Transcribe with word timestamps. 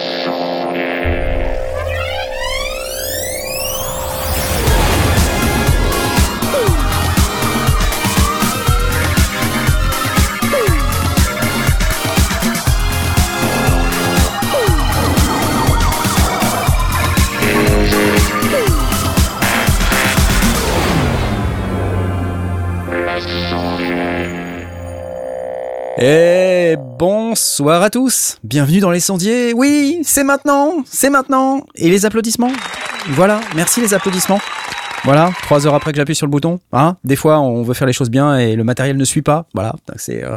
Et 0.00 0.47
bonsoir 27.58 27.82
à 27.82 27.90
tous, 27.90 28.36
bienvenue 28.44 28.78
dans 28.78 28.92
les 28.92 29.00
sondiers. 29.00 29.52
Oui, 29.52 29.98
c'est 30.04 30.22
maintenant, 30.22 30.84
c'est 30.86 31.10
maintenant. 31.10 31.66
Et 31.74 31.90
les 31.90 32.06
applaudissements 32.06 32.52
Voilà, 33.08 33.40
merci 33.56 33.80
les 33.80 33.94
applaudissements. 33.94 34.38
Voilà, 35.02 35.32
trois 35.42 35.66
heures 35.66 35.74
après 35.74 35.90
que 35.90 35.96
j'appuie 35.96 36.14
sur 36.14 36.26
le 36.26 36.30
bouton. 36.30 36.60
Hein 36.72 36.96
Des 37.02 37.16
fois, 37.16 37.40
on 37.40 37.64
veut 37.64 37.74
faire 37.74 37.88
les 37.88 37.92
choses 37.92 38.10
bien 38.10 38.38
et 38.38 38.54
le 38.54 38.62
matériel 38.62 38.96
ne 38.96 39.04
suit 39.04 39.22
pas. 39.22 39.48
Voilà, 39.54 39.74
c'est 39.96 40.22
euh, 40.22 40.36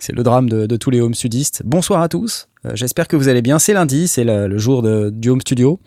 c'est 0.00 0.12
le 0.12 0.24
drame 0.24 0.48
de, 0.48 0.76
tous 0.76 0.90
les 0.90 1.00
home 1.00 1.14
studistes. 1.14 1.62
Bonsoir 1.64 2.02
à 2.02 2.08
tous. 2.08 2.48
Euh, 2.64 2.72
J'espère 2.74 3.06
que 3.06 3.14
vous 3.14 3.28
allez 3.28 3.42
bien. 3.42 3.60
C'est 3.60 3.72
lundi, 3.72 4.08
c'est 4.08 4.24
le, 4.24 4.58
jour 4.58 4.82
de, 4.82 5.10
du 5.10 5.28
home 5.28 5.42
studio. 5.42 5.78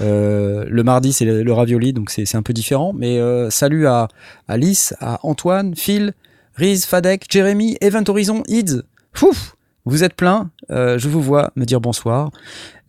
Euh, 0.00 0.64
le 0.68 0.82
mardi, 0.82 1.12
c'est 1.12 1.24
le, 1.24 1.44
le 1.44 1.52
ravioli, 1.52 1.92
donc 1.92 2.10
c'est 2.10 2.34
un 2.34 2.42
peu 2.42 2.52
différent. 2.52 2.92
Mais 2.96 3.20
salut 3.50 3.86
à 3.86 4.08
Alice, 4.48 4.92
à 4.98 5.20
Antoine, 5.22 5.76
Phil, 5.76 6.14
Riz, 6.56 6.80
Fadek, 6.84 7.26
Jérémy, 7.30 7.76
Event 7.80 8.04
Horizon, 8.08 8.42
Ids. 8.48 8.82
Fouf 9.12 9.55
Vous 9.86 10.02
êtes 10.02 10.14
plein. 10.14 10.50
Euh, 10.70 10.98
je 10.98 11.08
vous 11.08 11.22
vois 11.22 11.52
me 11.54 11.64
dire 11.64 11.80
bonsoir. 11.80 12.30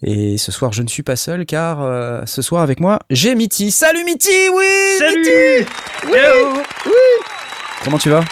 Et 0.02 0.38
ce 0.38 0.52
soir, 0.52 0.74
je 0.74 0.82
ne 0.82 0.88
suis 0.88 1.04
pas 1.04 1.16
seul 1.16 1.46
car 1.46 1.82
euh, 1.82 2.24
ce 2.26 2.42
soir 2.42 2.64
avec 2.64 2.80
moi, 2.80 3.00
j'ai 3.12 3.36
Mitty. 3.36 3.70
Salut 3.70 4.04
Mitty, 4.04 4.32
oui 4.54 4.66
Salut 4.98 5.20
Mitty 5.20 5.70
Oui 6.06 6.18
Oui 6.88 6.92
Comment 7.84 8.00
tu 8.00 8.10
vas? 8.10 8.24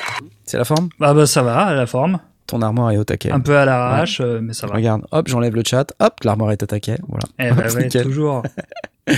C'est 0.46 0.58
la 0.58 0.66
forme? 0.66 0.90
Bah 1.00 1.14
bah 1.14 1.28
ça 1.28 1.44
va, 1.44 1.74
la 1.76 1.86
forme. 1.86 2.20
Ton 2.48 2.62
armoire 2.64 2.92
est 2.92 2.98
au 2.98 3.04
taquet. 3.04 3.32
Un 3.32 3.40
peu 3.40 3.56
à 3.56 3.66
l'arrache, 3.66 4.20
euh, 4.22 4.40
mais 4.42 4.54
ça 4.54 4.66
va. 4.66 4.76
Regarde, 4.76 5.04
hop, 5.12 5.28
j'enlève 5.28 5.56
le 5.56 5.64
chat, 5.66 5.94
hop, 6.00 6.24
l'armoire 6.24 6.52
est 6.52 6.62
au 6.62 6.66
taquet, 6.66 6.98
voilà. 7.08 7.26
Eh 7.40 7.52
bah 7.52 7.72
ouais, 7.76 7.88
toujours. 7.88 8.44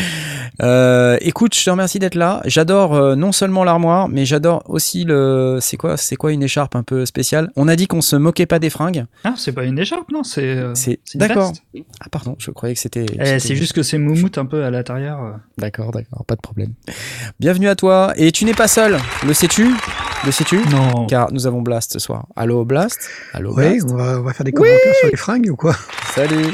Euh, 0.60 1.18
écoute, 1.22 1.54
je 1.56 1.64
te 1.64 1.70
remercie 1.70 2.00
d'être 2.00 2.16
là. 2.16 2.42
J'adore 2.46 2.96
euh, 2.96 3.16
non 3.16 3.32
seulement 3.32 3.64
l'armoire, 3.64 4.10
mais 4.10 4.26
j'adore 4.26 4.64
aussi 4.66 5.04
le. 5.04 5.60
C'est 5.62 5.78
quoi 5.78 5.98
C'est 5.98 6.16
quoi 6.16 6.32
une 6.32 6.42
écharpe 6.42 6.76
un 6.76 6.82
peu 6.82 7.06
spéciale? 7.06 7.52
On 7.56 7.68
a 7.68 7.76
dit 7.76 7.86
qu'on 7.86 8.02
se 8.02 8.16
moquait 8.16 8.48
pas 8.48 8.58
des 8.58 8.72
fringues. 8.72 9.06
Ah, 9.24 9.36
c'est 9.38 9.52
pas 9.52 9.66
une 9.66 9.78
écharpe, 9.78 10.12
non, 10.12 10.24
c'est. 10.24 10.42
euh, 10.58 10.74
C'est 10.74 11.00
une 11.14 11.20
d'accord. 11.20 11.54
Ah 12.00 12.08
pardon, 12.10 12.36
je 12.40 12.50
croyais 12.50 12.74
que 12.74 12.82
c'était. 12.82 13.06
Eh, 13.08 13.18
c'était 13.26 13.40
c'est 13.40 13.56
juste 13.56 13.74
que 13.74 13.84
c'est 13.84 14.00
moumoute 14.00 14.40
un 14.40 14.46
peu 14.48 14.64
à 14.64 14.72
l'intérieur. 14.72 15.22
euh. 15.24 15.32
D'accord, 15.60 15.92
d'accord, 15.92 16.26
pas 16.26 16.36
de 16.36 16.42
problème. 16.42 16.74
Bienvenue 17.40 17.68
à 17.70 17.76
toi. 17.76 18.14
Et 18.16 18.32
tu 18.32 18.44
n'es 18.46 18.56
pas 18.56 18.68
seul. 18.68 18.98
Le 19.28 19.34
sais-tu? 19.36 19.70
Le 20.26 20.32
sais-tu? 20.32 20.58
Non. 20.70 21.06
Car 21.06 21.32
nous 21.32 21.46
avons 21.46 21.62
Blast 21.62 21.94
ce 21.94 22.00
soir. 22.00 22.26
Allô 22.36 22.66
Blast? 22.66 22.98
Allô 23.34 23.54
Oui, 23.56 23.64
Blast? 23.80 23.86
on 23.92 23.96
va, 23.96 24.20
on 24.20 24.24
va 24.24 24.34
faire 24.34 24.44
des 24.46 24.54
commentaires 24.54 24.96
sur 25.02 25.10
les 25.12 25.18
fringues 25.18 25.50
ou 25.52 25.56
quoi? 25.56 25.76
Salut. 26.16 26.48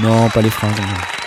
Non, 0.00 0.28
pas 0.28 0.40
les 0.42 0.50
fringues. 0.50 0.78
non. 0.78 1.17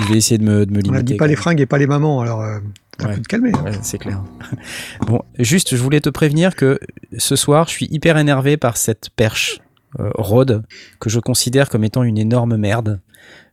Je 0.00 0.04
vais 0.12 0.16
essayer 0.18 0.38
de 0.38 0.44
me, 0.44 0.64
de 0.66 0.70
me 0.72 0.78
On 0.78 0.82
limiter. 0.82 0.98
a 0.98 1.02
dit 1.02 1.14
pas 1.16 1.26
les 1.26 1.36
fringues 1.36 1.60
et 1.60 1.66
pas 1.66 1.78
les 1.78 1.86
mamans, 1.86 2.20
alors 2.20 2.40
euh, 2.42 2.58
t'as 2.96 3.08
Ouais. 3.08 3.14
pu 3.14 3.22
te 3.22 3.26
calmer. 3.28 3.52
Ouais, 3.64 3.72
c'est 3.82 3.98
clair. 3.98 4.22
Bon, 5.06 5.22
juste, 5.38 5.74
je 5.76 5.82
voulais 5.82 6.00
te 6.00 6.08
prévenir 6.08 6.54
que 6.56 6.78
ce 7.16 7.36
soir, 7.36 7.66
je 7.66 7.72
suis 7.72 7.86
hyper 7.90 8.16
énervé 8.18 8.56
par 8.56 8.76
cette 8.76 9.10
perche 9.10 9.60
euh, 9.98 10.10
Rode 10.14 10.64
que 11.00 11.10
je 11.10 11.18
considère 11.20 11.68
comme 11.68 11.84
étant 11.84 12.02
une 12.02 12.18
énorme 12.18 12.56
merde. 12.56 13.00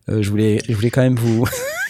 Euh, 0.09 0.21
je 0.21 0.29
voulais, 0.29 0.59
je 0.69 0.73
voulais 0.75 0.91
quand 0.91 1.01
même 1.01 1.15
vous. 1.15 1.45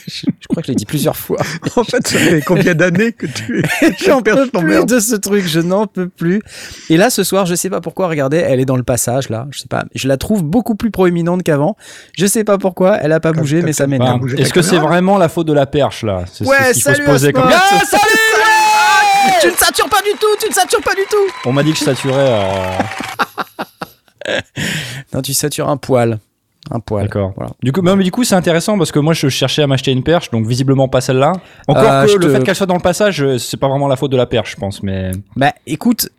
Je, 0.08 0.26
je 0.40 0.48
crois 0.48 0.62
que 0.62 0.68
je 0.68 0.72
l'ai 0.72 0.76
dit 0.76 0.86
plusieurs 0.86 1.16
fois. 1.18 1.38
en 1.76 1.84
fait, 1.84 2.08
ça 2.08 2.18
fait 2.20 2.42
combien 2.42 2.74
d'années 2.76 3.12
que 3.12 3.26
tu 3.26 3.64
J'en 4.06 4.22
peux 4.22 4.36
perche 4.36 4.52
plus 4.52 4.86
de 4.86 5.00
ce 5.00 5.16
truc, 5.16 5.46
je 5.48 5.60
n'en 5.60 5.88
peux 5.88 6.08
plus. 6.10 6.42
Et 6.90 6.98
là, 6.98 7.10
ce 7.10 7.24
soir, 7.24 7.46
je 7.46 7.56
sais 7.56 7.70
pas 7.70 7.82
pourquoi. 7.82 8.08
Regardez, 8.08 8.38
elle 8.38 8.60
est 8.60 8.66
dans 8.66 8.78
le 8.78 8.84
passage 8.84 9.30
là. 9.30 9.48
Je 9.52 9.60
sais 9.60 9.68
pas. 9.68 9.86
Je 9.96 10.08
la 10.08 10.18
trouve 10.18 10.44
beaucoup 10.44 10.76
plus 10.76 10.92
proéminente 10.92 11.44
qu'avant. 11.44 11.76
Je 12.18 12.26
sais 12.26 12.44
pas 12.44 12.58
pourquoi. 12.58 12.98
Elle 12.98 13.12
a 13.12 13.20
pas 13.20 13.32
bougé, 13.32 13.62
mais 13.62 13.74
ça 13.74 13.88
m'énerve. 13.88 14.22
Est-ce 14.38 14.54
que 14.54 14.62
c'est 14.62 14.78
vraiment 14.80 15.18
la 15.18 15.30
faute 15.30 15.48
de 15.48 15.54
la 15.54 15.66
perche 15.66 16.04
là 16.04 16.24
C'est 16.32 16.46
Ouais, 16.46 16.74
c'est 16.74 16.74
ce 16.74 16.74
qu'il 16.74 16.84
faut 16.84 16.90
se 16.92 16.96
salut, 16.96 17.06
poser 17.06 17.34
comme 17.34 17.50
Ah, 17.52 17.80
salut 17.86 18.02
ouais 18.04 19.32
Tu 19.42 19.48
ne 19.48 19.54
satures 19.56 19.90
pas 19.90 20.02
du 20.02 20.12
tout, 20.20 20.28
tu 20.42 20.50
ne 20.50 20.54
satures 20.54 20.82
pas 20.82 20.94
du 20.94 21.02
tout 21.10 21.34
On 21.50 21.54
m'a 21.54 21.64
dit 21.64 21.72
que 21.74 21.80
je 21.80 21.84
saturais. 21.84 22.30
euh, 22.30 22.78
Non, 25.14 25.22
tu 25.22 25.34
satures 25.34 25.70
un 25.70 25.78
poil. 25.78 26.20
Un 26.72 26.80
poil. 26.80 27.04
D'accord. 27.04 27.32
Voilà. 27.36 27.52
Du 27.62 27.72
coup, 27.72 27.82
mais 27.82 27.96
du 28.04 28.12
coup, 28.12 28.24
c'est 28.24 28.36
intéressant 28.36 28.78
parce 28.78 28.92
que 28.92 29.00
moi, 29.00 29.14
je 29.14 29.28
cherchais 29.30 29.62
à 29.62 29.68
m'acheter 29.68 29.92
une 29.92 30.02
perche, 30.04 30.32
donc 30.32 30.48
visiblement 30.48 30.88
pas 30.88 31.00
celle-là. 31.02 31.34
Encore 31.68 31.84
Euh, 31.84 32.06
que 32.06 32.12
le 32.14 32.20
te- 32.20 32.30
fait 32.30 32.44
qu'elle 32.44 32.56
soit 32.56 32.66
dans 32.66 32.74
le 32.76 32.80
passage, 32.82 33.22
euh, 33.22 33.38
c'est 33.38 33.58
pas 33.58 33.68
vraiment 33.68 33.88
la 33.88 33.96
faute 33.96 34.12
de 34.12 34.18
la 34.18 34.26
perche, 34.26 34.52
je 34.52 34.56
pense. 34.56 34.82
Mais 34.82 35.12
Bah 35.36 35.54
écoute, 35.68 36.10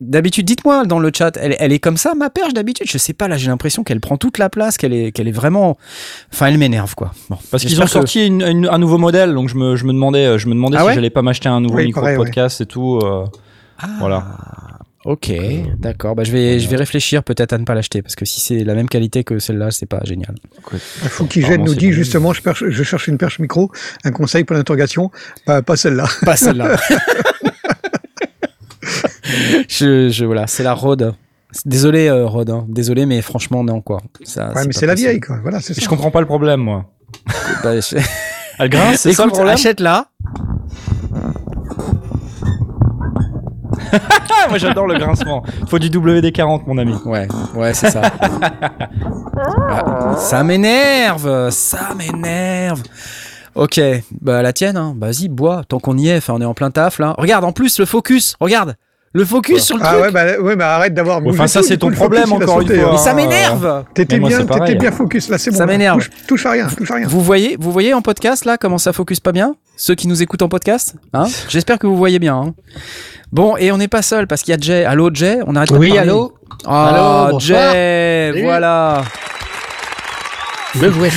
d'habitude, 0.00 0.46
dites-moi 0.46 0.84
dans 0.84 1.00
le 1.00 1.10
chat, 1.12 1.36
elle, 1.40 1.56
elle 1.58 1.72
est 1.72 1.80
comme 1.80 1.96
ça, 1.96 2.14
ma 2.14 2.30
perche 2.30 2.54
d'habitude? 2.54 2.86
Je 2.88 2.98
sais 2.98 3.14
pas, 3.14 3.26
là 3.26 3.36
j'ai 3.36 3.48
l'impression 3.48 3.82
qu'elle 3.82 3.98
prend 4.00 4.16
toute 4.16 4.38
la 4.38 4.48
place, 4.48 4.76
qu'elle 4.76 4.92
est, 4.92 5.10
qu'elle 5.10 5.26
est 5.26 5.32
vraiment. 5.32 5.76
Enfin, 6.32 6.46
elle 6.46 6.58
m'énerve 6.58 6.94
quoi. 6.94 7.10
Bon, 7.28 7.38
parce 7.50 7.64
qu'ils 7.64 7.80
ont 7.80 7.84
que- 7.84 7.90
sorti 7.90 8.26
une- 8.26 8.42
une- 8.42 8.68
un 8.70 8.78
nouveau 8.78 8.98
modèle, 8.98 9.34
donc 9.34 9.48
je 9.48 9.56
me, 9.56 9.74
je 9.74 9.84
me 9.86 9.92
demandais, 9.92 10.24
euh, 10.26 10.38
je 10.38 10.46
me 10.46 10.54
demandais 10.54 10.76
Ah 10.76 10.82
si 10.82 10.86
ouais? 10.86 10.94
j'allais 10.94 11.10
pas 11.10 11.22
m'acheter 11.22 11.48
un 11.48 11.60
nouveau 11.60 11.78
Oui, 11.78 11.86
micro 11.86 12.00
pareil, 12.02 12.14
de 12.16 12.20
ouais. 12.20 12.26
podcast 12.26 12.60
et 12.60 12.66
tout. 12.66 13.00
euh, 13.02 13.24
Ah, 13.78 13.86
Voilà. 13.98 14.24
Ok, 15.08 15.30
d'accord. 15.78 16.16
Bah, 16.16 16.24
je, 16.24 16.32
vais, 16.32 16.58
je 16.58 16.68
vais 16.68 16.74
réfléchir 16.74 17.22
peut-être 17.22 17.52
à 17.52 17.58
ne 17.58 17.64
pas 17.64 17.74
l'acheter 17.74 18.02
parce 18.02 18.16
que 18.16 18.24
si 18.24 18.40
c'est 18.40 18.64
la 18.64 18.74
même 18.74 18.88
qualité 18.88 19.22
que 19.22 19.38
celle-là, 19.38 19.70
c'est 19.70 19.86
pas 19.86 20.00
génial. 20.02 20.34
Il 20.72 21.08
faut 21.08 21.26
qu'il 21.26 21.44
Apparemment, 21.44 21.64
nous 21.66 21.74
dit 21.76 21.92
justement, 21.92 22.32
je, 22.32 22.42
perche- 22.42 22.64
je 22.68 22.82
cherche 22.82 23.06
une 23.06 23.16
perche 23.16 23.38
micro, 23.38 23.70
un 24.04 24.10
conseil 24.10 24.42
pour 24.42 24.56
l'interrogation, 24.56 25.12
pas, 25.44 25.62
pas 25.62 25.76
celle-là. 25.76 26.06
Pas 26.24 26.34
celle-là. 26.36 26.76
je, 29.68 30.08
je, 30.10 30.24
voilà, 30.24 30.46
c'est 30.48 30.62
la 30.64 30.74
Rode. 30.74 31.14
Désolé, 31.64 32.08
euh, 32.08 32.26
Rode. 32.26 32.50
hein. 32.50 32.66
Désolé, 32.68 33.06
mais 33.06 33.22
franchement, 33.22 33.62
non, 33.64 33.80
quoi. 33.80 34.02
Ça, 34.24 34.52
Ouais, 34.54 34.66
mais 34.66 34.72
c'est 34.72 34.86
la 34.86 34.94
vieille, 34.94 35.20
quoi. 35.20 35.38
Voilà, 35.40 35.60
ça. 35.60 35.72
Je 35.76 35.88
comprends 35.88 36.10
pas 36.10 36.20
le 36.20 36.26
problème, 36.26 36.60
moi. 36.60 36.90
Bah, 37.62 37.78
je- 37.80 37.96
Elle 38.58 38.68
grince, 38.70 39.00
c'est 39.02 39.12
ça 39.12 39.24
le 39.24 39.30
problème? 39.30 39.54
achète-la. 39.54 40.08
Moi, 44.48 44.58
j'adore 44.58 44.86
le 44.86 44.98
grincement. 44.98 45.42
Faut 45.68 45.78
du 45.78 45.88
WD-40, 45.88 46.62
mon 46.66 46.78
ami. 46.78 46.94
Ouais, 47.04 47.26
ouais, 47.54 47.74
c'est 47.74 47.90
ça. 47.90 48.02
Ah, 49.68 50.14
ça 50.16 50.42
m'énerve, 50.42 51.50
ça 51.50 51.90
m'énerve. 51.96 52.82
Ok, 53.54 53.80
bah 54.20 54.42
la 54.42 54.52
tienne, 54.52 54.76
hein. 54.76 54.94
vas-y, 54.98 55.28
bois, 55.28 55.62
tant 55.68 55.78
qu'on 55.78 55.96
y 55.96 56.08
est, 56.08 56.16
enfin, 56.18 56.34
on 56.36 56.40
est 56.40 56.46
en 56.46 56.54
plein 56.54 56.70
taf 56.70 56.98
là. 56.98 57.14
Regarde, 57.18 57.44
en 57.44 57.52
plus, 57.52 57.78
le 57.78 57.84
focus, 57.84 58.36
regarde, 58.40 58.76
le 59.16 59.24
focus 59.24 59.64
sur 59.64 59.76
le 59.78 59.82
Ah 59.84 59.88
truc. 59.92 60.02
ouais, 60.02 60.10
bah, 60.10 60.38
ouais, 60.40 60.56
mais 60.56 60.64
arrête 60.64 60.92
d'avoir. 60.94 61.20
bougé 61.20 61.34
Enfin, 61.38 61.46
ça, 61.46 61.62
c'est 61.62 61.78
ton 61.78 61.88
le 61.88 61.94
problème, 61.96 62.30
encore 62.32 62.60
une 62.60 62.68
fois. 62.68 62.76
hein. 62.76 62.88
Mais 62.92 62.98
ça 62.98 63.10
Ah, 63.10 63.14
m'énerve. 63.14 63.84
T'étais 63.94 64.18
bien, 64.18 64.44
t'étais 64.44 64.74
bien 64.74 64.92
focus. 64.92 65.28
Là, 65.28 65.38
c'est 65.38 65.50
bon. 65.50 65.56
Ça 65.56 65.66
m'énerve. 65.66 65.98
Touche, 65.98 66.10
touche 66.26 66.46
à 66.46 66.50
rien, 66.50 66.66
touche 66.68 66.90
à 66.90 66.94
rien. 66.96 67.06
Vous 67.08 67.20
voyez, 67.22 67.56
vous 67.58 67.72
voyez 67.72 67.94
en 67.94 68.02
podcast 68.02 68.44
là 68.44 68.58
comment 68.58 68.78
ça 68.78 68.92
focus 68.92 69.20
pas 69.20 69.32
bien? 69.32 69.54
Ceux 69.76 69.94
qui 69.94 70.06
nous 70.08 70.22
écoutent 70.22 70.42
en 70.42 70.48
podcast, 70.48 70.94
hein? 71.14 71.24
J'espère 71.48 71.78
que 71.78 71.86
vous 71.86 71.96
voyez 71.96 72.18
bien. 72.18 72.36
hein. 72.36 72.54
Bon, 73.32 73.56
et 73.56 73.72
on 73.72 73.78
n'est 73.78 73.88
pas 73.88 74.02
seul 74.02 74.26
parce 74.26 74.42
qu'il 74.42 74.52
y 74.52 74.54
a 74.54 74.60
Jay. 74.60 74.84
Allô 74.84 75.10
Jay, 75.12 75.38
on 75.46 75.56
arrête 75.56 75.68
pas 75.70 75.74
de 75.76 75.80
Oui, 75.80 75.88
parler. 75.94 76.02
allô? 76.10 76.34
Ah, 76.66 76.88
Allô, 77.24 77.32
bonsoir. 77.32 77.72
Jay, 77.72 78.30
Salut. 78.32 78.44
voilà. 78.44 79.02
Me 80.76 80.88
voici. 80.88 81.16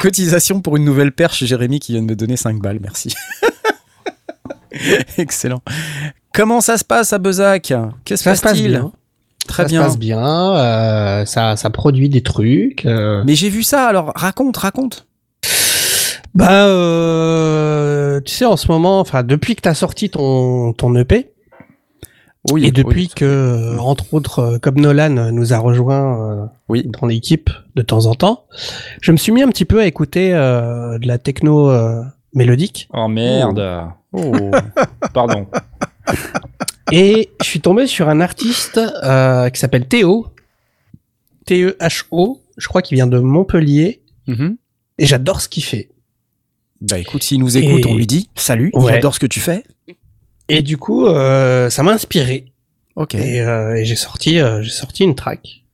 Cotisation 0.00 0.60
pour 0.60 0.76
une 0.76 0.84
nouvelle 0.84 1.12
perche, 1.12 1.44
Jérémy 1.44 1.80
qui 1.80 1.92
vient 1.92 2.02
de 2.02 2.06
me 2.06 2.14
donner 2.16 2.36
5 2.36 2.60
balles, 2.60 2.78
merci. 2.80 3.12
Excellent. 5.18 5.62
Comment 6.34 6.60
ça 6.60 6.76
se 6.78 6.84
passe 6.84 7.12
à 7.12 7.18
Bezac? 7.18 7.72
Qu'est-ce 8.04 8.22
Ça 8.24 8.32
que 8.32 8.36
se 8.36 8.42
passe 8.42 8.52
passe-t-il? 8.52 8.70
bien. 8.72 8.92
Très 9.46 9.62
ça 9.64 9.68
bien. 9.68 9.82
se 9.82 9.86
passe 9.86 9.98
bien. 9.98 10.56
euh, 10.56 11.24
ça, 11.26 11.56
ça 11.56 11.70
produit 11.70 12.08
des 12.08 12.22
trucs. 12.22 12.84
euh. 12.86 13.22
Mais 13.26 13.34
j'ai 13.34 13.48
vu 13.50 13.62
ça, 13.62 13.86
alors 13.86 14.12
raconte, 14.16 14.56
raconte. 14.56 15.06
Bah, 16.34 16.66
euh, 16.66 18.20
tu 18.22 18.34
sais, 18.34 18.44
en 18.44 18.56
ce 18.56 18.66
moment, 18.70 18.98
enfin, 19.00 19.22
depuis 19.22 19.54
que 19.54 19.60
t'as 19.60 19.74
sorti 19.74 20.10
ton, 20.10 20.72
ton 20.72 20.92
EP, 20.96 21.30
Oui, 22.50 22.66
et 22.66 22.72
depuis 22.72 23.06
que, 23.08 23.78
entre 23.78 24.12
autres, 24.14 24.58
comme 24.60 24.80
Nolan 24.80 25.30
nous 25.30 25.52
a 25.52 25.58
rejoint 25.58 26.20
euh, 26.42 26.46
Oui. 26.68 26.84
dans 27.00 27.06
l'équipe 27.06 27.50
de 27.76 27.82
temps 27.82 28.06
en 28.06 28.14
temps, 28.16 28.46
je 29.00 29.12
me 29.12 29.16
suis 29.16 29.30
mis 29.30 29.42
un 29.42 29.48
petit 29.48 29.64
peu 29.64 29.78
à 29.80 29.86
écouter 29.86 30.34
euh, 30.34 30.98
de 30.98 31.06
la 31.06 31.18
techno 31.18 31.70
euh, 31.70 32.02
mélodique. 32.34 32.88
Oh 32.92 33.06
merde. 33.06 33.84
Oh. 34.12 34.32
Pardon. 35.12 35.46
Et 36.92 37.30
je 37.40 37.46
suis 37.46 37.60
tombé 37.60 37.86
sur 37.86 38.08
un 38.08 38.20
artiste 38.20 38.78
euh, 39.02 39.48
qui 39.50 39.58
s'appelle 39.60 39.86
Théo. 39.88 40.26
T-E-H-O. 41.46 42.40
Je 42.56 42.68
crois 42.68 42.82
qu'il 42.82 42.96
vient 42.96 43.06
de 43.06 43.18
Montpellier. 43.18 44.02
Mhm. 44.26 44.56
Et 44.98 45.06
j'adore 45.06 45.40
ce 45.40 45.48
qu'il 45.48 45.64
fait. 45.64 45.90
Bah 46.80 46.98
écoute, 46.98 47.22
s'il 47.22 47.40
nous 47.40 47.56
écoute, 47.56 47.84
Et- 47.86 47.88
on 47.88 47.96
lui 47.96 48.06
dit 48.06 48.28
salut, 48.34 48.70
Ouais. 48.74 48.94
j'adore 48.94 49.14
ce 49.14 49.20
que 49.20 49.26
tu 49.26 49.40
fais. 49.40 49.64
Et 50.48 50.62
du 50.62 50.76
coup, 50.76 51.06
euh, 51.06 51.70
ça 51.70 51.82
m'a 51.82 51.92
inspiré. 51.92 52.52
Ok. 52.96 53.14
Et, 53.14 53.40
euh, 53.40 53.74
et 53.74 53.84
j'ai 53.84 53.96
sorti, 53.96 54.38
euh, 54.38 54.62
j'ai 54.62 54.70
sorti 54.70 55.02
une 55.04 55.14
track. 55.14 55.64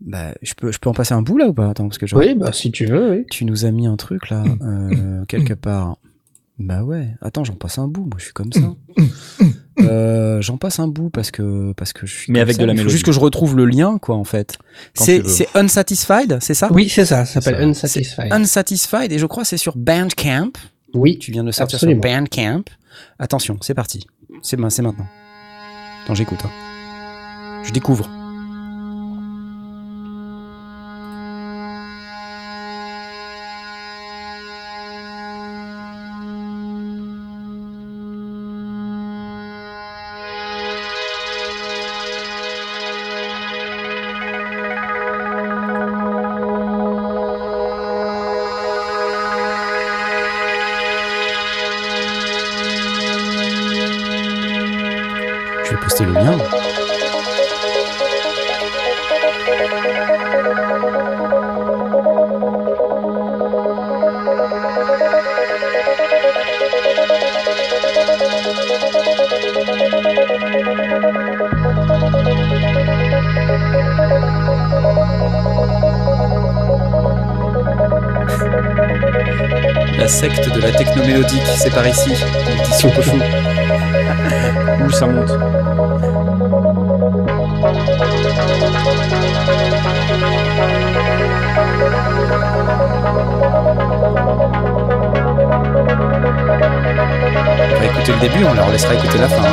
Bah, 0.00 0.34
je 0.42 0.54
peux, 0.54 0.72
je 0.72 0.78
peux 0.80 0.90
en 0.90 0.94
passer 0.94 1.14
un 1.14 1.22
bout 1.22 1.38
là 1.38 1.46
ou 1.46 1.54
pas? 1.54 1.70
Attends, 1.70 1.86
parce 1.86 1.98
que 1.98 2.06
je- 2.08 2.16
Oui, 2.16 2.34
bah 2.34 2.52
si 2.52 2.72
tu 2.72 2.86
veux, 2.86 3.10
oui. 3.12 3.24
tu 3.30 3.44
nous 3.44 3.64
as 3.64 3.70
mis 3.70 3.86
un 3.86 3.96
truc 3.96 4.28
là, 4.30 4.42
quelque 5.28 5.54
part. 5.54 5.96
Bah 6.58 6.82
ouais. 6.84 7.08
Attends, 7.20 7.44
j'en 7.44 7.54
passe 7.54 7.78
un 7.78 7.88
bout. 7.88 8.02
Moi, 8.02 8.16
je 8.18 8.24
suis 8.24 8.32
comme 8.32 8.52
ça. 8.52 8.60
Euh, 9.80 10.40
j'en 10.42 10.58
passe 10.58 10.78
un 10.78 10.86
bout 10.86 11.08
parce 11.10 11.30
que 11.30 11.72
parce 11.72 11.92
que 11.92 12.06
je 12.06 12.14
suis. 12.14 12.32
Mais 12.32 12.38
comme 12.38 12.42
avec 12.42 12.56
ça. 12.56 12.62
de 12.62 12.66
la 12.66 12.74
mélodie. 12.74 12.92
juste 12.92 13.04
que 13.04 13.12
je 13.12 13.18
retrouve 13.20 13.56
le 13.56 13.64
lien, 13.64 13.98
quoi, 13.98 14.16
en 14.16 14.24
fait. 14.24 14.58
C'est 14.94 15.26
c'est 15.26 15.48
unsatisfied, 15.56 16.38
c'est 16.40 16.54
ça? 16.54 16.68
Oui, 16.72 16.88
c'est 16.88 17.04
ça, 17.06 17.24
ça 17.24 17.40
s'appelle 17.40 17.74
Ça, 17.74 17.86
Unsatisfied. 17.86 18.32
Unsatisfied 18.32 19.12
et 19.12 19.18
je 19.18 19.26
crois 19.26 19.42
que 19.44 19.48
c'est 19.48 19.56
sur 19.56 19.76
Bandcamp. 19.76 20.52
Oui, 20.94 21.18
Tu 21.18 21.32
viens 21.32 21.42
de 21.42 21.50
sortir 21.50 21.76
Absolument. 21.76 22.02
sur 22.02 22.12
Bandcamp. 22.12 22.64
Attention, 23.18 23.56
c'est 23.62 23.74
parti. 23.74 24.06
C'est 24.42 24.58
c'est 24.70 24.82
maintenant. 24.82 25.06
Attends, 26.04 26.14
j'écoute. 26.14 26.40
hein. 26.44 26.50
Je 27.64 27.72
découvre. 27.72 28.08
C'est 81.62 81.70
par 81.70 81.86
ici. 81.86 82.12
L'édition 82.48 82.90
Cochon. 82.90 83.18
Où 84.84 84.90
ça 84.90 85.06
monte 85.06 85.30
On 97.64 97.78
va 97.78 97.84
écouter 97.86 98.12
le 98.12 98.20
début, 98.20 98.44
on 98.44 98.54
leur 98.54 98.70
laissera 98.70 98.94
écouter 98.94 99.18
la 99.18 99.28
fin. 99.28 99.42
hein. 99.44 99.52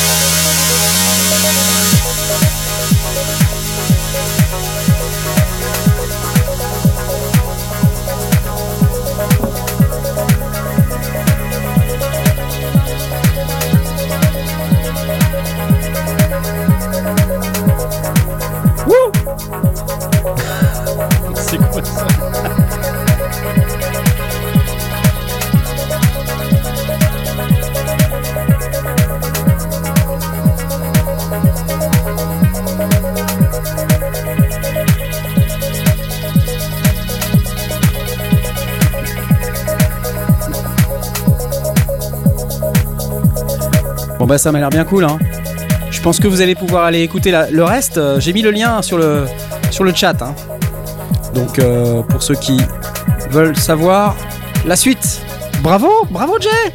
bah 44.31 44.37
ça 44.37 44.53
m'a 44.53 44.59
l'air 44.59 44.69
bien 44.69 44.85
cool 44.85 45.03
hein. 45.03 45.19
Je 45.89 45.99
pense 46.01 46.17
que 46.21 46.27
vous 46.29 46.39
allez 46.39 46.55
pouvoir 46.55 46.85
aller 46.85 47.01
écouter 47.01 47.31
la- 47.31 47.51
le 47.51 47.65
reste. 47.65 47.97
euh, 47.97 48.17
J'ai 48.21 48.31
mis 48.31 48.41
le 48.41 48.51
lien 48.51 48.81
sur 48.81 48.97
le, 48.97 49.25
sur 49.71 49.83
le 49.83 49.93
chat. 49.93 50.21
hein. 50.21 50.33
Donc 51.35 51.59
euh, 51.59 52.01
pour 52.03 52.23
ceux 52.23 52.35
qui 52.35 52.57
veulent 53.29 53.57
savoir 53.57 54.15
la 54.65 54.77
suite. 54.77 55.21
Bravo, 55.61 55.89
bravo 56.09 56.37
Jay 56.39 56.73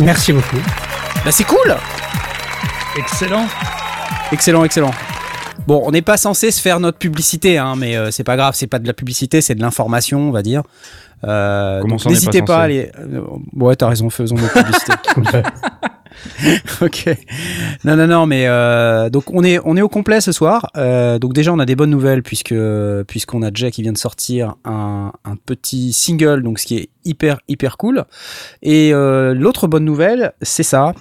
merci 0.00 0.32
beaucoup. 0.32 0.56
Bah 1.24 1.30
c'est 1.30 1.44
cool 1.44 1.76
Excellent. 2.96 3.46
Excellent, 4.32 4.64
excellent. 4.64 4.90
Bon, 5.68 5.80
on 5.86 5.92
n'est 5.92 6.02
pas 6.02 6.16
censé 6.16 6.50
se 6.50 6.60
faire 6.60 6.80
notre 6.80 6.98
publicité, 6.98 7.58
hein, 7.58 7.74
mais 7.76 7.96
euh, 7.96 8.10
c'est 8.10 8.24
pas 8.24 8.36
grave, 8.36 8.54
c'est 8.56 8.66
pas 8.66 8.80
de 8.80 8.86
la 8.88 8.92
publicité, 8.92 9.40
c'est 9.40 9.54
de 9.54 9.60
l'information, 9.62 10.18
on 10.28 10.32
va 10.32 10.42
dire. 10.42 10.62
Euh, 11.24 11.80
n'hésitez 12.06 12.40
pas 12.40 12.46
pas, 12.46 12.58
à 12.58 12.62
aller. 12.62 12.90
ouais, 13.54 13.76
t'as 13.76 13.88
raison, 13.88 14.10
faisons 14.10 14.34
notre 14.36 14.52
publicité. 14.54 14.92
ok. 16.82 17.16
Non, 17.84 17.96
non, 17.96 18.06
non, 18.06 18.26
mais 18.26 18.46
euh, 18.46 19.10
donc 19.10 19.24
on 19.32 19.42
est 19.44 19.58
on 19.64 19.76
est 19.76 19.82
au 19.82 19.88
complet 19.88 20.20
ce 20.20 20.32
soir. 20.32 20.70
Euh, 20.76 21.18
donc 21.18 21.32
déjà 21.32 21.52
on 21.52 21.58
a 21.58 21.66
des 21.66 21.76
bonnes 21.76 21.90
nouvelles 21.90 22.22
puisque 22.22 22.54
puisqu'on 23.06 23.42
a 23.42 23.50
Jay 23.52 23.70
qui 23.70 23.82
vient 23.82 23.92
de 23.92 23.98
sortir 23.98 24.54
un, 24.64 25.12
un 25.24 25.36
petit 25.36 25.92
single, 25.92 26.42
donc 26.42 26.58
ce 26.58 26.66
qui 26.66 26.76
est 26.76 26.88
hyper 27.04 27.38
hyper 27.48 27.76
cool. 27.76 28.04
Et 28.62 28.92
euh, 28.92 29.34
l'autre 29.34 29.66
bonne 29.66 29.84
nouvelle, 29.84 30.32
c'est 30.42 30.62
ça. 30.62 30.92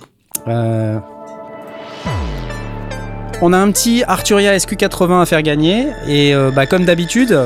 On 3.39 3.53
a 3.53 3.57
un 3.57 3.71
petit 3.71 4.03
Arturia 4.07 4.57
SQ80 4.57 5.21
à 5.21 5.25
faire 5.25 5.43
gagner 5.43 5.87
et 6.07 6.33
bah, 6.55 6.65
comme 6.65 6.85
d'habitude, 6.85 7.37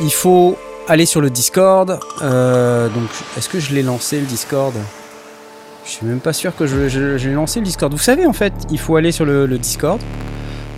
il 0.00 0.10
faut 0.10 0.56
aller 0.88 1.06
sur 1.06 1.20
le 1.20 1.30
Discord. 1.30 2.00
Donc 2.20 3.10
est-ce 3.36 3.48
que 3.48 3.60
je 3.60 3.74
l'ai 3.74 3.82
lancé 3.82 4.18
le 4.18 4.26
Discord? 4.26 4.74
Je 5.84 5.90
suis 5.90 6.06
même 6.06 6.20
pas 6.20 6.32
sûr 6.32 6.54
que 6.54 6.66
je, 6.66 7.26
l'ai 7.26 7.32
lancé 7.32 7.60
le 7.60 7.66
Discord. 7.66 7.92
Vous 7.92 7.98
savez 7.98 8.26
en 8.26 8.32
fait, 8.32 8.52
il 8.70 8.78
faut 8.78 8.96
aller 8.96 9.12
sur 9.12 9.24
le, 9.24 9.46
Discord 9.58 10.00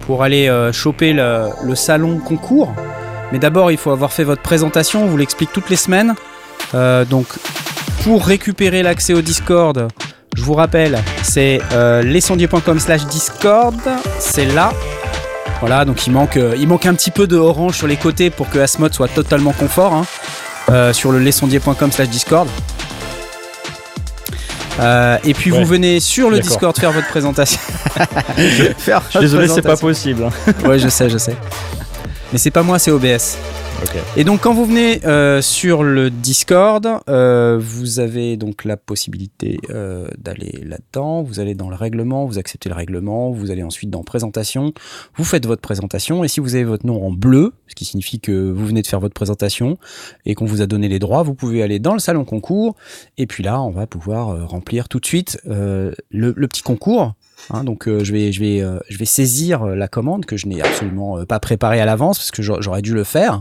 pour 0.07 0.23
aller 0.23 0.49
euh, 0.49 0.73
choper 0.73 1.13
le, 1.13 1.75
salon 1.75 2.19
concours. 2.19 2.75
Mais 3.33 3.39
d'abord, 3.39 3.71
il 3.71 3.77
faut 3.79 3.91
avoir 3.91 4.13
fait 4.13 4.25
votre 4.25 4.43
présentation. 4.43 5.05
On 5.05 5.07
vous 5.07 5.17
l'explique 5.17 5.53
toutes 5.53 5.71
les 5.71 5.77
semaines. 5.77 6.15
Euh, 6.75 7.05
donc 7.05 7.27
pour 8.03 8.25
récupérer 8.27 8.83
l'accès 8.83 9.15
au 9.15 9.23
Discord, 9.23 9.89
je 10.37 10.43
vous 10.43 10.55
rappelle, 10.55 10.99
c'est 11.23 11.61
euh, 11.73 12.21
slash 12.79 13.07
Discord. 13.07 13.77
C'est 14.19 14.47
là. 14.47 14.73
Voilà, 15.61 15.85
donc 15.85 16.07
il 16.07 16.13
manque, 16.13 16.37
euh, 16.37 16.55
il 16.59 16.69
manque 16.69 16.87
un 16.87 16.95
petit 16.95 17.11
peu 17.11 17.27
de 17.27 17.37
orange 17.37 17.77
sur 17.77 17.87
les 17.87 17.97
côtés 17.97 18.31
pour 18.31 18.51
que 18.51 18.59
Asmod 18.59 18.93
soit 18.93 19.09
totalement 19.09 19.53
confort. 19.53 19.95
hein. 19.95 20.93
Sur 20.93 21.13
le 21.13 21.19
lescendier.com 21.19 21.93
slash 21.93 22.09
Discord. 22.09 22.49
Euh, 24.81 25.19
et 25.25 25.35
puis 25.35 25.53
Ouais. 25.53 25.59
vous 25.61 25.65
venez 25.65 26.01
sur 26.01 26.31
le. 26.31 26.41
Discord 26.41 26.77
faire 26.79 26.93
votre 26.93 27.07
présentation. 27.09 27.61
Faire 28.79 29.03
Je 29.05 29.11
suis 29.11 29.19
votre 29.19 29.21
désolé, 29.21 29.49
c'est 29.49 29.63
pas 29.63 29.77
possible. 29.77 30.29
Ouais, 30.65 30.79
je 30.79 30.89
sais, 30.89 31.09
je 31.09 31.19
sais. 31.19 31.37
Mais 32.33 32.39
c'est 32.39 32.51
pas 32.51 32.63
moi, 32.63 32.79
c'est 32.79 32.91
OBS. 32.91 33.37
Et 34.17 34.25
donc 34.25 34.41
quand 34.41 34.55
vous 34.55 34.65
venez 34.65 35.05
euh, 35.05 35.43
sur 35.43 35.83
le 35.83 36.11
Discord, 36.11 36.87
euh, 37.09 37.59
vous 37.61 37.99
avez 37.99 38.37
donc 38.37 38.65
la 38.65 38.77
possibilité 38.77 39.59
euh, 39.71 40.09
d'aller 40.19 40.63
là-dedans, 40.65 41.23
vous 41.23 41.41
allez 41.41 41.55
dans 41.55 41.69
le 41.69 41.77
règlement, 41.77 42.25
vous 42.25 42.39
acceptez 42.39 42.69
le 42.69 42.75
règlement, 42.75 43.31
vous 43.31 43.51
allez 43.51 43.63
ensuite 43.63 43.91
dans 43.91 44.03
présentation, 44.03 44.73
vous 45.17 45.25
faites 45.25 45.47
votre 45.47 45.63
présentation 45.63 46.25
et 46.25 46.29
si 46.29 46.41
vous 46.41 46.55
avez 46.55 46.65
votre 46.65 46.87
nom 46.87 47.05
en 47.05 47.11
bleu, 47.11 47.53
ce 47.67 47.75
qui 47.75 47.85
signifie 47.85 48.21
que 48.21 48.51
vous 48.51 48.67
venez 48.67 48.83
de 48.83 48.87
faire 48.87 49.01
votre 49.01 49.15
présentation 49.15 49.79
et 50.27 50.35
qu'on 50.35 50.47
vous 50.47 50.63
a 50.63 50.67
donné 50.67 50.89
les 50.89 50.99
droits, 50.99 51.23
vous 51.23 51.35
pouvez 51.35 51.63
aller 51.63 51.79
dans 51.79 51.95
le 51.95 52.01
salon 52.01 52.25
concours 52.25 52.77
et 53.19 53.27
puis 53.27 53.43
là 53.43 53.61
on 53.61 53.71
va 53.71 53.87
pouvoir 53.87 54.31
euh, 54.31 54.45
remplir 54.45 54.89
tout 54.89 55.01
de 55.01 55.07
suite 55.07 55.41
euh, 55.49 55.93
le 56.11 56.33
petit 56.47 56.63
concours 56.63 57.15
Hein, 57.51 57.65
donc 57.65 57.89
euh, 57.89 58.03
je 58.05 58.13
vais 58.13 58.33
je 58.33 58.41
vais 58.41 58.61
euh, 58.61 58.79
je 58.89 58.97
vais 58.99 59.05
saisir 59.05 59.63
euh, 59.63 59.75
la 59.75 59.89
commande 59.89 60.25
que 60.25 60.37
je 60.37 60.47
n'ai 60.47 60.63
absolument 60.63 61.19
euh, 61.19 61.25
pas 61.27 61.41
préparée 61.41 61.81
à 61.81 61.85
l'avance 61.85 62.19
parce 62.19 62.31
que 62.31 62.43
j'a- 62.43 62.61
j'aurais 62.61 62.83
dû 62.83 62.95
le 62.95 63.05
faire 63.05 63.41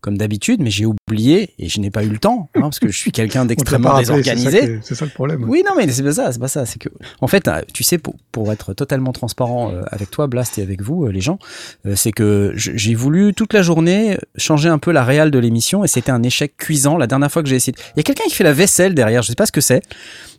comme 0.00 0.16
d'habitude, 0.16 0.60
mais 0.62 0.70
j'ai 0.70 0.86
oublié 0.86 1.50
et 1.58 1.68
je 1.68 1.80
n'ai 1.80 1.90
pas 1.90 2.02
eu 2.04 2.08
le 2.08 2.18
temps 2.18 2.48
hein, 2.54 2.60
parce 2.62 2.78
que 2.78 2.88
je 2.88 2.96
suis 2.96 3.12
quelqu'un 3.12 3.44
d'extrêmement 3.46 3.90
rappelé, 3.90 4.04
c'est 4.06 4.12
ça 4.12 4.16
désorganisé. 4.50 4.80
ça 4.94 5.04
le 5.04 5.10
problème. 5.10 5.44
Oui, 5.48 5.62
non, 5.66 5.72
mais 5.76 5.90
c'est 5.90 6.02
pas 6.02 6.12
ça, 6.12 6.32
c'est 6.32 6.38
pas 6.38 6.48
ça. 6.48 6.64
C'est 6.66 6.78
que, 6.78 6.88
en 7.20 7.26
fait, 7.26 7.46
euh, 7.48 7.60
tu 7.74 7.82
sais, 7.82 7.98
pour, 7.98 8.14
pour 8.32 8.52
être 8.52 8.72
totalement 8.74 9.12
transparent 9.12 9.70
euh, 9.72 9.82
avec 9.90 10.10
toi, 10.10 10.26
Blast, 10.26 10.58
et 10.58 10.62
avec 10.62 10.80
vous, 10.82 11.04
euh, 11.06 11.10
les 11.12 11.20
gens, 11.20 11.38
euh, 11.86 11.94
c'est 11.96 12.12
que 12.12 12.52
j'ai 12.56 12.94
voulu 12.94 13.34
toute 13.34 13.52
la 13.52 13.62
journée 13.62 14.18
changer 14.36 14.68
un 14.68 14.78
peu 14.78 14.92
la 14.92 15.04
réale 15.04 15.30
de 15.30 15.38
l'émission 15.38 15.84
et 15.84 15.88
c'était 15.88 16.10
un 16.12 16.22
échec 16.22 16.56
cuisant 16.56 16.96
la 16.96 17.06
dernière 17.06 17.30
fois 17.30 17.42
que 17.42 17.48
j'ai 17.48 17.56
essayé. 17.56 17.74
Il 17.94 17.98
y 17.98 18.00
a 18.00 18.02
quelqu'un 18.02 18.24
qui 18.24 18.34
fait 18.34 18.44
la 18.44 18.52
vaisselle 18.52 18.94
derrière, 18.94 19.22
je 19.22 19.28
sais 19.28 19.34
pas 19.34 19.46
ce 19.46 19.52
que 19.52 19.60
c'est, 19.60 19.82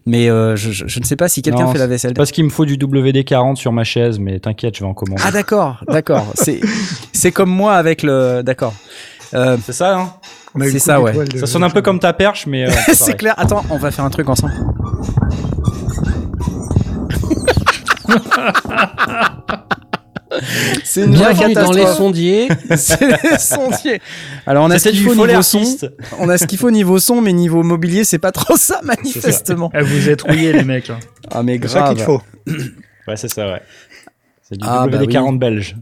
mais 0.05 0.29
euh, 0.29 0.55
je, 0.55 0.71
je- 0.71 0.87
je 0.87 0.99
ne 0.99 1.05
sais 1.05 1.15
pas 1.15 1.27
si 1.29 1.41
quelqu'un 1.41 1.67
fait 1.67 1.77
la 1.79 1.87
vaisselle. 1.87 2.13
Parce 2.13 2.31
qu'il 2.31 2.43
me 2.43 2.49
faut 2.49 2.65
du 2.65 2.75
WD-40 2.77 3.55
sur 3.55 3.71
ma 3.71 3.83
chaise, 3.83 4.19
mais 4.19 4.39
t'inquiète, 4.39 4.75
je 4.75 4.81
vais 4.81 4.89
en 4.89 4.93
commander. 4.93 5.21
Ah 5.25 5.31
d'accord, 5.31 5.83
d'accord. 5.87 6.25
C'est 6.35 6.59
c'est 7.13 7.31
comme 7.31 7.49
moi 7.49 7.75
avec 7.75 8.03
le. 8.03 8.41
D'accord. 8.43 8.73
Euh, 9.33 9.57
c'est 9.65 9.73
ça, 9.73 9.97
hein? 9.97 10.13
C'est 10.61 10.71
coup 10.73 10.77
ça, 10.77 11.01
ouais. 11.01 11.13
de- 11.25 11.37
Ça 11.39 11.47
sonne 11.47 11.63
un 11.63 11.69
peu 11.71 11.81
comme 11.81 11.99
ta 11.99 12.13
perche, 12.13 12.45
mais. 12.45 12.67
euh, 12.67 12.71
c'est 12.93 13.17
clair. 13.17 13.33
Attends, 13.37 13.63
on 13.71 13.77
va 13.77 13.89
faire 13.89 14.05
un 14.05 14.11
truc 14.11 14.29
ensemble. 14.29 14.53
C'est 20.93 21.07
Bienvenue 21.07 21.55
dans 21.55 21.71
les 21.71 21.87
sondiers. 21.87 22.49
C'est 22.77 23.01
les 23.01 23.39
sondiers. 23.39 23.99
Alors 24.45 24.63
on 24.63 24.69
a 24.69 24.77
ce 24.77 24.89
qu'il 24.89 25.01
faut 25.01 25.15
niveau 25.15 25.41
son. 25.41 25.63
On 26.19 26.29
a 26.29 26.37
ce 26.37 26.45
qu'il 26.45 26.59
faut 26.59 26.69
niveau 26.69 26.99
son, 26.99 27.19
mais 27.19 27.33
niveau 27.33 27.63
mobilier, 27.63 28.03
c'est 28.03 28.19
pas 28.19 28.31
trop 28.31 28.55
ça 28.57 28.79
manifestement. 28.83 29.71
Eh, 29.73 29.81
vous 29.81 30.09
êtes 30.09 30.21
rouillés, 30.21 30.53
les 30.53 30.63
mecs. 30.63 30.91
Ah 31.31 31.41
mais 31.41 31.57
C'est 31.63 31.69
ça 31.69 31.87
qu'il 31.87 31.95
grave. 31.95 31.97
te 31.97 32.03
faut. 32.03 32.21
Ouais, 33.07 33.15
c'est 33.15 33.27
ça, 33.27 33.47
ouais. 33.47 33.61
C'est 34.43 34.55
du 34.55 34.67
Ah, 34.69 34.85
bah 34.87 34.99
WD-40 34.99 35.39
belge. 35.39 35.77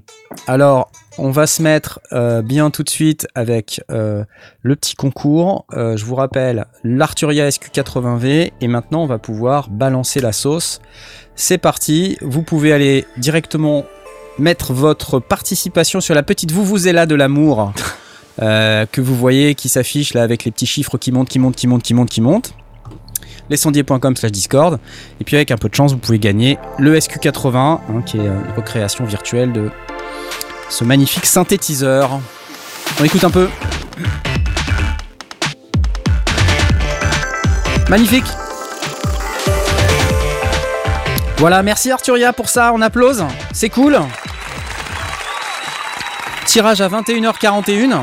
Alors 0.48 0.90
on 1.18 1.30
va 1.30 1.46
se 1.46 1.62
mettre 1.62 2.00
euh, 2.14 2.42
bien 2.42 2.70
tout 2.70 2.84
de 2.84 2.90
suite 2.90 3.28
avec 3.36 3.82
euh, 3.92 4.24
le 4.62 4.78
petit 4.78 4.96
concours. 4.96 5.66
Euh, 5.74 5.98
je 5.98 6.06
vous 6.06 6.16
rappelle 6.16 6.68
l'Arturia 6.86 7.50
SQ80V 7.50 8.52
et 8.62 8.68
maintenant 8.70 9.04
on 9.04 9.08
va 9.08 9.18
pouvoir 9.18 9.70
balancer 9.70 10.22
la 10.22 10.32
sauce. 10.32 10.80
C'est 11.36 11.58
parti. 11.58 12.18
Vous 12.22 12.44
pouvez 12.44 12.72
aller 12.72 13.06
directement 13.18 13.84
mettre 14.42 14.74
votre 14.74 15.20
participation 15.20 16.02
sur 16.02 16.16
la 16.16 16.24
petite 16.24 16.52
là 16.92 17.06
de 17.06 17.16
l'amour 17.16 17.72
euh, 18.42 18.86
que 18.92 19.00
vous 19.00 19.16
voyez 19.16 19.56
qui 19.56 19.70
s'affiche 19.70 20.14
là 20.14 20.24
avec 20.24 20.44
les 20.44 20.52
petits 20.52 20.66
chiffres 20.66 20.98
qui 20.98 21.12
montent, 21.12 21.30
qui 21.30 21.40
montent, 21.40 21.56
qui 21.56 21.68
montent, 21.68 21.84
qui 21.84 21.94
montent, 21.94 22.10
qui 22.10 22.22
montent. 22.22 22.54
lescendier.com 23.50 24.16
slash 24.16 24.32
discord. 24.32 24.80
Et 25.20 25.24
puis 25.24 25.36
avec 25.36 25.52
un 25.52 25.58
peu 25.58 25.70
de 25.70 25.76
chance 25.76 25.94
vous 25.94 26.00
pouvez 26.00 26.20
gagner 26.20 26.58
le 26.80 26.98
SQ80 26.98 27.56
hein, 27.56 27.80
qui 28.06 28.18
est 28.18 28.26
une 28.26 28.44
recréation 28.58 29.06
virtuelle 29.06 29.54
de 29.54 29.70
ce 30.70 30.84
magnifique 30.84 31.26
synthétiseur. 31.26 32.20
On 33.00 33.04
écoute 33.04 33.24
un 33.24 33.32
peu. 33.32 33.48
Magnifique. 37.90 38.26
Voilà 41.38 41.64
merci 41.64 41.92
Arturia 41.92 42.34
pour 42.34 42.50
ça 42.50 42.72
on 42.74 42.82
applause. 42.82 43.24
C'est 43.54 43.70
cool 43.70 44.00
tirage 46.46 46.82
à 46.82 46.90
21h41 46.90 48.02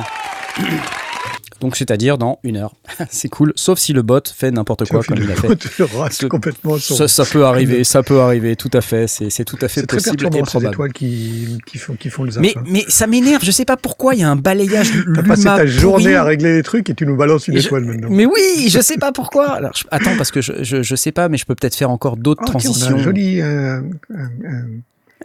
donc 1.61 1.75
c'est-à-dire 1.77 2.19
dans 2.19 2.39
une 2.45 2.57
heure 2.57 2.73
c'est 3.11 3.29
cool 3.29 3.53
sauf 3.57 3.81
si 3.81 3.93
le 3.93 4.03
bot 4.03 4.21
fait 4.33 4.53
n'importe 4.53 4.89
quoi 4.89 5.03
comme 5.03 5.19
le 5.19 5.25
il 5.25 5.33
a 5.33 5.35
fait 5.35 5.49
bot 5.49 5.89
rate 5.99 6.29
complètement 6.29 6.79
son- 6.79 6.95
ça, 6.95 7.09
ça 7.09 7.25
peut 7.25 7.45
arriver, 7.45 7.83
ça 7.83 8.05
peut 8.05 8.21
arriver, 8.21 8.55
tout 8.55 8.71
à 8.73 8.81
fait. 8.81 9.09
C'est 9.09 9.29
c'est 9.31 9.45
tout 9.45 9.57
à 9.61 9.67
fait 9.67 9.81
C'est 9.81 9.87
très 9.89 9.97
possible 9.97 10.15
et 10.27 10.31
perturbant 10.31 10.45
ces 10.47 10.51
probable. 10.53 10.75
étoiles 10.75 10.93
qui, 10.93 11.59
qui, 11.67 11.79
font, 11.79 11.95
qui 11.95 12.11
font 12.11 12.23
le 12.23 12.31
zap. 12.31 12.43
Mais, 12.43 12.53
hein. 12.57 12.63
mais 12.69 12.85
ça 12.87 13.09
m'énerve, 13.09 13.43
je 13.45 13.51
sais 13.51 13.65
pas 13.65 13.77
pourquoi, 13.77 14.15
il 14.15 14.21
y 14.21 14.23
a 14.23 14.31
un 14.31 14.37
balayage 14.37 14.93
T'as 15.17 15.23
passé 15.25 15.45
ta 15.45 15.67
journée 15.67 16.05
pourri. 16.05 16.15
à 16.15 16.23
régler 16.23 16.55
les 16.55 16.63
trucs 16.63 16.89
et 16.91 16.95
tu 16.95 17.07
nous 17.07 17.17
balances 17.17 17.49
une 17.49 17.59
je- 17.59 17.67
étoile 17.67 17.85
maintenant. 17.85 18.09
Mais 18.09 18.25
oui, 18.27 18.69
je 18.71 18.79
sais 18.81 18.97
pas 18.97 19.11
pourquoi. 19.11 19.51
Alors, 19.51 19.73
je- 19.75 19.83
attends, 19.91 20.17
parce 20.17 20.31
que 20.31 20.41
je, 20.41 20.53
je, 20.63 20.83
je 20.85 20.95
sais 20.95 21.11
pas, 21.13 21.29
mais 21.29 21.39
je 21.39 21.45
peux 21.45 21.57
peut-être 21.57 21.75
faire 21.75 21.91
encore 21.91 22.17
d'autres 22.17 22.45
tiens, 22.45 22.55
on 22.55 22.59
a 22.59 22.61
transitions. 22.63 22.97
un 22.99 23.03
joli, 23.03 23.41
euh, 23.41 23.81
un- 24.15 24.21
un- 24.47 24.65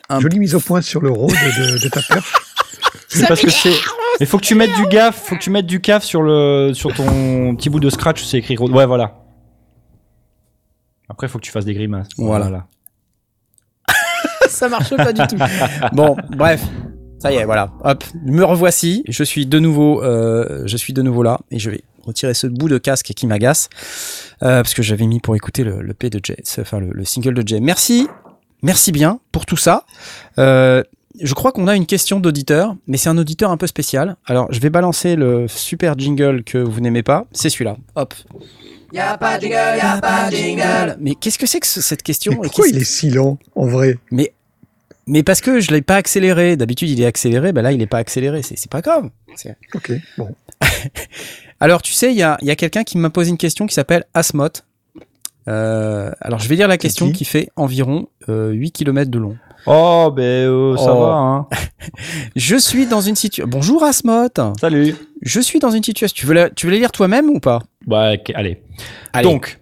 Un- 0.10 0.20
joli 0.20 0.40
mise 0.40 0.56
au 0.56 0.60
point 0.60 0.82
sur 0.82 1.02
le 1.02 1.12
rôle 1.12 1.32
de, 1.32 1.78
de 1.84 1.88
ta 1.90 2.02
perche. 2.02 2.34
C'est 3.08 3.28
parce 3.28 3.42
que 3.42 3.50
c'est. 3.50 3.74
Mais 4.20 4.26
faut 4.26 4.38
que 4.38 4.46
tu 4.46 4.56
mettes 4.56 4.76
du 4.76 4.88
gaffe, 4.88 5.24
faut 5.28 5.36
que 5.36 5.42
tu 5.42 5.50
mettes 5.50 5.66
du 5.66 5.82
caf 5.82 6.04
sur 6.04 6.22
le 6.22 6.72
sur 6.74 6.94
ton 6.94 7.56
petit 7.56 7.70
bout 7.70 7.80
de 7.80 7.90
scratch 7.90 8.22
où 8.22 8.26
c'est 8.26 8.38
écrit. 8.38 8.58
Ouais, 8.58 8.86
voilà. 8.86 9.24
Après, 11.10 11.28
faut 11.28 11.38
que 11.38 11.44
tu 11.44 11.52
fasses 11.52 11.66
des 11.66 11.74
grimaces. 11.74 12.10
Voilà. 12.18 12.68
ça 14.48 14.70
marche 14.70 14.96
pas 14.96 15.14
du 15.14 15.22
tout. 15.28 15.36
Bon, 15.94 16.16
bref. 16.30 16.64
Ça 17.20 17.32
y 17.32 17.36
est, 17.36 17.46
voilà. 17.46 17.72
Hop, 17.84 18.04
me 18.26 18.44
revoici. 18.44 19.04
Je 19.08 19.24
suis 19.24 19.46
de 19.46 19.60
nouveau, 19.60 20.04
euh, 20.04 20.64
je 20.66 20.76
suis 20.76 20.92
de 20.92 21.02
nouveau 21.02 21.24
là 21.24 21.40
et 21.52 21.60
je 21.60 21.70
vais 21.70 21.84
retirer 22.04 22.34
ce 22.34 22.48
bout 22.48 22.68
de 22.68 22.78
casque 22.78 23.14
qui 23.16 23.28
m'agace 23.28 23.70
euh, 24.44 24.62
parce 24.62 24.74
que 24.74 24.84
j'avais 24.84 25.06
mis 25.06 25.22
pour 25.22 25.36
écouter 25.36 25.64
le, 25.64 25.82
le 25.82 25.94
P 25.94 26.10
de 26.10 26.20
Jay, 26.22 26.36
enfin 26.60 26.80
le, 26.80 26.90
le 26.92 27.06
single 27.06 27.34
de 27.34 27.48
Jay. 27.48 27.62
Merci, 27.62 28.10
merci 28.62 28.92
bien 28.92 29.20
pour 29.32 29.46
tout 29.46 29.56
ça. 29.56 29.86
Euh, 30.38 30.84
je 31.22 31.34
crois 31.34 31.52
qu'on 31.52 31.68
a 31.68 31.76
une 31.76 31.86
question 31.86 32.20
d'auditeur, 32.20 32.76
mais 32.88 32.98
c'est 32.98 33.10
un 33.10 33.18
auditeur 33.18 33.52
un 33.52 33.58
peu 33.58 33.68
spécial. 33.68 34.16
Alors, 34.26 34.48
je 34.52 34.60
vais 34.60 34.70
balancer 34.70 35.16
le 35.16 35.48
super 35.48 35.98
jingle 35.98 36.44
que 36.44 36.58
vous 36.58 36.82
n'aimez 36.82 37.04
pas. 37.04 37.26
C'est 37.32 37.50
celui-là. 37.50 37.78
Hop. 37.96 38.14
Y'a 38.94 39.18
pas 39.18 39.38
de 39.38 39.44
jingle, 39.44 39.56
y'a 39.56 40.00
pas 40.02 40.30
de 40.30 40.36
jingle. 40.36 40.98
Mais 41.00 41.16
qu'est-ce 41.16 41.40
que 41.40 41.46
c'est 41.48 41.60
que 41.60 41.68
ce- 41.68 41.82
cette 41.82 42.04
question 42.04 42.34
Mais 42.34 42.38
pourquoi 42.48 42.66
qu'est-ce- 42.66 42.76
il 42.76 42.82
est 42.82 42.86
si 42.86 43.10
lent, 43.10 43.38
en 43.56 43.66
vrai 43.66 43.98
mais, 44.12 44.34
mais 45.08 45.24
parce 45.24 45.42
que 45.42 45.60
je 45.60 45.72
l'ai 45.72 45.82
pas 45.82 45.96
accéléré. 45.96 46.56
D'habitude, 46.58 46.90
il 46.90 47.02
est 47.02 47.06
accéléré. 47.06 47.54
Ben 47.54 47.62
là, 47.64 47.72
il 47.72 47.82
est 47.82 47.88
pas 47.88 47.98
accéléré. 47.98 48.42
C'est 48.44 48.58
c'est 48.58 48.70
pas 48.72 48.82
grave. 48.82 49.10
Ok, 49.74 49.92
bon. 50.18 50.30
Alors, 51.60 51.82
tu 51.82 51.94
sais, 51.94 52.12
il 52.12 52.18
y 52.18 52.24
a, 52.24 52.38
il 52.42 52.48
y 52.48 52.52
a 52.52 52.56
quelqu'un 52.56 52.84
qui 52.84 52.98
m'a 52.98 53.10
posé 53.10 53.30
une 53.30 53.38
question 53.38 53.66
qui 53.68 53.74
s'appelle 53.74 54.04
Asmot. 54.14 54.50
Euh, 55.48 56.12
alors, 56.22 56.40
je 56.40 56.48
vais 56.48 56.56
lire 56.56 56.68
la 56.68 56.78
question 56.78 57.08
qui 57.08 57.14
qui 57.20 57.26
fait 57.26 57.50
environ 57.56 58.08
euh, 58.30 58.52
8 58.52 58.72
km 58.72 59.10
de 59.12 59.20
long. 59.20 59.38
Oh, 59.66 60.12
ben 60.16 60.22
euh, 60.50 60.76
ça 60.78 60.94
Oh. 60.94 61.00
va, 61.02 61.14
hein. 61.16 61.48
Je 62.36 62.56
suis 62.58 62.86
dans 62.86 63.02
une 63.02 63.16
situation. 63.16 63.50
Bonjour 63.50 63.84
Asmot. 63.84 64.28
Salut. 64.60 64.96
Je 65.22 65.40
suis 65.40 65.60
dans 65.60 65.72
une 65.72 65.84
situation. 65.84 66.14
Tu 66.18 66.26
veux 66.26 66.34
la, 66.34 66.50
tu 66.50 66.66
veux 66.68 66.74
la 66.74 66.80
lire 66.80 66.92
toi-même 66.92 67.30
ou 67.30 67.40
pas? 67.40 67.60
Bah, 67.88 68.14
ok, 68.14 68.32
allez. 68.36 68.62
Allez, 69.14 69.24
Donc, 69.30 69.60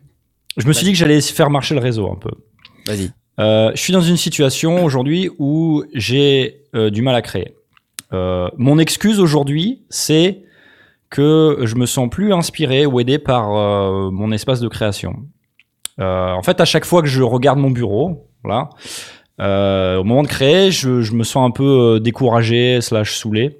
je 0.57 0.67
me 0.67 0.73
suis 0.73 0.85
dit 0.85 0.91
que 0.91 0.97
j'allais 0.97 1.21
faire 1.21 1.49
marcher 1.49 1.75
le 1.75 1.81
réseau 1.81 2.09
un 2.11 2.15
peu. 2.15 2.31
vas-y. 2.87 3.11
Euh, 3.39 3.71
je 3.75 3.79
suis 3.81 3.93
dans 3.93 4.01
une 4.01 4.17
situation 4.17 4.83
aujourd'hui 4.83 5.29
où 5.39 5.83
j'ai 5.93 6.63
euh, 6.75 6.89
du 6.89 7.01
mal 7.01 7.15
à 7.15 7.21
créer. 7.21 7.55
Euh, 8.13 8.49
mon 8.57 8.77
excuse 8.77 9.19
aujourd'hui, 9.19 9.83
c'est 9.89 10.41
que 11.09 11.59
je 11.63 11.75
me 11.75 11.85
sens 11.85 12.09
plus 12.09 12.33
inspiré 12.33 12.85
ou 12.85 12.99
aidé 12.99 13.19
par 13.19 13.55
euh, 13.55 14.09
mon 14.11 14.31
espace 14.31 14.59
de 14.59 14.67
création. 14.67 15.15
Euh, 15.99 16.31
en 16.31 16.41
fait, 16.43 16.59
à 16.61 16.65
chaque 16.65 16.85
fois 16.85 17.01
que 17.01 17.07
je 17.07 17.21
regarde 17.21 17.59
mon 17.59 17.69
bureau, 17.71 18.27
voilà, 18.43 18.69
euh, 19.41 19.97
au 19.97 20.03
moment 20.03 20.21
de 20.23 20.27
créer, 20.27 20.71
je, 20.71 21.13
me 21.13 21.23
sens 21.23 21.47
un 21.47 21.51
peu 21.51 21.63
euh, 21.95 21.99
découragé, 21.99 22.79
slash 22.79 23.17
saoulé, 23.17 23.57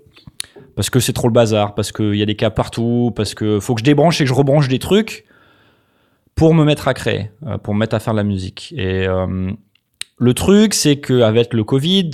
parce 0.75 0.89
que 0.89 0.99
c'est 0.99 1.13
trop 1.13 1.27
le 1.27 1.33
bazar, 1.33 1.73
parce 1.73 1.91
qu'il 1.91 2.15
y 2.15 2.21
a 2.21 2.25
des 2.25 2.35
cas 2.35 2.51
partout, 2.51 3.11
parce 3.15 3.33
que 3.33 3.59
faut 3.59 3.73
que 3.73 3.79
je 3.79 3.85
débranche 3.85 4.21
et 4.21 4.25
que 4.25 4.29
je 4.29 4.33
rebranche 4.33 4.67
des 4.67 4.79
trucs 4.79 5.25
pour 6.35 6.53
me 6.53 6.63
mettre 6.63 6.87
à 6.87 6.93
créer, 6.93 7.31
euh, 7.47 7.57
pour 7.57 7.73
me 7.73 7.79
mettre 7.79 7.95
à 7.95 7.99
faire 7.99 8.13
de 8.13 8.17
la 8.17 8.23
musique. 8.23 8.73
Et 8.77 9.07
le 10.17 10.33
truc, 10.35 10.75
c'est 10.75 10.97
qu'avec 10.97 11.53
le 11.53 11.63
Covid, 11.63 12.11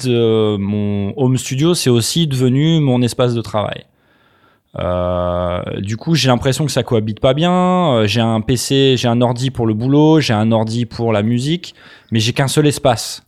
mon 0.59 1.13
home 1.17 1.37
studio, 1.37 1.73
c'est 1.73 1.89
aussi 1.89 2.25
devenu 2.25 2.79
mon 2.79 3.01
espace 3.01 3.33
de 3.33 3.41
travail. 3.41 3.83
Du 5.81 5.97
coup, 5.97 6.15
j'ai 6.15 6.29
l'impression 6.29 6.65
que 6.65 6.71
ça 6.71 6.83
cohabite 6.83 7.19
pas 7.19 7.33
bien. 7.33 8.05
J'ai 8.05 8.21
un 8.21 8.39
PC, 8.39 8.95
j'ai 8.95 9.09
un 9.09 9.19
ordi 9.19 9.51
pour 9.51 9.67
le 9.67 9.73
boulot, 9.73 10.21
j'ai 10.21 10.33
un 10.33 10.53
ordi 10.53 10.85
pour 10.85 11.11
la 11.11 11.21
musique, 11.21 11.75
mais 12.11 12.21
j'ai 12.21 12.31
qu'un 12.31 12.47
seul 12.47 12.65
espace 12.67 13.26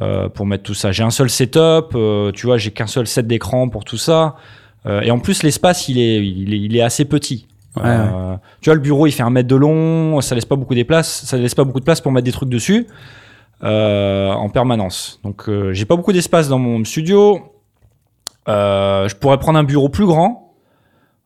euh, 0.00 0.28
pour 0.28 0.46
mettre 0.46 0.62
tout 0.62 0.74
ça. 0.74 0.90
J'ai 0.92 1.02
un 1.02 1.10
seul 1.10 1.28
setup, 1.28 1.94
euh, 1.94 2.32
tu 2.32 2.46
vois, 2.46 2.56
j'ai 2.56 2.70
qu'un 2.70 2.86
seul 2.86 3.06
set 3.06 3.26
d'écran 3.26 3.68
pour 3.68 3.84
tout 3.84 3.98
ça. 3.98 4.36
Euh, 4.86 5.00
et 5.02 5.10
en 5.10 5.18
plus, 5.18 5.42
l'espace, 5.42 5.88
il 5.88 5.98
est, 5.98 6.26
il 6.26 6.54
est, 6.54 6.58
il 6.58 6.76
est 6.76 6.82
assez 6.82 7.04
petit. 7.04 7.46
Ouais, 7.76 7.82
Euh, 7.84 8.36
Tu 8.60 8.68
vois, 8.70 8.74
le 8.74 8.80
bureau, 8.80 9.06
il 9.06 9.12
fait 9.12 9.22
un 9.22 9.30
mètre 9.30 9.48
de 9.48 9.56
long, 9.56 10.20
ça 10.20 10.34
laisse 10.34 10.44
pas 10.44 10.56
beaucoup 10.56 10.74
de 10.74 10.82
place, 10.82 11.24
ça 11.24 11.36
laisse 11.36 11.54
pas 11.54 11.64
beaucoup 11.64 11.80
de 11.80 11.84
place 11.84 12.00
pour 12.00 12.10
mettre 12.12 12.24
des 12.24 12.32
trucs 12.32 12.48
dessus 12.48 12.86
euh, 13.62 14.30
en 14.32 14.48
permanence. 14.48 15.20
Donc, 15.24 15.48
euh, 15.48 15.72
j'ai 15.72 15.84
pas 15.84 15.96
beaucoup 15.96 16.12
d'espace 16.12 16.48
dans 16.48 16.58
mon 16.58 16.84
studio. 16.84 17.40
Euh, 18.48 19.08
je 19.08 19.14
pourrais 19.14 19.38
prendre 19.38 19.58
un 19.58 19.64
bureau 19.64 19.88
plus 19.88 20.06
grand, 20.06 20.41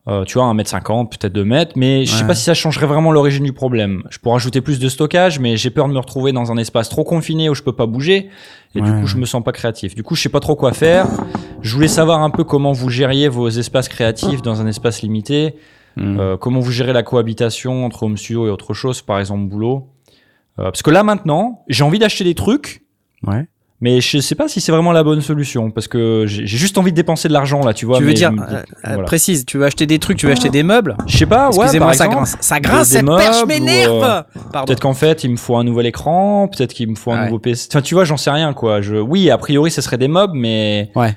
euh, 0.07 0.23
tu 0.23 0.37
vois, 0.37 0.45
1m50, 0.53 1.09
peut-être 1.09 1.33
2 1.33 1.43
mètres, 1.43 1.73
mais 1.75 2.05
je 2.05 2.11
sais 2.13 2.21
Ouais. 2.21 2.27
pas 2.27 2.35
si 2.35 2.43
ça 2.43 2.53
changerait 2.53 2.85
vraiment 2.85 3.11
l'origine 3.11 3.43
du 3.43 3.51
problème. 3.53 4.03
Je 4.09 4.19
pourrais 4.19 4.35
ajouter 4.37 4.61
plus 4.61 4.79
de 4.79 4.87
stockage, 4.87 5.39
mais 5.39 5.57
j'ai 5.57 5.69
peur 5.69 5.87
de 5.87 5.93
me 5.93 5.99
retrouver 5.99 6.31
dans 6.31 6.51
un 6.51 6.57
espace 6.57 6.87
trop 6.89 7.03
confiné 7.03 7.49
où 7.49 7.53
je 7.55 7.61
peux 7.63 7.73
pas 7.73 7.85
bouger, 7.87 8.29
et 8.75 8.81
du 8.81 8.89
coup, 8.91 9.05
je 9.07 9.17
me 9.17 9.25
sens 9.25 9.43
pas 9.43 9.51
créatif. 9.51 9.95
Du 9.95 10.03
coup, 10.03 10.15
je 10.15 10.21
sais 10.21 10.29
pas 10.29 10.39
trop 10.39 10.55
quoi 10.55 10.71
faire. 10.73 11.07
Je 11.61 11.73
voulais 11.75 11.87
savoir 11.87 12.21
un 12.21 12.29
peu 12.29 12.43
comment 12.43 12.71
vous 12.71 12.89
gériez 12.89 13.27
vos 13.27 13.49
espaces 13.49 13.89
créatifs 13.89 14.41
dans 14.41 14.61
un 14.61 14.67
espace 14.67 15.01
limité. 15.01 15.55
Hmm. 15.97 16.19
Euh, 16.19 16.37
comment 16.37 16.59
vous 16.59 16.71
gérez 16.71 16.93
la 16.93 17.01
cohabitation 17.03 17.83
entre 17.85 18.03
home 18.03 18.17
studio 18.17 18.45
et 18.47 18.49
autre 18.51 18.73
chose, 18.75 19.01
par 19.01 19.19
exemple 19.19 19.45
boulot 19.49 19.87
Euh, 20.59 20.65
Parce 20.65 20.83
que 20.83 20.91
là 20.91 21.03
maintenant, 21.03 21.63
j'ai 21.67 21.83
envie 21.83 21.99
d'acheter 21.99 22.23
des 22.23 22.35
trucs 22.35 22.83
Ouais. 23.23 23.47
Mais 23.79 24.01
je 24.01 24.17
sais 24.17 24.33
pas 24.33 24.47
si 24.47 24.59
c'est 24.59 24.71
vraiment 24.71 24.91
la 24.91 25.03
bonne 25.03 25.21
solution 25.21 25.69
parce 25.69 25.87
que 25.87 26.23
j'ai 26.25 26.47
juste 26.47 26.79
envie 26.79 26.89
de 26.91 26.95
dépenser 26.95 27.27
de 27.27 27.33
l'argent 27.33 27.63
là, 27.63 27.75
tu 27.75 27.85
vois. 27.85 27.97
tu 27.97 28.03
veux 28.03 28.09
mais 28.09 28.15
dire, 28.15 28.31
me- 28.31 28.41
euh, 28.41 28.45
euh, 28.55 28.63
voilà. 28.85 29.03
précise, 29.03 29.45
tu 29.45 29.59
veux 29.59 29.65
acheter 29.65 29.85
des 29.85 29.99
trucs, 29.99 30.17
tu 30.17 30.25
veux 30.25 30.31
acheter 30.31 30.49
des 30.49 30.63
meubles? 30.63 30.97
Je 31.05 31.15
sais 31.15 31.27
pas, 31.27 31.49
ouais. 31.51 31.57
Excusez-moi, 31.57 31.93
ça 31.93 32.07
grince. 32.07 32.37
Ça 32.41 32.59
grince, 32.59 32.87
cette 32.87 33.05
perche 33.05 33.35
meubles 33.41 33.47
m'énerve 33.47 34.03
euh. 34.03 34.21
Peut-être 34.65 34.79
qu'en 34.79 34.95
fait, 34.95 35.23
il 35.23 35.29
me 35.29 35.37
faut 35.37 35.57
un 35.57 35.63
nouvel 35.63 35.85
écran, 35.85 36.47
peut-être 36.47 36.73
qu'il 36.73 36.89
me 36.89 36.95
faut 36.95 37.11
un 37.11 37.19
Ouais. 37.19 37.25
nouveau 37.25 37.37
PC. 37.37 37.67
Enfin, 37.71 37.81
tu 37.83 37.93
vois, 37.93 38.03
j'en 38.03 38.17
sais 38.17 38.31
rien, 38.31 38.51
quoi. 38.53 38.81
Je... 38.81 38.95
Oui, 38.95 39.29
a 39.29 39.37
priori, 39.37 39.69
ce 39.69 39.81
serait 39.81 39.99
des 39.99 40.07
mobs, 40.07 40.31
mais. 40.33 40.89
Ouais. 40.95 41.15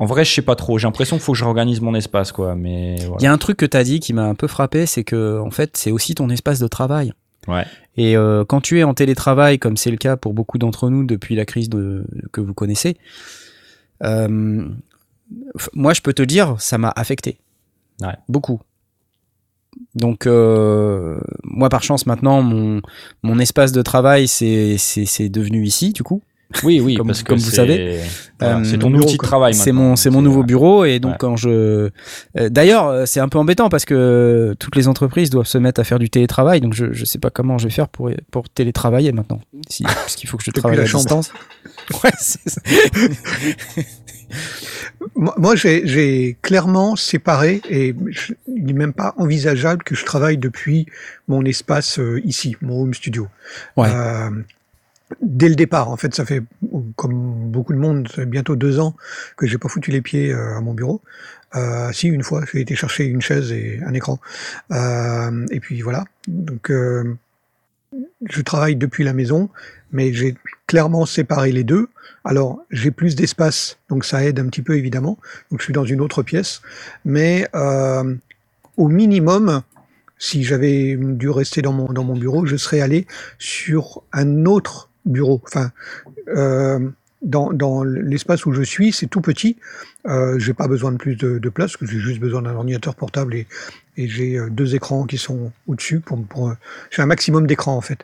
En 0.00 0.06
vrai, 0.06 0.24
je 0.24 0.32
sais 0.34 0.42
pas 0.42 0.56
trop. 0.56 0.78
J'ai 0.78 0.86
l'impression 0.88 1.16
qu'il 1.16 1.22
faut 1.24 1.32
que 1.32 1.38
je 1.38 1.44
réorganise 1.44 1.80
mon 1.80 1.94
espace, 1.94 2.32
quoi. 2.32 2.54
Mais 2.56 2.96
Il 2.98 3.06
voilà. 3.06 3.22
y 3.22 3.26
a 3.26 3.32
un 3.32 3.38
truc 3.38 3.56
que 3.58 3.64
tu 3.64 3.76
as 3.76 3.84
dit 3.84 4.00
qui 4.00 4.12
m'a 4.12 4.24
un 4.24 4.34
peu 4.34 4.48
frappé, 4.48 4.86
c'est 4.86 5.04
que 5.04 5.40
en 5.40 5.50
fait, 5.52 5.70
c'est 5.76 5.90
aussi 5.92 6.14
ton 6.16 6.28
espace 6.30 6.58
de 6.58 6.66
travail. 6.66 7.12
Ouais. 7.48 7.64
Et 7.96 8.16
euh, 8.16 8.44
quand 8.44 8.60
tu 8.60 8.78
es 8.78 8.82
en 8.84 8.94
télétravail, 8.94 9.58
comme 9.58 9.76
c'est 9.76 9.90
le 9.90 9.96
cas 9.96 10.16
pour 10.16 10.34
beaucoup 10.34 10.58
d'entre 10.58 10.90
nous 10.90 11.04
depuis 11.04 11.34
la 11.34 11.44
crise 11.44 11.68
de, 11.70 12.04
que 12.32 12.40
vous 12.40 12.54
connaissez, 12.54 12.96
euh, 14.04 14.68
moi, 15.74 15.94
je 15.94 16.00
peux 16.02 16.12
te 16.12 16.22
dire, 16.22 16.56
ça 16.60 16.78
m'a 16.78 16.92
affecté. 16.94 17.38
Ouais. 18.02 18.14
Beaucoup. 18.28 18.60
Donc, 19.94 20.26
euh, 20.26 21.18
moi, 21.42 21.68
par 21.68 21.82
chance, 21.82 22.06
maintenant, 22.06 22.42
mon, 22.42 22.82
mon 23.22 23.38
espace 23.38 23.72
de 23.72 23.82
travail, 23.82 24.28
c'est 24.28 24.76
c'est- 24.78 25.06
c'est 25.06 25.28
devenu 25.28 25.64
ici, 25.64 25.92
du 25.92 26.02
coup. 26.02 26.22
Oui, 26.62 26.80
oui, 26.80 26.94
Comme- 26.94 27.08
parce 27.08 27.22
que 27.24 27.28
comme 27.30 27.38
vous 27.38 27.50
savez. 27.50 27.98
voilà, 28.38 28.58
Euh, 28.58 28.64
c'est 28.64 28.78
ton 28.78 28.94
outil 28.94 29.14
de 29.16 29.22
travail. 29.22 29.52
C'est 29.52 29.72
mon, 29.72 29.96
c'est 29.96 30.10
mon 30.10 30.22
nouveau 30.22 30.42
euh, 30.42 30.44
bureau 30.46 30.84
et 30.84 31.00
donc 31.00 31.12
ouais. 31.12 31.16
quand 31.18 31.36
je, 31.36 31.48
euh, 32.38 32.48
d'ailleurs, 32.50 33.06
c'est 33.08 33.18
un 33.18 33.28
peu 33.28 33.38
embêtant 33.38 33.68
parce 33.68 33.84
que 33.84 34.54
toutes 34.60 34.76
les 34.76 34.86
entreprises 34.86 35.28
doivent 35.30 35.46
se 35.48 35.58
mettre 35.58 35.80
à 35.80 35.84
faire 35.84 35.98
du 35.98 36.08
télétravail, 36.08 36.60
donc 36.60 36.72
je, 36.72 36.92
je 36.92 37.04
sais 37.04 37.18
pas 37.18 37.30
comment 37.30 37.58
je 37.58 37.64
vais 37.64 37.72
faire 37.72 37.88
pour 37.88 38.10
pour 38.30 38.48
télétravailler 38.48 39.10
maintenant, 39.10 39.40
si, 39.68 39.82
parce 39.82 40.14
qu'il 40.14 40.28
faut 40.28 40.36
que 40.36 40.44
je 40.44 40.52
travaille 40.52 40.76
la 40.78 40.84
à 40.84 40.86
chambre. 40.86 41.02
distance. 41.04 41.32
Ouais, 42.02 42.10
ça. 42.18 42.60
Moi, 45.14 45.54
j'ai 45.56 45.86
j'ai 45.86 46.36
clairement 46.42 46.96
séparé, 46.96 47.60
et 47.70 47.94
je- 48.08 48.32
il 48.48 48.64
n'est 48.64 48.72
même 48.72 48.92
pas 48.92 49.14
envisageable 49.18 49.82
que 49.84 49.94
je 49.94 50.04
travaille 50.04 50.36
depuis 50.38 50.86
mon 51.28 51.44
espace 51.44 51.98
euh, 51.98 52.20
ici, 52.24 52.56
mon 52.60 52.82
home 52.82 52.94
studio. 52.94 53.28
Ouais. 53.76 53.88
Euh, 53.90 54.30
dès 55.20 55.48
le 55.48 55.54
départ, 55.54 55.90
en 55.90 55.96
fait, 55.96 56.14
ça 56.14 56.24
fait, 56.24 56.42
comme 56.96 57.50
beaucoup 57.50 57.72
de 57.72 57.78
monde, 57.78 58.08
bientôt 58.26 58.56
deux 58.56 58.80
ans 58.80 58.96
que 59.36 59.46
j'ai 59.46 59.58
pas 59.58 59.68
foutu 59.68 59.90
les 59.90 60.00
pieds 60.00 60.32
euh, 60.32 60.56
à 60.56 60.60
mon 60.60 60.74
bureau. 60.74 61.00
Euh, 61.54 61.92
si, 61.92 62.08
une 62.08 62.22
fois, 62.22 62.42
j'ai 62.52 62.60
été 62.60 62.74
chercher 62.74 63.04
une 63.04 63.22
chaise 63.22 63.52
et 63.52 63.80
un 63.86 63.94
écran. 63.94 64.18
Euh, 64.72 65.46
et 65.50 65.60
puis 65.60 65.80
voilà. 65.80 66.04
Donc, 66.28 66.72
je 66.72 68.42
travaille 68.42 68.76
depuis 68.76 69.04
la 69.04 69.12
maison, 69.12 69.48
mais 69.92 70.12
j'ai 70.12 70.36
clairement 70.66 71.06
séparé 71.06 71.52
les 71.52 71.64
deux. 71.64 71.88
Alors, 72.24 72.60
j'ai 72.70 72.90
plus 72.90 73.14
d'espace, 73.14 73.78
donc 73.88 74.04
ça 74.04 74.24
aide 74.24 74.40
un 74.40 74.46
petit 74.46 74.62
peu 74.62 74.76
évidemment. 74.76 75.18
Donc, 75.50 75.60
je 75.60 75.64
suis 75.64 75.72
dans 75.72 75.84
une 75.84 76.00
autre 76.00 76.22
pièce, 76.24 76.62
mais 77.04 77.48
au 77.54 78.88
minimum, 78.88 79.62
si 80.18 80.42
j'avais 80.42 80.96
dû 80.96 81.30
rester 81.30 81.62
dans 81.62 81.72
mon 81.72 81.92
dans 81.92 82.04
mon 82.04 82.16
bureau, 82.16 82.44
je 82.44 82.56
serais 82.56 82.80
allé 82.80 83.06
sur 83.38 84.02
un 84.12 84.46
autre 84.46 84.90
bureau. 85.06 85.40
Enfin, 85.44 85.70
euh, 86.28 86.78
dans, 87.22 87.52
dans 87.52 87.82
l'espace 87.82 88.44
où 88.46 88.52
je 88.52 88.62
suis, 88.62 88.92
c'est 88.92 89.06
tout 89.06 89.20
petit. 89.22 89.56
Euh, 90.06 90.38
j'ai 90.38 90.52
pas 90.52 90.68
besoin 90.68 90.92
de 90.92 90.96
plus 90.98 91.16
de, 91.16 91.38
de 91.38 91.48
place, 91.48 91.72
parce 91.72 91.80
que 91.80 91.86
j'ai 91.86 91.98
juste 91.98 92.20
besoin 92.20 92.42
d'un 92.42 92.54
ordinateur 92.54 92.94
portable 92.94 93.34
et, 93.34 93.46
et 93.96 94.06
j'ai 94.08 94.38
euh, 94.38 94.48
deux 94.50 94.74
écrans 94.74 95.04
qui 95.06 95.18
sont 95.18 95.50
au-dessus. 95.66 96.00
Pour, 96.00 96.22
pour, 96.24 96.50
euh, 96.50 96.54
j'ai 96.90 97.02
un 97.02 97.06
maximum 97.06 97.46
d'écrans 97.46 97.76
en 97.76 97.80
fait. 97.80 98.00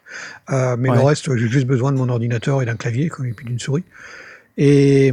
Euh, 0.51 0.77
mais 0.79 0.89
Ouais. 0.91 0.97
le 0.97 1.03
reste, 1.03 1.37
j'ai 1.37 1.49
juste 1.49 1.67
besoin 1.67 1.93
de 1.93 1.99
mon 1.99 2.09
ordinateur 2.09 2.63
et 2.63 2.67
d'un 2.67 2.77
clavier 2.77 3.07
et 3.25 3.33
puis 3.33 3.47
d'une 3.47 3.59
souris. 3.59 3.85
Et 4.57 5.13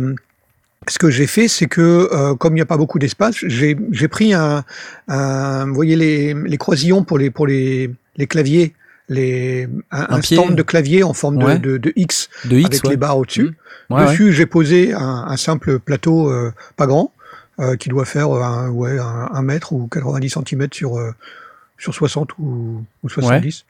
ce 0.88 0.98
que 0.98 1.10
j'ai 1.12 1.28
fait, 1.28 1.48
c'est 1.48 1.68
que 1.68 2.10
euh, 2.12 2.36
comme 2.36 2.54
il 2.54 2.56
n'y 2.56 2.62
a 2.62 2.66
pas 2.66 2.78
beaucoup 2.78 3.00
d'espace, 3.00 3.36
j'ai 3.46 3.78
j'ai 3.92 4.08
pris 4.08 4.34
un, 4.34 4.64
un, 5.08 5.66
vous 5.68 5.76
voyez 5.76 5.96
les, 5.96 6.34
les 6.34 6.58
croisillons 6.58 7.04
pour 7.04 7.18
les 7.20 7.30
pour 7.30 7.46
les, 7.48 7.92
les 8.16 8.28
claviers, 8.28 8.74
les 9.10 9.68
un, 9.92 10.02
Un 10.02 10.16
un 10.18 10.20
pied. 10.22 10.38
stand 10.38 10.56
de 10.56 10.62
clavier 10.64 11.04
en 11.04 11.14
forme 11.14 11.38
de, 11.40 11.46
Ouais. 11.46 11.60
de, 11.60 11.78
de 11.78 11.92
X 11.96 12.30
De 12.46 12.58
X, 12.58 12.66
avec 12.68 12.84
ouais. 12.86 12.90
les 12.92 12.98
barres 12.98 13.18
au-dessus. 13.18 13.52
Ouais. 13.90 14.06
Dessus, 14.06 14.32
j'ai 14.34 14.46
posé 14.46 14.94
un, 14.94 15.26
un 15.28 15.36
simple 15.38 15.80
plateau 15.80 16.30
euh, 16.32 16.54
pas 16.78 16.86
grand, 16.88 17.12
euh, 17.60 17.76
qui 17.76 17.90
doit 17.90 18.06
faire 18.06 18.30
euh, 18.32 18.42
un, 18.42 18.70
ouais, 18.70 18.98
un, 19.00 19.42
mètre 19.42 19.74
ou 19.74 19.88
90 19.88 20.30
cm 20.48 20.68
sur, 20.72 20.98
euh, 21.00 21.12
sur 21.78 21.94
60 21.94 22.30
ou, 22.40 22.84
ou 23.04 23.10
70. 23.10 23.66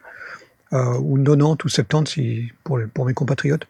Euh, 0.72 0.98
ou 1.00 1.18
90 1.18 1.64
ou 1.66 1.70
70 1.70 2.12
si, 2.12 2.52
pour, 2.64 2.78
les- 2.78 2.86
pour 2.86 3.06
mes 3.06 3.14
compatriotes. 3.16 3.66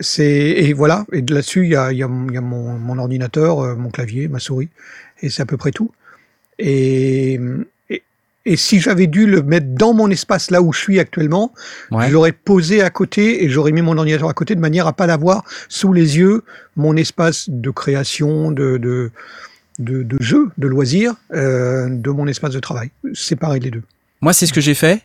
C'est 0.00 0.24
et 0.24 0.72
voilà. 0.72 1.06
Et 1.12 1.22
de 1.22 1.34
là-dessus, 1.34 1.64
il 1.64 1.70
y 1.72 1.76
a, 1.76 1.92
y 1.92 2.02
a, 2.02 2.08
y 2.32 2.36
a 2.36 2.40
mon, 2.40 2.74
mon 2.78 2.98
ordinateur, 2.98 3.76
mon 3.76 3.90
clavier, 3.90 4.28
ma 4.28 4.38
souris, 4.38 4.68
et 5.22 5.30
c'est 5.30 5.42
à 5.42 5.46
peu 5.46 5.56
près 5.56 5.70
tout. 5.70 5.90
Et, 6.58 7.40
et, 8.46 8.56
si 8.56 8.80
j'avais 8.80 9.06
dû 9.06 9.26
le 9.26 9.42
mettre 9.42 9.66
dans 9.68 9.94
mon 9.94 10.10
espace 10.10 10.50
là 10.50 10.60
où 10.62 10.72
je 10.72 10.78
suis 10.80 10.98
actuellement, 11.00 11.52
Ouais. 11.90 12.08
je 12.08 12.12
l'aurais 12.12 12.32
posé 12.32 12.82
à 12.82 12.90
côté 12.90 13.44
et 13.44 13.48
j'aurais 13.48 13.72
mis 13.72 13.82
mon 13.82 13.96
ordinateur 13.96 14.28
à 14.28 14.34
côté 14.34 14.54
de 14.54 14.60
manière 14.60 14.86
à 14.86 14.92
pas 14.92 15.06
l'avoir 15.06 15.44
sous 15.68 15.92
les 15.92 16.18
yeux, 16.18 16.42
mon 16.76 16.96
espace 16.96 17.48
de 17.48 17.70
création, 17.70 18.50
de, 18.50 18.76
de, 18.78 19.10
de, 19.78 20.02
de 20.02 20.16
jeu, 20.22 20.50
de 20.58 20.66
loisirs, 20.68 21.14
euh, 21.32 21.88
de 21.90 22.10
mon 22.10 22.26
espace 22.26 22.52
de 22.52 22.60
travail. 22.60 22.90
Séparer 23.12 23.60
les 23.60 23.70
deux. 23.70 23.82
Moi, 24.20 24.32
c'est 24.32 24.46
ce 24.46 24.52
que 24.52 24.60
j'ai 24.60 24.74
fait. 24.74 25.02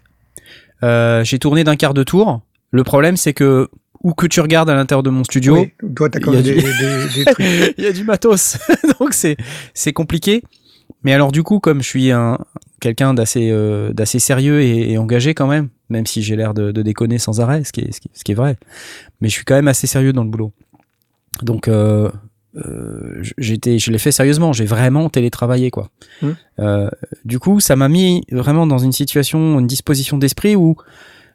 Euh, 0.83 1.23
j'ai 1.23 1.39
tourné 1.39 1.63
d'un 1.63 1.75
quart 1.75 1.93
de 1.93 2.03
tour. 2.03 2.41
Le 2.71 2.83
problème, 2.83 3.17
c'est 3.17 3.33
que 3.33 3.67
où 4.01 4.13
que 4.13 4.27
tu 4.27 4.39
regardes 4.39 4.69
à 4.69 4.75
l'intérieur 4.75 5.03
de 5.03 5.09
mon 5.09 5.25
studio, 5.25 5.57
Oui, 5.57 5.73
toi, 5.93 6.09
t'as 6.09 6.19
quand 6.21 6.31
il 6.31 6.35
y 6.35 6.39
a 6.39 6.41
du- 6.41 6.53
des, 6.53 6.61
des, 6.61 7.25
des 7.25 7.25
trucs. 7.33 7.73
il 7.77 7.83
y 7.83 7.87
a 7.87 7.91
du 7.91 8.05
matos, 8.05 8.57
donc 8.99 9.13
c'est 9.13 9.35
c'est 9.73 9.91
compliqué. 9.91 10.41
Mais 11.03 11.13
alors 11.13 11.31
du 11.31 11.43
coup, 11.43 11.59
comme 11.59 11.81
je 11.81 11.87
suis 11.87 12.11
un 12.11 12.37
quelqu'un 12.81 13.13
d'assez 13.13 13.49
euh, 13.51 13.93
d'assez 13.93 14.19
sérieux 14.19 14.61
et, 14.61 14.91
et 14.91 14.97
engagé 14.97 15.33
quand 15.33 15.47
même, 15.47 15.69
même 15.89 16.05
si 16.05 16.21
j'ai 16.21 16.35
l'air 16.35 16.53
de, 16.53 16.71
de 16.71 16.81
déconner 16.81 17.17
sans 17.17 17.39
arrêt, 17.41 17.63
ce 17.63 17.71
qui, 17.71 17.81
est, 17.81 17.91
ce, 17.91 18.01
qui, 18.01 18.09
ce 18.13 18.23
qui 18.23 18.31
est 18.31 18.35
vrai, 18.35 18.57
mais 19.21 19.29
je 19.29 19.33
suis 19.33 19.45
quand 19.45 19.55
même 19.55 19.67
assez 19.67 19.87
sérieux 19.87 20.13
dans 20.13 20.23
le 20.23 20.29
boulot. 20.29 20.51
Donc 21.41 21.67
euh, 21.67 22.09
euh, 22.55 23.21
j'étais, 23.37 23.79
je 23.79 23.91
l'ai 23.91 23.97
fait 23.97 24.11
sérieusement, 24.11 24.53
j'ai 24.53 24.65
vraiment 24.65 25.09
télétravaillé 25.09 25.71
quoi. 25.71 25.89
Hmm. 26.21 26.31
Euh, 26.59 26.89
du 27.23 27.39
coup, 27.39 27.59
ça 27.59 27.75
m'a 27.75 27.87
mis 27.87 28.23
vraiment 28.31 28.67
dans 28.67 28.79
une 28.79 28.91
situation, 28.91 29.59
une 29.59 29.67
disposition 29.67 30.17
d'esprit 30.17 30.55
où 30.55 30.75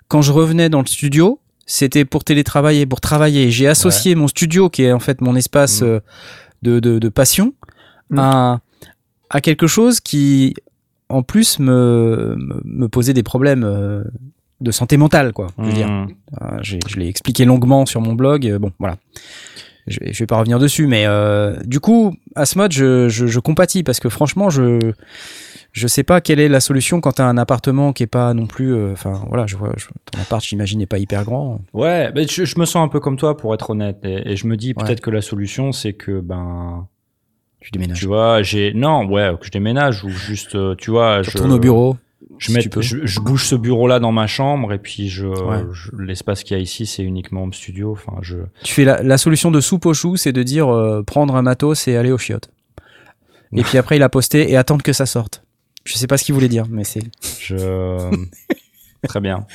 quand 0.08 0.22
je 0.22 0.32
revenais 0.32 0.68
dans 0.68 0.80
le 0.80 0.86
studio, 0.86 1.40
c'était 1.66 2.04
pour 2.04 2.24
télétravailler, 2.24 2.84
pour 2.84 3.00
travailler. 3.00 3.50
J'ai 3.50 3.66
associé 3.66 4.14
mon 4.14 4.28
studio, 4.28 4.68
qui 4.68 4.82
est 4.82 4.92
en 4.92 4.98
fait 4.98 5.22
mon 5.22 5.34
espace 5.34 5.80
euh, 5.82 6.00
de, 6.62 6.78
de, 6.80 6.98
de 6.98 7.08
passion, 7.08 7.54
Mm. 8.10 8.18
à, 8.18 8.60
à 9.30 9.40
quelque 9.40 9.66
chose 9.66 10.00
qui, 10.00 10.54
en 11.08 11.22
plus, 11.22 11.58
me, 11.58 12.36
me, 12.64 12.88
posait 12.88 13.14
des 13.14 13.22
problèmes 13.22 13.64
euh, 13.64 14.02
de 14.60 14.70
santé 14.70 14.96
mentale, 14.96 15.32
quoi. 15.32 15.48
Je 15.58 15.64
veux 15.64 15.72
dire. 15.72 15.88
Mmh. 15.88 16.08
Euh, 16.42 16.58
j'ai- 16.62 16.78
je 16.88 16.98
l'ai 16.98 17.08
expliqué 17.08 17.44
longuement 17.44 17.86
sur 17.86 18.00
mon 18.00 18.14
blog. 18.14 18.46
euh, 18.46 18.58
bon, 18.58 18.72
voilà. 18.78 18.96
Je 19.86 20.00
vais, 20.00 20.12
je 20.14 20.18
vais 20.20 20.26
pas 20.26 20.38
revenir 20.38 20.58
dessus, 20.58 20.86
mais 20.86 21.04
euh, 21.06 21.56
du 21.64 21.78
coup, 21.78 22.14
à 22.36 22.46
ce 22.46 22.56
mode, 22.56 22.72
je, 22.72 23.08
je, 23.10 23.26
je 23.26 23.38
compatis 23.40 23.82
parce 23.82 24.00
que 24.00 24.08
franchement, 24.08 24.48
je 24.48 24.78
je 25.72 25.86
sais 25.88 26.04
pas 26.04 26.20
quelle 26.20 26.38
est 26.38 26.48
la 26.48 26.60
solution 26.60 27.00
quand 27.00 27.12
t'as 27.14 27.26
un 27.26 27.36
appartement 27.36 27.92
qui 27.92 28.04
est 28.04 28.06
pas 28.06 28.32
non 28.32 28.46
plus. 28.46 28.72
euh, 28.72 28.92
Enfin, 28.92 29.24
voilà, 29.28 29.46
je 29.46 29.56
vois, 29.56 29.74
ton 30.10 30.20
appart, 30.20 30.42
j'imagine, 30.42 30.78
n'est 30.78 30.86
pas 30.86 30.98
hyper 30.98 31.24
grand. 31.24 31.60
Ouais, 31.74 32.10
mais 32.14 32.26
je, 32.28 32.44
je 32.44 32.58
me 32.60 32.64
sens 32.64 32.76
un 32.84 32.88
peu 32.88 33.00
comme 33.00 33.16
toi, 33.16 33.36
pour 33.36 33.52
être 33.52 33.70
honnête. 33.70 33.98
Et, 34.04 34.30
et 34.32 34.36
je 34.36 34.46
me 34.46 34.56
dis 34.56 34.68
Ouais. 34.68 34.84
peut-être 34.84 35.00
que 35.00 35.10
la 35.10 35.20
solution, 35.20 35.72
c'est 35.72 35.92
que, 35.92 36.20
ben, 36.20 36.86
Tu 37.64 37.70
déménages. 37.72 37.98
tu 37.98 38.06
vois, 38.06 38.42
j'ai. 38.42 38.72
Non, 38.74 39.04
ouais, 39.06 39.32
que 39.40 39.46
je 39.46 39.50
déménage 39.50 40.04
ou 40.04 40.10
juste, 40.10 40.54
euh, 40.54 40.74
tu 40.76 40.90
vois. 40.92 41.22
Tu 41.22 41.30
je 41.30 41.36
retournes 41.38 41.52
au 41.54 41.58
bureau. 41.58 41.96
Je, 42.38 42.46
si 42.50 42.52
mets- 42.52 42.82
je, 42.82 43.06
je 43.06 43.20
bouge 43.20 43.46
ce 43.46 43.54
bureau-là 43.54 44.00
dans 44.00 44.12
ma 44.12 44.26
chambre 44.26 44.72
et 44.72 44.78
puis 44.78 45.08
je, 45.08 45.26
Ouais. 45.26 45.62
je- 45.72 45.90
l'espace 45.98 46.42
qu'il 46.42 46.56
y 46.56 46.60
a 46.60 46.62
ici, 46.62 46.84
c'est 46.84 47.02
uniquement 47.02 47.42
home 47.44 47.52
studio. 47.52 47.92
Enfin, 47.92 48.18
je. 48.22 48.36
Tu 48.64 48.74
fais 48.74 48.84
la, 48.84 49.02
la 49.02 49.16
solution 49.18 49.50
de 49.50 49.60
soupe 49.60 49.86
aux 49.86 49.94
choux, 49.94 50.16
c'est 50.16 50.32
de 50.32 50.42
dire 50.42 50.68
euh, 50.68 51.02
prendre 51.02 51.36
un 51.36 51.42
matos 51.42 51.88
et 51.88 51.96
aller 51.96 52.12
au 52.12 52.18
chiottes. 52.18 52.50
Et 53.56 53.62
puis 53.62 53.78
après, 53.78 53.96
il 53.96 54.02
a 54.02 54.08
posté 54.08 54.50
et 54.50 54.56
attendre 54.56 54.82
que 54.82 54.92
ça 54.92 55.06
sorte. 55.06 55.42
Je 55.84 55.94
sais 55.94 56.06
pas 56.08 56.16
ce 56.18 56.24
qu'il 56.24 56.34
voulait 56.34 56.48
dire, 56.48 56.64
mais 56.68 56.82
c'est. 56.84 57.02
Je... 57.40 58.10
Très 59.08 59.20
bien. 59.20 59.46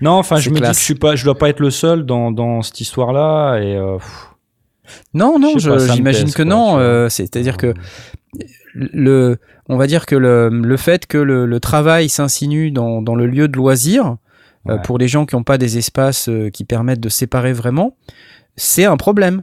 Non, 0.00 0.12
enfin, 0.12 0.36
je 0.36 0.48
me 0.50 0.54
dis 0.54 0.60
que 0.62 0.68
je 0.68 0.72
suis 0.72 0.94
pas, 0.94 1.16
je 1.16 1.24
dois 1.24 1.36
pas 1.36 1.48
être 1.48 1.60
le 1.60 1.70
seul 1.70 2.06
dans, 2.06 2.30
dans 2.30 2.62
cette 2.62 2.80
histoire-là 2.80 3.58
et. 3.58 3.76
euh, 3.76 3.96
pff, 3.98 4.28
Non, 5.14 5.38
non, 5.38 5.58
j'imagine 5.58 6.24
pèse, 6.26 6.34
que 6.34 6.42
non. 6.42 6.78
euh, 6.78 7.08
C'est-à-dire 7.08 7.56
que 7.56 7.74
le, 8.74 9.38
on 9.68 9.76
va 9.76 9.86
dire 9.86 10.06
que 10.06 10.14
le, 10.16 10.48
le 10.48 10.76
fait 10.76 11.06
que 11.06 11.18
le, 11.18 11.46
le 11.46 11.60
travail 11.60 12.08
s'insinue 12.08 12.70
dans, 12.70 13.02
dans 13.02 13.14
le 13.14 13.26
lieu 13.26 13.48
de 13.48 13.56
loisir, 13.56 14.16
euh, 14.68 14.78
pour 14.78 14.98
les 14.98 15.08
gens 15.08 15.26
qui 15.26 15.34
n'ont 15.34 15.42
pas 15.42 15.58
des 15.58 15.76
espaces 15.76 16.28
euh, 16.28 16.48
qui 16.50 16.64
permettent 16.64 17.00
de 17.00 17.08
séparer 17.08 17.52
vraiment, 17.52 17.96
c'est 18.56 18.84
un 18.84 18.96
problème. 18.96 19.42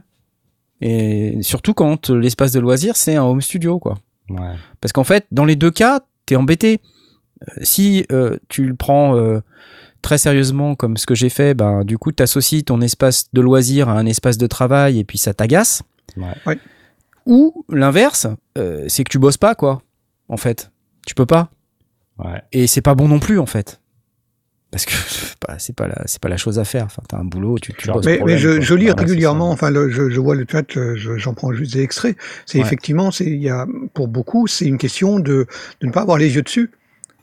Et 0.80 1.36
surtout 1.42 1.74
quand 1.74 2.08
l'espace 2.10 2.52
de 2.52 2.60
loisir, 2.60 2.96
c'est 2.96 3.16
un 3.16 3.22
home 3.24 3.42
studio, 3.42 3.78
quoi. 3.78 3.98
ouais. 4.30 4.38
Parce 4.80 4.92
qu'en 4.92 5.04
fait, 5.04 5.26
dans 5.30 5.44
les 5.44 5.56
deux 5.56 5.70
cas, 5.70 6.00
t'es 6.26 6.36
embêté. 6.36 6.80
Euh, 7.42 7.52
Si 7.62 8.06
euh, 8.12 8.38
tu 8.48 8.64
le 8.64 8.74
prends, 8.74 9.14
euh, 9.16 9.40
très 10.02 10.18
sérieusement 10.18 10.74
comme 10.74 10.96
ce 10.96 11.06
que 11.06 11.14
j'ai 11.14 11.28
fait, 11.28 11.54
ben 11.54 11.84
du 11.84 11.98
coup 11.98 12.12
t'associes 12.12 12.64
ton 12.64 12.80
espace 12.80 13.26
de 13.32 13.40
loisir 13.40 13.88
à 13.88 13.92
un 13.92 14.06
espace 14.06 14.38
de 14.38 14.46
travail 14.46 14.98
et 14.98 15.04
puis 15.04 15.18
ça 15.18 15.34
t'agace. 15.34 15.82
Ouais. 16.16 16.24
Ouais. 16.46 16.58
Ou 17.26 17.64
l'inverse, 17.70 18.26
euh, 18.58 18.84
c'est 18.88 19.04
que 19.04 19.10
tu 19.10 19.18
bosses 19.18 19.36
pas 19.36 19.54
quoi. 19.54 19.82
En 20.28 20.36
fait, 20.36 20.70
tu 21.06 21.14
peux 21.14 21.26
pas. 21.26 21.50
Ouais. 22.18 22.42
Et 22.52 22.66
c'est 22.66 22.80
pas 22.82 22.94
bon 22.94 23.08
non 23.08 23.18
plus 23.18 23.38
en 23.38 23.46
fait. 23.46 23.80
Parce 24.70 24.84
que 24.86 24.92
bah, 25.46 25.56
c'est 25.58 25.74
pas 25.74 25.88
la 25.88 26.02
c'est 26.06 26.20
pas 26.20 26.28
la 26.28 26.36
chose 26.36 26.58
à 26.58 26.64
faire. 26.64 26.84
Enfin, 26.84 27.02
t'as 27.08 27.18
un 27.18 27.24
boulot, 27.24 27.58
tu, 27.58 27.72
tu 27.74 27.90
bosses. 27.90 28.06
Mais, 28.06 28.16
problème, 28.18 28.36
mais 28.36 28.40
je, 28.40 28.74
lis 28.74 28.86
Voilà, 28.86 29.02
régulièrement, 29.02 29.48
ça. 29.48 29.54
enfin, 29.54 29.70
le- 29.70 29.90
je, 29.90 30.10
je 30.10 30.20
vois 30.20 30.34
le 30.36 30.46
chat, 30.50 30.76
euh, 30.76 30.94
je- 30.96 31.16
j'en 31.18 31.34
prends 31.34 31.52
juste 31.52 31.72
des 31.74 31.82
extraits. 31.82 32.16
C'est 32.46 32.58
Ouais. 32.58 32.64
effectivement, 32.64 33.10
c'est, 33.10 33.24
il 33.26 33.42
y 33.42 33.48
a, 33.50 33.66
pour 33.94 34.06
beaucoup, 34.08 34.46
c'est 34.46 34.66
une 34.66 34.78
question 34.78 35.18
de, 35.18 35.46
de 35.80 35.86
ne 35.86 35.90
pas 35.92 36.02
avoir 36.02 36.18
les 36.18 36.34
yeux 36.36 36.42
dessus. 36.42 36.70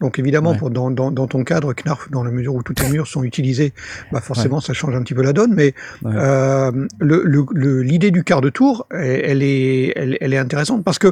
Donc 0.01 0.19
évidemment, 0.19 0.51
Ouais. 0.51 0.57
pour, 0.57 0.69
dans, 0.69 0.91
dans, 0.91 1.09
dans 1.11 1.27
ton 1.27 1.43
cadre, 1.43 1.73
Knarf, 1.73 2.09
dans 2.11 2.23
la 2.23 2.31
mesure 2.31 2.53
où 2.55 2.61
tous 2.63 2.73
tes 2.73 2.87
murs 2.89 3.07
sont 3.07 3.23
utilisés, 3.23 3.73
bah 4.11 4.21
forcément, 4.21 4.61
ça 4.61 4.73
change 4.73 4.95
un 4.95 5.01
petit 5.01 5.13
peu 5.15 5.23
la 5.23 5.33
donne. 5.33 5.53
Mais 5.53 5.73
Ouais. 6.03 6.11
euh, 6.15 6.71
le, 6.99 7.23
le, 7.25 7.45
le- 7.53 7.81
l'idée 7.81 8.11
du 8.11 8.23
quart 8.23 8.41
de 8.41 8.49
tour, 8.49 8.85
elle, 8.91 9.21
elle 9.23 9.43
est, 9.43 9.93
elle, 9.95 10.17
elle 10.21 10.33
est 10.33 10.37
intéressante 10.37 10.83
parce 10.83 10.99
que 10.99 11.11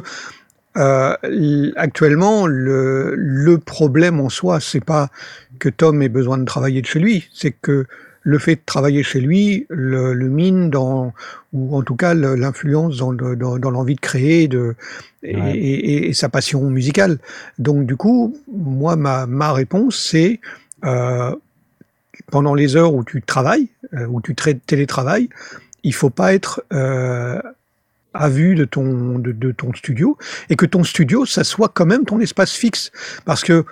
euh, 0.76 1.14
actuellement, 1.76 2.46
le, 2.46 3.14
le 3.16 3.58
problème 3.58 4.20
en 4.20 4.28
soi, 4.28 4.60
c'est 4.60 4.84
pas 4.84 5.08
que 5.58 5.68
Tom 5.70 6.02
ait 6.02 6.08
besoin 6.10 6.36
de 6.38 6.44
travailler 6.44 6.82
de 6.82 6.86
chez 6.86 6.98
lui, 6.98 7.28
c'est 7.32 7.50
que 7.52 7.86
le 8.28 8.38
fait 8.40 8.56
de 8.56 8.60
travailler 8.66 9.04
chez 9.04 9.20
lui 9.20 9.66
le, 9.68 10.12
le 10.12 10.28
mine 10.28 10.68
dans, 10.68 11.12
ou 11.52 11.76
en 11.76 11.82
tout 11.82 11.94
cas 11.94 12.12
l'influence 12.12 12.96
dans, 12.96 13.12
dans, 13.12 13.56
dans 13.58 13.70
l'envie 13.70 13.94
de 13.94 14.00
créer 14.00 14.48
de, 14.48 14.74
et, 15.22 15.36
Ouais. 15.36 15.56
et- 15.56 15.92
et- 15.92 16.08
et 16.08 16.12
sa 16.12 16.28
passion 16.28 16.60
musicale. 16.68 17.18
Donc 17.60 17.86
du 17.86 17.96
coup, 17.96 18.36
moi, 18.52 18.96
ma, 18.96 19.26
ma 19.26 19.52
réponse, 19.52 19.94
c'est 20.10 20.40
euh, 20.84 21.34
pendant 22.32 22.54
les 22.54 22.74
heures 22.74 22.94
où 22.94 23.04
tu 23.04 23.22
travailles, 23.22 23.68
euh, 23.94 24.06
où 24.06 24.20
tu 24.20 24.32
tra- 24.34 24.58
télétravailles, 24.66 25.28
il 25.84 25.94
faut 25.94 26.10
pas 26.10 26.34
être 26.34 26.64
euh, 26.72 27.40
à 28.12 28.28
vue 28.28 28.56
de 28.56 28.64
ton, 28.64 29.20
de, 29.20 29.30
de 29.30 29.52
ton 29.52 29.72
studio 29.72 30.18
et 30.50 30.56
que 30.56 30.66
ton 30.66 30.82
studio, 30.82 31.26
ça 31.26 31.44
soit 31.44 31.68
quand 31.72 31.86
même 31.86 32.04
ton 32.04 32.18
espace 32.18 32.52
fixe. 32.52 32.90
Parce 33.24 33.44
que, 33.44 33.64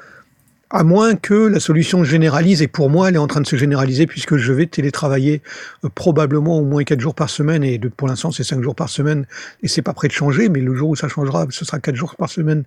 à 0.70 0.82
moins 0.82 1.14
que 1.14 1.34
la 1.34 1.60
solution 1.60 2.04
se 2.04 2.08
généralise, 2.08 2.62
et 2.62 2.66
pour 2.68 2.90
moi, 2.90 3.08
elle 3.08 3.14
est 3.14 3.18
en 3.18 3.26
train 3.26 3.40
de 3.40 3.46
se 3.46 3.56
généraliser 3.56 4.06
puisque 4.06 4.36
je 4.36 4.52
vais 4.52 4.66
télétravailler 4.66 5.42
euh, 5.84 5.88
probablement 5.94 6.58
au 6.58 6.64
moins 6.64 6.82
4 6.84 7.00
jours 7.00 7.14
par 7.14 7.30
semaine, 7.30 7.62
et 7.62 7.78
de, 7.78 7.88
pour 7.88 8.08
l'instant, 8.08 8.30
c'est 8.32 8.44
5 8.44 8.62
jours 8.62 8.74
par 8.74 8.88
semaine, 8.88 9.26
et 9.62 9.68
c'est 9.68 9.82
pas 9.82 9.92
prêt 9.92 10.08
de 10.08 10.12
changer, 10.12 10.48
mais 10.48 10.60
le 10.60 10.74
jour 10.74 10.90
où 10.90 10.96
ça 10.96 11.08
changera, 11.08 11.46
ce 11.50 11.64
sera 11.64 11.78
4 11.78 11.94
jours 11.94 12.16
par 12.16 12.28
semaine 12.28 12.64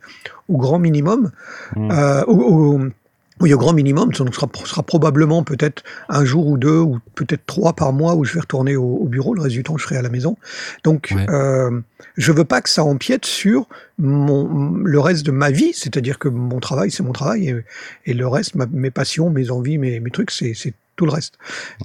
au 0.48 0.58
grand 0.58 0.80
minimum. 0.80 1.32
Mm. 1.76 1.92
Euh, 1.92 2.24
au, 2.26 2.36
au- 2.76 2.82
oui, 3.39 3.54
au 3.54 3.58
grand 3.58 3.73
minimum, 3.73 4.13
ce 4.13 4.26
sera, 4.32 4.50
sera 4.65 4.84
probablement 4.84 5.43
peut-être 5.43 5.84
un 6.10 6.26
jour 6.26 6.47
ou 6.47 6.58
deux, 6.58 6.80
ou 6.80 7.00
peut-être 7.15 7.45
trois 7.45 7.73
par 7.73 7.93
mois 7.93 8.15
où 8.15 8.23
je 8.26 8.34
vais 8.34 8.39
retourner 8.39 8.76
au, 8.76 8.84
au 8.84 9.06
bureau. 9.06 9.34
Le 9.36 9.41
reste 9.41 9.54
du 9.56 9.63
temps, 9.63 9.78
je 9.78 9.84
serai 9.84 9.97
à 9.97 10.02
la 10.02 10.10
maison. 10.10 10.38
Donc, 10.84 11.13
Ouais. 11.15 11.26
euh, 11.30 11.80
je 12.17 12.32
veux 12.32 12.45
pas 12.45 12.62
que 12.62 12.69
ça 12.69 12.84
empiète 12.84 13.26
sur 13.26 13.67
mon, 14.00 14.71
le 14.73 15.00
reste 15.00 15.26
de 15.26 15.32
ma 15.32 15.52
vie. 15.52 15.71
C'est-à-dire 15.73 16.17
que 16.19 16.30
mon 16.30 16.60
travail, 16.60 16.89
c'est 16.91 17.04
mon 17.04 17.13
travail, 17.13 17.50
et, 17.50 18.12
et 18.12 18.13
le 18.13 18.28
reste, 18.28 18.56
ma- 18.56 18.65
mes 18.71 18.91
passions, 18.91 19.30
mes 19.30 19.52
envies, 19.52 19.78
mes, 19.78 20.00
mes 20.00 20.12
trucs, 20.12 20.32
c'est 20.32 20.54
c'est 20.54 20.73
tout 20.95 21.06
le 21.06 21.12
reste. 21.12 21.36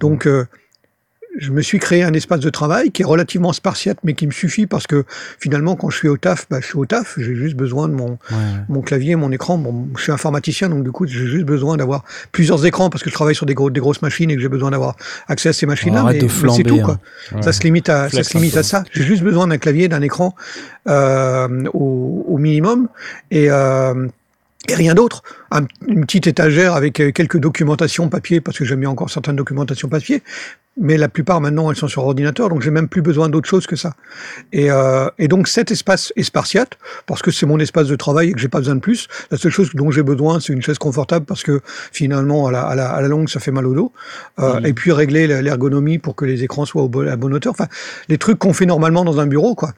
Donc, 0.00 0.26
euh, 0.26 0.46
je 1.38 1.50
me 1.50 1.62
suis 1.62 1.78
créé 1.78 2.02
un 2.02 2.12
espace 2.12 2.40
de 2.40 2.50
travail 2.50 2.90
qui 2.90 3.02
est 3.02 3.04
relativement 3.04 3.52
spartiate, 3.52 3.98
mais 4.04 4.14
qui 4.14 4.26
me 4.26 4.32
suffit 4.32 4.66
parce 4.66 4.86
que 4.86 5.04
finalement, 5.38 5.76
quand 5.76 5.88
je 5.90 5.96
suis 5.96 6.08
au 6.08 6.16
taf, 6.16 6.46
bah, 6.50 6.58
je 6.60 6.66
suis 6.66 6.76
au 6.76 6.84
taf. 6.86 7.14
J'ai 7.18 7.34
juste 7.34 7.56
besoin 7.56 7.88
de 7.88 7.94
mon, 7.94 8.10
Ouais. 8.30 8.36
mon 8.68 8.82
clavier, 8.82 9.16
mon 9.16 9.32
écran. 9.32 9.56
Bon, 9.58 9.88
je 9.96 10.02
suis 10.02 10.12
informaticien, 10.12 10.68
donc 10.68 10.84
du 10.84 10.92
coup, 10.92 11.06
j'ai 11.06 11.26
juste 11.26 11.44
besoin 11.46 11.76
d'avoir 11.76 12.04
plusieurs 12.32 12.64
écrans 12.66 12.90
parce 12.90 13.02
que 13.02 13.10
je 13.10 13.14
travaille 13.14 13.34
sur 13.34 13.46
des, 13.46 13.54
gros, 13.54 13.70
des 13.70 13.80
grosses 13.80 14.02
machines 14.02 14.30
et 14.30 14.36
que 14.36 14.42
j'ai 14.42 14.48
besoin 14.48 14.70
d'avoir 14.70 14.96
accès 15.28 15.48
à 15.48 15.52
ces 15.52 15.66
machines-là. 15.66 16.04
Mais, 16.04 16.20
c'est 16.20 16.62
tout, 16.62 16.76
hein. 16.80 16.82
quoi. 16.84 16.98
Ouais. 17.32 17.42
Ça 17.42 17.52
se 17.52 17.62
limite 17.62 17.88
à, 17.88 18.08
ça 18.10 18.22
se 18.22 18.36
limite 18.36 18.56
à 18.56 18.62
ça. 18.62 18.84
J'ai 18.92 19.04
juste 19.04 19.22
besoin 19.22 19.46
d'un 19.46 19.58
clavier, 19.58 19.88
d'un 19.88 20.02
écran 20.02 20.34
euh, 20.88 21.64
au, 21.72 22.24
au 22.28 22.38
minimum 22.38 22.88
et, 23.30 23.50
euh, 23.50 24.06
et 24.68 24.74
rien 24.74 24.94
d'autre. 24.94 25.22
Un- 25.50 25.66
une 25.86 26.04
petite 26.06 26.26
étagère 26.26 26.74
avec 26.74 27.00
euh, 27.00 27.10
quelques 27.12 27.38
documentations 27.38 28.08
papier 28.08 28.40
parce 28.40 28.58
que 28.58 28.64
j'aime 28.64 28.80
bien 28.80 28.90
encore 28.90 29.10
certaines 29.10 29.36
documentations 29.36 29.88
papier. 29.88 30.22
Mais 30.80 30.96
la 30.96 31.10
plupart 31.10 31.42
maintenant 31.42 31.70
elles 31.70 31.76
sont 31.76 31.86
sur 31.88 32.02
ordinateur, 32.06 32.48
donc 32.48 32.62
j'ai 32.62 32.70
même 32.70 32.88
plus 32.88 33.02
besoin 33.02 33.28
d'autre 33.28 33.46
chose 33.46 33.66
que 33.66 33.76
ça. 33.76 33.92
Et, 34.54 34.70
euh, 34.70 35.06
et 35.18 35.28
donc 35.28 35.46
cet 35.46 35.70
espace 35.70 36.14
est 36.16 36.22
spartiate 36.22 36.78
parce 37.04 37.20
que 37.20 37.30
c'est 37.30 37.44
mon 37.44 37.58
espace 37.58 37.88
de 37.88 37.96
travail 37.96 38.30
et 38.30 38.32
que 38.32 38.38
j'ai 38.40 38.48
pas 38.48 38.56
besoin 38.60 38.76
de 38.76 38.80
plus. 38.80 39.06
La 39.30 39.36
seule 39.36 39.52
chose 39.52 39.68
dont 39.74 39.90
j'ai 39.90 40.02
besoin, 40.02 40.40
c'est 40.40 40.54
une 40.54 40.62
chaise 40.62 40.78
confortable 40.78 41.26
parce 41.26 41.42
que 41.42 41.60
finalement 41.92 42.46
à 42.46 42.52
la, 42.52 42.62
à 42.62 42.74
la, 42.74 42.88
à 42.88 43.02
la 43.02 43.08
longue 43.08 43.28
ça 43.28 43.38
fait 43.38 43.50
mal 43.50 43.66
au 43.66 43.74
dos. 43.74 43.92
Euh. 44.38 44.60
Et 44.64 44.72
puis 44.72 44.92
régler 44.92 45.26
l'ergonomie 45.42 45.98
pour 45.98 46.16
que 46.16 46.24
les 46.24 46.42
écrans 46.42 46.64
soient 46.64 46.84
au 46.84 46.88
bon, 46.88 47.06
à 47.06 47.16
bonne 47.16 47.34
hauteur. 47.34 47.52
Enfin, 47.52 47.68
les 48.08 48.16
trucs 48.16 48.38
qu'on 48.38 48.54
fait 48.54 48.64
normalement 48.64 49.04
dans 49.04 49.20
un 49.20 49.26
bureau, 49.26 49.54
quoi. 49.54 49.72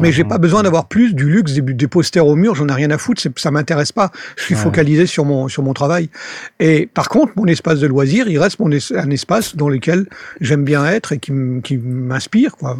Mais 0.00 0.12
j'ai 0.12 0.24
pas 0.24 0.38
besoin 0.38 0.62
d'avoir 0.62 0.86
plus 0.86 1.14
du 1.14 1.28
luxe 1.28 1.52
des, 1.54 1.60
des 1.60 1.86
posters 1.88 2.26
au 2.26 2.36
mur. 2.36 2.54
J'en 2.54 2.68
ai 2.68 2.72
rien 2.72 2.90
à 2.90 2.98
foutre. 2.98 3.22
Ça 3.36 3.50
m'intéresse 3.50 3.92
pas. 3.92 4.10
Je 4.36 4.42
suis 4.44 4.54
Ouais. 4.54 4.60
focalisé 4.60 5.06
sur 5.06 5.24
mon 5.24 5.48
sur 5.48 5.62
mon 5.62 5.74
travail. 5.74 6.10
Et 6.60 6.86
par 6.86 7.08
contre, 7.08 7.32
mon 7.36 7.46
espace 7.46 7.80
de 7.80 7.86
loisir, 7.86 8.28
il 8.28 8.38
reste 8.38 8.58
mon 8.60 8.70
es- 8.70 8.92
un 8.96 9.10
espace 9.10 9.56
dans 9.56 9.68
lequel 9.68 10.06
j'aime 10.40 10.64
bien 10.64 10.86
être 10.86 11.12
et 11.12 11.18
qui 11.18 11.32
m'inspire. 11.78 12.56
quoi. 12.56 12.76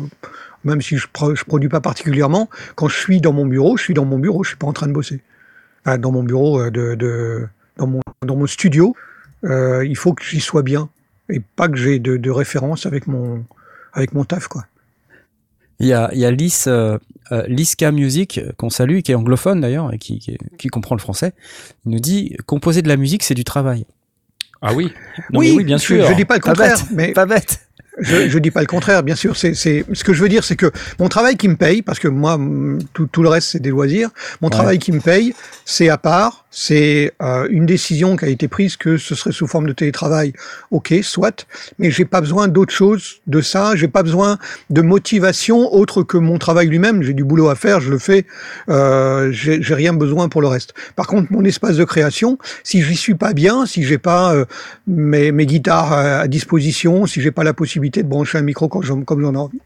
Même 0.64 0.82
si 0.82 0.96
je, 0.96 1.06
pro- 1.12 1.34
je 1.34 1.44
produis 1.44 1.68
pas 1.68 1.80
particulièrement, 1.80 2.48
quand 2.74 2.88
je 2.88 2.96
suis 2.96 3.20
dans 3.20 3.32
mon 3.32 3.46
bureau, 3.46 3.76
je 3.76 3.82
suis 3.84 3.94
dans 3.94 4.04
mon 4.04 4.18
bureau. 4.18 4.42
Je 4.44 4.48
suis 4.50 4.56
pas 4.58 4.66
en 4.66 4.72
train 4.72 4.86
de 4.88 4.92
bosser. 4.92 5.20
Enfin, 5.84 5.98
dans 5.98 6.10
mon 6.12 6.22
bureau 6.24 6.60
euh, 6.60 6.70
de, 6.70 6.94
de 6.94 7.46
dans 7.76 7.86
mon 7.86 8.00
dans 8.26 8.34
mon 8.36 8.46
studio, 8.46 8.94
euh, 9.44 9.84
il 9.86 9.96
faut 9.96 10.12
que 10.12 10.24
j'y 10.24 10.40
sois 10.40 10.62
bien 10.62 10.88
et 11.30 11.40
pas 11.56 11.68
que 11.68 11.76
j'ai 11.76 11.98
de, 12.00 12.16
de 12.16 12.30
référence 12.30 12.86
avec 12.86 13.06
mon 13.06 13.44
avec 13.92 14.12
mon 14.12 14.24
taf 14.24 14.48
quoi. 14.48 14.64
Il 15.80 15.86
y 15.86 15.92
a, 15.92 16.10
il 16.12 16.18
y 16.18 16.24
a 16.24 16.30
Lys, 16.30 16.66
euh, 16.66 16.98
euh, 17.30 17.44
Liska 17.46 17.92
Music, 17.92 18.38
euh, 18.38 18.52
qu'on 18.56 18.70
salue, 18.70 19.00
qui 19.00 19.12
est 19.12 19.14
anglophone 19.14 19.60
d'ailleurs, 19.60 19.92
et 19.92 19.98
qui, 19.98 20.18
qui, 20.18 20.36
qui 20.58 20.68
comprend 20.68 20.94
le 20.96 21.00
français. 21.00 21.32
Il 21.86 21.92
nous 21.92 22.00
dit 22.00 22.36
composer 22.46 22.82
de 22.82 22.88
la 22.88 22.96
musique, 22.96 23.22
c'est 23.22 23.34
du 23.34 23.44
travail. 23.44 23.84
Ah 24.60 24.74
oui. 24.74 24.92
Non, 25.32 25.40
mais 25.40 25.52
oui, 25.52 25.64
bien 25.64 25.76
je, 25.78 25.82
sûr. 25.84 26.06
Je 26.06 26.14
dis 26.14 26.24
pas 26.24 26.36
le 26.36 26.40
Pas 26.40 26.50
contraire, 26.50 26.76
bête. 26.78 26.86
mais 26.92 27.12
Pas 27.12 27.26
bête. 27.26 27.67
Je, 28.00 28.28
je 28.28 28.38
dis 28.38 28.50
pas 28.50 28.60
le 28.60 28.66
contraire. 28.66 29.02
Bien 29.02 29.16
sûr, 29.16 29.36
c'est 29.36 29.54
c'est 29.54 29.84
ce 29.92 30.04
que 30.04 30.12
je 30.12 30.22
veux 30.22 30.28
dire, 30.28 30.44
c'est 30.44 30.56
que 30.56 30.70
mon 30.98 31.08
travail 31.08 31.36
qui 31.36 31.48
me 31.48 31.56
paye, 31.56 31.82
parce 31.82 31.98
que 31.98 32.08
moi 32.08 32.38
tout, 32.92 33.06
tout 33.06 33.22
le 33.22 33.28
reste 33.28 33.48
c'est 33.50 33.60
des 33.62 33.70
loisirs. 33.70 34.10
Mon 34.40 34.50
travail 34.50 34.78
qui 34.78 34.92
me 34.92 35.00
paye, 35.00 35.34
c'est 35.64 35.88
à 35.88 35.98
part, 35.98 36.46
c'est 36.50 37.12
euh, 37.22 37.46
une 37.50 37.66
décision 37.66 38.16
qui 38.16 38.24
a 38.24 38.28
été 38.28 38.48
prise 38.48 38.76
que 38.76 38.96
ce 38.96 39.14
serait 39.14 39.32
sous 39.32 39.46
forme 39.46 39.66
de 39.66 39.72
télétravail. 39.72 40.32
Ok, 40.70 40.94
soit, 41.02 41.46
mais 41.78 41.90
j'ai 41.90 42.04
pas 42.04 42.20
besoin 42.20 42.48
d'autre 42.48 42.72
chose 42.72 43.20
de 43.26 43.40
ça. 43.40 43.74
J'ai 43.76 43.88
pas 43.88 44.02
besoin 44.02 44.38
de 44.70 44.82
motivation 44.82 45.72
autre 45.74 46.02
que 46.02 46.16
mon 46.16 46.38
travail 46.38 46.68
lui-même. 46.68 47.02
J'ai 47.02 47.14
du 47.14 47.24
boulot 47.24 47.48
à 47.48 47.54
faire, 47.54 47.80
je 47.80 47.90
le 47.90 47.98
fais. 47.98 48.26
Euh, 48.68 49.30
j'ai 49.32 49.62
j'ai 49.62 49.74
rien 49.74 49.92
besoin 49.92 50.28
pour 50.28 50.40
le 50.40 50.48
reste. 50.48 50.74
Par 50.96 51.06
contre, 51.06 51.32
mon 51.32 51.44
espace 51.44 51.76
de 51.76 51.84
création, 51.84 52.38
si 52.62 52.82
j'y 52.82 52.96
suis 52.96 53.14
pas 53.14 53.32
bien, 53.32 53.66
si 53.66 53.82
j'ai 53.84 53.98
pas 53.98 54.34
euh, 54.34 54.44
mes, 54.86 55.32
mes 55.32 55.46
guitares 55.46 55.92
à, 55.92 56.20
à 56.20 56.28
disposition, 56.28 57.06
si 57.06 57.20
j'ai 57.20 57.30
pas 57.30 57.44
la 57.44 57.54
possibilité 57.54 57.87
de 57.90 58.02
brancher 58.02 58.38
un 58.38 58.42
micro 58.42 58.68
quand 58.68 58.80
comme 59.04 59.20
j'en 59.20 59.34
ai 59.34 59.38
envie, 59.38 59.60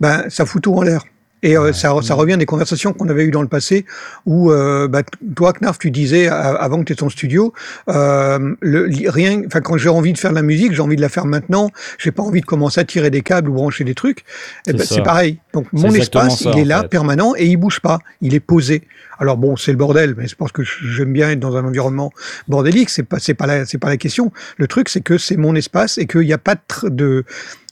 ben 0.00 0.28
ça 0.28 0.46
fout 0.46 0.62
tout 0.62 0.74
en 0.74 0.82
l'air. 0.82 1.04
Et 1.42 1.56
euh, 1.56 1.72
ça, 1.72 1.94
ça 2.02 2.14
revient 2.14 2.36
des 2.36 2.46
conversations 2.46 2.92
qu'on 2.92 3.08
avait 3.08 3.24
eues 3.24 3.30
dans 3.30 3.42
le 3.42 3.48
passé 3.48 3.86
où 4.26 4.50
euh, 4.50 4.88
bah, 4.88 5.02
toi, 5.34 5.52
Knarf, 5.52 5.78
tu 5.78 5.90
disais 5.90 6.28
avant 6.28 6.80
que 6.80 6.84
tu 6.84 6.92
aies 6.92 6.96
ton 6.96 7.08
studio, 7.08 7.52
euh, 7.88 8.54
le, 8.60 8.88
rien, 9.10 9.42
enfin 9.46 9.60
quand 9.60 9.76
j'ai 9.76 9.88
envie 9.88 10.12
de 10.12 10.18
faire 10.18 10.30
de 10.30 10.36
la 10.36 10.42
musique, 10.42 10.72
j'ai 10.72 10.82
envie 10.82 10.96
de 10.96 11.00
la 11.00 11.08
faire 11.08 11.26
maintenant. 11.26 11.70
J'ai 11.98 12.10
pas 12.10 12.22
envie 12.22 12.40
de 12.40 12.46
commencer 12.46 12.80
à 12.80 12.84
tirer 12.84 13.10
des 13.10 13.22
câbles 13.22 13.50
ou 13.50 13.54
brancher 13.54 13.84
des 13.84 13.94
trucs. 13.94 14.20
Et 14.20 14.22
C'est 14.66 14.72
ben, 14.72 14.84
ça. 14.84 14.94
c'est 14.96 15.02
pareil. 15.02 15.38
Donc 15.52 15.66
mon 15.72 15.92
espace, 15.94 16.42
ça, 16.42 16.50
il 16.54 16.60
est 16.60 16.64
là, 16.64 16.82
fait. 16.82 16.88
permanent, 16.88 17.34
et 17.36 17.46
il 17.46 17.56
bouge 17.56 17.80
pas. 17.80 17.98
Il 18.20 18.34
est 18.34 18.40
posé. 18.40 18.82
Alors 19.18 19.36
bon, 19.36 19.56
c'est 19.56 19.70
le 19.70 19.76
bordel, 19.76 20.14
mais 20.16 20.28
c'est 20.28 20.36
parce 20.36 20.52
que 20.52 20.62
j'aime 20.62 21.12
bien 21.12 21.30
être 21.30 21.40
dans 21.40 21.56
un 21.56 21.64
environnement 21.64 22.10
bordélique. 22.48 22.88
C'est 22.88 23.02
pas, 23.02 23.18
c'est 23.18 23.34
pas 23.34 23.46
la, 23.46 23.66
c'est 23.66 23.78
pas 23.78 23.88
la 23.88 23.98
question. 23.98 24.32
Le 24.56 24.66
truc, 24.66 24.88
c'est 24.88 25.02
que 25.02 25.18
c'est 25.18 25.36
mon 25.36 25.54
espace 25.54 25.98
et 25.98 26.06
qu'il 26.06 26.22
n'y 26.22 26.32
a 26.32 26.38
pas 26.38 26.54
de, 26.84 26.88
de 26.88 27.24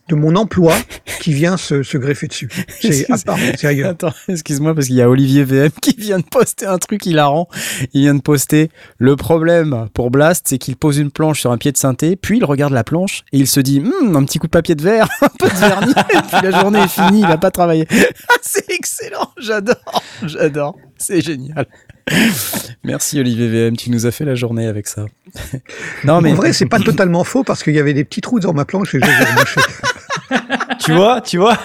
de 0.08 0.14
mon 0.14 0.36
emploi 0.36 0.74
qui 1.20 1.32
vient 1.32 1.56
se, 1.56 1.82
se 1.82 1.98
greffer 1.98 2.26
dessus. 2.26 2.48
C'est 2.80 3.10
à 3.10 3.18
part, 3.18 3.38
c'est 3.56 3.66
ailleurs. 3.66 3.90
Attends, 3.90 4.12
excuse-moi 4.28 4.74
parce 4.74 4.86
qu'il 4.86 4.96
y 4.96 5.02
a 5.02 5.08
Olivier 5.08 5.44
VM 5.44 5.70
qui 5.82 5.94
vient 5.96 6.18
de 6.18 6.24
poster 6.24 6.66
un 6.66 6.78
truc 6.78 7.06
hilarant. 7.06 7.48
Il 7.92 8.02
vient 8.02 8.14
de 8.14 8.22
poster 8.22 8.70
le 8.98 9.16
problème 9.16 9.88
pour 9.94 10.10
Blast, 10.10 10.46
c'est 10.48 10.58
qu'il 10.58 10.76
pose 10.76 10.98
une 10.98 11.10
planche 11.10 11.40
sur 11.40 11.50
un 11.50 11.58
pied 11.58 11.72
de 11.72 11.76
synthé, 11.76 12.16
puis 12.16 12.38
il 12.38 12.44
regarde 12.44 12.72
la 12.72 12.84
planche 12.84 13.24
et 13.32 13.38
il 13.38 13.46
se 13.46 13.60
dit 13.60 13.80
Hum, 13.80 14.16
un 14.16 14.24
petit 14.24 14.38
coup 14.38 14.46
de 14.46 14.52
papier 14.52 14.74
de 14.74 14.82
verre, 14.82 15.08
un 15.20 15.28
peu 15.38 15.48
de 15.48 15.56
vernis, 15.56 15.92
et 15.92 16.22
puis 16.22 16.50
la 16.50 16.60
journée 16.60 16.80
est 16.80 16.88
finie, 16.88 17.20
il 17.20 17.26
a 17.26 17.38
pas 17.38 17.50
travaillé. 17.50 17.86
Ah, 18.28 18.34
c'est 18.42 18.70
excellent, 18.70 19.30
j'adore, 19.38 20.02
j'adore, 20.24 20.76
c'est 20.96 21.20
génial. 21.20 21.66
Merci 22.84 23.20
Olivier 23.20 23.48
VM, 23.48 23.76
tu 23.76 23.90
nous 23.90 24.06
as 24.06 24.10
fait 24.10 24.24
la 24.24 24.34
journée 24.34 24.66
avec 24.66 24.86
ça. 24.86 25.06
non 26.04 26.20
mais 26.20 26.32
En 26.32 26.36
vrai, 26.36 26.52
c'est 26.52 26.66
pas 26.66 26.78
totalement 26.78 27.24
faux 27.24 27.44
parce 27.44 27.62
qu'il 27.62 27.74
y 27.74 27.78
avait 27.78 27.94
des 27.94 28.04
petits 28.04 28.20
trous 28.20 28.40
dans 28.40 28.52
ma 28.52 28.64
planche 28.64 28.94
et 28.94 29.00
je 29.00 29.04
les 29.04 29.12
ai. 29.12 29.64
Tu 30.80 30.92
vois, 30.92 31.20
tu 31.20 31.38
vois. 31.38 31.58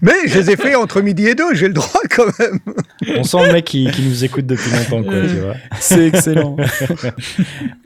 Mais 0.00 0.12
je 0.26 0.38
les 0.38 0.50
ai 0.50 0.56
fait 0.56 0.74
entre 0.74 1.00
midi 1.00 1.26
et 1.26 1.34
deux, 1.34 1.54
j'ai 1.54 1.68
le 1.68 1.74
droit 1.74 2.00
quand 2.10 2.26
même. 2.38 2.58
On 3.16 3.22
sent 3.22 3.46
le 3.46 3.52
mec 3.52 3.64
qui, 3.64 3.90
qui 3.90 4.02
nous 4.02 4.24
écoute 4.24 4.46
depuis 4.46 4.70
longtemps, 4.70 5.02
quoi, 5.02 5.20
tu 5.22 5.40
vois. 5.40 5.54
C'est 5.78 6.06
excellent. 6.06 6.56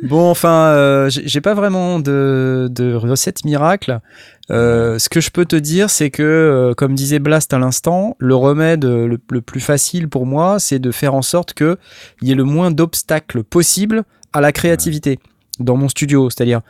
bon, 0.03 0.31
enfin, 0.31 0.66
euh, 0.66 1.11
j'ai 1.11 1.27
j'ai 1.27 1.40
pas 1.40 1.55
vraiment 1.55 1.99
de, 1.99 2.69
de 2.71 2.95
recette 2.95 3.45
miracle. 3.45 4.01
Euh, 4.50 4.98
ce 4.98 5.09
que 5.09 5.20
je 5.20 5.30
peux 5.30 5.44
te 5.44 5.56
dire, 5.56 5.90
c'est 5.90 6.11
que, 6.11 6.22
euh, 6.22 6.74
comme 6.74 6.94
disait 6.94 7.18
Blast 7.18 7.52
à 7.52 7.59
l'instant, 7.59 8.16
le 8.18 8.35
remède 8.35 8.85
euh, 8.85 9.18
le, 9.28 9.40
plus 9.40 9.61
facile 9.61 10.09
pour 10.09 10.26
moi, 10.26 10.59
c'est 10.61 10.78
de 10.78 10.90
faire 10.92 11.14
en 11.14 11.22
sorte 11.22 11.52
que 11.54 11.78
il 12.22 12.28
y 12.28 12.32
ait 12.32 12.37
le 12.37 12.44
moins 12.44 12.70
d'obstacles 12.70 13.42
possible 13.42 14.04
à 14.32 14.40
la 14.40 14.52
créativité 14.52 15.18
dans 15.59 15.76
mon 15.76 15.88
studio. 15.88 16.30
C'est-à-dire, 16.30 16.61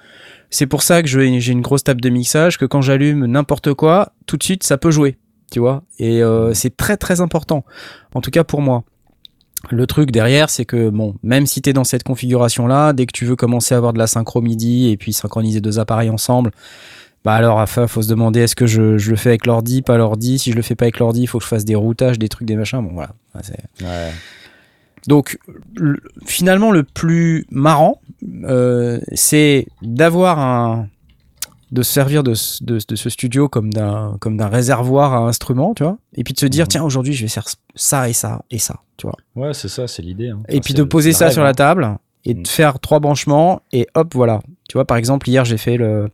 c'est 0.48 0.66
pour 0.66 0.82
ça 0.82 1.02
que 1.02 1.08
j'ai 1.08 1.52
une 1.52 1.60
grosse 1.60 1.84
table 1.84 2.00
de 2.00 2.08
mixage, 2.08 2.56
que 2.56 2.64
quand 2.64 2.80
j'allume 2.80 3.26
n'importe 3.26 3.74
quoi, 3.74 4.12
tout 4.26 4.36
de 4.36 4.42
suite, 4.42 4.62
ça 4.62 4.78
peut 4.78 4.90
jouer. 4.90 5.18
Tu 5.52 5.60
vois 5.60 5.82
Et 5.98 6.22
c'est 6.54 6.76
très 6.76 6.96
très 6.96 7.20
important. 7.20 7.64
En 8.14 8.20
tout 8.20 8.30
cas 8.30 8.44
pour 8.44 8.60
moi. 8.60 8.84
Le 9.70 9.86
truc 9.86 10.12
derrière, 10.12 10.48
c'est 10.50 10.64
que 10.64 10.90
bon, 10.90 11.16
même 11.24 11.46
si 11.46 11.60
tu 11.60 11.72
dans 11.72 11.82
cette 11.82 12.04
configuration-là, 12.04 12.92
dès 12.92 13.06
que 13.06 13.12
tu 13.12 13.24
veux 13.24 13.34
commencer 13.34 13.74
à 13.74 13.78
avoir 13.78 13.92
de 13.92 13.98
la 13.98 14.06
synchro 14.06 14.40
MIDI 14.40 14.90
et 14.90 14.96
puis 14.96 15.12
synchroniser 15.12 15.60
deux 15.60 15.80
appareils 15.80 16.10
ensemble, 16.10 16.52
bah 17.26 17.34
alors 17.34 17.58
à 17.58 17.66
fa- 17.66 17.88
faut 17.88 18.02
se 18.02 18.08
demander 18.08 18.38
est-ce 18.40 18.54
que 18.54 18.66
je, 18.68 18.98
je 18.98 19.10
le 19.10 19.16
fais 19.16 19.30
avec 19.30 19.46
l'ordi, 19.46 19.82
pas 19.82 19.96
l'ordi? 19.96 20.38
Si 20.38 20.52
je 20.52 20.56
le 20.56 20.62
fais 20.62 20.76
pas 20.76 20.84
avec 20.84 21.00
l'ordi, 21.00 21.22
il 21.22 21.26
faut 21.26 21.38
que 21.38 21.44
je 21.44 21.48
fasse 21.48 21.64
des 21.64 21.74
routages, 21.74 22.20
des 22.20 22.28
trucs, 22.28 22.46
des 22.46 22.54
machins. 22.54 22.80
Bon 22.80 22.94
voilà. 22.94 23.10
Ouais, 23.34 24.12
donc, 25.08 25.38
le- 25.76 26.00
finalement, 26.24 26.70
le 26.70 26.82
plus 26.84 27.46
marrant, 27.50 28.00
euh, 28.44 29.00
c'est 29.14 29.66
d'avoir 29.82 30.38
un, 30.38 30.88
de 31.72 31.82
se 31.82 31.92
servir 31.92 32.22
de, 32.22 32.34
ce- 32.34 32.62
de, 32.64 32.78
de 32.88 32.96
ce 32.96 33.10
studio 33.10 33.48
comme 33.48 33.72
d'un, 33.72 34.16
comme 34.20 34.36
d'un 34.36 34.48
réservoir 34.48 35.14
à 35.14 35.18
instruments, 35.28 35.74
tu 35.74 35.82
vois, 35.84 35.98
et 36.14 36.22
puis 36.24 36.32
de 36.34 36.38
se 36.38 36.46
dire, 36.46 36.64
Mhm. 36.64 36.68
tiens, 36.68 36.82
aujourd'hui, 36.84 37.12
je 37.12 37.22
vais 37.22 37.28
faire 37.28 37.46
ça 37.74 38.08
et 38.08 38.12
ça 38.12 38.42
et 38.52 38.58
ça, 38.58 38.80
tu 38.96 39.06
vois? 39.08 39.16
Ouais, 39.36 39.52
c'est 39.54 39.68
ça, 39.68 39.86
c'est 39.88 40.02
l'idée. 40.02 40.28
hein. 40.30 40.40
Et 40.48 40.54
Enfin, 40.54 40.60
puis 40.64 40.74
de 40.74 40.82
poser 40.84 41.12
ça 41.12 41.24
rêve, 41.26 41.34
sur 41.34 41.42
hein. 41.42 41.46
la 41.46 41.54
table 41.54 41.98
et 42.24 42.34
de 42.34 42.40
Mm. 42.40 42.46
faire 42.46 42.78
trois 42.80 42.98
branchements 43.00 43.62
et 43.72 43.86
hop, 43.94 44.12
voilà. 44.14 44.40
Tu 44.68 44.74
vois, 44.76 44.84
par 44.84 44.96
exemple, 44.96 45.28
hier, 45.28 45.44
j'ai 45.44 45.58
fait 45.58 45.76
le, 45.76 46.08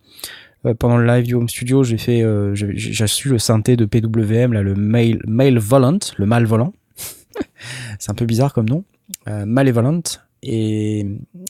pendant 0.78 0.96
le 0.96 1.06
live 1.06 1.24
du 1.26 1.34
home 1.34 1.48
studio, 1.48 1.82
j'ai 1.82 1.98
fait, 1.98 2.22
euh, 2.22 2.54
j'ai 2.54 3.06
su 3.06 3.28
le 3.28 3.38
synthé 3.38 3.76
de 3.76 3.84
PWM, 3.84 4.52
là, 4.52 4.62
le 4.62 4.74
Mail, 4.74 5.20
Mail 5.26 5.58
Volant, 5.58 5.98
le 6.16 6.26
mal 6.26 6.44
volant. 6.44 6.72
c'est 7.98 8.10
un 8.10 8.14
peu 8.14 8.26
bizarre 8.26 8.52
comme 8.52 8.68
nom. 8.68 8.84
Euh, 9.28 9.44
Malevolent. 9.46 10.02
Et 10.42 11.06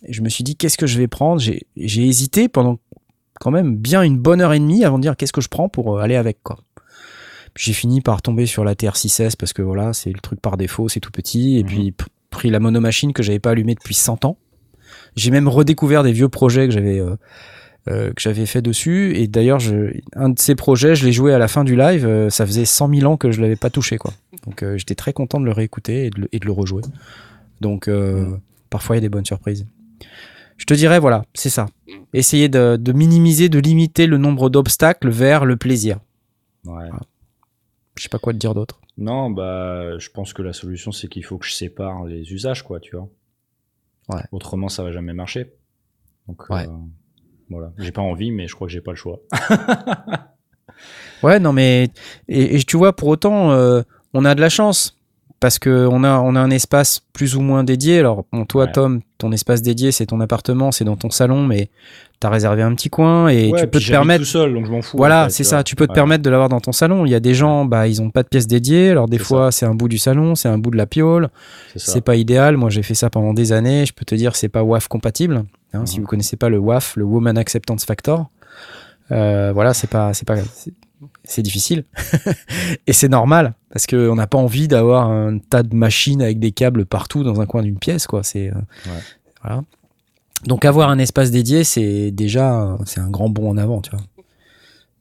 je 0.08 0.20
me 0.22 0.28
suis 0.28 0.44
dit, 0.44 0.56
qu'est-ce 0.56 0.76
que 0.78 0.86
je 0.86 0.98
vais 0.98 1.08
prendre? 1.08 1.40
J'ai 1.40 2.06
hésité 2.06 2.48
pendant 2.48 2.78
quand 3.40 3.50
même 3.50 3.76
bien 3.76 4.02
une 4.02 4.18
bonne 4.18 4.40
heure 4.40 4.52
et 4.52 4.58
demie 4.58 4.84
avant 4.84 4.98
de 4.98 5.02
dire 5.02 5.16
qu'est-ce 5.16 5.32
que 5.32 5.40
je 5.40 5.48
prends 5.48 5.68
pour 5.68 5.96
euh, 5.96 6.00
aller 6.02 6.16
avec, 6.16 6.42
quoi. 6.42 6.58
Puis 7.54 7.64
J'ai 7.66 7.72
fini 7.74 8.00
par 8.00 8.22
tomber 8.22 8.46
sur 8.46 8.64
la 8.64 8.74
TR6S 8.74 9.36
parce 9.36 9.52
que 9.52 9.60
voilà, 9.62 9.92
c'est 9.92 10.10
le 10.12 10.20
truc 10.20 10.40
par 10.40 10.56
défaut, 10.56 10.88
c'est 10.88 11.00
tout 11.00 11.10
petit. 11.10 11.58
Et 11.58 11.62
Mhm. 11.62 11.68
puis 11.68 11.94
pris 12.30 12.48
la 12.50 12.60
monomachine 12.60 13.12
que 13.12 13.22
j'avais 13.22 13.38
pas 13.40 13.50
allumée 13.50 13.74
depuis 13.74 13.94
100 13.94 14.24
ans. 14.24 14.38
J'ai 15.16 15.30
même 15.30 15.48
redécouvert 15.48 16.02
des 16.02 16.12
vieux 16.12 16.28
projets 16.30 16.66
que 16.66 16.72
j'avais 16.72 16.98
euh, 16.98 17.16
que 17.86 18.12
j'avais 18.20 18.46
fait 18.46 18.62
dessus. 18.62 19.16
Et 19.16 19.26
d'ailleurs, 19.28 19.60
un 20.14 20.28
de 20.28 20.38
ces 20.38 20.54
projets, 20.54 20.94
je 20.94 21.04
l'ai 21.04 21.12
joué 21.12 21.32
à 21.34 21.38
la 21.38 21.48
fin 21.48 21.64
du 21.64 21.76
live. 21.76 22.06
euh, 22.06 22.30
ça 22.30 22.46
faisait 22.46 22.64
100 22.64 22.94
000 22.94 23.10
ans 23.12 23.16
que 23.16 23.30
je 23.32 23.40
l'avais 23.40 23.56
pas 23.56 23.70
touché, 23.70 23.98
quoi. 23.98 24.12
Donc 24.46 24.62
euh, 24.62 24.76
j'étais 24.78 24.94
très 24.94 25.12
content 25.12 25.40
de 25.40 25.44
le 25.44 25.52
réécouter 25.52 26.06
et 26.06 26.10
de 26.10 26.22
le, 26.22 26.28
et 26.32 26.38
de 26.38 26.46
le 26.46 26.52
rejouer. 26.52 26.82
Donc 27.60 27.88
euh, 27.88 28.36
parfois 28.70 28.96
il 28.96 28.98
y 28.98 29.00
a 29.00 29.02
des 29.02 29.08
bonnes 29.08 29.24
surprises. 29.24 29.66
Je 30.58 30.64
te 30.64 30.74
dirais, 30.74 31.00
voilà, 31.00 31.24
c'est 31.34 31.50
ça. 31.50 31.66
Essayer 32.12 32.48
de, 32.48 32.76
de 32.76 32.92
minimiser, 32.92 33.48
de 33.48 33.58
limiter 33.58 34.06
le 34.06 34.16
nombre 34.18 34.48
d'obstacles 34.48 35.08
vers 35.10 35.44
le 35.44 35.56
plaisir. 35.56 35.98
Ouais. 36.64 36.88
Je 37.96 38.02
sais 38.04 38.08
pas 38.08 38.18
quoi 38.18 38.32
te 38.32 38.38
dire 38.38 38.54
d'autre. 38.54 38.80
Non, 38.96 39.30
bah, 39.30 39.98
je 39.98 40.08
pense 40.10 40.32
que 40.32 40.42
la 40.42 40.52
solution, 40.52 40.92
c'est 40.92 41.08
qu'il 41.08 41.24
faut 41.24 41.38
que 41.38 41.46
je 41.46 41.52
sépare 41.52 42.04
les 42.04 42.32
usages, 42.32 42.62
quoi, 42.62 42.78
tu 42.78 42.94
vois. 42.96 43.08
Ouais. 44.10 44.22
Autrement, 44.30 44.68
ça 44.68 44.82
va 44.84 44.92
jamais 44.92 45.14
marcher. 45.14 45.52
Donc, 46.28 46.48
Ouais. 46.50 46.66
euh, 46.68 46.72
J'ai 47.78 47.92
pas 47.92 48.02
envie, 48.02 48.30
mais 48.30 48.48
je 48.48 48.54
crois 48.54 48.66
que 48.66 48.72
j'ai 48.72 48.80
pas 48.80 48.92
le 48.92 48.96
choix. 48.96 49.20
Ouais, 51.22 51.38
non, 51.38 51.52
mais 51.52 51.88
et, 52.28 52.56
et 52.56 52.62
tu 52.64 52.76
vois, 52.76 52.94
pour 52.94 53.08
autant, 53.08 53.52
euh, 53.52 53.82
on 54.12 54.24
a 54.24 54.34
de 54.34 54.40
la 54.40 54.48
chance 54.48 54.98
parce 55.42 55.58
que 55.58 55.86
on 55.90 56.02
a 56.04 56.18
on 56.20 56.34
a 56.36 56.40
un 56.40 56.50
espace 56.50 57.02
plus 57.12 57.36
ou 57.36 57.42
moins 57.42 57.64
dédié. 57.64 57.98
Alors, 57.98 58.24
bon, 58.32 58.46
toi, 58.46 58.64
Ouais. 58.64 58.72
Tom, 58.72 59.00
ton 59.18 59.30
espace 59.32 59.60
dédié, 59.60 59.92
c'est 59.92 60.06
ton 60.06 60.20
appartement, 60.20 60.72
c'est 60.72 60.84
dans 60.84 60.96
ton 60.96 61.10
salon, 61.10 61.44
mais 61.46 61.68
t'as 62.20 62.30
réservé 62.30 62.62
un 62.62 62.74
petit 62.74 62.88
coin 62.88 63.28
et 63.28 63.50
Ouais, 63.50 63.60
tu 63.60 63.66
peux 63.66 63.80
te 63.80 63.88
permettre. 63.90 64.20
tout 64.24 64.30
seul, 64.30 64.54
donc 64.54 64.64
je 64.66 64.70
m'en 64.70 64.80
fous. 64.80 64.96
Voilà, 64.96 65.22
en 65.22 65.24
fait, 65.24 65.30
c'est 65.30 65.42
tu 65.42 65.48
ça. 65.50 65.62
Tu 65.64 65.74
peux 65.76 65.86
te 65.86 65.90
Ouais. 65.92 65.94
permettre 65.96 66.22
de 66.22 66.30
l'avoir 66.30 66.48
dans 66.48 66.60
ton 66.60 66.72
salon. 66.72 67.04
Il 67.04 67.10
y 67.10 67.14
a 67.14 67.20
des 67.20 67.34
gens, 67.34 67.64
bah, 67.64 67.88
ils 67.88 68.00
ont 68.00 68.10
pas 68.10 68.22
de 68.22 68.28
pièce 68.28 68.46
dédiée. 68.46 68.90
Alors 68.90 69.08
des 69.08 69.18
fois, 69.18 69.50
c'est 69.52 69.66
un 69.66 69.74
bout 69.74 69.88
du 69.88 69.98
salon, 69.98 70.34
c'est 70.34 70.48
un 70.48 70.56
bout 70.58 70.70
de 70.70 70.76
la 70.78 70.86
piole. 70.86 71.28
C'est 71.76 72.00
pas 72.00 72.16
idéal. 72.16 72.56
Moi, 72.56 72.70
j'ai 72.70 72.82
fait 72.82 72.94
ça 72.94 73.10
pendant 73.10 73.34
des 73.34 73.52
années. 73.52 73.84
Je 73.84 73.92
peux 73.92 74.04
te 74.04 74.14
dire, 74.14 74.36
c'est 74.36 74.48
pas 74.48 74.62
WAF 74.62 74.88
compatible. 74.88 75.44
hein, 75.74 75.84
Si 75.86 75.96
Mhm. 75.96 76.02
vous 76.02 76.06
connaissez 76.08 76.36
pas 76.36 76.48
le 76.48 76.58
WAF, 76.58 76.94
le 76.96 77.04
Woman 77.04 77.36
Acceptance 77.36 77.84
Factor, 77.84 78.30
euh, 79.10 79.50
voilà, 79.52 79.74
c'est 79.74 79.90
pas, 79.90 80.14
c'est 80.14 80.26
pas, 80.26 80.36
c'est- 81.24 81.42
difficile. 81.42 81.84
Et 82.86 82.92
c'est 82.92 83.08
normal 83.08 83.54
parce 83.70 83.86
que 83.86 84.08
on 84.08 84.14
n'a 84.16 84.26
pas 84.26 84.38
envie 84.38 84.68
d'avoir 84.68 85.10
un 85.10 85.38
tas 85.38 85.62
de 85.62 85.74
machines 85.74 86.20
avec 86.22 86.38
des 86.38 86.52
câbles 86.52 86.84
partout 86.86 87.24
dans 87.24 87.40
un 87.40 87.46
coin 87.46 87.62
d'une 87.62 87.78
pièce, 87.78 88.06
quoi. 88.06 88.22
C'est, 88.22 88.48
euh, 88.50 88.54
Ouais. 88.86 89.00
voilà. 89.42 89.62
Donc 90.46 90.64
avoir 90.64 90.88
un 90.90 90.98
espace 90.98 91.30
dédié, 91.30 91.62
c'est 91.64 92.10
déjà, 92.10 92.76
c'est 92.84 93.00
un 93.00 93.10
grand 93.10 93.28
bond 93.28 93.50
en 93.50 93.56
avant, 93.56 93.80
tu 93.80 93.90
vois. 93.92 94.00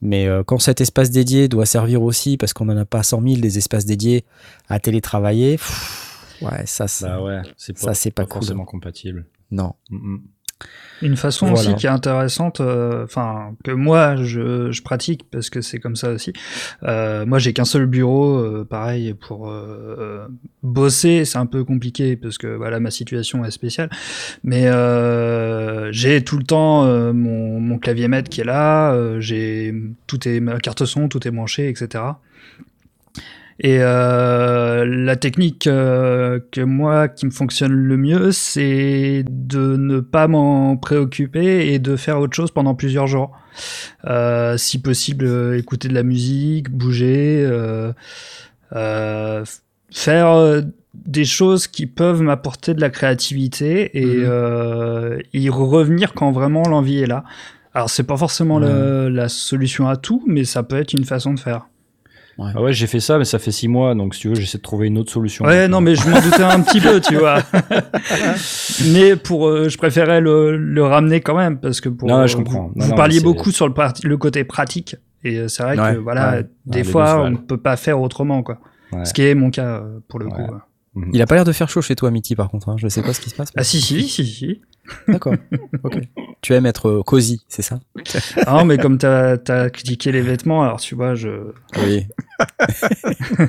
Mais 0.00 0.26
euh, 0.26 0.42
quand 0.44 0.58
cet 0.58 0.80
espace 0.80 1.10
dédié 1.10 1.48
doit 1.48 1.66
servir 1.66 2.02
aussi, 2.02 2.36
parce 2.36 2.52
qu'on 2.52 2.64
n'en 2.64 2.76
a 2.76 2.84
pas 2.84 3.02
100 3.02 3.22
000 3.22 3.40
des 3.40 3.58
espaces 3.58 3.84
dédiés 3.84 4.24
à 4.68 4.80
télétravailler, 4.80 5.52
pff, 5.58 6.38
ouais, 6.42 6.66
ça, 6.66 6.88
c'est... 6.88 7.04
Bah 7.06 7.22
ouais, 7.22 7.40
c'est 7.56 7.76
Ça, 7.78 7.92
pas, 7.92 8.10
pas 8.10 8.24
cool. 8.26 8.40
forcément 8.42 8.64
compatible. 8.64 9.26
Non. 9.52 9.74
Mm, 9.90 10.14
mm. 10.14 10.20
Une 11.04 11.16
façon 11.16 11.46
Voilà. 11.46 11.60
aussi 11.70 11.74
qui 11.74 11.86
est 11.86 11.90
intéressante, 11.90 12.60
euh, 12.60 13.02
enfin 13.02 13.56
que 13.64 13.72
moi 13.72 14.14
je, 14.22 14.70
je 14.70 14.82
pratique 14.82 15.22
parce 15.32 15.50
que 15.50 15.60
c'est 15.60 15.80
comme 15.80 15.96
ça 15.96 16.10
aussi. 16.10 16.32
Euh, 16.84 17.26
moi 17.26 17.40
j'ai 17.40 17.52
qu'un 17.52 17.64
seul 17.64 17.86
bureau, 17.86 18.36
euh, 18.36 18.64
pareil 18.64 19.12
pour 19.14 19.50
euh, 19.50 19.96
euh, 19.98 20.26
bosser, 20.62 21.24
c'est 21.24 21.38
un 21.38 21.46
peu 21.46 21.64
compliqué 21.64 22.14
parce 22.14 22.38
que 22.38 22.46
voilà 22.46 22.78
ma 22.78 22.92
situation 22.92 23.44
est 23.44 23.50
spéciale. 23.50 23.90
Mais 24.44 24.68
euh, 24.68 25.90
j'ai 25.90 26.22
tout 26.22 26.36
le 26.38 26.44
temps 26.44 26.84
euh, 26.84 27.12
mon, 27.12 27.58
mon 27.58 27.78
clavier 27.78 28.06
maître 28.06 28.30
qui 28.30 28.40
est 28.40 28.44
là, 28.44 28.92
euh, 28.92 29.18
j'ai 29.18 29.74
tout 30.06 30.28
est 30.28 30.38
ma 30.38 30.58
carte 30.58 30.84
son, 30.84 31.08
tout 31.08 31.26
est 31.26 31.32
branché, 31.32 31.68
etc. 31.68 32.04
Et 33.60 33.78
euh, 33.80 34.84
la 34.86 35.16
technique 35.16 35.66
euh, 35.66 36.40
que 36.50 36.60
moi 36.60 37.08
qui 37.08 37.26
me 37.26 37.30
fonctionne 37.30 37.72
le 37.72 37.96
mieux, 37.96 38.32
c'est 38.32 39.24
de 39.28 39.76
ne 39.76 40.00
pas 40.00 40.26
m'en 40.26 40.76
préoccuper 40.76 41.72
et 41.72 41.78
de 41.78 41.96
faire 41.96 42.18
autre 42.18 42.34
chose 42.34 42.50
pendant 42.50 42.74
plusieurs 42.74 43.06
jours. 43.06 43.30
Euh, 44.06 44.56
si 44.56 44.80
possible, 44.80 45.26
euh, 45.26 45.58
écouter 45.58 45.88
de 45.88 45.94
la 45.94 46.02
musique, 46.02 46.70
bouger, 46.70 47.44
euh, 47.46 47.92
euh, 48.74 49.44
faire 49.90 50.62
des 50.94 51.24
choses 51.24 51.66
qui 51.66 51.86
peuvent 51.86 52.22
m'apporter 52.22 52.74
de 52.74 52.80
la 52.80 52.90
créativité 52.90 53.96
et 53.98 54.04
euh, 54.24 55.18
y 55.32 55.48
revenir 55.50 56.14
quand 56.14 56.32
vraiment 56.32 56.62
l'envie 56.68 57.00
est 57.00 57.06
là. 57.06 57.24
Alors 57.74 57.88
c'est 57.90 58.02
pas 58.02 58.16
forcément 58.16 58.58
le- 58.58 59.08
la 59.08 59.28
solution 59.28 59.88
à 59.88 59.96
tout, 59.96 60.22
mais 60.26 60.44
ça 60.44 60.62
peut 60.62 60.76
être 60.76 60.92
une 60.92 61.04
façon 61.04 61.32
de 61.32 61.40
faire. 61.40 61.66
Ah 62.38 62.60
ouais, 62.62 62.72
j'ai 62.72 62.86
fait 62.86 63.00
ça, 63.00 63.18
mais 63.18 63.24
ça 63.24 63.38
fait 63.38 63.50
six 63.52 63.68
mois, 63.68 63.94
donc 63.94 64.14
si 64.14 64.22
tu 64.22 64.28
veux, 64.28 64.34
j'essaie 64.34 64.58
de 64.58 64.62
trouver 64.62 64.86
une 64.88 64.98
autre 64.98 65.12
solution. 65.12 65.44
Ouais, 65.44 65.68
non, 65.68 65.80
mais 65.80 65.94
je 65.94 66.08
m'en 66.08 66.20
doutais 66.20 66.42
un 66.42 66.60
petit 66.62 66.80
peu, 66.80 67.00
tu 67.00 67.16
vois. 67.16 67.38
mais 68.92 69.16
pour, 69.16 69.48
euh, 69.48 69.68
je 69.68 69.76
préférais 69.78 70.20
le, 70.20 70.56
le 70.56 70.84
ramener 70.84 71.20
quand 71.20 71.36
même 71.36 71.58
parce 71.58 71.80
que 71.80 71.88
pour. 71.88 72.08
Non, 72.08 72.26
je 72.26 72.34
euh, 72.34 72.38
comprends. 72.38 72.68
Vous, 72.68 72.72
Non, 72.76 72.84
vous 72.84 72.90
non, 72.90 72.96
parliez 72.96 73.20
beaucoup 73.20 73.50
sur 73.50 73.68
le, 73.68 73.74
le 74.04 74.16
côté 74.16 74.44
pratique 74.44 74.96
et 75.24 75.38
euh, 75.38 75.48
c'est 75.48 75.62
vrai 75.62 75.78
Ouais, 75.78 75.94
que 75.94 75.98
voilà, 75.98 76.32
ouais. 76.32 76.46
des 76.66 76.78
Ouais, 76.78 76.84
fois 76.84 77.22
on 77.24 77.30
ne 77.30 77.36
peut 77.36 77.58
pas 77.58 77.76
faire 77.76 78.00
autrement, 78.00 78.42
quoi. 78.42 78.58
Ouais. 78.92 79.04
Ce 79.04 79.14
qui 79.14 79.22
est 79.22 79.34
mon 79.34 79.50
cas 79.50 79.82
pour 80.08 80.18
le 80.18 80.26
Ouais. 80.26 80.32
coup. 80.32 80.54
Il 81.12 81.22
a 81.22 81.26
pas 81.26 81.36
l'air 81.36 81.44
de 81.44 81.52
faire 81.52 81.68
chaud 81.70 81.80
chez 81.80 81.96
toi, 81.96 82.10
Mitty, 82.10 82.36
par 82.36 82.50
contre. 82.50 82.68
hein. 82.68 82.76
Je 82.78 82.86
sais 82.88 83.02
pas 83.02 83.12
ce 83.14 83.20
qui 83.20 83.30
se 83.30 83.34
passe. 83.34 83.48
mais- 83.54 83.60
Ah 83.60 83.64
si 83.64 83.80
si 83.80 84.06
si 84.08 84.26
si. 84.26 84.60
D'accord. 85.08 85.34
Ok. 85.84 85.98
Tu 86.42 86.52
aimes 86.54 86.66
être 86.66 86.88
euh, 86.88 87.02
cosy, 87.02 87.40
c'est 87.48 87.62
ça? 87.62 87.78
Ah 88.46 88.58
non, 88.58 88.64
mais 88.64 88.76
comme 88.78 88.98
t'as 88.98 89.36
as 89.48 89.70
critiqué 89.70 90.10
les 90.12 90.20
vêtements, 90.20 90.62
alors 90.64 90.80
tu 90.80 90.94
vois, 90.94 91.14
je. 91.14 91.30
Oui. 91.78 92.06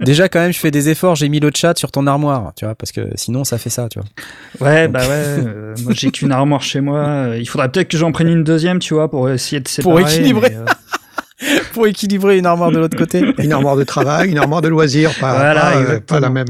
Déjà, 0.00 0.28
quand 0.28 0.40
même, 0.40 0.52
je 0.52 0.58
fais 0.58 0.70
des 0.70 0.88
efforts. 0.88 1.14
J'ai 1.16 1.28
mis 1.28 1.40
le 1.40 1.50
chat 1.54 1.76
sur 1.78 1.90
ton 1.90 2.06
armoire, 2.06 2.52
tu 2.54 2.64
vois, 2.64 2.74
parce 2.74 2.92
que 2.92 3.08
sinon, 3.14 3.44
ça 3.44 3.58
fait 3.58 3.70
ça, 3.70 3.88
tu 3.88 3.98
vois. 3.98 4.08
Ouais, 4.68 4.88
bah 4.88 5.00
ouais. 5.00 5.08
euh, 5.10 5.74
moi, 5.82 5.92
j'ai 5.94 6.10
qu'une 6.10 6.32
armoire 6.32 6.62
chez 6.62 6.80
moi. 6.80 6.98
euh, 7.00 7.38
Il 7.38 7.46
faudrait 7.48 7.70
peut-être 7.70 7.88
que 7.88 7.96
j'en 7.98 8.12
prenne 8.12 8.28
une 8.28 8.44
deuxième, 8.44 8.78
tu 8.78 8.94
vois, 8.94 9.10
pour 9.10 9.28
essayer 9.30 9.60
de 9.60 9.68
séparer. 9.68 9.90
Pour 10.02 10.08
équilibrer. 10.08 10.50
mais, 10.50 10.72
Pour 11.72 11.86
équilibrer 11.86 12.38
une 12.38 12.46
armoire 12.46 12.70
de 12.70 12.78
l'autre 12.78 12.96
côté. 12.98 13.20
Une 13.38 13.52
armoire 13.52 13.76
de 13.76 13.84
travail, 13.84 14.30
une 14.30 14.38
armoire 14.38 14.60
de 14.62 14.68
loisirs, 14.68 15.10
pas, 15.20 15.34
Voilà, 15.34 15.60
pas, 15.60 15.76
euh, 15.76 16.00
pas 16.00 16.20
la 16.20 16.28
même. 16.30 16.46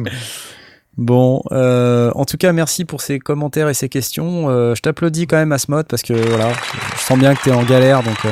Bon, 0.99 1.43
euh, 1.53 2.11
en 2.15 2.25
tout 2.25 2.37
cas, 2.37 2.53
merci 2.53 2.85
pour 2.85 3.01
ces 3.01 3.19
commentaires 3.19 3.69
et 3.69 3.75
ces 3.75 3.89
questions. 3.89 4.51
Euh, 4.51 4.75
je 4.75 4.83
t'applaudis 4.83 5.27
quand 5.27 5.37
même, 5.37 5.53
Asmod, 5.53 5.87
parce 5.87 6.03
que 6.03 6.13
voilà, 6.13 6.49
je 6.97 7.01
sens 7.01 7.19
bien 7.19 7.35
que 7.35 7.43
t'es 7.43 7.53
en 7.53 7.63
galère, 7.63 8.03
donc 8.03 8.17
euh, 8.27 8.29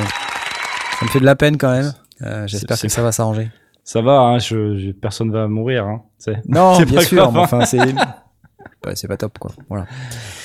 ça 0.99 1.05
me 1.05 1.09
fait 1.09 1.19
de 1.19 1.25
la 1.25 1.35
peine 1.35 1.57
quand 1.57 1.71
même. 1.71 1.93
Euh, 2.23 2.45
J'espère 2.47 2.79
que 2.79 2.87
ça 2.87 3.01
va 3.01 3.11
s'arranger. 3.11 3.49
Ça 3.83 4.01
va, 4.01 4.19
hein, 4.19 4.37
je, 4.37 4.77
je- 4.77 4.91
personne 4.91 5.31
va 5.31 5.47
mourir. 5.47 5.85
Hein, 5.85 6.01
tu 6.23 6.31
sais. 6.33 6.41
Non, 6.47 6.75
C'est 6.77 6.85
bien 6.85 7.01
sûr, 7.01 7.17
grave, 7.23 7.31
mais 7.33 7.39
hein. 7.39 7.43
enfin, 7.43 7.65
c'est. 7.65 7.79
bah, 8.83 8.91
c'est 8.95 9.07
pas 9.07 9.17
top, 9.17 9.37
quoi. 9.39 9.51
Voilà. 9.69 9.85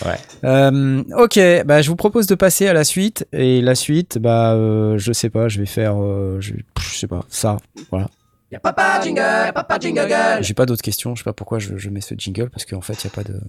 Ouais. 0.05 0.19
Euh, 0.45 1.03
ok, 1.17 1.39
bah, 1.65 1.83
je 1.83 1.89
vous 1.89 1.97
propose 1.97 2.27
de 2.27 2.35
passer 2.35 2.67
à 2.69 2.73
la 2.73 2.85
suite. 2.85 3.27
Et 3.33 3.61
la 3.63 3.75
suite, 3.75 4.19
bah, 4.19 4.53
euh, 4.53 4.99
je 4.99 5.13
sais 5.13 5.31
pas, 5.31 5.49
je 5.49 5.59
vais 5.59 5.67
faire. 5.67 5.95
euh, 6.03 6.39
je, 6.41 6.55
je 6.79 6.95
sais 6.95 7.07
pas, 7.07 7.25
ça. 7.29 7.57
Voilà. 7.91 8.09
Y'a 8.53 8.61
papa 8.61 9.01
jingle, 9.03 9.53
papa 9.53 9.77
jingle. 9.81 10.15
J'ai 10.41 10.55
pas 10.55 10.67
d'autres 10.67 10.83
questions. 10.83 11.17
Je 11.17 11.21
sais 11.21 11.25
pas 11.25 11.33
pourquoi 11.33 11.59
je, 11.59 11.77
je 11.79 11.91
mets 11.91 12.01
ce 12.01 12.15
jingle 12.17 12.49
parce 12.49 12.65
qu'en 12.65 12.81
fait, 12.81 12.93
il 13.03 13.05
y 13.05 13.09
a 13.09 13.11
pas 13.11 13.25
de, 13.25 13.41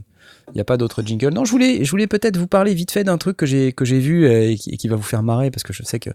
il 0.56 0.58
y 0.58 0.60
a 0.60 0.64
pas 0.64 0.76
d'autres 0.76 1.04
jingle. 1.06 1.30
Non, 1.30 1.46
je 1.46 1.52
voulais, 1.52 1.86
je 1.86 1.92
voulais 1.92 2.08
peut-être 2.08 2.38
vous 2.38 2.48
parler 2.48 2.74
vite 2.74 2.90
fait 2.90 3.04
d'un 3.04 3.20
truc 3.20 3.38
que 3.38 3.46
j'ai 3.46 3.74
que 3.74 3.86
j'ai 3.86 4.00
vu 4.00 4.26
euh, 4.26 4.50
et 4.50 4.56
qui, 4.56 4.72
et 4.72 4.78
qui 4.78 4.88
va 4.88 4.96
vous 4.96 5.04
faire 5.04 5.22
marrer 5.22 5.52
parce 5.52 5.62
que 5.62 5.72
je 5.72 5.84
sais 5.84 6.00
que 6.00 6.10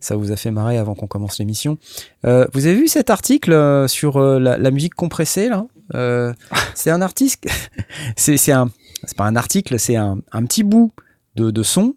ça 0.00 0.16
vous 0.16 0.32
a 0.32 0.36
fait 0.36 0.50
marrer 0.50 0.78
avant 0.78 0.96
qu'on 0.96 1.06
commence 1.06 1.38
l'émission. 1.38 1.78
Euh, 2.26 2.44
vous 2.54 2.66
avez 2.66 2.74
vu 2.74 2.88
cet 2.88 3.08
article 3.08 3.52
euh, 3.52 3.86
sur 3.86 4.18
la, 4.18 4.58
la 4.58 4.70
musique 4.72 4.94
compressée 4.96 5.48
là? 5.48 5.66
Euh, 5.94 6.32
C'est 6.74 6.90
un 6.90 7.00
artiste. 7.02 7.44
c'est 8.16 8.36
c'est 8.36 8.52
un, 8.52 8.68
c'est 9.04 9.16
pas 9.16 9.24
un 9.26 9.36
article, 9.36 9.78
c'est 9.78 9.96
un, 9.96 10.18
un 10.32 10.44
petit 10.44 10.62
bout 10.64 10.92
de, 11.36 11.50
de 11.50 11.62
son. 11.62 11.94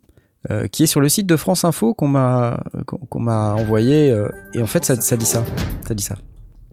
euh, 0.49 0.67
qui 0.67 0.83
est 0.83 0.87
sur 0.87 1.01
le 1.01 1.09
site 1.09 1.27
de 1.27 1.35
France 1.37 1.63
Info 1.65 1.93
qu'on 1.93 2.07
m'a 2.07 2.63
qu'on 2.87 2.97
qu'on 2.97 3.19
m'a 3.19 3.53
envoyé 3.53 4.09
euh, 4.11 4.27
et 4.55 4.61
en 4.61 4.65
fait 4.67 4.83
ça, 4.85 4.95
ça 4.99 5.15
dit 5.15 5.25
ça 5.25 5.43
ça 5.87 5.93
dit 5.93 6.03
ça 6.03 6.15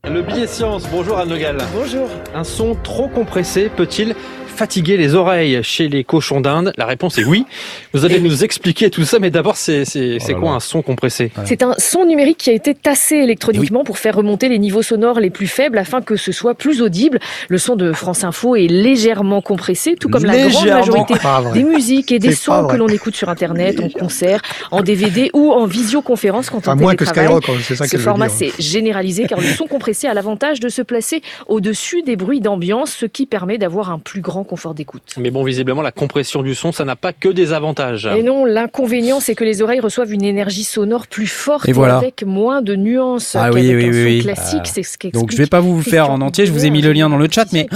Le 0.09 0.23
billet 0.23 0.47
science, 0.47 0.89
bonjour 0.91 1.19
Anne 1.19 1.29
Le 1.29 1.37
Gall. 1.39 1.59
Bonjour. 1.75 2.09
Un 2.35 2.45
son 2.45 2.75
trop 2.83 3.09
compressé 3.09 3.69
peut-il 3.69 4.15
fatiguer 4.59 4.97
les 4.97 5.15
oreilles 5.15 5.61
chez 5.63 5.89
les 5.89 6.03
cochons 6.03 6.41
d'Inde 6.41 6.73
La 6.77 6.85
réponse 6.85 7.17
est 7.19 7.25
oui. 7.25 7.45
Vous 7.93 8.05
allez 8.05 8.21
nous 8.21 8.43
expliquer 8.43 8.91
tout 8.91 9.05
ça, 9.05 9.21
mais 9.21 9.31
d'abord, 9.31 9.57
c'est 9.57 9.85
là 9.85 10.35
quoi 10.35 10.51
là. 10.51 10.57
un 10.57 10.61
son 10.61 10.83
compressé? 10.83 11.31
C'est 11.45 11.63
un 11.63 11.75
son 11.79 12.05
numérique 12.05 12.39
qui 12.39 12.51
a 12.51 12.53
été 12.53 12.75
tassé 12.75 13.17
électroniquement 13.17 13.85
pour 13.85 13.99
faire 13.99 14.17
remonter 14.17 14.49
les 14.49 14.59
niveaux 14.59 14.83
sonores 14.83 15.21
les 15.21 15.31
plus 15.31 15.47
faibles 15.47 15.79
afin 15.79 16.03
que 16.03 16.17
ce 16.17 16.33
soit 16.33 16.55
plus 16.55 16.83
audible. 16.83 17.21
Le 17.49 17.59
son 17.59 17.77
de 17.77 17.93
France 17.93 18.25
Info 18.25 18.57
est 18.57 18.67
légèrement 18.67 19.41
compressé, 19.43 19.95
tout 19.95 20.09
comme 20.09 20.25
la 20.25 20.49
grande 20.49 20.67
majorité 20.67 21.15
des 21.55 21.63
musiques 21.63 22.11
et 22.11 22.19
des 22.19 22.33
sons 22.33 22.67
que 22.67 22.77
l'on 22.77 22.89
écoute 22.89 23.15
sur 23.15 23.29
Internet, 23.29 23.81
en 23.81 23.89
concert, 23.89 24.43
en 24.73 24.83
DVD 24.83 25.31
ou 25.35 25.53
en 25.53 25.67
visioconférence 25.67 26.51
quand 26.51 26.59
Enfin, 26.59 26.73
on 26.73 26.83
moins 26.83 26.97
que. 26.97 27.05
Skyrock, 27.05 27.49
hein, 27.49 27.53
c'est 27.63 27.77
ça 27.77 27.87
Ce 27.87 27.97
format 27.97 28.29
s'est 28.29 28.53
généralisé 28.59 29.27
car 29.29 29.41
le 29.41 29.47
son 29.47 29.67
compressé 29.67 30.09
a 30.09 30.15
l'avantage 30.15 30.59
de 30.59 30.69
se 30.69 30.83
placer 30.83 31.23
au-dessus 31.47 32.03
des 32.03 32.17
bruits 32.17 32.41
d'ambiance, 32.41 32.91
ce 32.91 33.07
qui 33.07 33.27
permet 33.27 33.57
d'avoir 33.59 33.93
un 33.93 34.01
plus 34.01 34.21
grand 34.21 34.45
confort 34.49 34.75
d'écoute. 34.75 35.03
Mais 35.19 35.31
bon, 35.31 35.45
visiblement, 35.45 35.83
la 35.83 35.93
compression 35.93 36.43
du 36.43 36.57
son, 36.57 36.73
ça 36.73 36.85
n'a 36.85 36.97
pas 36.97 37.13
que 37.13 37.29
des 37.29 37.53
avantages. 37.53 38.07
Et 38.17 38.23
non, 38.25 38.45
l'inconvénient, 38.45 39.21
c'est 39.21 39.37
que 39.37 39.45
les 39.45 39.63
oreilles 39.63 39.79
reçoivent 39.81 40.13
une 40.13 40.25
énergie 40.25 40.65
sonore 40.65 41.07
plus 41.07 41.29
forte 41.29 41.69
Et 41.69 41.73
voilà. 41.73 41.99
avec 41.99 42.25
moins 42.25 42.63
de 42.63 42.75
nuances 42.75 43.37
Ah 43.39 43.51
oui, 43.53 43.73
oui, 43.75 43.91
oui, 43.91 44.23
classique. 44.23 44.63
Ah. 44.65 44.71
C'est 44.75 44.83
ce 44.83 44.97
Donc 45.13 45.31
je 45.31 45.37
vais 45.37 45.47
pas 45.47 45.61
vous 45.61 45.77
le 45.77 45.83
faire 45.83 46.11
en 46.11 46.21
entier, 46.21 46.47
je 46.47 46.53
vous 46.53 46.65
ai 46.65 46.71
mis 46.71 46.83
le 46.83 46.93
lien 46.93 47.09
dans 47.09 47.17
le 47.19 47.29
chat, 47.31 47.47
mais 47.53 47.69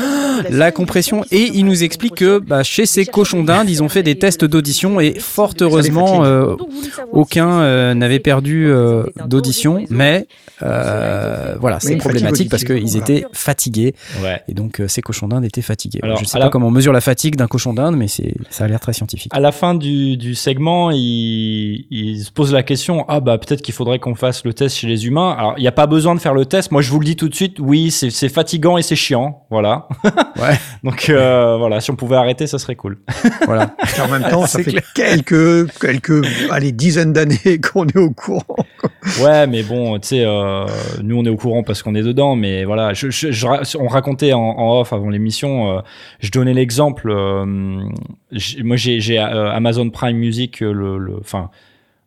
la 0.51 0.73
compression 0.73 1.25
et 1.31 1.51
il 1.55 1.65
nous 1.67 1.85
explique 1.85 2.17
que 2.17 2.39
bah, 2.39 2.63
chez 2.65 2.87
ces 2.87 3.05
cochons 3.05 3.45
d'Inde, 3.45 3.69
ils 3.71 3.83
ont 3.83 3.89
fait 3.89 4.03
des 4.03 4.19
tests 4.19 4.45
d'audition 4.45 4.99
et 4.99 5.19
fort 5.21 5.53
heureusement, 5.61 6.25
euh, 6.25 6.57
aucun 7.13 7.61
euh, 7.61 7.95
n'avait 7.95 8.19
perdu 8.19 8.67
euh, 8.67 9.05
d'audition, 9.27 9.85
mais 9.91 10.27
euh, 10.63 11.55
voilà, 11.61 11.81
c'est 11.81 11.97
problématique 11.97 12.49
parce 12.51 12.65
qu'ils 12.65 12.97
étaient 12.97 13.25
fatigués 13.33 13.95
Ouais. 14.23 14.43
et 14.49 14.55
donc 14.55 14.81
ces 14.89 15.03
cochons 15.03 15.29
d'Inde 15.29 15.45
étaient 15.45 15.63
fatigués. 15.63 16.01
Alors, 16.03 16.19
je 16.19 16.25
sais 16.25 16.39
pas 16.39 16.45
la- 16.45 16.51
comment 16.63 16.69
on 16.69 16.71
mesure 16.77 16.93
la 16.93 17.01
fatigue 17.01 17.35
d'un 17.35 17.49
cochon 17.49 17.75
d'Inde, 17.75 17.97
mais 17.97 18.07
c'est 18.07 18.35
ça 18.51 18.65
a 18.65 18.69
l'air 18.69 18.79
très 18.79 18.93
scientifique. 18.93 19.33
À 19.35 19.41
la 19.41 19.51
fin 19.51 19.75
du, 19.75 20.17
du 20.17 20.35
segment, 20.37 20.91
il, 20.93 21.87
il 21.91 22.21
se 22.25 22.31
pose 22.31 22.53
la 22.53 22.63
question 22.63 23.05
ah 23.09 23.19
bah 23.21 23.37
peut-être 23.39 23.63
qu'il 23.63 23.75
faudrait 23.75 23.99
qu'on 23.99 24.15
fasse 24.15 24.45
le 24.45 24.55
test 24.55 24.77
chez 24.77 24.87
les 24.87 25.07
humains. 25.07 25.35
Alors 25.37 25.55
il 25.57 25.63
n'y 25.63 25.69
a 25.69 25.73
pas 25.73 25.87
besoin 25.89 26.15
de 26.15 26.21
faire 26.21 26.35
le 26.35 26.45
test. 26.47 26.71
Moi 26.71 26.81
je 26.83 26.91
vous 26.91 27.01
le 27.01 27.05
dis 27.05 27.17
tout 27.17 27.29
de 27.29 27.35
suite, 27.35 27.59
oui 27.59 27.91
c'est 27.91 28.11
c'est 28.11 28.29
fatigant 28.29 28.79
et 28.79 28.83
c'est 28.83 28.97
chiant, 28.97 29.45
voilà. 29.51 29.89
Ouais. 30.41 30.57
Donc 30.85 31.09
euh, 31.11 31.57
voilà, 31.59 31.81
si 31.81 31.91
on 31.91 31.97
pouvait 31.97 32.17
arrêter, 32.17 32.47
ça 32.47 32.59
serait 32.59 32.77
cool. 32.77 32.99
Voilà. 33.47 33.75
Et 33.97 34.01
en 34.01 34.09
même 34.09 34.29
temps, 34.31 34.47
ça 34.47 34.59
C'est 34.59 34.65
fait 34.65 34.71
clair. 34.73 34.85
quelques, 34.95 35.79
quelques, 35.81 36.25
allez, 36.51 36.71
dizaines 36.73 37.13
d'années 37.13 37.61
qu'on 37.61 37.87
est 37.87 37.99
au 37.99 38.11
courant. 38.11 38.45
Ouais, 39.21 39.47
mais 39.47 39.63
bon, 39.63 39.99
tu 39.99 40.09
sais, 40.09 40.25
euh, 40.25 40.65
nous 41.03 41.19
on 41.19 41.25
est 41.25 41.29
au 41.29 41.37
courant 41.37 41.63
parce 41.65 41.83
qu'on 41.83 41.95
est 41.95 42.03
dedans, 42.03 42.37
mais 42.37 42.65
voilà, 42.65 42.95
je, 42.95 43.11
je- 43.11 43.31
je 43.33 43.47
ra- 43.47 43.63
on 43.79 43.89
racontait 43.89 44.33
en, 44.33 44.41
en 44.41 44.81
off 44.81 44.93
avant 44.93 45.09
l'émission, 45.11 45.77
euh, 45.77 45.81
je 46.21 46.31
donnais 46.45 46.55
l'exemple. 46.55 47.11
euh, 47.11 47.45
moi 48.65 48.77
j'ai 48.77 49.19
euh, 49.19 49.51
Amazon 49.53 49.91
Prime 49.91 50.17
Music, 50.17 50.63
euh, 50.63 50.73
le, 50.73 51.17
enfin. 51.21 51.51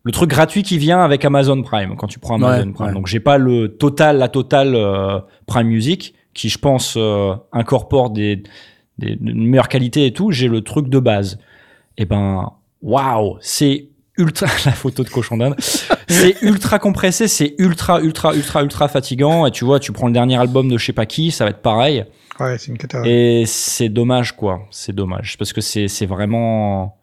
Le 0.03 0.11
truc 0.11 0.29
gratuit 0.29 0.61
qui 0.61 0.77
vient 0.77 1.03
avec 1.03 1.25
Amazon 1.25 1.63
Prime 1.63 1.95
quand 1.97 2.05
tu 2.05 2.19
prends 2.19 2.35
Amazon 2.35 2.67
Ouais, 2.67 2.73
Prime. 2.73 2.87
ouais. 2.89 2.93
Donc 2.93 3.07
j'ai 3.07 3.19
pas 3.19 3.39
le 3.39 3.69
total, 3.69 4.19
la 4.19 4.27
totale 4.29 4.75
euh, 4.75 5.19
Prime 5.47 5.65
Music 5.67 6.13
qui 6.35 6.49
je 6.49 6.59
pense 6.59 6.93
euh, 6.95 7.33
incorpore 7.51 8.11
des, 8.11 8.43
des 8.99 9.17
une 9.19 9.47
meilleure 9.47 9.67
qualité 9.67 10.05
et 10.05 10.13
tout. 10.13 10.29
J'ai 10.31 10.47
le 10.47 10.61
truc 10.61 10.89
de 10.89 10.99
base. 10.99 11.39
Et 11.97 12.05
ben 12.05 12.51
waouh, 12.83 13.37
c'est 13.41 13.87
ultra 14.17 14.45
la 14.67 14.73
photo 14.73 15.03
de 15.03 15.09
cochon 15.09 15.37
d'Inde. 15.37 15.55
c'est 16.07 16.39
ultra 16.43 16.77
compressé, 16.77 17.27
c'est 17.27 17.55
ultra 17.57 17.99
ultra 17.99 18.35
ultra 18.35 18.61
ultra 18.61 18.87
fatigant. 18.87 19.47
Et 19.47 19.51
tu 19.51 19.65
vois, 19.65 19.79
tu 19.79 19.91
prends 19.91 20.05
le 20.05 20.13
dernier 20.13 20.37
album 20.37 20.69
de 20.69 20.77
je 20.77 20.85
sais 20.85 20.93
pas 20.93 21.07
qui, 21.07 21.31
ça 21.31 21.45
va 21.45 21.49
être 21.49 21.63
pareil. 21.63 22.05
Ouais, 22.39 22.57
c'est 22.57 22.67
une 22.67 22.77
catastrophe. 22.77 23.07
Et 23.11 23.43
c'est 23.47 23.89
dommage, 23.89 24.35
quoi. 24.35 24.61
C'est 24.71 24.93
dommage. 24.93 25.37
Parce 25.37 25.53
que 25.53 25.61
c'est, 25.61 25.87
c'est 25.87 26.05
vraiment. 26.05 26.97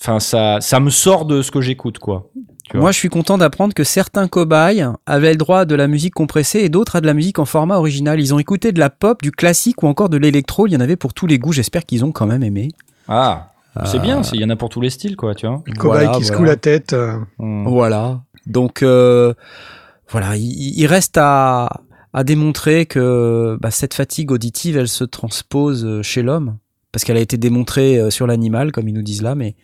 Enfin, 0.00 0.20
ça, 0.20 0.58
ça 0.60 0.80
me 0.80 0.90
sort 0.90 1.26
de 1.26 1.42
ce 1.42 1.50
que 1.50 1.60
j'écoute, 1.60 1.98
quoi. 1.98 2.28
Moi, 2.74 2.90
je 2.90 2.98
suis 2.98 3.08
content 3.08 3.38
d'apprendre 3.38 3.74
que 3.74 3.84
certains 3.84 4.26
cobayes 4.26 4.84
avaient 5.06 5.30
le 5.30 5.36
droit 5.36 5.64
de 5.66 5.74
la 5.76 5.86
musique 5.86 6.14
compressée 6.14 6.58
et 6.60 6.68
d'autres 6.68 6.96
à 6.96 7.00
de 7.00 7.06
la 7.06 7.14
musique 7.14 7.38
en 7.38 7.44
format 7.44 7.76
original. 7.76 8.18
Ils 8.18 8.34
ont 8.34 8.40
écouté 8.40 8.72
de 8.72 8.80
la 8.80 8.90
pop, 8.90 9.22
du 9.22 9.30
classique 9.30 9.82
ou 9.84 9.86
encore 9.86 10.08
de 10.08 10.16
l'électro. 10.16 10.66
Il 10.66 10.72
y 10.72 10.76
en 10.76 10.80
avait 10.80 10.96
pour 10.96 11.14
tous 11.14 11.26
les 11.28 11.38
goûts. 11.38 11.52
J'espère 11.52 11.84
qu'ils 11.84 12.04
ont 12.04 12.10
quand 12.10 12.26
même 12.26 12.42
aimé. 12.42 12.68
Ah, 13.06 13.52
c'est 13.84 13.98
Euh, 13.98 14.00
bien. 14.00 14.22
c'est- 14.24 14.34
Il 14.34 14.40
y 14.42 14.44
en 14.44 14.50
a 14.50 14.56
pour 14.56 14.68
tous 14.70 14.80
les 14.80 14.90
styles, 14.90 15.14
quoi, 15.14 15.36
tu 15.36 15.46
vois. 15.46 15.62
Cobaye 15.78 16.06
voilà, 16.06 16.18
qui 16.18 16.24
se 16.24 16.28
voilà. 16.28 16.36
coule 16.38 16.46
la 16.48 16.56
tête. 16.56 16.92
euh, 16.92 17.18
Hmm. 17.38 17.68
Voilà. 17.68 18.20
Donc 18.46 18.82
euh, 18.82 19.34
voilà, 20.10 20.34
il, 20.36 20.42
il 20.76 20.86
reste 20.86 21.18
à, 21.18 21.68
à 22.16 22.24
démontrer 22.24 22.86
que 22.86 23.58
bah, 23.60 23.70
cette 23.70 23.92
fatigue 23.92 24.32
auditive, 24.32 24.78
elle 24.78 24.88
se 24.88 25.04
transpose 25.04 25.84
euh, 25.84 26.02
chez 26.02 26.22
l'homme, 26.22 26.56
parce 26.90 27.04
qu'elle 27.04 27.18
a 27.18 27.20
été 27.20 27.36
démontrée 27.36 27.98
euh, 28.00 28.08
sur 28.08 28.26
l'animal, 28.26 28.72
comme 28.72 28.88
ils 28.88 28.94
nous 28.94 29.02
disent 29.02 29.20
là. 29.20 29.34
Mais 29.34 29.54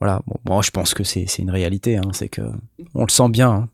voilà, 0.00 0.20
bon, 0.44 0.60
je 0.60 0.70
pense 0.70 0.92
que 0.92 1.02
c'est 1.02 1.24
c'est 1.26 1.40
une 1.40 1.50
réalité. 1.50 1.96
Hein, 1.96 2.10
c'est 2.12 2.28
que 2.28 2.42
on 2.94 3.06
le 3.06 3.10
sent 3.10 3.30
bien. 3.30 3.50
hein. 3.50 3.68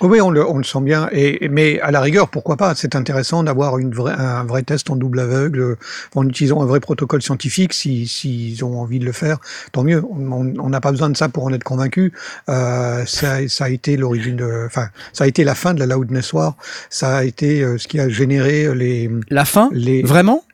Oh 0.00 0.08
oui, 0.08 0.20
on 0.20 0.30
le, 0.30 0.46
on 0.48 0.58
le 0.58 0.64
sent 0.64 0.80
bien. 0.80 1.08
Et, 1.12 1.48
mais 1.48 1.80
à 1.80 1.90
la 1.90 2.00
rigueur, 2.00 2.28
pourquoi 2.28 2.56
pas? 2.56 2.74
C'est 2.74 2.94
intéressant 2.94 3.42
d'avoir 3.42 3.78
une 3.78 3.92
vraie, 3.92 4.14
un 4.16 4.44
vrai 4.44 4.62
test 4.62 4.90
en 4.90 4.96
double 4.96 5.20
aveugle, 5.20 5.60
euh, 5.60 5.78
en 6.14 6.26
utilisant 6.28 6.62
un 6.62 6.66
vrai 6.66 6.80
protocole 6.80 7.22
scientifique, 7.22 7.72
s'ils 7.72 8.08
si, 8.08 8.54
s'ils 8.54 8.64
ont 8.64 8.80
envie 8.80 8.98
de 8.98 9.04
le 9.04 9.12
faire. 9.12 9.38
Tant 9.72 9.84
mieux. 9.84 10.02
On 10.08 10.68
n'a 10.68 10.80
pas 10.80 10.90
besoin 10.90 11.10
de 11.10 11.16
ça 11.16 11.28
pour 11.28 11.44
en 11.44 11.52
être 11.52 11.64
convaincu. 11.64 12.12
Euh, 12.48 13.04
ça, 13.06 13.46
ça 13.48 13.64
a 13.64 13.68
été 13.68 13.96
l'origine 13.96 14.36
de, 14.36 14.64
enfin, 14.66 14.88
ça 15.12 15.24
a 15.24 15.26
été 15.26 15.44
la 15.44 15.54
fin 15.54 15.74
de 15.74 15.80
la 15.80 15.86
loudness 15.86 16.32
war. 16.32 16.56
Ça 16.90 17.16
a 17.16 17.24
été 17.24 17.62
euh, 17.62 17.78
ce 17.78 17.88
qui 17.88 18.00
a 18.00 18.08
généré 18.08 18.74
les, 18.74 19.10
La 19.30 19.44
fin, 19.44 19.68
les, 19.72 20.02
vraiment? 20.02 20.44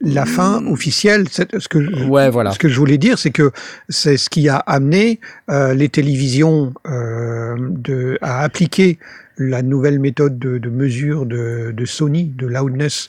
La 0.00 0.26
fin 0.26 0.64
officielle. 0.66 1.26
c'est- 1.30 1.58
Ce 1.58 1.68
que 1.68 1.82
je- 1.82 2.04
Ouais, 2.04 2.30
voilà. 2.30 2.50
ce 2.52 2.58
que 2.58 2.68
je 2.68 2.78
voulais 2.78 2.98
dire, 2.98 3.18
c'est 3.18 3.30
que 3.30 3.50
c'est 3.88 4.16
ce 4.16 4.28
qui 4.30 4.48
a 4.48 4.56
amené 4.56 5.20
euh, 5.50 5.74
les 5.74 5.88
télévisions 5.88 6.72
euh, 6.86 7.56
de, 7.58 8.18
à 8.22 8.40
appliquer 8.42 8.98
la 9.38 9.62
nouvelle 9.62 10.00
méthode 10.00 10.38
de, 10.38 10.58
de 10.58 10.68
mesure 10.68 11.24
de, 11.24 11.72
de 11.76 11.84
Sony, 11.84 12.24
de 12.36 12.46
loudness, 12.46 13.08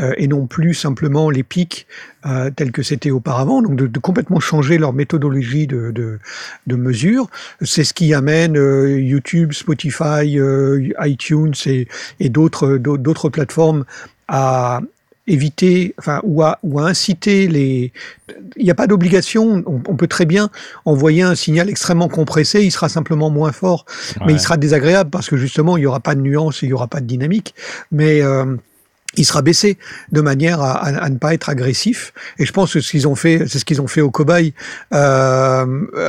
euh, 0.00 0.12
et 0.18 0.26
non 0.28 0.46
plus 0.46 0.74
simplement 0.74 1.28
les 1.30 1.42
pics 1.42 1.86
euh, 2.26 2.50
tels 2.50 2.72
que 2.72 2.82
c'était 2.82 3.10
auparavant, 3.10 3.62
donc 3.62 3.76
de, 3.76 3.86
de 3.86 3.98
complètement 3.98 4.40
changer 4.40 4.78
leur 4.78 4.92
méthodologie 4.94 5.66
de, 5.66 5.90
de, 5.90 6.18
de 6.66 6.76
mesure. 6.76 7.28
C'est 7.62 7.84
ce 7.84 7.92
qui 7.94 8.12
amène 8.14 8.56
euh, 8.58 8.98
YouTube, 9.00 9.52
Spotify, 9.52 10.38
euh, 10.38 10.88
iTunes 11.00 11.54
et, 11.66 11.88
et 12.20 12.28
d'autres 12.30 13.28
plateformes 13.28 13.84
à 14.28 14.80
éviter, 15.26 15.94
enfin, 15.98 16.20
ou 16.24 16.42
à, 16.42 16.58
ou 16.62 16.78
à 16.78 16.84
inciter 16.84 17.48
les. 17.48 17.92
Il 18.56 18.64
n'y 18.64 18.70
a 18.70 18.74
pas 18.74 18.86
d'obligation. 18.86 19.62
On, 19.66 19.82
on 19.86 19.96
peut 19.96 20.06
très 20.06 20.26
bien 20.26 20.50
envoyer 20.84 21.22
un 21.22 21.34
signal 21.34 21.68
extrêmement 21.68 22.08
compressé. 22.08 22.62
Il 22.62 22.70
sera 22.70 22.88
simplement 22.88 23.30
moins 23.30 23.52
fort, 23.52 23.86
mais 24.26 24.32
il 24.32 24.40
sera 24.40 24.56
désagréable 24.56 25.10
parce 25.10 25.28
que 25.28 25.36
justement, 25.36 25.76
il 25.76 25.80
n'y 25.80 25.86
aura 25.86 26.00
pas 26.00 26.14
de 26.14 26.20
nuance, 26.20 26.62
il 26.62 26.66
n'y 26.66 26.72
aura 26.72 26.86
pas 26.88 27.00
de 27.00 27.06
dynamique. 27.06 27.54
Mais 27.90 28.22
euh, 28.22 28.56
il 29.16 29.24
sera 29.24 29.40
baissé 29.42 29.78
de 30.12 30.20
manière 30.20 30.60
à, 30.60 30.72
à, 30.72 31.04
à, 31.04 31.08
ne 31.08 31.16
pas 31.16 31.32
être 31.34 31.48
agressif. 31.48 32.12
Et 32.38 32.44
je 32.44 32.52
pense 32.52 32.72
que 32.74 32.80
ce 32.80 32.90
qu'ils 32.90 33.08
ont 33.08 33.14
fait, 33.14 33.46
c'est 33.48 33.58
ce 33.58 33.64
qu'ils 33.64 33.80
ont 33.80 33.86
fait 33.86 34.02
au 34.02 34.10
cobaye, 34.10 34.52
euh, 34.92 35.64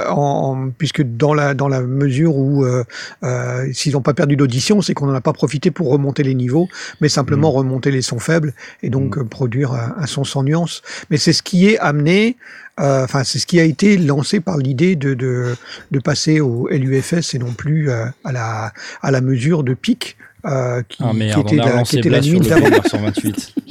en, 0.10 0.70
puisque 0.78 1.04
dans 1.04 1.34
la 1.34 1.54
dans 1.54 1.68
la 1.68 1.82
mesure 1.82 2.36
où 2.36 2.66
euh, 2.66 2.84
euh, 3.24 3.66
s'ils 3.74 3.94
n'ont 3.94 4.02
pas 4.02 4.14
perdu 4.14 4.36
d'audition, 4.36 4.82
c'est 4.82 4.94
qu'on 4.94 5.08
n'en 5.08 5.14
a 5.14 5.22
pas 5.22 5.34
profité 5.34 5.72
pour 5.72 5.90
remonter 5.90 6.24
les 6.24 6.34
niveaux, 6.36 6.68
mais 7.02 7.10
simplement 7.10 7.52
mmh. 7.52 7.58
remonter 7.58 7.92
les 7.92 8.02
sons 8.02 8.20
faibles 8.20 8.54
et 8.84 8.90
donc 8.90 9.18
mmh. 9.18 9.30
produire 9.30 9.74
un, 9.74 9.96
un, 10.00 10.06
son 10.08 10.24
sans 10.24 10.44
nuance. 10.44 10.82
Mais 11.10 11.18
c'est 11.18 11.34
ce 11.34 11.44
qui 11.44 11.68
est 11.68 11.78
amené. 11.80 12.38
euh, 12.80 13.04
Enfin, 13.06 13.24
c'est 13.24 13.40
ce 13.40 13.48
qui 13.48 13.60
a 13.60 13.64
été 13.64 13.98
lancé 13.98 14.40
par 14.40 14.58
l'idée 14.58 14.96
de, 14.96 15.14
de 15.14 15.56
de 15.92 16.00
passer 16.00 16.40
au 16.42 16.68
LUFS 16.70 17.34
et 17.36 17.40
non 17.40 17.54
plus 17.54 17.90
euh, 17.90 18.06
à 18.24 18.32
la 18.32 18.74
à 19.02 19.12
la 19.12 19.22
mesure 19.22 19.64
de 19.64 19.74
pic 19.74 20.18
euh, 20.46 20.82
qui, 20.88 20.98
ah 21.04 21.14
merde, 21.14 21.46
qui 21.48 21.56
était 21.56 21.64
la, 21.66 21.84
qui 21.84 21.98
était 22.00 22.10
la 22.10 22.22
sur 22.22 22.34
limite 22.34 22.50
le 22.50 22.62
d'avant. 22.62 22.84
128. 22.84 23.54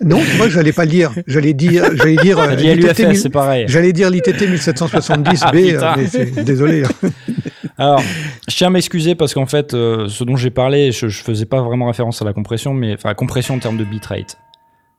Non, 0.00 0.20
moi 0.36 0.48
j'allais 0.48 0.72
pas 0.72 0.84
le 0.84 0.90
dire. 0.90 1.12
J'allais 1.26 1.54
dire, 1.54 1.84
j'allais 1.94 2.16
dire, 2.16 2.38
euh, 2.40 2.54
l'ITT 2.56 2.98
mille- 3.06 3.16
c'est 3.16 3.30
pareil. 3.30 3.64
j'allais 3.68 3.92
dire 3.92 4.10
l'ITT 4.10 4.42
1770B, 4.42 5.78
Ah, 5.80 5.96
euh, 5.98 6.42
désolé. 6.42 6.82
hein. 6.84 7.08
Alors, 7.78 8.02
je 8.48 8.54
tiens 8.56 8.66
à 8.66 8.70
m'excuser 8.70 9.14
parce 9.14 9.32
qu'en 9.34 9.46
fait, 9.46 9.72
euh, 9.72 10.08
ce 10.08 10.24
dont 10.24 10.36
j'ai 10.36 10.50
parlé, 10.50 10.92
je, 10.92 11.08
je 11.08 11.22
faisais 11.22 11.46
pas 11.46 11.62
vraiment 11.62 11.86
référence 11.86 12.20
à 12.20 12.24
la 12.24 12.32
compression, 12.32 12.74
mais 12.74 12.94
enfin 12.94 13.14
compression 13.14 13.54
en 13.54 13.58
termes 13.60 13.78
de 13.78 13.84
bitrate. 13.84 14.36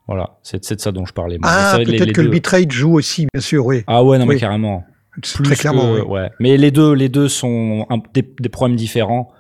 Voilà, 0.08 0.38
c'est 0.44 0.74
de 0.76 0.80
ça 0.80 0.92
dont 0.92 1.06
je 1.06 1.14
parlais. 1.14 1.38
moi. 1.40 1.50
Ah, 1.52 1.78
peut-être 1.84 2.12
que 2.14 2.22
le 2.22 2.30
bitrate 2.30 2.72
joue 2.72 2.94
aussi, 2.96 3.28
bien 3.32 3.42
sûr, 3.42 3.66
oui. 3.66 3.84
Ah 3.88 4.04
ouais, 4.04 4.18
non 4.18 4.26
mais 4.26 4.38
carrément. 4.38 4.86
Très 5.22 5.44
Plus 5.44 5.56
clairement, 5.56 5.94
que- 5.94 6.02
oui. 6.02 6.08
ouais. 6.08 6.30
Mais 6.40 6.58
les 6.58 6.72
deux, 6.72 6.94
les 6.94 7.10
deux 7.10 7.28
sont 7.30 7.86
un- 7.90 8.00
des, 8.14 8.28
des 8.40 8.50
problèmes 8.50 8.76
différents, 8.76 9.30
euh, 9.34 9.35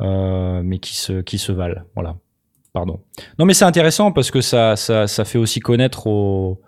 mais 0.00 0.78
qui 0.78 0.96
se, 0.96 1.20
qui 1.20 1.38
se 1.38 1.52
valent. 1.52 1.82
Voilà. 1.94 2.16
Pardon. 2.72 3.00
Non, 3.38 3.44
mais 3.46 3.54
c'est 3.54 3.64
intéressant 3.64 4.12
parce 4.12 4.30
que 4.30 4.40
ça, 4.40 4.76
ça, 4.76 5.06
ça 5.08 5.24
fait 5.24 5.38
aussi 5.38 5.58
connaître 5.58 6.06
au, 6.06 6.60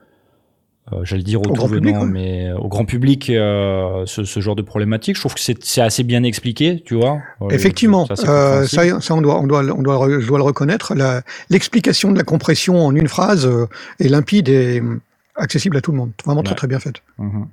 euh, 0.93 1.05
j'allais 1.05 1.23
dire 1.23 1.41
au, 1.41 1.45
Au 1.45 1.53
tout 1.55 1.69
public, 1.69 1.95
venant, 1.95 2.05
ouais. 2.07 2.11
mais 2.11 2.53
au 2.59 2.67
grand 2.67 2.85
public 2.85 3.31
euh, 3.31 4.05
ce, 4.05 4.25
ce 4.25 4.41
genre 4.41 4.57
de 4.57 4.63
problématique. 4.63 5.15
Je 5.15 5.21
trouve 5.21 5.35
que 5.35 5.41
c'est 5.41 5.63
c'est 5.63 5.81
assez 5.81 6.03
bien 6.03 6.25
expliqué, 6.25 6.83
tu 6.85 6.97
vois. 6.97 7.21
Euh, 7.41 7.51
Effectivement, 7.51 8.09
euh, 8.11 8.67
ça, 8.67 9.01
ça, 9.01 9.15
on 9.15 9.21
doit, 9.21 9.39
on 9.41 9.47
doit, 9.47 9.63
on 9.63 9.81
doit, 9.83 10.21
je 10.21 10.27
dois 10.27 10.39
le 10.39 10.45
reconnaître. 10.45 10.95
la- 10.97 11.23
L'explication 11.51 12.11
de 12.11 12.19
la 12.19 12.25
compression 12.25 12.85
en 12.85 12.95
une 12.97 13.07
phrase 13.07 13.47
euh, 13.47 13.67
est 14.01 14.09
limpide 14.09 14.49
et 14.49 14.81
euh, 14.81 15.01
accessible 15.37 15.77
à 15.77 15.81
tout 15.81 15.93
le 15.93 15.99
monde. 15.99 16.11
Vraiment 16.27 16.43
très 16.43 16.55
Ouais. 16.55 16.57
très 16.57 16.67
bien 16.67 16.81
faite. 16.81 16.97
Mhm. 17.19 17.47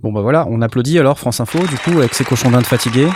Bon 0.00 0.10
bah 0.12 0.22
voilà, 0.22 0.46
on 0.48 0.62
applaudit 0.62 0.98
alors 0.98 1.18
France 1.18 1.40
Info 1.40 1.58
du 1.58 1.76
coup 1.76 1.98
avec 1.98 2.14
ses 2.14 2.24
cochons 2.24 2.50
d'Inde 2.50 2.64
fatigués. 2.66 3.08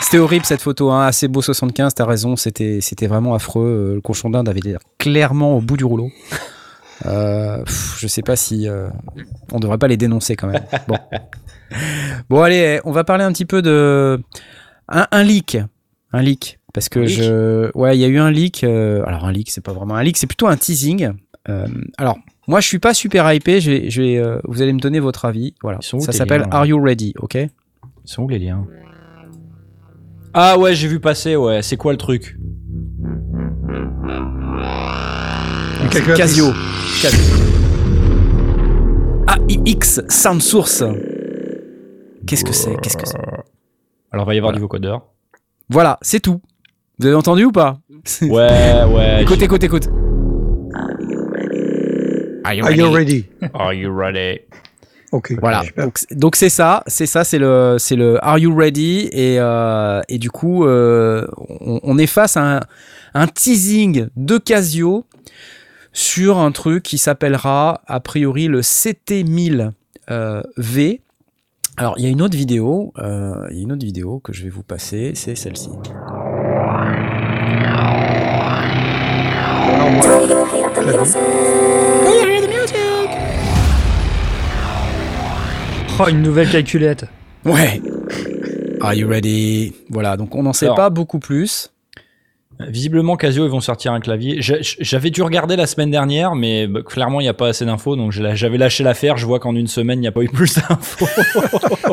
C'était 0.00 0.18
horrible 0.18 0.46
cette 0.46 0.62
photo, 0.62 0.90
hein. 0.90 1.06
assez 1.06 1.28
beau 1.28 1.42
75, 1.42 1.94
t'as 1.94 2.06
raison, 2.06 2.36
c'était 2.36 2.80
c'était 2.80 3.06
vraiment 3.06 3.34
affreux. 3.34 3.66
Euh, 3.90 3.94
Le 3.96 4.00
cochon 4.00 4.30
d'Inde 4.30 4.48
avait 4.48 4.60
l'air 4.60 4.78
clairement 4.98 5.56
au 5.56 5.60
bout 5.60 5.76
du 5.76 5.84
rouleau. 5.84 6.10
Euh, 7.06 7.62
pff, 7.62 7.96
je 8.00 8.06
sais 8.06 8.22
pas 8.22 8.34
si 8.36 8.68
euh, 8.68 8.88
on 9.52 9.60
devrait 9.60 9.78
pas 9.78 9.86
les 9.88 9.96
dénoncer 9.96 10.34
quand 10.34 10.46
même. 10.48 10.62
Bon, 10.88 10.96
bon 12.30 12.42
allez, 12.42 12.80
on 12.84 12.92
va 12.92 13.04
parler 13.04 13.24
un 13.24 13.32
petit 13.32 13.44
peu 13.44 13.60
de 13.60 14.20
un, 14.88 15.06
un 15.10 15.22
leak, 15.22 15.58
un 16.12 16.22
leak, 16.22 16.58
parce 16.72 16.88
que 16.88 17.00
leak 17.00 17.10
je, 17.10 17.70
ouais, 17.76 17.96
il 17.96 18.00
y 18.00 18.04
a 18.04 18.08
eu 18.08 18.18
un 18.18 18.30
leak. 18.30 18.64
euh, 18.64 19.02
alors 19.06 19.26
un 19.26 19.32
leak, 19.32 19.50
c'est 19.50 19.60
pas 19.60 19.72
vraiment 19.72 19.94
un 19.94 20.02
leak, 20.02 20.16
c'est 20.16 20.26
plutôt 20.26 20.46
un 20.46 20.56
teasing. 20.56 21.12
Euh, 21.48 21.66
alors 21.98 22.18
moi, 22.46 22.60
je 22.60 22.66
suis 22.66 22.78
pas 22.78 22.94
super 22.94 23.30
hypé. 23.32 23.60
Je 23.60 23.70
vais, 23.70 23.90
je 23.90 24.02
vais, 24.02 24.16
euh, 24.16 24.38
vous 24.44 24.62
allez 24.62 24.72
me 24.72 24.80
donner 24.80 25.00
votre 25.00 25.26
avis. 25.26 25.54
Voilà, 25.62 25.78
ça 25.82 26.12
s'appelle 26.12 26.46
Are 26.50 26.64
You 26.64 26.82
Ready, 26.82 27.12
ok? 27.18 27.34
Ils 27.34 27.48
sont 28.04 28.22
où 28.22 28.28
les 28.28 28.38
liens? 28.38 28.66
Ah 30.34 30.58
ouais, 30.58 30.74
j'ai 30.74 30.88
vu 30.88 31.00
passer, 31.00 31.36
ouais. 31.36 31.62
C'est 31.62 31.76
quoi 31.76 31.92
le 31.92 31.98
truc. 31.98 32.36
Casio. 36.16 36.52
Casio. 37.02 37.34
AIX 39.48 40.00
Sound 40.08 40.42
Source. 40.42 40.84
Qu'est-ce 42.26 42.44
que 42.44 42.52
c'est? 42.52 42.76
Qu'est-ce 42.82 42.96
que 42.96 43.06
c'est? 43.06 43.16
Alors, 44.12 44.24
il 44.24 44.26
va 44.26 44.34
y 44.34 44.38
avoir 44.38 44.50
Voilà. 44.50 44.56
du 44.56 44.60
vocodeur. 44.60 45.06
Voilà, 45.70 45.98
c'est 46.02 46.20
tout. 46.20 46.40
Vous 46.98 47.06
avez 47.06 47.14
entendu 47.14 47.44
ou 47.44 47.52
pas? 47.52 47.78
Ouais, 48.22 48.28
ouais. 48.92 49.18
Écoute, 49.22 49.40
écoute, 49.42 49.62
écoute. 49.64 49.88
Are 52.44 52.54
you 52.54 52.64
Are 52.64 52.72
you 52.72 52.90
ready? 52.92 53.26
Are 53.54 53.74
you 53.74 53.90
ready? 53.94 54.40
Ok. 55.12 55.34
Voilà. 55.40 55.62
super. 55.62 55.84
Donc, 55.86 55.98
c'est- 55.98 56.14
donc 56.14 56.36
c'est 56.36 56.48
ça, 56.50 56.82
c'est 56.86 57.06
ça, 57.06 57.24
c'est 57.24 57.38
le, 57.38 57.76
c'est 57.78 57.96
le 57.96 58.22
Are 58.24 58.38
you 58.38 58.54
ready? 58.54 59.08
Et 59.12 59.36
euh, 59.40 60.00
et 60.08 60.18
du 60.18 60.30
coup, 60.30 60.64
euh, 60.66 61.26
on, 61.60 61.80
on 61.82 61.98
est 61.98 62.06
face 62.06 62.36
à 62.36 62.58
un, 62.58 62.60
un 63.14 63.26
teasing 63.26 64.08
de 64.16 64.38
Casio 64.38 65.04
sur 65.92 66.38
un 66.38 66.52
truc 66.52 66.82
qui 66.82 66.98
s'appellera 66.98 67.80
a 67.86 68.00
priori 68.00 68.46
le 68.48 68.60
CT1000 68.60 69.70
euh, 70.10 70.42
V. 70.58 71.00
Alors 71.78 71.94
il 71.96 72.04
y 72.04 72.06
a 72.06 72.10
une 72.10 72.20
autre 72.22 72.36
vidéo, 72.36 72.92
euh, 72.98 73.46
il 73.50 73.56
y 73.56 73.60
a 73.60 73.62
une 73.62 73.72
autre 73.72 73.84
vidéo 73.84 74.20
que 74.20 74.32
je 74.32 74.42
vais 74.44 74.50
vous 74.50 74.62
passer, 74.64 75.12
c'est 75.14 75.34
celle-ci. 75.36 75.70
Oh, 81.00 82.37
une 86.06 86.22
nouvelle 86.22 86.48
calculette. 86.50 87.06
Ouais. 87.44 87.80
Are 88.80 88.94
you 88.94 89.08
ready? 89.08 89.74
Voilà, 89.90 90.16
donc 90.16 90.34
on 90.34 90.42
n'en 90.44 90.52
sait 90.52 90.66
Alors. 90.66 90.76
pas 90.76 90.90
beaucoup 90.90 91.18
plus. 91.18 91.70
Visiblement, 92.60 93.16
Casio, 93.16 93.44
ils 93.44 93.50
vont 93.50 93.60
sortir 93.60 93.92
un 93.92 94.00
clavier. 94.00 94.42
J'a- 94.42 94.56
J'avais 94.60 95.10
dû 95.10 95.22
regarder 95.22 95.54
la 95.54 95.66
semaine 95.66 95.92
dernière, 95.92 96.34
mais 96.34 96.66
bah, 96.66 96.80
clairement, 96.84 97.20
il 97.20 97.24
n'y 97.24 97.28
a 97.28 97.34
pas 97.34 97.48
assez 97.48 97.64
d'infos. 97.64 97.94
Donc, 97.94 98.10
j'avais 98.10 98.58
lâché 98.58 98.82
l'affaire. 98.82 99.16
Je 99.16 99.26
vois 99.26 99.38
qu'en 99.38 99.54
une 99.54 99.68
semaine, 99.68 99.98
il 100.00 100.02
n'y 100.02 100.08
a 100.08 100.12
pas 100.12 100.22
eu 100.22 100.28
plus 100.28 100.56
d'infos. 100.56 101.06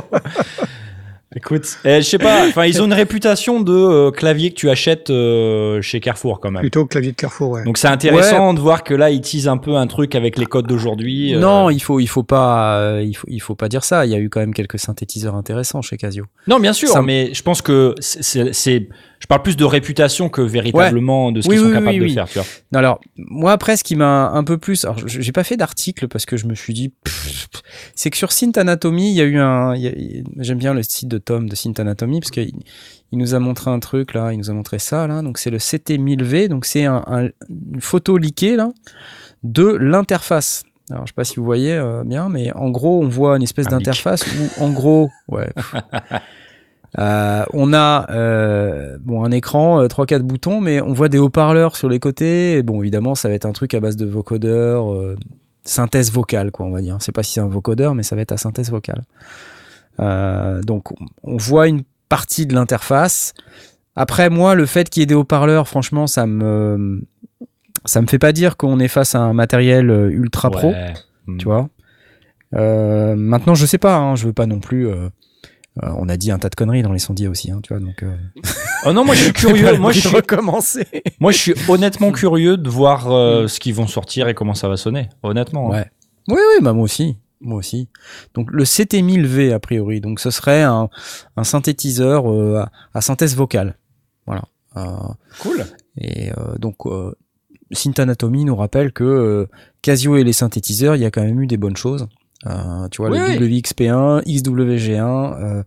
Écoute, 1.36 1.78
eh, 1.84 1.98
je 2.02 2.08
sais 2.08 2.18
pas. 2.18 2.46
Enfin, 2.48 2.66
ils 2.66 2.82
ont 2.82 2.86
une 2.86 2.94
réputation 2.94 3.60
de 3.62 3.74
euh, 3.74 4.12
clavier 4.12 4.52
que 4.52 4.56
tu 4.56 4.70
achètes 4.70 5.10
euh, 5.10 5.82
chez 5.82 6.00
Carrefour, 6.00 6.40
quand 6.40 6.50
même. 6.52 6.62
Plutôt 6.62 6.86
clavier 6.86 7.12
de 7.12 7.18
Carrefour, 7.18 7.50
ouais. 7.52 7.64
Donc, 7.66 7.78
c'est 7.78 7.88
intéressant 7.90 8.54
de 8.54 8.60
voir 8.60 8.84
que 8.84 8.94
là, 8.94 9.10
ils 9.10 9.20
teasent 9.22 9.48
un 9.50 9.58
peu 9.58 9.76
un 9.76 9.88
truc 9.88 10.16
avec 10.16 10.38
les 10.38 10.46
codes 10.46 10.68
d'aujourd'hui. 10.68 11.36
euh, 11.36 11.40
Non, 11.40 11.70
il 11.70 11.82
faut, 11.82 12.00
il 12.00 12.08
faut 12.08 12.24
pas, 12.24 13.00
il 13.02 13.14
faut, 13.16 13.28
il 13.30 13.42
faut 13.42 13.56
pas 13.56 13.68
dire 13.68 13.84
ça. 13.84 14.06
Il 14.06 14.12
y 14.12 14.16
a 14.16 14.20
eu 14.20 14.30
quand 14.30 14.40
même 14.40 14.54
quelques 14.54 14.80
synthétiseurs 14.80 15.36
intéressants 15.36 15.82
chez 15.82 15.98
Casio. 15.98 16.26
Non, 16.48 16.60
bien 16.60 16.74
sûr, 16.74 16.90
Ça- 16.90 17.02
mais 17.02 17.34
je 17.34 17.42
pense 17.42 17.62
que 17.62 17.96
c'est- 18.00 18.88
je 19.26 19.28
parle 19.28 19.42
plus 19.42 19.58
de 19.58 19.66
réputation 19.66 20.30
que 20.30 20.42
véritablement 20.42 21.32
de 21.32 21.42
ce 21.42 21.48
Oui, 21.50 21.56
qu'ils 21.56 21.64
sont 21.64 21.70
oui, 21.72 21.74
capables 21.74 22.00
de 22.00 22.08
faire, 22.10 22.28
tu 22.28 22.38
vois. 22.38 22.48
Non, 22.72 22.78
alors 22.78 23.00
moi 23.18 23.54
après, 23.54 23.76
ce 23.76 23.84
qui 23.84 23.96
m'a 23.96 24.30
un 24.30 24.44
peu 24.44 24.60
plus, 24.60 24.86
alors 24.86 25.00
je- 25.00 25.20
j'ai 25.20 25.32
pas 25.32 25.44
fait 25.44 25.58
d'article 25.58 26.08
parce 26.08 26.28
que 26.28 26.38
je 26.38 26.46
me 26.46 26.54
suis 26.54 26.76
dit, 26.76 26.94
c'est 27.96 28.12
que 28.12 28.18
sur 28.18 28.32
Synth 28.32 28.56
Anatomy, 28.60 29.10
il 29.10 29.16
y 29.16 29.22
a 29.22 29.24
eu 29.24 29.40
un, 29.40 29.74
j'aime 30.38 30.60
bien 30.60 30.76
le 30.76 30.84
site 30.84 31.08
de 31.08 31.18
Tom 31.18 31.50
de 31.50 31.56
Synth 31.56 31.80
Anatomy 31.80 32.20
parce 32.20 32.30
qu'il 32.30 32.52
il 33.12 33.18
nous 33.18 33.34
a 33.34 33.40
montré 33.40 33.72
un 33.72 33.80
truc 33.80 34.14
là, 34.14 34.32
il 34.32 34.38
nous 34.38 34.52
a 34.52 34.54
montré 34.54 34.78
ça 34.78 35.08
là, 35.08 35.24
donc 35.24 35.40
c'est 35.40 35.50
le 35.50 35.58
CT1000V, 35.58 36.48
donc 36.48 36.66
c'est 36.66 36.86
un, 36.86 37.04
un- 37.08 37.30
une 37.50 37.82
photo 37.82 38.20
leakée 38.20 38.56
là 38.56 38.70
de 39.44 39.66
l'interface. 39.66 40.66
Alors 40.92 41.08
je 41.08 41.12
sais 41.12 41.16
pas 41.16 41.24
si 41.24 41.38
vous 41.38 41.46
voyez 41.46 41.74
euh, 41.74 42.04
bien, 42.06 42.30
mais 42.30 42.52
en 42.54 42.70
gros 42.70 43.02
on 43.02 43.08
voit 43.08 43.38
une 43.38 43.44
espèce 43.44 43.68
d'interface 43.68 44.24
où 44.28 44.64
en 44.64 44.70
gros, 44.72 45.10
ouais. 45.30 45.50
Euh, 46.98 47.44
on 47.54 47.74
a 47.74 48.10
euh, 48.12 48.98
bon 49.02 49.24
un 49.26 49.32
écran, 49.32 49.82
euh, 49.82 49.88
trois 49.88 50.06
quatre 50.06 50.24
boutons, 50.24 50.62
mais 50.62 50.82
on 50.82 50.94
voit 50.94 51.10
des 51.10 51.18
haut-parleurs 51.18 51.76
sur 51.76 51.90
les 51.90 52.00
côtés. 52.00 52.54
Et 52.58 52.64
bon, 52.64 52.82
évidemment, 52.82 53.16
ça 53.16 53.28
va 53.28 53.36
être 53.36 53.46
un 53.46 53.52
truc 53.52 53.74
à 53.74 53.80
base 53.82 53.98
de 53.98 54.06
vocodeur, 54.06 54.94
euh, 54.94 55.16
synthèse 55.64 56.12
vocale, 56.12 56.52
quoi, 56.52 56.66
on 56.66 56.72
va 56.72 56.82
dire. 56.82 56.98
C'est 57.02 57.12
pas 57.12 57.24
si 57.24 57.34
c'est 57.34 57.42
un 57.42 57.48
vocodeur, 57.48 57.96
mais 57.96 58.04
ça 58.04 58.16
va 58.16 58.22
être 58.22 58.32
à 58.32 58.38
synthèse 58.38 58.72
vocale. 58.72 59.04
Euh, 60.00 60.62
donc, 60.62 60.92
on- 61.24 61.38
voit 61.38 61.68
une 61.68 61.84
partie 62.10 62.46
de 62.46 62.54
l'interface. 62.54 63.34
Après, 63.96 64.30
moi, 64.30 64.56
le 64.56 64.66
fait 64.66 64.90
qu'il 64.90 65.02
y 65.02 65.04
ait 65.04 65.08
des 65.08 65.16
haut-parleurs, 65.16 65.68
franchement, 65.68 66.08
ça 66.08 66.26
me 66.26 67.02
ça 67.86 68.02
me 68.02 68.08
fait 68.08 68.20
pas 68.20 68.32
dire 68.32 68.58
qu'on 68.58 68.80
est 68.80 68.88
face 68.88 69.16
à 69.16 69.20
un 69.20 69.34
matériel 69.34 69.90
euh, 69.90 70.10
ultra 70.10 70.50
pro 70.50 70.70
Ouais. 70.70 70.94
Tu 71.38 71.46
vois. 71.46 71.70
Euh, 72.56 73.16
maintenant, 73.16 73.54
je 73.56 73.66
sais 73.66 73.78
pas, 73.78 73.98
hein, 73.98 74.16
je 74.16 74.26
veux 74.28 74.34
pas 74.34 74.46
non 74.48 74.60
plus. 74.60 74.88
euh, 74.88 75.10
euh, 75.84 75.90
on 75.98 76.08
a 76.10 76.18
dit 76.18 76.32
un 76.32 76.40
tas 76.40 76.50
de 76.50 76.56
conneries 76.56 76.84
dans 76.84 76.92
les 76.94 77.00
sondiers 77.00 77.28
aussi, 77.28 77.52
hein, 77.52 77.60
tu 77.62 77.74
vois. 77.74 77.82
Donc, 77.82 78.02
euh, 78.04 78.16
Oh 78.86 78.94
non, 78.94 79.04
moi 79.06 79.16
je 79.16 79.24
suis 79.24 79.34
curieux. 79.34 79.78
moi, 79.78 79.92
je 79.92 80.00
suis, 80.00 80.10
recommencer. 80.10 80.86
moi, 81.20 81.32
je 81.32 81.38
suis 81.38 81.54
honnêtement 81.68 82.12
curieux 82.14 82.58
de 82.58 82.70
voir 82.70 83.12
euh, 83.12 83.48
ce 83.48 83.60
qu'ils 83.60 83.74
vont 83.76 83.88
sortir 83.88 84.28
et 84.28 84.34
comment 84.34 84.54
ça 84.54 84.70
va 84.70 84.78
sonner. 84.78 85.10
Honnêtement. 85.24 85.74
hein. 85.74 85.78
Ouais. 85.80 85.92
Oui, 86.30 86.38
oui, 86.58 86.64
bah 86.64 86.74
moi 86.74 86.84
aussi. 86.84 87.18
Moi 87.42 87.58
aussi. 87.60 87.90
Donc 88.34 88.50
le 88.52 88.64
CT1000V 88.64 89.54
a 89.54 89.60
priori. 89.60 90.02
Donc 90.02 90.20
ce 90.20 90.32
serait 90.32 90.64
un, 90.64 90.90
un 91.36 91.44
synthétiseur 91.44 92.32
euh, 92.32 92.58
à, 92.64 92.72
à 92.94 93.02
synthèse 93.02 93.36
vocale. 93.36 93.78
Voilà. 94.26 94.44
Euh, 94.78 94.82
Cool. 95.40 95.66
et 95.98 96.32
euh, 96.32 96.58
donc 96.58 96.86
euh, 96.86 97.14
Synth 97.72 98.00
Anatomy 98.00 98.46
nous 98.46 98.56
rappelle 98.56 98.92
que 98.92 99.04
euh, 99.04 99.46
Casio 99.82 100.16
et 100.18 100.24
les 100.24 100.34
synthétiseurs, 100.34 100.96
il 100.96 101.02
y 101.02 101.06
a 101.06 101.12
quand 101.12 101.22
même 101.24 101.42
eu 101.42 101.48
des 101.48 101.58
bonnes 101.58 101.78
choses. 101.78 102.08
Euh, 102.48 102.88
tu 102.90 103.02
vois, 103.02 103.10
Oui, 103.12 103.18
le 103.38 103.46
oui. 103.46 103.62
WXP1, 103.62 104.24
XWG1, 104.26 105.42
euh, 105.60 105.64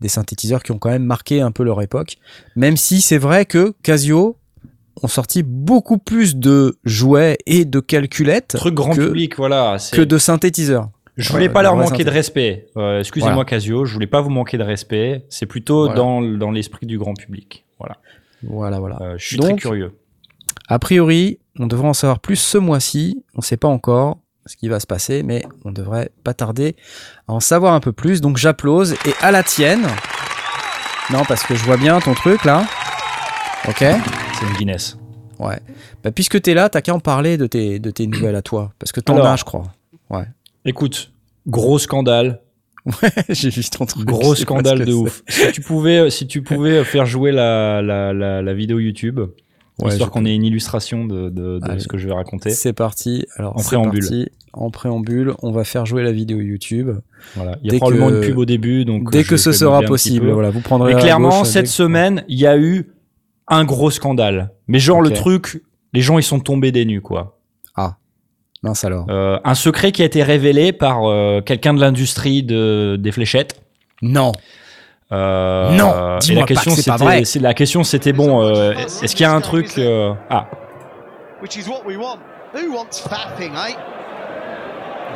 des 0.00 0.08
synthétiseurs 0.08 0.62
qui 0.62 0.72
ont 0.72 0.78
quand 0.78 0.90
même 0.90 1.04
marqué 1.04 1.40
un 1.40 1.50
peu 1.50 1.62
leur 1.64 1.82
époque. 1.82 2.16
Même 2.56 2.76
si 2.76 3.00
c'est 3.00 3.18
vrai 3.18 3.44
que 3.46 3.74
Casio, 3.82 4.36
ont 5.02 5.08
sorti 5.08 5.42
beaucoup 5.42 5.96
plus 5.98 6.36
de 6.36 6.78
jouets 6.84 7.38
et 7.46 7.64
de 7.64 7.80
calculettes 7.80 8.48
Truc 8.56 8.74
grand 8.74 8.92
que, 8.94 9.06
public, 9.06 9.36
voilà. 9.36 9.76
que 9.92 10.02
de 10.02 10.18
synthétiseurs. 10.18 10.90
Je 11.16 11.30
voulais 11.32 11.46
Ouais, 11.48 11.52
pas 11.52 11.62
leur 11.62 11.76
manquer 11.76 12.04
de 12.04 12.10
respect. 12.10 12.66
Euh, 12.76 13.00
Excusez-moi, 13.00 13.32
Voilà. 13.34 13.48
Casio, 13.48 13.84
je 13.84 13.92
voulais 13.94 14.06
pas 14.06 14.20
vous 14.20 14.30
manquer 14.30 14.58
de 14.58 14.62
respect. 14.62 15.24
C'est 15.28 15.46
plutôt 15.46 15.84
Voilà. 15.86 15.94
dans, 15.94 16.22
dans 16.22 16.50
l'esprit 16.50 16.86
du 16.86 16.98
grand 16.98 17.14
public. 17.14 17.64
Voilà. 17.78 17.96
Voilà, 18.42 18.78
voilà. 18.78 18.98
Euh, 19.00 19.14
je 19.18 19.26
suis 19.26 19.36
Donc, 19.36 19.46
très 19.50 19.56
curieux. 19.56 19.92
A 20.68 20.78
priori, 20.78 21.38
on 21.58 21.66
devrait 21.66 21.88
en 21.88 21.92
savoir 21.94 22.20
plus 22.20 22.36
ce 22.36 22.58
mois-ci. 22.58 23.24
On 23.34 23.38
ne 23.38 23.42
sait 23.44 23.56
pas 23.56 23.68
encore 23.68 24.18
ce 24.50 24.56
qui 24.56 24.68
va 24.68 24.80
se 24.80 24.86
passer, 24.86 25.22
mais 25.22 25.44
on 25.64 25.70
devrait 25.70 26.10
pas 26.24 26.34
tarder 26.34 26.74
à 27.28 27.32
en 27.32 27.40
savoir 27.40 27.72
un 27.74 27.80
peu 27.80 27.92
plus. 27.92 28.20
Donc 28.20 28.36
j'applause 28.36 28.94
et 29.06 29.12
à 29.20 29.30
la 29.30 29.42
tienne. 29.44 29.86
Non, 31.12 31.22
parce 31.26 31.44
que 31.44 31.54
je 31.54 31.64
vois 31.64 31.76
bien 31.76 32.00
ton 32.00 32.14
truc 32.14 32.44
là. 32.44 32.64
Ok. 33.68 33.78
C'est 33.78 34.46
une 34.48 34.56
Guinness. 34.58 34.96
Ouais. 35.38 35.58
Bah, 36.02 36.10
puisque 36.10 36.40
t'es 36.42 36.54
là, 36.54 36.68
t'as 36.68 36.80
qu'à 36.80 36.94
en 36.94 37.00
parler 37.00 37.36
de 37.36 37.46
tes, 37.46 37.78
de 37.78 37.90
tes 37.90 38.06
nouvelles 38.06 38.36
à 38.36 38.42
toi. 38.42 38.72
Parce 38.78 38.92
que 38.92 39.00
t'en 39.00 39.16
as, 39.22 39.36
je 39.36 39.44
crois. 39.44 39.64
Ouais. 40.10 40.24
Écoute, 40.64 41.12
gros 41.46 41.78
scandale. 41.78 42.40
J'ai 43.28 43.50
vu 43.50 43.62
ton 43.64 43.86
truc. 43.86 44.04
Gros 44.06 44.34
scandale 44.34 44.84
de 44.84 44.92
ouf. 44.92 45.22
Si 45.28 45.52
tu 45.52 45.60
pouvais, 45.60 46.10
si 46.10 46.26
tu 46.26 46.42
pouvais 46.42 46.82
faire 46.84 47.06
jouer 47.06 47.30
la, 47.30 47.82
la, 47.82 48.12
la, 48.12 48.42
la 48.42 48.54
vidéo 48.54 48.78
YouTube, 48.80 49.20
Ouais, 49.78 49.92
histoire 49.92 50.10
qu'on 50.10 50.26
ait 50.26 50.34
une 50.34 50.44
illustration 50.44 51.06
de, 51.06 51.30
de, 51.30 51.58
de 51.58 51.60
Allez. 51.70 51.80
ce 51.80 51.88
que 51.88 51.96
je 51.96 52.06
vais 52.06 52.12
raconter. 52.12 52.50
C'est 52.50 52.74
parti. 52.74 53.24
Alors, 53.36 53.56
En 53.56 53.62
préambule. 53.62 54.00
parti. 54.00 54.28
En 54.52 54.70
préambule, 54.70 55.34
on 55.42 55.52
va 55.52 55.62
faire 55.64 55.86
jouer 55.86 56.02
la 56.02 56.10
vidéo 56.12 56.40
YouTube. 56.40 56.90
Voilà. 57.36 57.56
Il 57.62 57.66
y 57.66 57.70
a 57.70 57.72
Dès 57.72 57.78
probablement 57.78 58.08
que- 58.10 58.14
une 58.16 58.20
pub 58.22 58.38
au 58.38 58.44
début, 58.44 58.84
donc 58.84 59.10
Dès 59.12 59.22
que 59.24 59.36
ce 59.36 59.52
sera 59.52 59.80
possible, 59.82 60.30
voilà, 60.30 60.50
vous 60.50 60.60
prendrez. 60.60 60.92
Mais 60.94 60.98
à 61.00 61.02
clairement, 61.02 61.38
gauche, 61.40 61.48
cette 61.48 61.66
dès 61.66 61.70
semaine, 61.70 62.24
il 62.28 62.38
y 62.38 62.46
a 62.46 62.56
eu 62.56 62.90
un 63.46 63.64
gros 63.64 63.90
scandale. 63.90 64.50
Mais 64.66 64.78
genre 64.80 65.02
le 65.02 65.10
truc, 65.10 65.62
les 65.92 66.00
gens 66.00 66.18
ils 66.18 66.22
sont 66.24 66.40
tombés 66.40 66.72
des 66.72 66.84
nues 66.84 67.00
quoi. 67.02 67.36
Mince 68.62 68.84
alors. 68.84 69.06
Euh, 69.08 69.38
un 69.42 69.54
secret 69.54 69.90
qui 69.90 70.02
a 70.02 70.04
été 70.04 70.22
révélé 70.22 70.72
par 70.72 71.04
euh, 71.08 71.40
quelqu'un 71.40 71.72
de 71.72 71.80
l'industrie 71.80 72.42
de, 72.42 72.96
des 72.96 73.10
fléchettes. 73.10 73.58
Non. 74.02 74.32
Euh, 75.12 75.70
Non, 75.70 76.16
et 76.16 76.18
dis-moi 76.20 76.40
la 76.42 76.46
pas 76.46 76.46
question 76.46 76.70
que 76.74 76.76
c'est 76.82 76.90
pas 76.90 76.98
c'était- 76.98 77.04
vrai. 77.10 77.24
c'est- 77.24 77.38
La 77.40 77.54
question 77.54 77.84
c'était 77.84 78.12
bon, 78.12 78.42
euh, 78.42 78.74
est-ce 79.02 79.16
qu'il 79.16 79.22
y 79.24 79.26
a 79.26 79.32
un 79.32 79.40
truc 79.40 79.72
euh, 79.78 80.12
Ah, 80.28 80.46
Which 81.42 81.56
is 81.56 81.66
what 81.70 81.80
we 81.86 81.96
want. 81.96 82.18
Who 82.54 82.74
wants 82.76 83.00
faffing, 83.08 83.52
eh? 83.54 83.74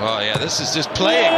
Oh 0.00 0.18
yeah, 0.20 0.36
this 0.38 0.60
is 0.60 0.74
just 0.74 0.90
playing. 0.94 1.30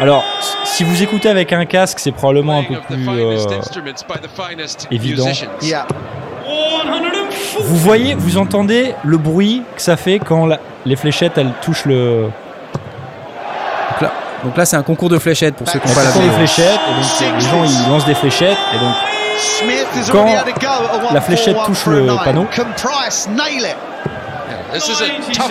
alors 0.00 0.22
si 0.64 0.84
vous 0.84 1.02
écoutez 1.02 1.28
avec 1.28 1.52
un 1.52 1.64
casque, 1.64 1.98
c'est 1.98 2.12
probablement 2.12 2.58
un 2.58 2.64
peu 2.64 2.74
plus 2.80 3.08
euh, 3.08 3.36
évident. 4.90 5.24
Yeah. 5.62 5.86
Vous 7.62 7.76
voyez, 7.76 8.14
vous 8.14 8.36
entendez 8.38 8.94
le 9.04 9.16
bruit 9.16 9.62
que 9.74 9.80
ça 9.82 9.96
fait 9.96 10.18
quand 10.18 10.46
la- 10.46 10.60
les 10.84 10.96
fléchettes 10.96 11.38
elles 11.38 11.52
touchent 11.62 11.86
le. 11.86 12.28
Donc 14.44 14.56
là, 14.56 14.64
c'est 14.66 14.76
un 14.76 14.82
concours 14.82 15.08
de 15.08 15.18
fléchettes 15.18 15.56
pour 15.56 15.66
ceux 15.68 15.78
qui 15.80 15.88
n'ont 15.88 15.94
pas 15.94 16.04
la 16.04 16.10
les 16.10 16.30
fléchettes 16.30 16.78
et 16.88 16.92
donc 16.92 17.34
les 17.40 17.40
gens 17.48 17.64
ils 17.64 17.90
lancent 17.90 18.04
des 18.04 18.14
fléchettes 18.14 18.58
et 18.74 18.78
donc 18.78 18.94
Quand 20.12 20.26
la 21.14 21.20
fléchette 21.20 21.56
1-4-1 21.56 21.64
touche 21.66 21.86
le 21.86 22.06
panneau. 22.22 22.46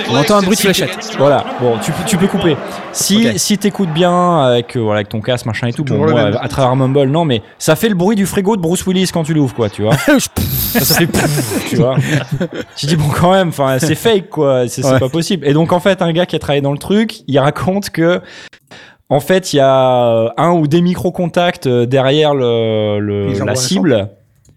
On 0.10 0.16
entend 0.18 0.38
un 0.38 0.42
bruit 0.42 0.56
de 0.56 0.62
fléchette. 0.62 0.92
keep 0.92 1.12
it 1.12 1.18
Voilà, 1.18 1.46
bon, 1.60 1.78
tu, 1.84 1.92
peux- 1.92 2.04
tu 2.06 2.18
peux 2.18 2.28
couper. 2.28 2.56
Si, 2.92 3.28
Ok. 3.28 3.34
si 3.38 3.58
t'écoutes 3.58 3.90
bien 3.92 4.40
avec, 4.42 4.76
euh, 4.76 4.80
voilà, 4.82 4.98
avec 5.00 5.10
ton 5.10 5.22
casque, 5.22 5.46
machin 5.46 5.68
et 5.68 5.74
tout, 5.74 5.84
bon, 5.84 5.98
moi, 6.10 6.22
à 6.42 6.48
travers 6.48 6.76
Mumble, 6.76 7.10
non, 7.10 7.26
mais 7.26 7.42
ça 7.58 7.76
fait 7.76 7.90
le 7.90 7.96
bruit 7.96 8.16
du 8.16 8.26
frigo 8.26 8.56
de 8.56 8.62
Bruce 8.62 8.86
Willis 8.86 9.10
quand 9.14 9.24
tu 9.24 9.34
l'ouvres, 9.34 9.54
quoi, 9.56 9.70
tu 9.70 9.82
vois. 9.84 9.94
ça, 10.08 10.80
ça 10.82 10.96
fait 10.96 11.08
pouf, 11.08 11.66
tu 11.70 11.76
vois. 11.78 11.96
Tu 12.76 12.86
dis, 12.88 12.96
bon, 12.96 13.08
quand 13.10 13.32
même, 13.32 13.50
enfin, 13.50 13.78
c'est 13.80 13.96
fake, 13.96 14.30
quoi, 14.30 14.68
c'est 14.68 14.86
Ouais. 14.86 15.00
pas 15.00 15.10
possible. 15.10 15.48
Et 15.48 15.54
donc, 15.54 15.72
en 15.72 15.80
fait, 15.80 16.02
un 16.02 16.12
gars 16.12 16.26
qui 16.26 16.36
a 16.36 16.40
travaillé 16.40 16.62
dans 16.62 16.72
le 16.74 16.78
truc, 16.78 17.20
il 17.28 17.40
raconte 17.40 17.90
que, 17.90 18.22
en 19.10 19.20
fait, 19.20 19.54
il 19.54 19.58
y 19.58 19.60
a 19.60 20.06
euh, 20.08 20.30
un 20.38 20.52
ou 20.52 20.68
des 20.68 20.82
micro-contacts 20.82 21.68
euh, 21.68 21.86
derrière 21.86 22.34
le, 22.36 23.00
le- 23.00 23.34
la 23.46 23.56
cible, 23.56 24.10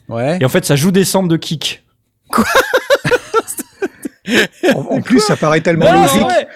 Ouais. 0.09 0.39
et 0.41 0.45
en 0.45 0.49
fait, 0.49 0.65
ça 0.65 0.75
joue 0.75 0.91
des 0.91 1.05
samples 1.05 1.29
de 1.29 1.37
kick. 1.37 1.85
En, 4.75 4.81
en 4.97 5.01
plus, 5.01 5.21
ça 5.21 5.37
paraît 5.37 5.61
tellement 5.61 5.93
Non, 5.93 6.03
logique. 6.03 6.27
ouais. 6.27 6.47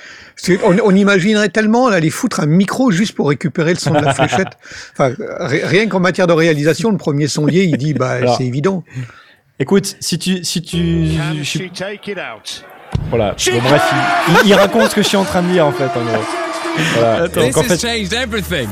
On, 0.65 0.77
on 0.85 0.95
imaginerait 0.95 1.51
tellement 1.51 1.87
aller 1.89 2.11
foutre 2.11 2.41
un 2.41 2.47
micro 2.47 2.91
juste 2.91 3.15
pour 3.15 3.29
récupérer 3.29 3.75
le 3.75 3.79
son 3.79 3.91
de 3.93 4.01
la 4.05 4.13
fléchette. 4.15 4.49
Enfin, 4.93 5.15
ri- 5.41 5.61
rien 5.65 5.87
qu'en 5.89 6.01
matière 6.01 6.27
de 6.27 6.33
réalisation, 6.33 6.91
le 6.91 6.97
premier 6.97 7.29
sondier, 7.29 7.65
il 7.65 7.77
dit, 7.77 7.95
bah, 7.95 8.17
c'est 8.39 8.45
évident. 8.45 8.83
Écoute, 9.61 9.97
si 10.01 10.19
tu, 10.19 10.43
si 10.43 10.63
tu, 10.63 11.07
je? 11.43 11.59
Voilà. 13.11 13.35
Bon, 13.53 13.59
bref, 13.69 13.83
il, 14.29 14.35
il- 14.45 14.49
il 14.49 14.55
raconte 14.55 14.91
ce 14.91 14.95
que 14.97 15.03
je 15.03 15.09
suis 15.09 15.17
en 15.17 15.25
train 15.25 15.43
de 15.43 15.49
dire 15.49 15.67
en 15.67 15.73
fait, 15.73 15.85
en 15.85 16.05
gros. 16.05 16.23
Voilà. 16.95 17.29
Donc, 17.29 17.57
en, 17.57 17.63
fait, 17.63 17.79
changed 17.81 18.13
everything. 18.15 18.67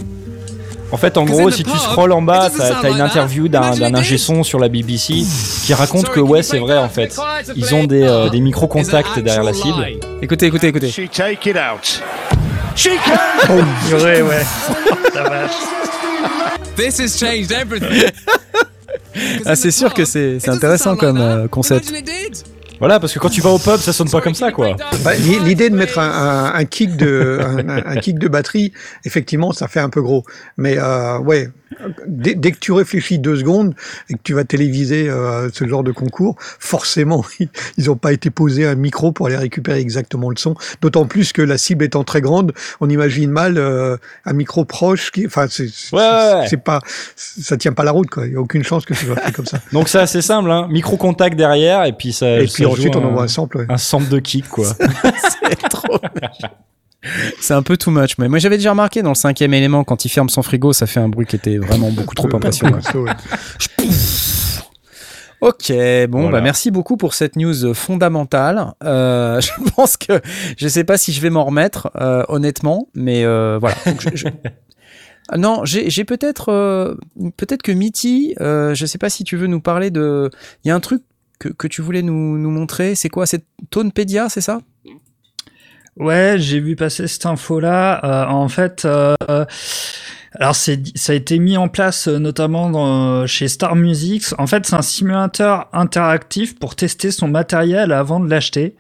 En 0.92 0.96
fait, 0.96 1.16
en 1.16 1.24
gros, 1.24 1.50
si 1.50 1.62
tu 1.62 1.70
pub, 1.70 1.78
scrolls 1.78 2.12
en 2.12 2.22
bas, 2.22 2.50
t'as 2.56 2.90
une 2.90 3.00
interview 3.00 3.48
d'un 3.48 3.94
ingé 3.94 4.18
son 4.18 4.42
sur 4.42 4.58
la 4.58 4.68
BBC 4.68 5.24
qui 5.64 5.74
raconte 5.74 6.08
que 6.10 6.20
ouais, 6.20 6.42
c'est 6.42 6.58
vrai 6.58 6.76
en 6.76 6.88
fait. 6.88 7.16
Ils 7.56 7.74
ont 7.74 7.84
des, 7.84 8.02
euh, 8.02 8.28
des 8.28 8.40
micro-contacts 8.40 9.18
derrière 9.18 9.44
la 9.44 9.52
cible. 9.54 9.86
Écoutez, 10.22 10.46
écoutez, 10.46 10.68
écoutez. 10.68 10.90
She 10.90 11.08
take 11.10 11.48
it 11.50 11.56
out. 11.56 12.02
She 12.76 12.88
can. 13.04 13.98
Ouais. 13.98 14.42
This 16.76 16.98
has 17.00 17.18
changed 17.18 17.52
everything. 17.52 18.10
Ah, 19.44 19.56
c'est 19.56 19.72
sûr 19.72 19.92
que 19.92 20.04
c'est 20.04 20.38
c'est 20.38 20.50
intéressant 20.50 20.94
comme 20.96 21.20
euh, 21.20 21.48
concept. 21.48 21.92
Voilà, 22.80 22.98
parce 22.98 23.12
que 23.14 23.18
quand 23.20 23.28
tu 23.28 23.40
vas 23.40 23.50
au 23.50 23.58
pub, 23.58 23.76
ça 23.76 23.92
sonne 23.92 24.10
pas 24.10 24.20
comme 24.20 24.34
ça, 24.34 24.50
quoi. 24.50 24.74
Bah, 25.04 25.14
l'i- 25.14 25.38
L'idée 25.40 25.70
de 25.70 25.76
mettre 25.76 25.98
un, 25.98 26.64
kick 26.64 26.96
de 26.96 27.38
kick 28.00 28.18
de 28.18 28.26
batterie, 28.28 28.72
effectivement, 29.04 29.52
ça 29.52 29.68
fait 29.68 29.80
un 29.80 29.90
peu 29.90 30.02
gros. 30.02 30.24
Mais 30.56 30.76
euh, 30.78 31.18
ouais, 31.18 31.50
dès, 32.06 32.34
dès 32.34 32.52
que 32.52 32.58
tu 32.58 32.72
réfléchis 32.72 33.18
deux 33.18 33.36
secondes 33.36 33.74
et 34.08 34.14
que 34.14 34.20
tu 34.22 34.34
vas 34.34 34.44
téléviser 34.44 35.08
euh, 35.08 35.48
ce 35.52 35.66
genre 35.66 35.82
de 35.84 35.92
concours, 35.92 36.36
forcément, 36.58 37.24
ils 37.78 37.84
n'ont 37.86 37.96
pas 37.96 38.12
été 38.12 38.30
posés 38.30 38.66
un 38.66 38.74
micro 38.74 39.12
pour 39.12 39.26
aller 39.26 39.36
récupérer 39.36 39.78
exactement 39.80 40.30
le 40.30 40.36
son. 40.36 40.54
D'autant 40.82 41.06
plus 41.06 41.32
que 41.32 41.42
la 41.42 41.58
cible 41.58 41.84
étant 41.84 42.04
très 42.04 42.20
grande, 42.20 42.52
on 42.80 42.88
imagine 42.88 43.30
mal 43.30 43.56
euh, 43.58 43.96
un 44.24 44.32
micro 44.32 44.64
proche. 44.64 45.10
Qui, 45.10 45.26
enfin, 45.26 45.46
c'est 45.48 45.68
c'est- 45.68 45.94
Ouais, 45.94 46.00
ouais, 46.02 46.34
ouais. 46.40 46.46
c'est 46.48 46.56
pas, 46.62 46.80
ça 47.16 47.56
tient 47.56 47.72
pas 47.72 47.84
la 47.84 47.92
route. 47.92 48.10
quoi. 48.10 48.26
Il 48.26 48.32
y 48.32 48.36
a 48.36 48.40
aucune 48.40 48.62
chance 48.64 48.84
que 48.84 48.94
ce 48.94 49.06
soit 49.06 49.16
fait 49.16 49.32
comme 49.32 49.46
ça. 49.46 49.58
Donc 49.72 49.88
c'est 49.88 49.98
assez 49.98 50.22
simple, 50.22 50.50
hein. 50.50 50.66
Micro-contact 50.70 51.36
derrière, 51.36 51.84
et 51.84 51.92
puis 51.92 52.12
ça. 52.12 52.40
Et 52.40 52.46
ça 52.46 52.54
puis 52.54 52.66
ensuite, 52.66 52.96
on 52.96 53.04
envoie 53.04 53.22
un 53.24 53.28
sample. 53.28 53.58
ouais. 53.58 53.66
un 53.68 53.76
sample 53.78 54.08
de 54.08 54.18
kick, 54.18 54.48
quoi. 54.48 54.66
C'est 55.50 55.68
trop. 55.68 55.98
C'est 57.40 57.54
un 57.54 57.62
peu 57.62 57.76
too 57.78 57.90
much, 57.90 58.18
mais 58.18 58.28
moi 58.28 58.38
j'avais 58.38 58.56
déjà 58.58 58.70
remarqué 58.70 59.00
dans 59.02 59.08
le 59.10 59.14
cinquième 59.14 59.54
élément, 59.54 59.84
quand 59.84 60.04
il 60.04 60.08
ferme 60.10 60.28
son 60.28 60.42
frigo, 60.42 60.72
ça 60.74 60.86
fait 60.86 61.00
un 61.00 61.08
bruit 61.08 61.26
qui 61.26 61.36
était 61.36 61.56
vraiment 61.56 61.90
beaucoup 61.90 62.14
trop 62.14 62.28
impressionnant. 62.34 62.78
Ok, 65.42 65.72
bon, 66.10 66.20
Voilà. 66.22 66.30
bah 66.32 66.40
merci 66.42 66.70
beaucoup 66.70 66.98
pour 66.98 67.14
cette 67.14 67.36
news 67.36 67.72
fondamentale. 67.72 68.74
Euh, 68.84 69.40
je 69.40 69.50
pense 69.74 69.96
que 69.96 70.20
je 70.58 70.68
sais 70.68 70.84
pas 70.84 70.98
si 70.98 71.12
je 71.14 71.20
vais 71.22 71.30
m'en 71.30 71.44
remettre, 71.46 71.90
euh, 71.98 72.24
honnêtement, 72.28 72.88
mais 72.94 73.24
euh, 73.24 73.56
voilà. 73.58 73.76
Donc, 73.86 74.02
je- 74.02 74.16
je- 74.16 74.26
Ah 75.32 75.38
Non, 75.38 75.62
j'ai 75.64 76.04
peut-être, 76.04 76.48
euh, 76.50 76.94
peut-être 77.36 77.62
que 77.62 77.70
Mitty, 77.72 78.34
euh, 78.40 78.74
je 78.74 78.84
sais 78.84 78.98
pas 78.98 79.08
si 79.08 79.22
tu 79.24 79.36
veux 79.36 79.46
nous 79.46 79.60
parler 79.60 79.90
de. 79.90 80.28
Il 80.64 80.68
y 80.68 80.70
a 80.72 80.74
un 80.74 80.80
truc 80.80 81.02
que, 81.38 81.48
que 81.48 81.68
tu 81.68 81.80
voulais 81.82 82.02
nous, 82.02 82.36
nous 82.36 82.50
montrer. 82.50 82.94
C'est 82.96 83.08
quoi? 83.08 83.24
C'est 83.26 83.44
Tonepédia, 83.70 84.28
c'est 84.28 84.40
ça? 84.40 84.60
Ouais, 86.00 86.36
j'ai 86.38 86.60
vu 86.60 86.76
passer 86.76 87.06
cette 87.06 87.26
info-là. 87.26 88.00
Euh, 88.04 88.26
en 88.32 88.48
fait, 88.48 88.86
euh, 88.86 89.14
alors 90.32 90.54
c'est, 90.54 90.80
ça 90.96 91.12
a 91.12 91.14
été 91.14 91.38
mis 91.38 91.58
en 91.58 91.68
place 91.68 92.08
euh, 92.08 92.18
notamment 92.18 92.70
dans, 92.70 93.26
chez 93.26 93.48
Star 93.48 93.76
Music. 93.76 94.24
En 94.38 94.46
fait, 94.46 94.64
c'est 94.64 94.76
un 94.76 94.82
simulateur 94.82 95.68
interactif 95.74 96.58
pour 96.58 96.74
tester 96.74 97.10
son 97.10 97.28
matériel 97.28 97.92
avant 97.92 98.18
de 98.18 98.30
l'acheter. 98.30 98.76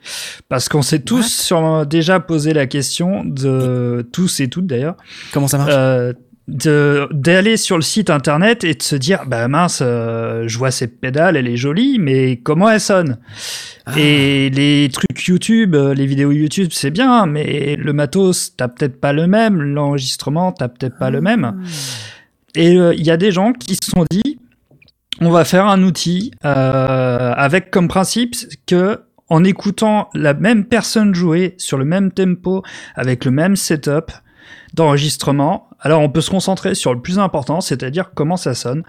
Parce 0.48 0.70
qu'on 0.70 0.80
s'est 0.80 1.00
tous 1.00 1.30
sûrement 1.30 1.84
déjà 1.84 2.20
posé 2.20 2.54
la 2.54 2.66
question 2.66 3.22
de 3.24 4.08
tous 4.12 4.40
et 4.40 4.48
toutes 4.48 4.66
d'ailleurs. 4.66 4.96
Comment 5.32 5.48
ça 5.48 5.58
marche? 5.58 5.72
Euh, 5.74 6.14
d'aller 6.50 7.56
sur 7.56 7.76
le 7.76 7.82
site 7.82 8.10
internet 8.10 8.64
et 8.64 8.74
de 8.74 8.82
se 8.82 8.96
dire 8.96 9.24
bah 9.26 9.46
mince 9.48 9.80
euh, 9.82 10.44
je 10.48 10.58
vois 10.58 10.70
cette 10.70 11.00
pédale 11.00 11.36
elle 11.36 11.48
est 11.48 11.56
jolie 11.56 11.98
mais 11.98 12.36
comment 12.38 12.68
elle 12.68 12.80
sonne? 12.80 13.18
Et 13.96 14.50
les 14.50 14.88
trucs 14.92 15.26
YouTube 15.26 15.74
euh, 15.74 15.94
les 15.94 16.06
vidéos 16.06 16.32
YouTube 16.32 16.70
c'est 16.72 16.90
bien 16.90 17.26
mais 17.26 17.76
le 17.76 17.92
matos 17.92 18.56
t'as 18.56 18.68
peut-être 18.68 19.00
pas 19.00 19.12
le 19.12 19.26
même 19.26 19.62
l'enregistrement 19.62 20.52
t'as 20.52 20.68
peut-être 20.68 20.98
pas 20.98 21.10
le 21.10 21.20
même. 21.20 21.62
Et 22.54 22.76
euh, 22.76 22.94
il 22.94 23.06
y 23.06 23.10
a 23.10 23.16
des 23.16 23.30
gens 23.30 23.52
qui 23.52 23.76
se 23.76 23.90
sont 23.90 24.04
dit 24.10 24.38
on 25.20 25.30
va 25.30 25.44
faire 25.44 25.66
un 25.66 25.82
outil 25.82 26.32
euh, 26.44 27.32
avec 27.36 27.70
comme 27.70 27.88
principe 27.88 28.34
que 28.66 29.00
en 29.28 29.44
écoutant 29.44 30.08
la 30.14 30.34
même 30.34 30.64
personne 30.64 31.14
jouer 31.14 31.54
sur 31.58 31.78
le 31.78 31.84
même 31.84 32.10
tempo 32.10 32.62
avec 32.96 33.24
le 33.24 33.30
même 33.30 33.54
setup 33.54 34.10
d'enregistrement, 34.74 35.69
Alors, 35.80 36.00
on 36.00 36.08
peut 36.08 36.20
se 36.20 36.30
concentrer 36.30 36.74
sur 36.74 36.92
le 36.94 37.00
plus 37.00 37.18
important, 37.18 37.60
c'est-à-dire 37.60 38.10
comment 38.14 38.36
ça 38.36 38.54
sonne. 38.54 38.82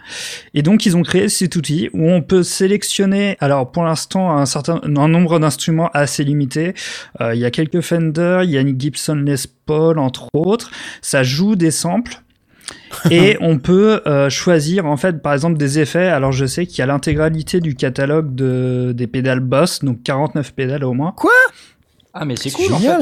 Et 0.54 0.62
donc, 0.62 0.86
ils 0.86 0.98
ont 0.98 1.04
créé 1.04 1.30
cet 1.30 1.56
outil 1.56 1.90
où 1.94 2.10
on 2.10 2.22
peut 2.22 2.44
sélectionner, 2.44 3.38
alors 3.40 3.72
pour 3.72 3.84
l'instant, 3.84 4.36
un 4.38 4.46
certain 4.46 4.82
un 4.84 5.08
nombre 5.08 5.40
d'instruments 5.40 5.90
assez 5.94 6.24
limité. 6.24 6.74
Euh, 7.22 7.34
Il 7.34 7.40
y 7.40 7.46
a 7.46 7.52
quelques 7.52 7.82
Fender, 7.82 8.42
il 8.44 8.50
y 8.52 8.58
a 8.58 8.62
une 8.62 8.80
Gibson 8.80 9.16
Les 9.16 9.36
Paul, 9.66 10.00
entre 10.00 10.28
autres. 10.34 10.72
Ça 11.02 11.24
joue 11.24 11.56
des 11.56 11.72
samples. 11.72 12.22
et 13.12 13.38
on 13.42 13.58
peut 13.58 14.02
euh, 14.06 14.30
choisir 14.30 14.86
en 14.86 14.96
fait 14.96 15.22
par 15.22 15.34
exemple 15.34 15.58
des 15.58 15.80
effets. 15.80 16.08
Alors 16.08 16.32
je 16.32 16.46
sais 16.46 16.66
qu'il 16.66 16.80
y 16.80 16.82
a 16.82 16.86
l'intégralité 16.86 17.60
du 17.60 17.76
catalogue 17.76 18.34
de, 18.34 18.94
des 18.96 19.08
pédales 19.08 19.40
Boss, 19.42 19.84
donc 19.84 20.04
49 20.04 20.54
pédales 20.54 20.84
au 20.84 20.94
moins. 20.94 21.14
Quoi? 21.16 21.32
Ah, 22.14 22.26
mais 22.26 22.36
c'est 22.36 22.52
cool, 22.52 22.74
en 22.74 22.80
fait. 22.80 23.00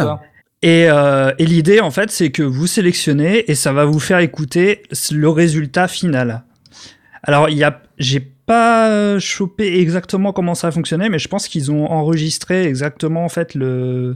Et, 0.61 0.87
euh, 0.89 1.31
et 1.37 1.45
l'idée, 1.45 1.79
en 1.79 1.91
fait, 1.91 2.11
c'est 2.11 2.31
que 2.31 2.43
vous 2.43 2.67
sélectionnez 2.67 3.49
et 3.49 3.55
ça 3.55 3.71
va 3.71 3.85
vous 3.85 3.99
faire 3.99 4.19
écouter 4.19 4.83
le 5.11 5.29
résultat 5.29 5.87
final. 5.87 6.43
Alors, 7.23 7.49
il 7.49 7.57
y 7.57 7.63
a, 7.63 7.81
j'ai 7.97 8.19
pas 8.49 8.89
euh, 8.89 9.19
chopé 9.19 9.79
exactement 9.79 10.33
comment 10.33 10.55
ça 10.55 10.71
fonctionnait, 10.71 11.09
mais 11.09 11.19
je 11.19 11.27
pense 11.27 11.47
qu'ils 11.47 11.71
ont 11.71 11.85
enregistré 11.85 12.63
exactement 12.63 13.23
en 13.23 13.29
fait 13.29 13.53
le 13.53 14.15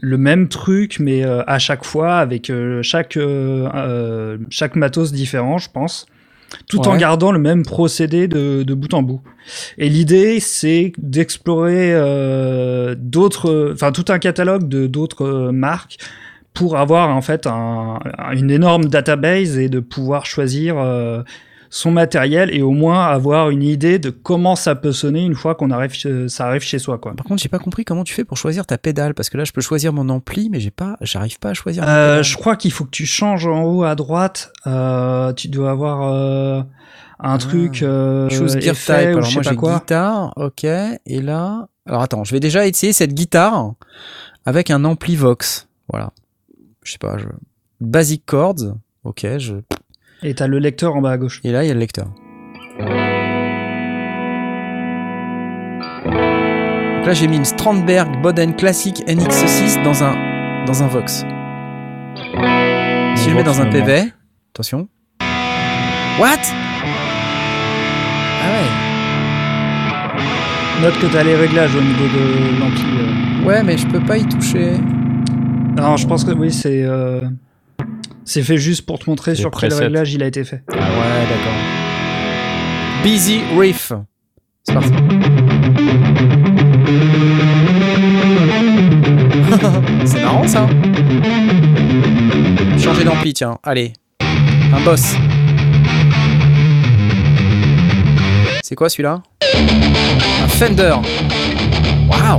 le 0.00 0.16
même 0.16 0.48
truc, 0.48 0.98
mais 0.98 1.24
euh, 1.24 1.44
à 1.46 1.60
chaque 1.60 1.84
fois 1.84 2.16
avec 2.16 2.50
euh, 2.50 2.82
chaque 2.82 3.16
chaque 4.50 4.74
matos 4.74 5.12
différent, 5.12 5.58
je 5.58 5.70
pense, 5.70 6.06
tout 6.68 6.78
en 6.88 6.96
gardant 6.98 7.32
le 7.32 7.38
même 7.38 7.64
procédé 7.64 8.28
de, 8.28 8.62
de 8.62 8.74
bout 8.74 8.92
en 8.94 9.02
bout. 9.02 9.20
Et 9.78 9.88
l'idée, 9.88 10.40
c'est 10.40 10.92
d'explorer 10.98 11.92
euh, 11.94 12.94
d'autres, 12.98 13.70
enfin 13.72 13.92
tout 13.92 14.04
un 14.08 14.18
catalogue 14.18 14.68
de 14.68 14.86
d'autres 14.86 15.24
euh, 15.24 15.52
marques 15.52 15.96
pour 16.54 16.76
avoir 16.76 17.08
en 17.16 17.22
fait 17.22 17.46
un- 17.46 17.98
une 18.32 18.50
énorme 18.50 18.84
database 18.86 19.58
et 19.58 19.68
de 19.68 19.80
pouvoir 19.80 20.26
choisir 20.26 20.76
euh, 20.78 21.22
son 21.74 21.90
matériel 21.90 22.54
et 22.54 22.60
au 22.60 22.72
moins 22.72 23.06
avoir 23.06 23.48
une 23.48 23.62
idée 23.62 23.98
de 23.98 24.10
comment 24.10 24.56
ça 24.56 24.74
peut 24.74 24.92
sonner 24.92 25.24
une 25.24 25.34
fois 25.34 25.54
qu'on 25.54 25.70
arrive, 25.70 25.92
chez- 25.94 26.28
ça 26.28 26.46
arrive 26.46 26.60
chez 26.60 26.78
soi, 26.78 26.98
quoi. 26.98 27.14
Par 27.16 27.24
contre, 27.24 27.42
j'ai 27.42 27.48
pas 27.48 27.58
compris 27.58 27.86
comment 27.86 28.04
tu 28.04 28.12
fais 28.12 28.24
pour 28.24 28.36
choisir 28.36 28.66
ta 28.66 28.76
pédale 28.76 29.14
parce 29.14 29.30
que 29.30 29.38
là, 29.38 29.44
je 29.44 29.52
peux 29.52 29.62
choisir 29.62 29.90
mon 29.94 30.10
ampli, 30.10 30.50
mais 30.50 30.60
j'ai 30.60 30.70
pas, 30.70 30.98
j'arrive 31.00 31.38
pas 31.38 31.48
à 31.48 31.54
choisir. 31.54 31.82
Euh, 31.88 32.22
je 32.22 32.36
crois 32.36 32.56
qu'il 32.56 32.72
faut 32.72 32.84
que 32.84 32.90
tu 32.90 33.06
changes 33.06 33.46
en 33.46 33.62
haut 33.64 33.84
à 33.84 33.94
droite. 33.94 34.52
Euh, 34.66 35.32
tu 35.32 35.48
dois 35.48 35.70
avoir 35.70 36.02
euh, 36.12 36.62
un 37.20 37.38
truc. 37.38 37.82
Euh, 37.82 38.28
Choose 38.28 38.52
gear 38.60 38.72
effet 38.74 39.06
type. 39.06 39.14
ou 39.14 39.18
Alors 39.18 39.22
je 39.24 39.30
sais 39.30 39.34
moi 39.36 39.44
pas 39.44 39.54
quoi. 39.56 39.78
guitare, 39.78 40.32
ok. 40.36 40.64
Et 40.64 41.22
là, 41.22 41.68
alors 41.86 42.02
attends, 42.02 42.22
je 42.24 42.32
vais 42.32 42.40
déjà 42.40 42.66
essayer 42.66 42.92
cette 42.92 43.14
guitare 43.14 43.72
avec 44.44 44.70
un 44.70 44.84
ampli 44.84 45.16
Vox. 45.16 45.68
Voilà. 45.88 46.10
Je 46.84 46.92
sais 46.92 46.98
pas, 46.98 47.16
je... 47.16 47.24
basic 47.80 48.24
chords, 48.26 48.74
ok. 49.04 49.26
Je... 49.38 49.54
Et 50.24 50.34
t'as 50.34 50.46
le 50.46 50.58
lecteur 50.60 50.94
en 50.94 51.00
bas 51.00 51.10
à 51.10 51.18
gauche. 51.18 51.40
Et 51.42 51.50
là 51.50 51.64
il 51.64 51.68
y 51.68 51.70
a 51.70 51.74
le 51.74 51.80
lecteur. 51.80 52.06
Donc 56.96 57.06
là 57.06 57.12
j'ai 57.12 57.26
mis 57.26 57.36
une 57.36 57.44
Strandberg 57.44 58.22
Boden 58.22 58.54
Classic 58.54 58.96
NX6 59.08 59.82
dans 59.82 60.04
un 60.04 60.64
dans 60.64 60.82
un 60.84 60.86
Vox. 60.86 61.24
Si 63.16 63.24
je 63.24 63.30
le 63.30 63.36
mets 63.36 63.42
dans 63.42 63.60
un 63.60 63.66
PV, 63.66 64.12
attention. 64.54 64.88
What? 66.20 66.38
Ah 68.44 68.52
ouais. 68.52 68.68
Note 70.82 70.98
que 71.00 71.06
t'as 71.06 71.24
les 71.24 71.34
réglages 71.34 71.74
au 71.74 71.80
niveau 71.80 72.04
de 72.06 72.60
l'ampli. 72.60 73.44
Ouais, 73.44 73.62
mais 73.64 73.76
je 73.76 73.86
peux 73.88 74.00
pas 74.00 74.18
y 74.18 74.24
toucher. 74.24 74.74
Non, 75.76 75.96
je 75.96 76.06
pense 76.06 76.22
que 76.24 76.30
oui, 76.30 76.52
c'est 76.52 76.84
euh, 76.84 77.20
c'est 78.24 78.42
fait 78.42 78.56
juste 78.58 78.86
pour 78.86 78.98
te 78.98 79.08
montrer 79.10 79.32
Les 79.32 79.36
sur 79.36 79.50
quel 79.50 79.70
presets. 79.70 79.84
réglage 79.84 80.12
il 80.14 80.22
a 80.22 80.26
été 80.26 80.44
fait. 80.44 80.62
Ouais, 80.70 80.78
d'accord. 80.78 81.52
Busy 83.02 83.40
Riff. 83.58 83.92
C'est 84.64 84.74
parti. 84.74 84.92
C'est 90.04 90.22
marrant 90.22 90.46
ça. 90.46 90.66
Changer 92.78 93.04
d'ampli, 93.04 93.32
tiens. 93.34 93.58
Allez. 93.62 93.92
Un 94.20 94.80
boss. 94.84 95.14
C'est 98.62 98.74
quoi 98.74 98.88
celui-là? 98.88 99.22
Un 100.42 100.48
Fender. 100.48 100.94
Waouh. 102.08 102.38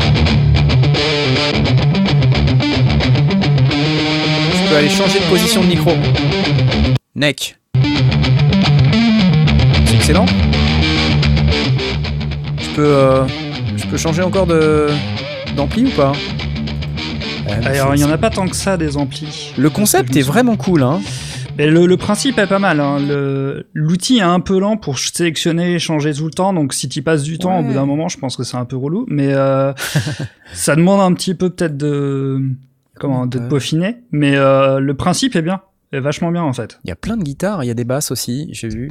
Peux 4.73 4.79
aller 4.79 4.89
changer 4.89 5.19
de 5.19 5.25
position 5.25 5.61
de 5.61 5.67
micro. 5.67 5.91
Neck. 7.15 7.57
C'est 9.85 9.95
excellent. 9.95 10.25
Je 12.59 12.69
peux, 12.75 12.83
euh, 12.85 13.23
je 13.77 13.85
peux 13.85 13.97
changer 13.97 14.23
encore 14.23 14.47
de 14.47 14.87
d'ampli 15.55 15.85
ou 15.85 15.89
pas? 15.89 16.13
Euh, 17.49 17.61
Alors, 17.65 17.93
il 17.93 18.01
y 18.01 18.03
en 18.03 18.09
a 18.09 18.17
pas 18.17 18.31
tant 18.31 18.47
que 18.47 18.55
ça 18.55 18.77
des 18.77 18.97
amplis. 18.97 19.53
Le 19.59 19.69
concept 19.69 20.15
est 20.15 20.21
vraiment 20.23 20.55
cool, 20.55 20.81
hein. 20.81 21.01
Mais 21.59 21.67
le, 21.67 21.85
le 21.85 21.97
principe 21.97 22.39
est 22.39 22.47
pas 22.47 22.57
mal. 22.57 22.79
Hein. 22.79 22.97
Le- 23.07 23.67
L'outil 23.75 24.17
est 24.17 24.21
un 24.21 24.39
peu 24.39 24.57
lent 24.59 24.75
pour 24.77 24.97
sélectionner 24.97 25.73
et 25.75 25.79
changer 25.79 26.15
tout 26.15 26.25
le 26.25 26.31
temps. 26.31 26.51
Donc, 26.51 26.73
si 26.73 26.89
tu 26.89 27.03
passes 27.03 27.21
du 27.21 27.37
temps, 27.37 27.59
au 27.59 27.61
bout 27.63 27.73
d'un 27.73 27.85
moment, 27.85 28.07
je 28.09 28.17
pense 28.17 28.35
que 28.35 28.43
c'est 28.43 28.57
un 28.57 28.65
peu 28.65 28.75
relou. 28.75 29.05
Mais 29.07 29.33
euh, 29.33 29.71
ça 30.53 30.75
demande 30.75 30.99
un 31.01 31.13
petit 31.13 31.35
peu 31.35 31.51
peut-être 31.51 31.77
de 31.77 32.41
comment 33.07 33.25
de 33.25 33.37
te 33.37 33.43
peaufiner. 33.49 33.97
Mais 34.11 34.35
euh, 34.35 34.79
le 34.79 34.93
principe 34.95 35.35
est 35.35 35.41
bien, 35.41 35.61
est 35.91 35.99
vachement 35.99 36.31
bien 36.31 36.43
en 36.43 36.53
fait. 36.53 36.79
Il 36.83 36.89
y 36.89 36.91
a 36.91 36.95
plein 36.95 37.17
de 37.17 37.23
guitares, 37.23 37.63
il 37.63 37.67
y 37.67 37.71
a 37.71 37.73
des 37.75 37.83
basses 37.83 38.09
aussi, 38.11 38.49
j'ai 38.51 38.67
vu. 38.69 38.89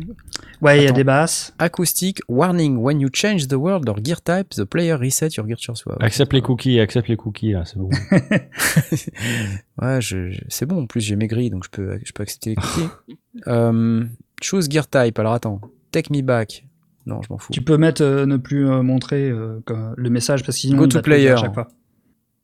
Ouais, 0.60 0.78
il 0.78 0.84
y 0.84 0.86
a 0.88 0.92
des 0.92 1.02
basses. 1.04 1.52
Acoustique, 1.58 2.20
warning, 2.28 2.76
when 2.76 3.00
you 3.00 3.08
change 3.12 3.48
the 3.48 3.54
world 3.54 3.88
or 3.88 3.96
gear 4.02 4.22
type, 4.22 4.50
the 4.50 4.64
player 4.64 4.94
reset 4.96 5.30
your 5.36 5.46
gear 5.48 5.58
choice. 5.58 5.84
Ouais, 5.86 5.94
Accepte 6.00 6.32
les 6.32 6.42
cookies, 6.42 6.78
accepte 6.80 7.08
les 7.08 7.16
cookies, 7.16 7.52
là, 7.52 7.64
c'est 7.64 7.78
bon. 7.78 7.90
Ouais, 9.80 10.00
je, 10.00 10.30
je- 10.30 10.40
c'est 10.48 10.66
bon, 10.66 10.82
en 10.82 10.86
plus 10.86 11.00
j'ai 11.00 11.16
maigri, 11.16 11.50
donc 11.50 11.64
je 11.64 11.70
peux, 11.70 11.98
je 12.04 12.12
peux 12.12 12.22
accepter 12.22 12.50
les 12.50 12.56
cookies. 12.56 13.18
euh, 13.48 14.04
choose 14.40 14.68
gear 14.70 14.88
type, 14.88 15.18
alors 15.18 15.32
attends, 15.32 15.60
take 15.90 16.12
me 16.12 16.22
back. 16.22 16.64
Non, 17.04 17.20
je 17.22 17.28
m'en 17.30 17.38
fous. 17.38 17.52
Tu 17.52 17.62
peux 17.62 17.76
mettre 17.78 18.02
euh, 18.04 18.26
ne 18.26 18.36
plus 18.36 18.68
euh, 18.68 18.82
montrer 18.82 19.28
euh, 19.28 19.58
le 19.96 20.08
message 20.10 20.42
parce 20.44 20.56
que 20.56 20.60
sinon 20.60 20.78
Go 20.78 20.86
to 20.86 21.02
player. 21.02 21.30
à 21.30 21.36
chaque 21.36 21.52
fois. 21.54 21.66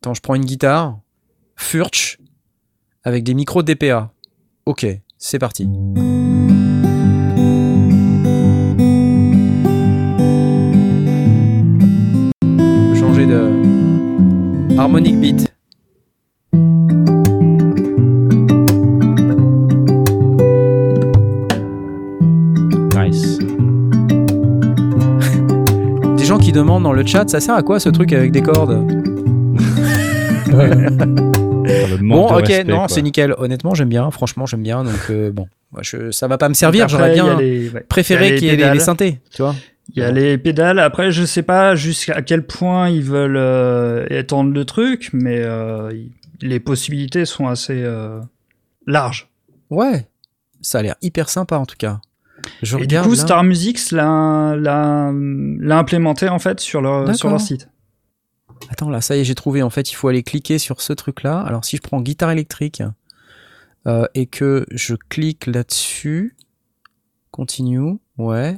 Attends, 0.02 0.14
je 0.14 0.20
prends 0.20 0.34
une 0.34 0.44
guitare, 0.44 0.98
Furch, 1.60 2.18
avec 3.04 3.24
des 3.24 3.34
micros 3.34 3.62
DPA. 3.62 4.10
Ok, 4.64 4.86
c'est 5.18 5.38
parti. 5.38 5.68
Changer 12.98 13.26
de 13.26 14.78
harmonic 14.78 15.20
beat. 15.20 15.52
Nice. 22.96 23.38
Des 26.16 26.24
gens 26.24 26.38
qui 26.38 26.52
demandent 26.52 26.84
dans 26.84 26.92
le 26.92 27.04
chat, 27.04 27.28
ça 27.28 27.40
sert 27.40 27.56
à 27.56 27.62
quoi 27.62 27.78
ce 27.80 27.90
truc 27.90 28.14
avec 28.14 28.32
des 28.32 28.40
cordes? 28.42 28.86
Bon, 32.00 32.26
ok, 32.26 32.46
respect, 32.46 32.64
non, 32.64 32.88
c'est 32.88 33.02
nickel. 33.02 33.34
Honnêtement, 33.38 33.74
j'aime 33.74 33.88
bien. 33.88 34.10
Franchement, 34.10 34.46
j'aime 34.46 34.62
bien. 34.62 34.84
Donc 34.84 35.10
euh, 35.10 35.30
bon, 35.30 35.46
moi, 35.72 35.82
je, 35.82 36.10
ça 36.10 36.28
va 36.28 36.38
pas 36.38 36.48
me 36.48 36.54
servir. 36.54 36.88
J'aurais 36.88 37.12
bien 37.14 37.38
les- 37.38 37.70
ouais. 37.70 37.80
préféré 37.88 38.34
qu'il 38.36 38.48
y 38.48 38.50
ait 38.50 38.56
les, 38.56 38.72
les 38.72 38.80
synthés, 38.80 39.20
tu 39.34 39.42
vois. 39.42 39.54
Il 39.94 40.00
y 40.00 40.02
a 40.04 40.10
les 40.12 40.36
pédales. 40.36 40.78
Après, 40.78 41.10
je 41.12 41.24
sais 41.24 41.42
pas 41.42 41.74
jusqu'à 41.74 42.20
quel 42.20 42.46
point 42.46 42.90
ils 42.90 43.02
veulent 43.02 43.38
euh, 43.38 44.06
étendre 44.10 44.52
le 44.52 44.64
truc, 44.66 45.08
mais 45.14 45.38
euh, 45.38 45.90
les 46.42 46.60
possibilités 46.60 47.24
sont 47.24 47.46
assez 47.46 47.82
euh, 47.84 48.20
larges. 48.86 49.28
Ouais, 49.70 50.06
ça 50.60 50.80
a 50.80 50.82
l'air 50.82 50.94
hyper 51.00 51.30
sympa 51.30 51.56
en 51.56 51.64
tout 51.64 51.76
cas. 51.78 52.00
Je 52.62 52.76
Et 52.78 52.86
du 52.86 52.98
coup, 53.00 53.10
là. 53.14 53.16
Star 53.16 53.44
Music 53.44 53.78
l'a 53.90 55.10
implémenté 55.70 56.28
en 56.28 56.38
fait 56.38 56.60
sur 56.60 56.80
leur 56.80 57.14
sur 57.16 57.30
leur 57.30 57.40
site. 57.40 57.68
Attends, 58.70 58.90
là, 58.90 59.00
ça 59.00 59.16
y 59.16 59.20
est, 59.20 59.24
j'ai 59.24 59.34
trouvé. 59.34 59.62
En 59.62 59.70
fait, 59.70 59.90
il 59.90 59.94
faut 59.94 60.08
aller 60.08 60.22
cliquer 60.22 60.58
sur 60.58 60.80
ce 60.80 60.92
truc-là. 60.92 61.40
Alors, 61.40 61.64
si 61.64 61.76
je 61.76 61.82
prends 61.82 62.00
guitare 62.00 62.30
électrique 62.30 62.82
euh, 63.86 64.06
et 64.14 64.26
que 64.26 64.66
je 64.70 64.94
clique 64.94 65.46
là-dessus, 65.46 66.36
continue, 67.30 67.98
ouais. 68.18 68.56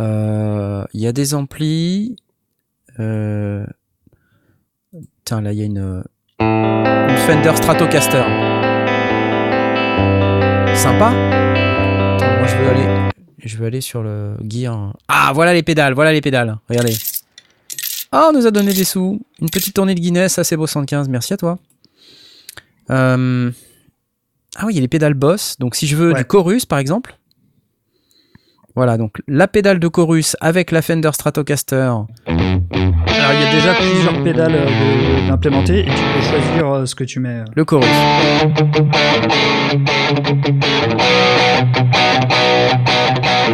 Euh, 0.00 0.84
Il 0.92 1.00
y 1.00 1.06
a 1.06 1.12
des 1.12 1.34
amplis. 1.34 2.16
Euh... 2.98 3.64
Tiens, 5.24 5.40
là, 5.40 5.52
il 5.52 5.58
y 5.58 5.62
a 5.62 5.64
une, 5.64 6.04
une 6.40 7.16
Fender 7.26 7.56
Stratocaster. 7.56 8.24
Sympa. 10.76 11.12
Attends, 12.16 12.38
moi, 12.38 12.46
je 12.46 12.56
veux 12.56 12.68
aller, 12.68 13.10
je 13.38 13.56
veux 13.56 13.66
aller 13.66 13.80
sur 13.80 14.02
le 14.02 14.36
gear. 14.46 14.94
Ah, 15.08 15.32
voilà 15.34 15.54
les 15.54 15.62
pédales, 15.62 15.94
voilà 15.94 16.12
les 16.12 16.20
pédales. 16.20 16.58
Regardez. 16.68 16.94
Ah, 18.16 18.28
on 18.30 18.32
nous 18.32 18.46
a 18.46 18.52
donné 18.52 18.72
des 18.72 18.84
sous. 18.84 19.20
Une 19.40 19.50
petite 19.50 19.74
tournée 19.74 19.96
de 19.96 20.00
Guinness, 20.00 20.40
c'est 20.40 20.56
beau 20.56 20.68
115, 20.68 21.08
merci 21.08 21.32
à 21.32 21.36
toi. 21.36 21.58
Euh, 22.90 23.50
Ah 24.56 24.66
oui, 24.66 24.72
il 24.74 24.76
y 24.76 24.78
a 24.78 24.82
les 24.82 24.88
pédales 24.88 25.14
Boss. 25.14 25.56
Donc 25.58 25.74
si 25.74 25.88
je 25.88 25.96
veux 25.96 26.12
Ouais. 26.12 26.18
du 26.20 26.24
chorus 26.24 26.64
par 26.64 26.78
exemple. 26.78 27.16
Voilà, 28.76 28.96
donc 28.98 29.16
la 29.26 29.48
pédale 29.48 29.80
de 29.80 29.88
chorus 29.88 30.36
avec 30.40 30.70
la 30.70 30.80
Fender 30.82 31.10
Stratocaster. 31.12 31.76
Alors 31.86 32.06
il 32.26 33.40
y 33.40 33.44
a 33.46 33.52
déjà 33.52 33.74
plusieurs 33.74 34.22
pédales 34.22 34.54
euh, 34.54 35.28
d'implémenter 35.28 35.80
et 35.80 35.84
tu 35.84 35.90
peux 35.90 36.22
choisir 36.22 36.68
euh, 36.72 36.86
ce 36.86 36.94
que 36.94 37.02
tu 37.04 37.18
mets. 37.18 37.42
Le 37.56 37.64
chorus. 37.64 37.88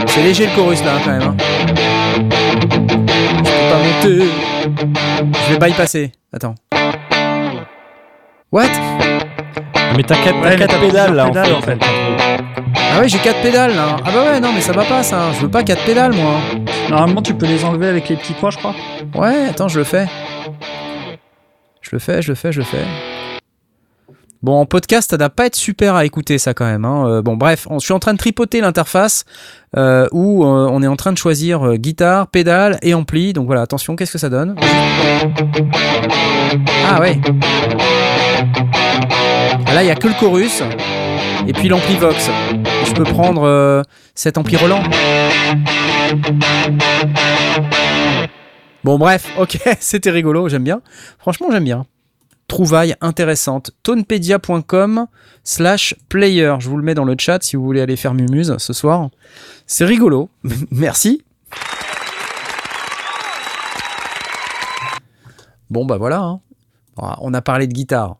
C'est 0.07 0.23
léger 0.23 0.47
le 0.47 0.55
chorus 0.57 0.83
là 0.85 0.93
quand 1.05 1.11
même. 1.11 1.23
hein. 1.23 1.37
Je 4.03 5.53
vais 5.53 5.59
bypasser. 5.59 6.13
Attends. 6.33 6.55
What? 8.53 8.65
Mais 9.97 10.03
t'as 10.03 10.17
quatre, 10.23 10.41
Ouais, 10.43 10.57
pédales 10.89 11.15
là 11.15 11.27
en 11.27 11.29
pédales, 11.29 11.47
fait. 11.47 11.53
en 11.55 11.61
fait. 11.63 11.79
Ah 12.93 13.01
ouais, 13.01 13.09
j'ai 13.09 13.19
4 13.19 13.43
pédales 13.43 13.75
là. 13.75 13.97
Ah 14.05 14.11
bah 14.13 14.25
ouais, 14.33 14.41
non 14.41 14.53
mais 14.53 14.61
ça 14.61 14.73
va 14.73 14.85
pas 14.85 15.03
ça. 15.03 15.31
Je 15.35 15.41
veux 15.43 15.51
pas 15.51 15.63
4 15.63 15.85
pédales 15.85 16.13
moi. 16.13 16.35
Normalement 16.89 17.23
tu 17.23 17.35
peux 17.35 17.47
les 17.47 17.65
enlever 17.65 17.89
avec 17.89 18.09
les 18.09 18.17
petits 18.17 18.33
points 18.33 18.51
je 18.51 18.59
crois. 18.59 18.75
Ouais, 19.15 19.47
attends, 19.51 19.69
je 19.69 19.79
le 19.79 19.85
fais. 19.85 20.07
Je 21.83 21.91
le 21.93 21.99
fais, 21.99 22.23
je 22.23 22.29
le 22.29 22.35
fais, 22.35 22.53
je 22.53 22.59
le 22.61 22.65
fais. 22.65 22.85
Bon, 24.43 24.59
en 24.59 24.65
podcast, 24.65 25.11
ça 25.11 25.19
doit 25.19 25.29
pas 25.29 25.45
être 25.47 25.55
super 25.55 25.95
à 25.95 26.07
écouter 26.07 26.39
ça 26.39 26.55
quand 26.55 26.65
même. 26.65 26.87
hein. 26.87 27.05
Euh, 27.07 27.23
bon, 27.23 27.37
bref, 27.37 27.67
on- 27.69 27.79
je 27.79 27.85
suis 27.85 27.93
en 27.93 27.99
train 27.99 28.15
de 28.15 28.19
tripoter 28.19 28.63
l'interface 28.63 29.25
euh, 29.77 30.09
où 30.13 30.45
euh, 30.45 30.67
on 30.73 30.83
est 30.83 30.87
en 30.87 30.97
train 30.97 31.13
de 31.13 31.19
choisir 31.19 31.77
guitare, 31.77 32.27
pédale 32.27 32.79
et 32.81 32.95
ampli. 32.95 33.35
Donc 33.35 33.45
voilà, 33.45 33.61
attention, 33.61 33.97
qu'est-ce 33.97 34.13
que 34.13 34.19
ça 34.19 34.31
donne? 34.31 34.57
Ah 36.89 37.01
ouais. 37.01 37.21
Ah, 39.67 39.75
là, 39.75 39.83
il 39.83 39.87
y 39.89 39.91
a 39.91 39.95
que 39.95 40.09
le 40.09 40.15
chorus 40.19 40.63
et 41.47 41.53
puis 41.53 41.69
l'ampli 41.69 41.97
Vox. 41.97 42.31
Je 42.87 42.93
peux 42.95 43.05
prendre 43.05 43.85
cet 44.15 44.39
ampli 44.39 44.57
Roland. 44.57 44.83
Bon 48.85 48.99
bref, 48.99 49.27
ok, 49.39 49.59
c'était 49.81 50.11
rigolo, 50.11 50.49
j'aime 50.49 50.65
bien. 50.65 50.81
Franchement, 51.19 51.49
j'aime 51.53 51.65
bien. 51.65 51.85
Trouvaille 52.51 52.97
intéressante. 53.01 53.71
Tonepedia.com 53.85 55.07
slash 55.45 55.95
player. 56.09 56.57
Je 56.59 56.69
vous 56.69 56.77
le 56.77 56.83
mets 56.83 56.97
dans 56.97 57.05
le 57.05 57.15
chat 57.17 57.41
si 57.45 57.55
vous 57.55 57.63
voulez 57.63 57.81
aller 57.81 57.95
faire 57.95 58.13
mumuse 58.13 58.57
ce 58.59 58.73
soir. 58.73 59.09
C'est 59.69 59.85
rigolo. 59.85 60.31
Merci. 60.73 61.23
Bon 65.71 65.87
bah 65.87 65.97
voilà. 65.97 66.23
hein. 66.23 66.41
On 66.97 67.33
a 67.35 67.41
parlé 67.41 67.69
de 67.69 67.73
guitare. 67.73 68.17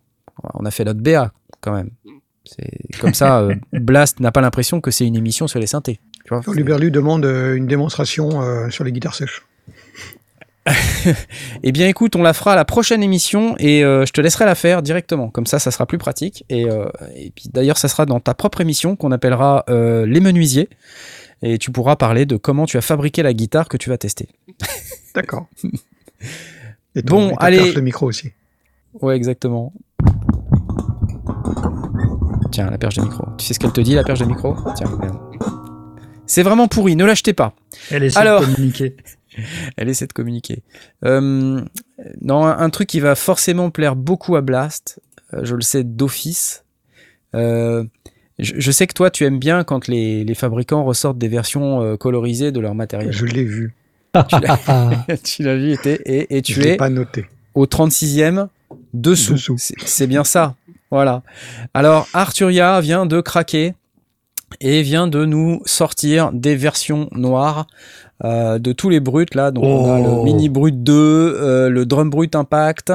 On 0.55 0.65
a 0.65 0.71
fait 0.71 0.85
notre 0.85 1.01
BA 1.01 1.33
quand 1.61 1.73
même. 1.73 1.91
C'est 2.45 2.71
comme 3.01 3.15
ça, 3.15 3.41
euh, 3.41 3.57
Blast 3.73 4.21
n'a 4.21 4.31
pas 4.31 4.43
l'impression 4.43 4.81
que 4.81 4.93
c'est 4.93 5.09
une 5.09 5.17
émission 5.17 5.49
sur 5.49 5.59
les 5.59 5.67
synthés. 5.67 5.99
Tu 6.25 6.33
vois, 6.33 6.43
demande 6.55 7.25
euh, 7.25 7.57
une 7.57 7.67
démonstration 7.67 8.43
euh, 8.43 8.71
sur 8.71 8.85
les 8.85 8.93
guitares 8.93 9.17
sèches. 9.17 9.43
Eh 11.63 11.73
bien, 11.73 11.89
écoute, 11.89 12.17
on 12.17 12.23
la 12.23 12.33
fera 12.35 12.53
à 12.53 12.57
la 12.57 12.65
prochaine 12.65 13.03
émission 13.03 13.55
et 13.59 13.83
euh, 13.85 14.05
je 14.07 14.13
te 14.13 14.21
laisserai 14.21 14.45
la 14.45 14.55
faire 14.55 14.83
directement. 14.83 15.29
Comme 15.31 15.47
ça, 15.47 15.59
ça 15.59 15.71
sera 15.71 15.87
plus 15.87 15.99
pratique. 15.99 16.45
Et, 16.49 16.69
euh, 16.69 16.87
et 17.17 17.31
puis 17.31 17.49
d'ailleurs, 17.53 17.79
ça 17.79 17.89
sera 17.89 18.07
dans 18.07 18.21
ta 18.21 18.35
propre 18.35 18.61
émission 18.61 18.97
qu'on 18.97 19.11
appellera 19.13 19.65
euh, 19.69 20.07
Les 20.07 20.21
Menuisiers. 20.21 20.69
Et 21.43 21.57
tu 21.59 21.71
pourras 21.73 21.97
parler 21.97 22.27
de 22.27 22.37
comment 22.37 22.67
tu 22.67 22.77
as 22.77 22.83
fabriqué 22.83 23.23
la 23.23 23.33
guitare 23.33 23.69
que 23.69 23.77
tu 23.79 23.89
vas 23.89 23.97
tester. 23.99 24.29
D'accord. 25.15 25.47
Et 26.95 27.03
Bon, 27.03 27.29
ton- 27.29 27.35
et 27.35 27.37
ta 27.37 27.45
allez. 27.47 27.73
de 27.73 27.81
micro 27.81 28.07
aussi. 28.07 28.33
Ouais, 29.01 29.15
exactement. 29.17 29.73
Tiens, 32.51 32.69
la 32.69 32.79
perche 32.79 32.97
de 32.97 33.03
micro. 33.03 33.25
Tu 33.39 33.47
sais 33.47 33.55
ce 33.55 33.61
qu'elle 33.61 33.73
te 33.73 33.81
dit, 33.81 33.95
la 33.95 34.03
perche 34.03 34.19
de 34.19 34.25
micro? 34.25 34.57
Tiens, 34.75 34.89
regarde. 34.89 35.19
C'est 36.27 36.43
vraiment 36.43 36.67
pourri, 36.69 36.97
ne 36.97 37.05
l'achetez 37.05 37.33
pas. 37.33 37.55
Elle 37.91 38.03
essaie 38.05 38.19
Alors- 38.19 38.41
communiquer. 38.43 38.97
Elle 39.77 39.89
essaie 39.89 40.07
de 40.07 40.13
communiquer. 40.13 40.63
Euh, 41.05 41.61
non, 42.23 42.45
un, 42.45 42.71
truc 42.71 42.89
qui 42.89 43.01
va 43.01 43.15
forcément 43.15 43.71
plaire 43.71 43.97
beaucoup 43.97 44.37
à 44.37 44.41
Blast, 44.41 45.01
euh, 45.35 45.41
je 45.45 45.55
le 45.55 45.63
sais 45.63 45.85
d'office. 45.85 46.65
Euh, 47.35 47.85
je, 48.39 48.55
je 48.57 48.71
sais 48.71 48.87
que 48.87 48.95
toi, 48.95 49.11
tu 49.11 49.25
aimes 49.25 49.39
bien 49.39 49.65
quand 49.65 49.87
les, 49.89 50.25
les 50.25 50.35
fabricants 50.35 50.85
ressortent 50.85 51.19
des 51.19 51.29
versions 51.29 51.83
euh, 51.83 51.97
colorisées 51.97 52.53
de 52.53 52.61
leur 52.61 52.75
matériel. 52.75 53.13
Je 53.13 53.27
l'ai 53.27 53.45
vu. 53.45 53.75
Tu 54.29 54.37
l'as- 54.41 55.55
vu 55.57 55.73
et, 55.73 55.77
t'es- 55.77 56.01
et, 56.05 56.37
et 56.37 56.39
Je 56.39 56.53
tu 56.55 56.61
l'ai 56.61 56.71
es 56.71 56.77
pas 56.77 56.89
noté. 56.91 57.27
au 57.55 57.67
36e 57.67 58.49
dessous. 58.95 59.35
Dessous. 59.35 59.57
C'est- 59.59 59.75
C'est 59.85 60.07
bien 60.07 60.25
ça. 60.25 60.57
Voilà. 60.91 61.23
Alors, 61.75 62.09
Arturia 62.15 62.81
vient 62.81 63.07
de 63.07 63.21
craquer 63.21 63.75
et 64.61 64.83
vient 64.83 65.07
de 65.07 65.25
nous 65.25 65.63
sortir 65.65 66.33
des 66.33 66.57
versions 66.57 67.09
noires 67.13 67.69
euh, 68.25 68.59
de 68.59 68.73
tous 68.73 68.89
les 68.89 69.01
bruts 69.01 69.27
là. 69.35 69.51
Donc, 69.51 69.65
on 69.65 69.93
a 69.95 69.99
le 69.99 70.09
Oh. 70.09 70.25
Mini 70.25 70.49
Brut 70.49 70.83
2, 70.83 70.93
euh, 70.95 71.69
le 71.71 71.87
Drum 71.87 72.11
Brut 72.11 72.35
Impact 72.35 72.93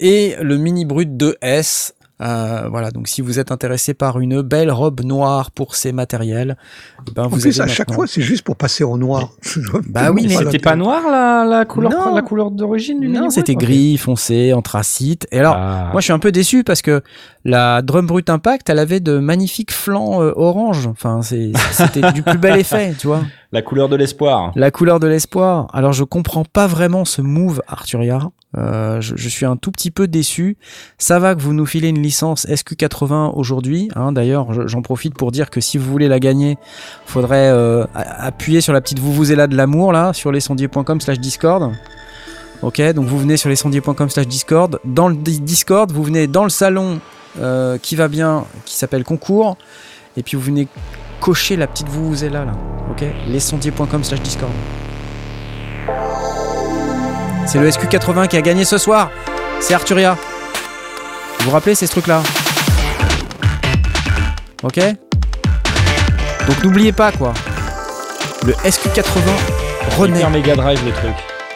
et 0.00 0.34
le 0.40 0.56
Mini 0.56 0.84
Brut 0.84 1.10
2S. 1.10 1.92
Euh, 2.22 2.68
voilà, 2.70 2.90
donc 2.90 3.08
si 3.08 3.22
vous 3.22 3.38
êtes 3.38 3.50
intéressé 3.50 3.94
par 3.94 4.20
une 4.20 4.42
belle 4.42 4.70
robe 4.70 5.00
noire 5.02 5.50
pour 5.52 5.74
ces 5.74 5.90
matériels, 5.90 6.58
eh 7.08 7.12
ben 7.12 7.22
En 7.24 7.28
vous 7.28 7.38
plus, 7.38 7.58
avez 7.62 7.70
à 7.70 7.74
chaque 7.74 7.90
fois, 7.94 8.06
c'est 8.06 8.20
juste 8.20 8.42
pour 8.44 8.56
passer 8.56 8.84
au 8.84 8.98
noir. 8.98 9.30
Bah 9.88 10.10
oui, 10.12 10.26
mais 10.28 10.34
C'était 10.34 10.58
pas 10.58 10.76
noir 10.76 11.00
la, 11.10 11.46
la 11.48 11.64
couleur, 11.64 11.90
Non. 11.92 12.14
la 12.14 12.20
couleur 12.20 12.50
d'origine 12.50 13.00
du 13.00 13.08
Non, 13.08 13.30
c'était 13.30 13.54
gris, 13.54 13.96
foncé, 13.96 14.52
anthracite. 14.52 15.26
Et 15.32 15.38
alors, 15.38 15.56
Ah. 15.56 15.88
moi, 15.92 16.02
je 16.02 16.04
suis 16.04 16.12
un 16.12 16.18
peu 16.18 16.30
déçu 16.30 16.62
parce 16.62 16.82
que 16.82 17.00
la 17.46 17.80
Drum 17.80 18.06
Brut 18.06 18.28
Impact, 18.28 18.68
elle 18.68 18.80
avait 18.80 19.00
de 19.00 19.18
magnifiques 19.18 19.72
flancs 19.72 20.20
euh, 20.22 20.34
orange. 20.36 20.88
Enfin, 20.88 21.22
c'est- 21.22 21.52
c'était 21.72 22.12
du 22.12 22.22
plus 22.22 22.36
bel 22.36 22.58
effet, 22.60 22.92
tu 22.98 23.06
vois. 23.06 23.22
La 23.52 23.62
couleur 23.62 23.88
de 23.88 23.96
l'espoir. 23.96 24.52
La 24.54 24.70
couleur 24.70 25.00
de 25.00 25.08
l'espoir. 25.08 25.66
Alors, 25.72 25.92
je 25.92 26.04
comprends 26.04 26.44
pas 26.44 26.68
vraiment 26.68 27.04
ce 27.04 27.20
move 27.20 27.62
Arturia. 27.66 28.30
Euh, 28.56 29.00
je, 29.00 29.28
suis 29.28 29.44
un 29.46 29.56
tout 29.56 29.70
petit 29.72 29.90
peu 29.90 30.06
déçu. 30.06 30.56
Ça 30.98 31.18
va 31.18 31.34
que 31.34 31.40
vous 31.40 31.52
nous 31.52 31.66
filez 31.66 31.88
une 31.88 32.00
licence 32.02 32.46
SQ80 32.46 33.32
aujourd'hui. 33.34 33.88
hein. 33.96 34.12
D'ailleurs, 34.12 34.52
je- 34.52 34.66
j'en 34.68 34.82
profite 34.82 35.14
pour 35.14 35.32
dire 35.32 35.50
que 35.50 35.60
si 35.60 35.78
vous 35.78 35.90
voulez 35.90 36.06
la 36.08 36.20
gagner, 36.20 36.58
faudrait 37.06 37.50
euh, 37.50 37.86
appuyer 37.94 38.60
sur 38.60 38.72
la 38.72 38.80
petite 38.80 39.00
là 39.34 39.46
de 39.46 39.56
l'amour 39.56 39.92
là 39.92 40.12
sur 40.12 40.30
lescendier.com 40.30 41.00
slash 41.00 41.18
discord. 41.18 41.72
Ok, 42.62 42.80
donc 42.92 43.06
vous 43.06 43.18
venez 43.18 43.36
sur 43.36 43.48
lescendier.com 43.48 44.10
slash 44.10 44.28
discord. 44.28 44.78
Dans 44.84 45.08
le 45.08 45.16
di- 45.16 45.40
discord, 45.40 45.90
vous 45.92 46.02
venez 46.02 46.26
dans 46.26 46.44
le 46.44 46.50
salon 46.50 47.00
euh, 47.40 47.78
qui 47.78 47.96
va 47.96 48.06
bien, 48.08 48.44
qui 48.64 48.76
s'appelle 48.76 49.02
concours. 49.02 49.56
Et 50.16 50.22
puis 50.22 50.36
vous 50.36 50.42
venez 50.42 50.68
cocher 51.20 51.56
la 51.56 51.66
petite 51.66 51.88
là 52.30 52.44
là. 52.44 52.52
Ok, 52.90 53.04
lescendier.com 53.28 54.02
slash 54.04 54.20
discord. 54.20 54.50
C'est 57.46 57.58
le 57.58 57.68
SQ80 57.70 58.28
qui 58.28 58.36
a 58.36 58.42
gagné 58.42 58.64
ce 58.64 58.78
soir. 58.78 59.10
C'est 59.60 59.74
Arturia. 59.74 60.16
Vous 61.40 61.46
vous 61.46 61.50
rappelez, 61.50 61.74
c'est 61.74 61.86
ce 61.86 61.92
truc-là. 61.92 62.22
Ok 64.62 64.78
Donc 66.46 66.64
n'oubliez 66.64 66.92
pas, 66.92 67.12
quoi. 67.12 67.32
Le 68.46 68.52
SQ80 68.52 69.02
renaît. 69.98 70.28
Mega 70.30 70.54
Drive 70.54 70.80
le 70.84 70.92
truc. 70.92 71.14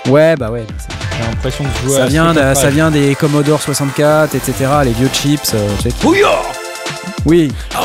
Ouais, 0.09 0.37
bah 0.37 0.51
ouais. 0.51 0.65
J'ai 1.17 1.25
l'impression 1.31 1.65
de 1.65 1.89
jouer 1.89 1.97
Ça 1.99 2.05
à 2.05 2.07
vient, 2.07 2.33
de- 2.35 2.55
ça 2.55 2.71
vient 2.71 2.91
des 2.91 3.15
Commodore 3.15 3.63
64, 3.63 4.35
etc. 4.35 4.55
Les 4.85 4.93
vieux 4.93 5.09
chips. 5.13 5.53
euh, 5.55 5.69
tu 5.77 5.83
sais, 5.85 5.91
qui- 5.91 6.03
Oui. 7.27 7.51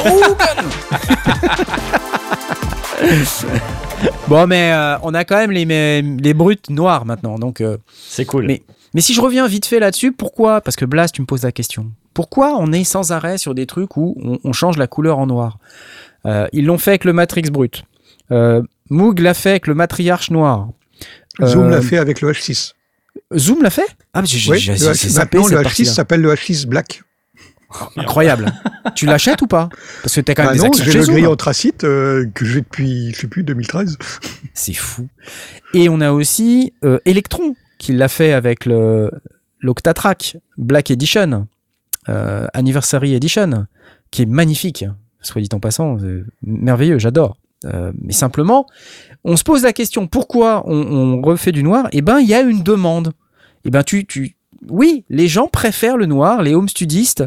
bon, 4.27 4.47
mais 4.47 4.71
euh, 4.73 4.97
on 5.03 5.13
a 5.13 5.23
quand 5.25 5.37
même 5.37 5.51
les, 5.51 5.65
mais- 5.65 6.01
les 6.01 6.33
brutes 6.33 6.69
noires 6.69 7.05
maintenant. 7.05 7.37
Donc, 7.39 7.61
euh, 7.61 7.77
C'est 8.07 8.25
cool. 8.25 8.45
Mais, 8.47 8.63
mais 8.93 9.01
si 9.01 9.13
je 9.13 9.21
reviens 9.21 9.47
vite 9.47 9.65
fait 9.65 9.79
là-dessus, 9.79 10.11
pourquoi 10.11 10.61
Parce 10.61 10.75
que 10.75 10.85
Blast, 10.85 11.15
tu 11.15 11.21
me 11.21 11.25
poses 11.25 11.43
la 11.43 11.51
question. 11.51 11.91
Pourquoi 12.13 12.55
on 12.57 12.71
est 12.71 12.83
sans 12.83 13.11
arrêt 13.11 13.37
sur 13.37 13.55
des 13.55 13.65
trucs 13.65 13.95
où 13.97 14.15
on, 14.23 14.39
on 14.43 14.53
change 14.53 14.77
la 14.77 14.87
couleur 14.87 15.19
en 15.19 15.27
noir? 15.27 15.57
Euh, 16.25 16.47
Ils 16.51 16.65
l'ont 16.65 16.77
fait 16.77 16.91
avec 16.91 17.05
le 17.05 17.13
Matrix 17.13 17.43
brut. 17.43 17.83
Euh, 18.31 18.61
Moog 18.89 19.19
l'a 19.19 19.33
fait 19.33 19.51
avec 19.51 19.67
le 19.67 19.73
Matriarche 19.75 20.31
noir. 20.31 20.67
Zoom 21.43 21.67
Euh, 21.67 21.69
l'a 21.69 21.81
fait 21.81 21.97
avec 21.97 22.21
le 22.21 22.31
H6. 22.31 22.73
Zoom 23.37 23.61
l'a 23.63 23.69
fait? 23.69 23.87
Ah, 24.13 24.21
mais 24.21 24.27
j'ai 24.27 24.39
j'ai- 24.39 24.51
Oui, 24.51 24.59
j'ai- 24.59 24.71
le 24.73 24.77
j'ai 24.77 24.85
H6 24.91 25.07
zappé 25.09 25.37
maintenant, 25.37 25.43
le 25.43 25.49
cette 25.49 25.59
H6 25.59 25.63
partie-là. 25.63 25.91
s'appelle 25.93 26.21
le 26.21 26.33
H6 26.33 26.67
Black. 26.67 27.01
Incroyable. 27.97 28.51
tu 28.95 29.05
l'achètes 29.05 29.41
ou 29.41 29.47
pas? 29.47 29.69
Parce 30.01 30.15
que 30.15 30.21
t'as 30.21 30.33
quand 30.33 30.43
même 30.43 30.51
Ah 30.51 30.55
des 30.55 30.59
non, 30.59 30.65
actions 30.67 30.85
j'ai 30.85 30.93
le 30.99 31.03
Zoom. 31.05 31.15
grille 31.15 31.27
anthracite 31.27 31.83
euh, 31.83 32.25
que 32.33 32.45
j'ai 32.45 32.61
depuis, 32.61 33.11
je 33.13 33.21
sais 33.21 33.27
plus, 33.27 33.43
2013. 33.43 33.97
C'est 34.53 34.73
fou. 34.73 35.07
Et 35.73 35.89
on 35.89 36.01
a 36.01 36.11
aussi 36.11 36.73
euh, 36.83 36.99
Electron 37.05 37.55
qui 37.77 37.93
l'a 37.93 38.07
fait 38.07 38.33
avec 38.33 38.65
le 38.65 39.11
l'Octatrack 39.61 40.37
Black 40.57 40.89
Edition, 40.89 41.47
euh, 42.07 42.47
Anniversary 42.53 43.13
Edition, 43.13 43.67
qui 44.11 44.21
est 44.23 44.25
magnifique. 44.25 44.85
Soit 45.21 45.41
dit 45.41 45.49
en 45.51 45.59
passant, 45.59 45.97
euh, 45.99 46.25
merveilleux, 46.43 46.97
j'adore. 46.97 47.37
Euh, 47.65 47.91
mais 48.01 48.13
simplement, 48.13 48.65
on 49.25 49.35
se 49.35 49.43
pose 49.43 49.63
la 49.63 49.73
question 49.73 50.07
pourquoi 50.07 50.63
on, 50.65 50.77
on 50.77 51.21
refait 51.21 51.51
du 51.51 51.61
noir? 51.61 51.89
Eh 51.91 52.01
ben, 52.01 52.19
il 52.19 52.27
y 52.27 52.33
a 52.33 52.39
une 52.39 52.63
demande. 52.63 53.11
Eh 53.65 53.69
ben, 53.69 53.83
tu, 53.83 54.05
tu, 54.05 54.37
oui, 54.67 55.05
les 55.09 55.27
gens 55.27 55.47
préfèrent 55.47 55.97
le 55.97 56.05
noir. 56.05 56.41
Les 56.41 56.53
home 56.53 56.69
studistes, 56.69 57.23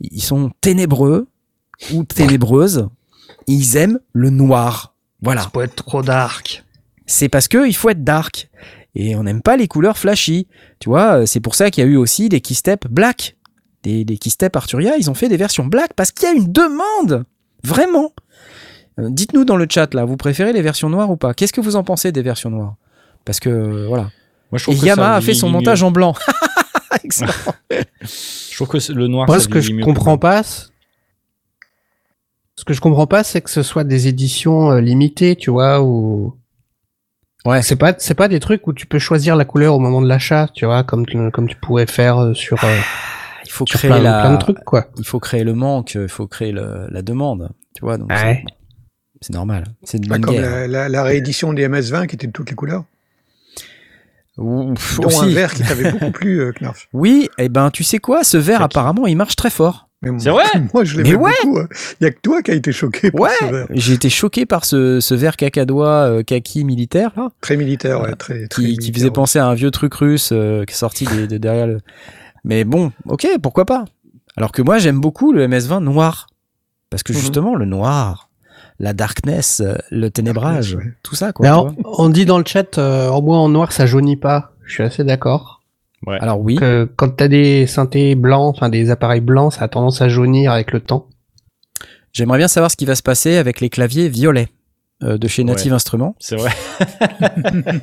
ils 0.00 0.22
sont 0.22 0.50
ténébreux, 0.60 1.26
ou 1.92 2.04
ténébreuses, 2.04 2.88
ils 3.46 3.76
aiment 3.76 3.98
le 4.12 4.30
noir. 4.30 4.94
Voilà. 5.22 5.42
Ça 5.42 5.50
peut 5.50 5.62
être 5.62 5.76
trop 5.84 6.02
dark. 6.02 6.64
C'est 7.06 7.28
parce 7.28 7.48
que 7.48 7.66
il 7.66 7.74
faut 7.74 7.90
être 7.90 8.04
dark. 8.04 8.48
Et 8.94 9.14
on 9.14 9.22
n'aime 9.22 9.42
pas 9.42 9.56
les 9.56 9.68
couleurs 9.68 9.98
flashy. 9.98 10.48
Tu 10.78 10.88
vois, 10.88 11.20
euh, 11.20 11.26
c'est 11.26 11.40
pour 11.40 11.54
ça 11.54 11.70
qu'il 11.70 11.84
y 11.84 11.86
a 11.86 11.90
eu 11.90 11.96
aussi 11.96 12.28
des 12.28 12.40
keystep 12.40 12.88
black. 12.88 13.36
Des, 13.82 14.04
des 14.04 14.18
keystep 14.18 14.54
Arturia, 14.56 14.96
ils 14.98 15.10
ont 15.10 15.14
fait 15.14 15.28
des 15.28 15.36
versions 15.36 15.64
black 15.66 15.94
parce 15.94 16.12
qu'il 16.12 16.28
y 16.28 16.32
a 16.32 16.34
une 16.34 16.52
demande. 16.52 17.24
Vraiment. 17.64 18.12
Euh, 18.98 19.08
Dites-nous 19.10 19.44
dans 19.44 19.56
le 19.56 19.66
chat 19.70 19.92
là, 19.94 20.04
vous 20.04 20.16
préférez 20.16 20.52
les 20.52 20.62
versions 20.62 20.90
noires 20.90 21.10
ou 21.10 21.16
pas? 21.16 21.34
Qu'est-ce 21.34 21.52
que 21.52 21.60
vous 21.60 21.76
en 21.76 21.84
pensez 21.84 22.12
des 22.12 22.22
versions 22.22 22.50
noires? 22.50 22.74
Parce 23.24 23.40
que 23.40 23.48
euh, 23.48 23.86
voilà. 23.88 24.10
Moi, 24.50 24.58
je 24.58 24.64
Et 24.64 24.72
trouve 24.72 24.80
que 24.80 24.86
Yamaha 24.86 25.08
ça 25.12 25.16
a 25.16 25.20
fait 25.20 25.34
son 25.34 25.48
montage 25.48 25.82
mieux. 25.82 25.86
en 25.88 25.90
blanc. 25.92 26.14
Je 28.02 28.54
trouve 28.56 28.68
que 28.68 28.92
le 28.92 29.06
noir. 29.06 29.26
Moi, 29.26 29.38
ça 29.38 29.44
ce 29.44 29.48
que 29.48 29.60
je 29.60 29.72
comprends 29.82 30.18
pas, 30.18 30.42
c'est- 30.42 30.66
ce 32.56 32.64
que 32.64 32.74
je 32.74 32.80
comprends 32.80 33.06
pas, 33.06 33.24
c'est 33.24 33.40
que 33.40 33.50
ce 33.50 33.62
soit 33.62 33.84
des 33.84 34.06
éditions 34.08 34.70
euh, 34.72 34.80
limitées, 34.80 35.36
tu 35.36 35.50
vois, 35.50 35.82
ou 35.82 36.34
Ouais. 37.46 37.62
c'est 37.62 37.76
pas 37.76 37.94
c'est 37.98 38.14
pas 38.14 38.28
des 38.28 38.38
trucs 38.40 38.66
où 38.66 38.72
tu 38.74 38.86
peux 38.86 38.98
choisir 38.98 39.34
la 39.34 39.46
couleur 39.46 39.74
au 39.74 39.78
moment 39.78 40.02
de 40.02 40.06
l'achat, 40.08 40.48
tu 40.52 40.66
vois, 40.66 40.82
comme 40.84 41.06
tu- 41.06 41.30
comme 41.30 41.48
tu 41.48 41.56
pourrais 41.56 41.86
faire 41.86 42.18
euh, 42.18 42.34
sur, 42.34 42.62
euh, 42.64 42.76
Il 43.46 43.50
faut 43.50 43.64
sur 43.66 43.78
créer 43.78 43.90
plein, 43.90 44.00
la, 44.00 44.20
plein 44.22 44.32
de 44.34 44.38
trucs 44.38 44.62
quoi. 44.64 44.88
il 44.98 45.04
faut 45.06 45.20
créer 45.20 45.42
le 45.44 45.54
manque, 45.54 45.94
il 45.94 46.08
faut 46.08 46.26
créer 46.26 46.52
le- 46.52 46.86
la 46.90 47.00
demande. 47.02 47.48
Tu 47.74 47.80
vois, 47.80 47.96
donc 47.96 48.10
Ouais. 48.10 48.44
c'est- 48.46 48.54
c'est 49.22 49.32
normal. 49.32 49.64
C'est 49.84 49.96
une 49.98 50.06
Bah, 50.08 50.18
comme 50.18 50.34
guerre. 50.34 50.50
la, 50.50 50.66
la- 50.66 50.88
la 50.90 51.02
réédition 51.02 51.52
des 51.54 51.62
MS-20 51.66 52.06
qui 52.08 52.16
était 52.16 52.26
de 52.26 52.32
toutes 52.32 52.50
les 52.50 52.56
couleurs. 52.56 52.84
Ou- 54.38 54.74
Dont 55.00 55.06
aussi. 55.06 55.24
un 55.24 55.26
vert 55.28 55.52
qui 55.52 55.62
t'avait 55.62 55.90
beaucoup 55.92 56.10
plu, 56.12 56.40
euh, 56.40 56.52
Knarf. 56.52 56.86
Oui, 56.92 57.28
et 57.38 57.48
ben 57.48 57.70
tu 57.70 57.84
sais 57.84 57.98
quoi, 57.98 58.24
ce 58.24 58.36
verre 58.36 58.62
apparemment 58.62 59.06
il 59.06 59.16
marche 59.16 59.36
très 59.36 59.50
fort. 59.50 59.88
Mais 60.02 60.10
C'est 60.18 60.30
moi- 60.30 60.44
vrai 60.44 60.62
Moi, 60.72 60.84
je 60.84 60.96
l'aimais 60.96 61.10
Mais 61.10 61.14
ouais. 61.16 61.32
beaucoup. 61.44 61.58
hein. 61.58 61.68
Il 62.00 62.04
y 62.04 62.06
a 62.06 62.10
que 62.10 62.20
toi 62.22 62.40
qui 62.40 62.50
as 62.52 62.54
été 62.54 62.72
choqué 62.72 63.10
par 63.10 63.20
Ouais, 63.20 63.30
ce 63.38 63.44
vert. 63.44 63.66
j'ai 63.70 63.92
été 63.92 64.08
choqué 64.08 64.46
par 64.46 64.64
ce, 64.64 64.98
ce 65.00 65.14
verre 65.14 65.36
cacadois 65.36 65.88
euh, 66.08 66.22
kaki 66.22 66.64
militaire 66.64 67.10
là, 67.18 67.28
Très 67.42 67.56
militaire, 67.58 68.00
ouais, 68.00 68.14
très, 68.14 68.46
très 68.46 68.62
qui, 68.62 68.62
qui 68.62 68.68
militaire, 68.78 68.94
faisait 68.94 69.10
penser 69.10 69.38
à 69.38 69.46
un 69.46 69.54
vieux 69.54 69.70
truc 69.70 69.92
russe 69.94 70.30
euh, 70.32 70.64
qui 70.64 70.72
est 70.72 70.76
sorti 70.76 71.04
de, 71.04 71.26
de 71.26 71.36
derrière 71.36 71.66
le. 71.66 71.80
Mais 72.44 72.64
bon, 72.64 72.92
ok, 73.06 73.26
pourquoi 73.42 73.66
pas. 73.66 73.84
Alors 74.36 74.52
que 74.52 74.62
moi 74.62 74.78
j'aime 74.78 75.00
beaucoup 75.00 75.32
le 75.32 75.46
MS20 75.46 75.80
noir 75.82 76.28
parce 76.88 77.02
que 77.02 77.12
Mhm. 77.12 77.18
justement 77.18 77.54
le 77.56 77.66
noir, 77.66 78.29
la 78.80 78.94
darkness, 78.94 79.60
euh, 79.60 79.76
le 79.90 80.10
ténébrage, 80.10 80.74
ouais. 80.74 80.94
tout 81.02 81.14
ça 81.14 81.32
quoi. 81.32 81.46
Tu 81.46 81.82
on, 81.84 82.08
dit 82.08 82.24
dans 82.24 82.38
le 82.38 82.44
chat, 82.46 82.78
euh, 82.78 83.08
en 83.10 83.20
moins 83.22 83.38
en 83.38 83.48
noir, 83.50 83.72
ça 83.72 83.86
jaunit 83.86 84.16
pas. 84.16 84.52
Je 84.64 84.72
suis 84.72 84.82
assez 84.82 85.04
d'accord. 85.04 85.62
Alors 86.06 86.40
oui, 86.40 86.56
Que 86.56 86.90
quand 86.96 87.10
t'as 87.10 87.28
des 87.28 87.66
synthés 87.66 88.14
blancs, 88.14 88.56
enfin 88.56 88.70
des 88.70 88.90
appareils 88.90 89.20
blancs, 89.20 89.52
ça 89.52 89.64
a 89.64 89.68
tendance 89.68 90.00
à 90.00 90.08
jaunir 90.08 90.50
avec 90.50 90.72
le 90.72 90.80
temps. 90.80 91.06
j'aimerais 92.12 92.38
bien 92.38 92.48
savoir 92.48 92.70
ce 92.70 92.76
qui 92.76 92.86
va 92.86 92.94
se 92.94 93.02
passer 93.02 93.36
avec 93.36 93.60
les 93.60 93.68
claviers 93.68 94.08
violets 94.08 94.48
euh, 95.02 95.18
de 95.18 95.28
chez 95.28 95.44
Native 95.44 95.72
Ouais. 95.72 95.76
Instruments. 95.76 96.16
C'est 96.18 96.36
vrai. 96.36 96.50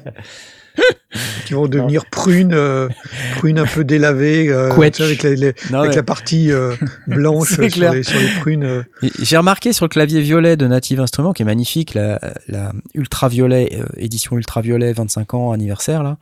Qui 1.46 1.54
vont 1.54 1.68
devenir 1.68 2.06
prunes, 2.10 2.54
euh, 2.54 2.90
prunes 3.38 3.58
un 3.60 3.66
peu 3.66 3.84
délavées, 3.84 4.50
euh, 4.50 4.70
Quetch. 4.76 4.96
tu 4.98 4.98
sais, 4.98 5.04
avec, 5.04 5.24
les- 5.24 5.36
les- 5.36 5.54
Non, 5.72 5.80
avec 5.80 5.92
mais- 5.92 5.96
la 5.96 6.04
partie 6.04 6.52
euh, 6.52 6.76
blanche 7.08 7.54
sur 7.54 7.62
les, 7.64 8.04
sur 8.04 8.20
les 8.20 8.28
prunes. 8.40 8.64
euh. 8.64 8.84
J'ai 9.22 9.38
remarqué 9.38 9.74
sur 9.74 9.86
le 9.86 9.90
clavier 9.90 10.22
violet 10.22 10.58
de 10.58 10.68
Native 10.68 11.00
Instruments, 11.00 11.34
qui 11.34 11.42
est 11.44 11.46
magnifique, 11.46 11.94
la, 11.94 12.20
la 12.48 12.74
ultraviolet, 12.94 13.70
euh, 13.80 13.86
édition 13.98 14.38
ultraviolet 14.38 14.92
25 14.94 15.34
ans 15.34 15.52
anniversaire, 15.52 16.04
là, 16.04 16.18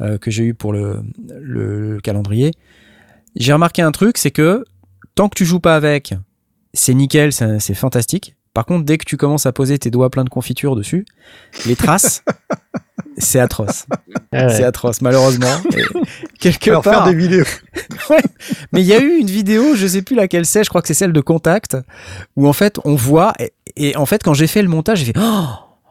euh, 0.00 0.18
que 0.18 0.30
j'ai 0.30 0.44
eu 0.44 0.54
pour 0.54 0.72
le, 0.72 0.98
le 1.40 1.98
calendrier. 2.02 2.50
J'ai 3.36 3.52
remarqué 3.52 3.82
un 3.82 3.92
truc, 3.92 4.18
c'est 4.18 4.30
que 4.32 4.64
tant 5.14 5.28
que 5.28 5.36
tu 5.36 5.44
joues 5.46 5.60
pas 5.60 5.76
avec, 5.76 6.14
c'est 6.74 6.92
nickel, 6.94 7.32
c'est 7.32 7.60
c'est 7.60 7.74
fantastique. 7.74 8.34
Par 8.52 8.64
contre, 8.66 8.84
dès 8.84 8.96
que 8.98 9.04
tu 9.04 9.16
commences 9.16 9.44
à 9.46 9.52
poser 9.52 9.78
tes 9.78 9.90
doigts 9.90 10.08
pleins 10.10 10.24
de 10.24 10.30
confiture 10.30 10.76
dessus, 10.76 11.04
les 11.66 11.76
traces, 11.76 12.24
c'est 13.18 13.40
atroce. 13.40 13.86
C'est 14.32 14.64
atroce, 14.64 15.00
malheureusement. 15.00 15.60
Quelque 16.40 16.70
Alors, 16.70 16.82
part, 16.82 17.04
faire 17.04 17.12
des 17.12 17.14
vidéos. 17.14 17.44
Ouais. 18.10 18.22
Mais 18.72 18.82
il 18.82 18.86
y 18.86 18.92
a 18.92 19.00
eu 19.00 19.16
une 19.16 19.26
vidéo, 19.26 19.74
je 19.74 19.86
sais 19.86 20.02
plus 20.02 20.14
laquelle 20.14 20.46
c'est, 20.46 20.62
je 20.62 20.68
crois 20.68 20.80
que 20.80 20.86
c'est 20.86 20.94
celle 20.94 21.12
de 21.12 21.20
Contact, 21.20 21.76
où 22.36 22.46
en 22.46 22.52
fait 22.52 22.78
on 22.84 22.94
voit, 22.94 23.32
et, 23.40 23.52
et 23.76 23.96
en 23.96 24.06
fait 24.06 24.22
quand 24.22 24.34
j'ai 24.34 24.46
fait 24.46 24.62
le 24.62 24.68
montage, 24.68 24.98
j'ai 24.98 25.06
fait 25.06 25.18
Oh, 25.18 25.46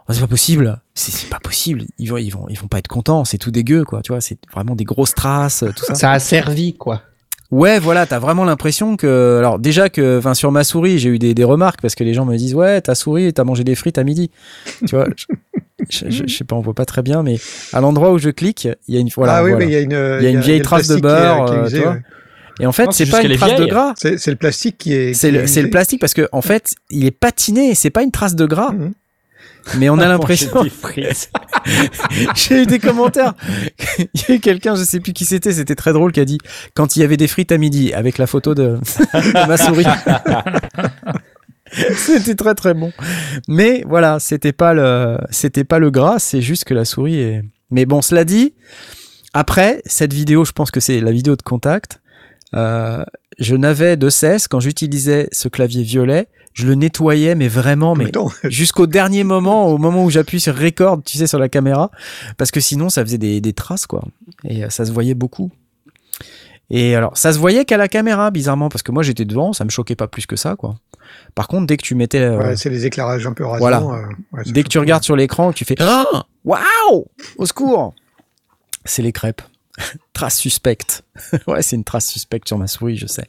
c'est 0.10 0.22
pas 0.22 0.28
possible, 0.28 0.80
c'est 0.94 1.12
c'est 1.12 1.30
pas 1.30 1.40
possible, 1.40 1.84
ils 1.98 2.10
vont, 2.10 2.18
ils, 2.18 2.30
vont, 2.30 2.46
ils 2.50 2.58
vont 2.58 2.68
pas 2.68 2.78
être 2.78 2.88
contents, 2.88 3.26
c'est 3.26 3.38
tout 3.38 3.52
dégueu, 3.52 3.84
quoi, 3.84 4.02
tu 4.02 4.14
vois, 4.14 4.22
c'est 4.22 4.38
vraiment 4.54 4.76
des 4.76 4.86
grosses 4.86 5.14
traces, 5.14 5.66
tout 5.76 5.86
ça. 5.86 5.96
Ça 5.96 6.12
a 6.12 6.20
servi 6.20 6.74
quoi. 6.74 7.02
Ouais, 7.52 7.80
voilà, 7.80 8.06
t'as 8.06 8.20
vraiment 8.20 8.44
l'impression 8.44 8.98
que. 8.98 9.38
Alors, 9.40 9.60
déjà 9.60 9.90
que 9.90 10.18
enfin, 10.18 10.34
sur 10.34 10.52
ma 10.52 10.64
souris, 10.64 10.98
j'ai 11.00 11.10
eu 11.10 11.20
des, 11.20 11.34
des 11.34 11.44
remarques 11.44 11.82
parce 11.82 11.96
que 11.96 12.04
les 12.04 12.14
gens 12.14 12.26
me 12.26 12.36
disent 12.38 12.56
Ouais, 12.56 12.82
ta 12.82 12.96
souris, 12.96 13.34
t'as 13.34 13.44
mangé 13.44 13.64
des 13.64 13.76
frites 13.76 13.98
à 13.98 14.04
midi. 14.04 14.32
tu 14.88 14.96
vois, 14.96 15.08
je, 15.90 16.10
je- 16.10 16.26
sais 16.28 16.44
pas, 16.44 16.56
on 16.56 16.62
voit 16.62 16.74
pas 16.74 16.86
très 16.86 17.02
bien, 17.04 17.22
mais 17.24 17.38
à 17.74 17.82
l'endroit 17.82 18.12
où 18.12 18.18
je 18.18 18.30
clique, 18.32 18.68
il 18.88 18.96
y 18.96 18.98
a 18.98 19.02
une. 19.02 19.10
Voilà, 19.16 19.38
ah 19.38 19.44
oui, 19.44 19.52
voilà. 19.52 19.66
mais 19.66 19.72
il 19.72 19.74
y 19.74 19.78
a 19.78 19.82
une, 19.82 20.18
Il 20.22 20.24
y 20.24 20.28
a 20.28 20.32
une 20.32 20.42
vieille 20.42 20.60
le 20.60 20.66
trace 20.66 20.88
de 20.88 21.00
plastique 21.00 21.06
qui 21.06 21.08
est- 21.08 21.36
beurre, 21.36 21.46
qui 21.46 21.54
est 21.54 21.58
euh, 21.58 21.66
usé, 21.66 21.78
tu 21.78 21.84
vois. 21.84 21.92
ouais. 21.94 22.02
Et 22.62 22.66
en 22.66 22.72
fait, 22.72 22.92
c'est 22.94 23.06
pas 23.12 23.22
une 23.22 23.36
trace 23.36 23.60
de 23.60 23.66
gras. 23.66 23.94
C'est 23.96 24.28
le 24.28 24.36
plastique 24.38 24.78
qui 24.78 24.94
est. 24.94 25.14
C'est 25.14 25.30
le, 25.32 25.70
plastique 25.70 26.00
parce 26.02 26.14
que 26.14 26.28
en 26.32 26.42
fait, 26.42 26.72
il 26.90 27.06
est 27.06 27.12
patiné, 27.12 27.76
c'est 27.76 27.90
pas 27.90 28.02
une 28.04 28.12
trace 28.12 28.36
de 28.36 28.46
gras. 28.46 28.72
Mhm. 28.72 28.94
Mais 29.78 29.90
on 29.90 29.98
a 30.00 30.08
l'impression. 30.08 30.52
J'ai 32.36 32.62
eu 32.62 32.66
des 32.66 32.80
commentaires. 32.80 33.34
Il 34.00 34.22
y 34.28 34.32
a 34.32 34.36
eu 34.36 34.40
quelqu'un, 34.40 34.76
je 34.76 34.84
sais 34.84 35.00
plus 35.00 35.14
qui 35.14 35.26
c'était, 35.26 35.52
c'était 35.54 35.76
très 35.76 35.94
drôle, 35.94 36.12
qui 36.12 36.20
a 36.20 36.26
dit 36.26 36.38
quand 36.76 36.96
il 36.96 37.00
y 37.00 37.04
avait 37.04 37.18
des 37.18 37.28
frites 37.28 37.52
à 37.52 37.58
midi 37.58 37.94
avec 37.94 38.18
la 38.18 38.28
photo 38.28 38.54
de, 38.56 38.78
de 39.14 39.48
ma 39.48 39.58
souris. 39.58 39.86
c'était 41.96 42.36
très 42.36 42.56
très 42.56 42.74
bon. 42.74 42.92
Mais 43.48 43.84
voilà, 43.88 44.20
c'était 44.20 44.54
pas 44.54 44.74
le, 44.74 45.18
c'était 45.30 45.64
pas 45.64 45.80
le 45.80 45.90
gras, 45.92 46.20
c'est 46.20 46.42
juste 46.42 46.66
que 46.66 46.74
la 46.74 46.86
souris 46.86 47.20
est. 47.20 47.44
Mais 47.72 47.86
bon, 47.86 48.02
cela 48.02 48.24
dit, 48.26 48.54
après 49.34 49.82
cette 49.86 50.14
vidéo, 50.14 50.46
je 50.46 50.52
pense 50.52 50.72
que 50.72 50.80
c'est 50.80 51.02
la 51.02 51.12
vidéo 51.12 51.36
de 51.36 51.42
contact. 51.42 52.00
euh, 52.56 53.04
je 53.38 53.56
n'avais 53.56 53.98
de 53.98 54.10
cesse 54.10 54.48
quand 54.48 54.62
j'utilisais 54.62 55.28
ce 55.34 55.50
clavier 55.50 55.84
violet, 55.84 56.28
je 56.56 56.66
le 56.66 56.74
nettoyais, 56.74 57.36
mais 57.36 57.48
vraiment, 57.48 57.94
mais 57.96 58.12
jusqu'au 58.46 58.88
dernier 58.88 59.24
moment, 59.24 59.68
au 59.68 59.78
moment 59.78 60.04
où 60.04 60.10
j'appuie 60.10 60.40
sur 60.40 60.58
record, 60.58 61.04
tu 61.04 61.18
sais, 61.18 61.28
sur 61.28 61.38
la 61.38 61.50
caméra, 61.50 61.92
parce 62.38 62.50
que 62.50 62.60
sinon 62.60 62.90
ça 62.90 63.04
faisait 63.04 63.20
des, 63.20 63.42
des 63.42 63.54
traces, 63.54 63.86
quoi. 63.86 64.04
Et 64.44 64.64
euh, 64.64 64.70
ça 64.70 64.86
se 64.86 64.92
voyait 64.92 65.14
beaucoup. 65.14 65.52
Et 66.72 66.96
alors, 66.96 67.16
ça 67.16 67.32
se 67.32 67.38
voyait 67.38 67.64
qu'à 67.66 67.78
la 67.78 67.88
caméra, 67.88 68.32
bizarrement, 68.32 68.70
parce 68.70 68.82
que 68.82 68.92
moi 68.92 69.04
j'étais 69.04 69.26
devant, 69.26 69.54
ça 69.54 69.66
me 69.66 69.70
choquait 69.70 69.96
pas 69.96 70.08
plus 70.08 70.26
que 70.26 70.36
ça, 70.36 70.56
quoi. 70.56 70.76
Par 71.36 71.48
contre, 71.48 71.68
dès 71.68 71.78
que 71.78 71.84
tu 71.84 71.94
mettais, 71.94 72.22
euh, 72.22 72.40
Ouais, 72.40 72.56
c'est 72.56 72.70
les 72.72 72.86
éclairages 72.88 73.28
un 73.28 73.34
peu 73.34 73.46
rasants. 73.46 73.60
Voilà. 73.60 73.82
euh, 73.82 74.08
ouais, 74.32 74.44
dès 74.48 74.64
que 74.64 74.70
tu 74.70 74.80
regardes 74.80 75.04
sur 75.04 75.16
l'écran, 75.16 75.52
tu 75.54 75.64
fais 75.66 75.76
Ah 75.80 76.26
Waouh 76.44 77.06
Au 77.38 77.46
secours 77.46 77.94
C'est 78.86 79.02
les 79.04 79.12
crêpes. 79.12 79.42
trace 80.14 80.38
suspecte. 80.38 81.04
ouais, 81.48 81.62
c'est 81.62 81.76
une 81.76 81.84
trace 81.84 82.08
suspecte 82.08 82.48
sur 82.48 82.58
ma 82.58 82.68
souris, 82.68 82.96
je 82.98 83.08
sais. 83.08 83.28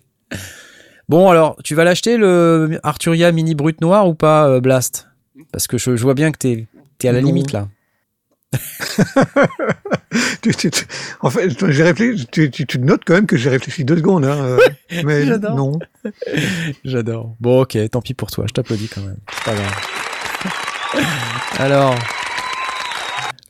Bon, 1.08 1.28
alors, 1.30 1.56
tu 1.62 1.74
vas 1.74 1.84
l'acheter 1.84 2.16
le 2.16 2.78
Arturia 2.82 3.30
Mini 3.32 3.54
Brut 3.54 3.80
Noir 3.80 4.08
ou 4.08 4.14
pas, 4.14 4.48
euh, 4.48 4.60
Blast? 4.60 5.08
Parce 5.52 5.66
que 5.68 5.78
je, 5.78 5.96
je 5.96 6.02
vois 6.02 6.14
bien 6.14 6.32
que 6.32 6.38
t'es 6.38 6.66
es 7.02 7.08
à 7.08 7.12
la 7.12 7.20
Non. 7.20 7.28
limite 7.28 7.52
là. 7.52 7.68
Tu- 10.42 10.54
tu- 10.54 10.70
tu- 10.70 10.84
en 11.20 11.28
fait, 11.30 11.50
j'ai 11.70 11.82
réfléchi. 11.82 12.26
Tu, 12.30 12.50
tu, 12.50 12.66
tu 12.66 12.78
notes 12.78 13.02
quand 13.04 13.14
même 13.14 13.26
que 13.26 13.36
j'ai 13.36 13.50
réfléchi 13.50 13.84
deux 13.84 13.96
secondes. 13.96 14.24
Hein, 14.24 14.38
euh, 14.42 14.58
mais 15.04 15.26
j'adore. 15.26 15.56
non. 15.56 15.78
J'adore. 16.84 17.34
Bon, 17.40 17.62
ok, 17.62 17.76
tant 17.90 18.00
pis 18.00 18.14
pour 18.14 18.30
toi, 18.30 18.44
je 18.48 18.52
t'applaudis 18.52 18.88
quand 18.88 19.00
même. 19.02 19.18
Pas 19.44 19.54
grave. 19.54 21.04
Alors. 21.58 21.94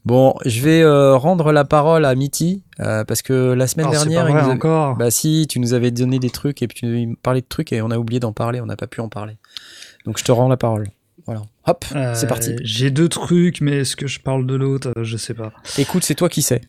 Bon, 0.07 0.35
je 0.45 0.61
vais 0.63 0.83
euh, 0.83 1.17
rendre 1.17 1.51
la 1.53 1.65
parole 1.65 2.05
à 2.05 2.15
Mitty, 2.15 2.63
euh, 2.81 3.05
parce 3.05 3.23
que 3.23 3.53
la 3.55 3.67
semaine 3.67 3.87
Oh, 3.91 3.93
c'est 3.93 4.09
dernière, 4.09 4.23
pas 4.25 4.31
il 4.31 4.35
nous 4.45 4.51
a- 4.51 4.55
encore. 4.55 4.97
bah 4.97 5.11
si, 5.11 5.47
tu 5.51 5.59
nous 5.59 5.75
avais 5.75 5.91
donné 5.91 6.19
des 6.21 6.31
trucs 6.31 6.63
et 6.63 6.69
puis 6.69 6.79
tu 6.79 6.87
nous 6.87 7.17
parlais 7.23 7.41
de 7.41 7.47
trucs 7.49 7.73
et 7.73 7.83
on 7.83 7.91
a 7.91 7.99
oublié 7.99 8.21
d'en 8.21 8.33
parler, 8.33 8.61
on 8.61 8.67
n'a 8.67 8.77
pas 8.77 8.87
pu 8.87 9.01
en 9.01 9.09
parler. 9.09 9.37
Donc 10.05 10.19
je 10.19 10.25
te 10.25 10.31
rends 10.31 10.49
la 10.49 10.57
parole. 10.57 10.87
Voilà. 11.27 11.43
Hop, 11.67 11.85
c'est 11.89 11.97
Euh, 12.25 12.27
parti. 12.29 12.55
J'ai 12.63 12.91
deux 12.93 13.09
trucs, 13.09 13.61
mais 13.61 13.79
est-ce 13.81 13.97
que 13.97 14.07
je 14.07 14.21
parle 14.21 14.47
de 14.47 14.55
l'autre? 14.55 14.93
Je 15.03 15.17
sais 15.17 15.35
pas. 15.35 15.51
Écoute, 15.77 16.05
c'est 16.05 16.15
toi 16.15 16.29
qui 16.29 16.41
sais. 16.41 16.61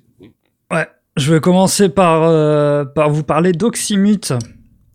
Ouais. 0.71 0.87
Je 1.15 1.31
vais 1.35 1.39
commencer 1.39 1.89
par, 1.89 2.23
euh, 2.23 2.85
par 2.85 3.11
vous 3.11 3.21
parler 3.23 3.51
d'Oxymute. 3.51 4.33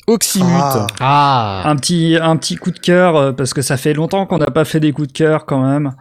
Oxymute. 0.09 0.49
Ah. 0.53 0.87
Ah. 0.99 1.63
Un 1.71 1.77
petit, 1.77 2.17
un 2.21 2.37
petit 2.37 2.57
coup 2.57 2.73
de 2.73 2.79
cœur, 2.81 3.37
parce 3.37 3.55
que 3.55 3.63
ça 3.63 3.77
fait 3.77 3.93
longtemps 3.95 4.27
qu'on 4.27 4.39
n'a 4.39 4.51
pas 4.51 4.65
fait 4.65 4.81
des 4.81 4.91
coups 4.93 5.07
de 5.09 5.13
cœur 5.13 5.47
quand 5.47 5.63
même. 5.65 5.93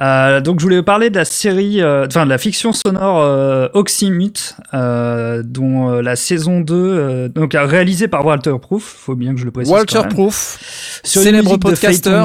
Euh, 0.00 0.40
donc 0.40 0.60
je 0.60 0.64
voulais 0.64 0.76
vous 0.76 0.84
parler 0.84 1.10
de 1.10 1.16
la 1.16 1.24
série, 1.24 1.82
euh, 1.82 2.06
enfin 2.06 2.24
de 2.24 2.30
la 2.30 2.38
fiction 2.38 2.72
sonore 2.72 3.20
euh, 3.22 3.68
Oxymute, 3.74 4.54
euh, 4.72 5.42
dont 5.44 6.00
la 6.00 6.14
saison 6.14 6.60
2, 6.60 6.74
euh, 6.74 7.28
donc 7.28 7.54
réalisée 7.54 8.06
par 8.06 8.24
Walter 8.24 8.54
Proof, 8.60 8.84
faut 8.84 9.16
bien 9.16 9.34
que 9.34 9.40
je 9.40 9.44
le 9.44 9.50
précise. 9.50 9.72
Walter. 9.72 10.02
Proof, 10.08 11.00
célèbre 11.02 11.56
podcaster. 11.56 12.24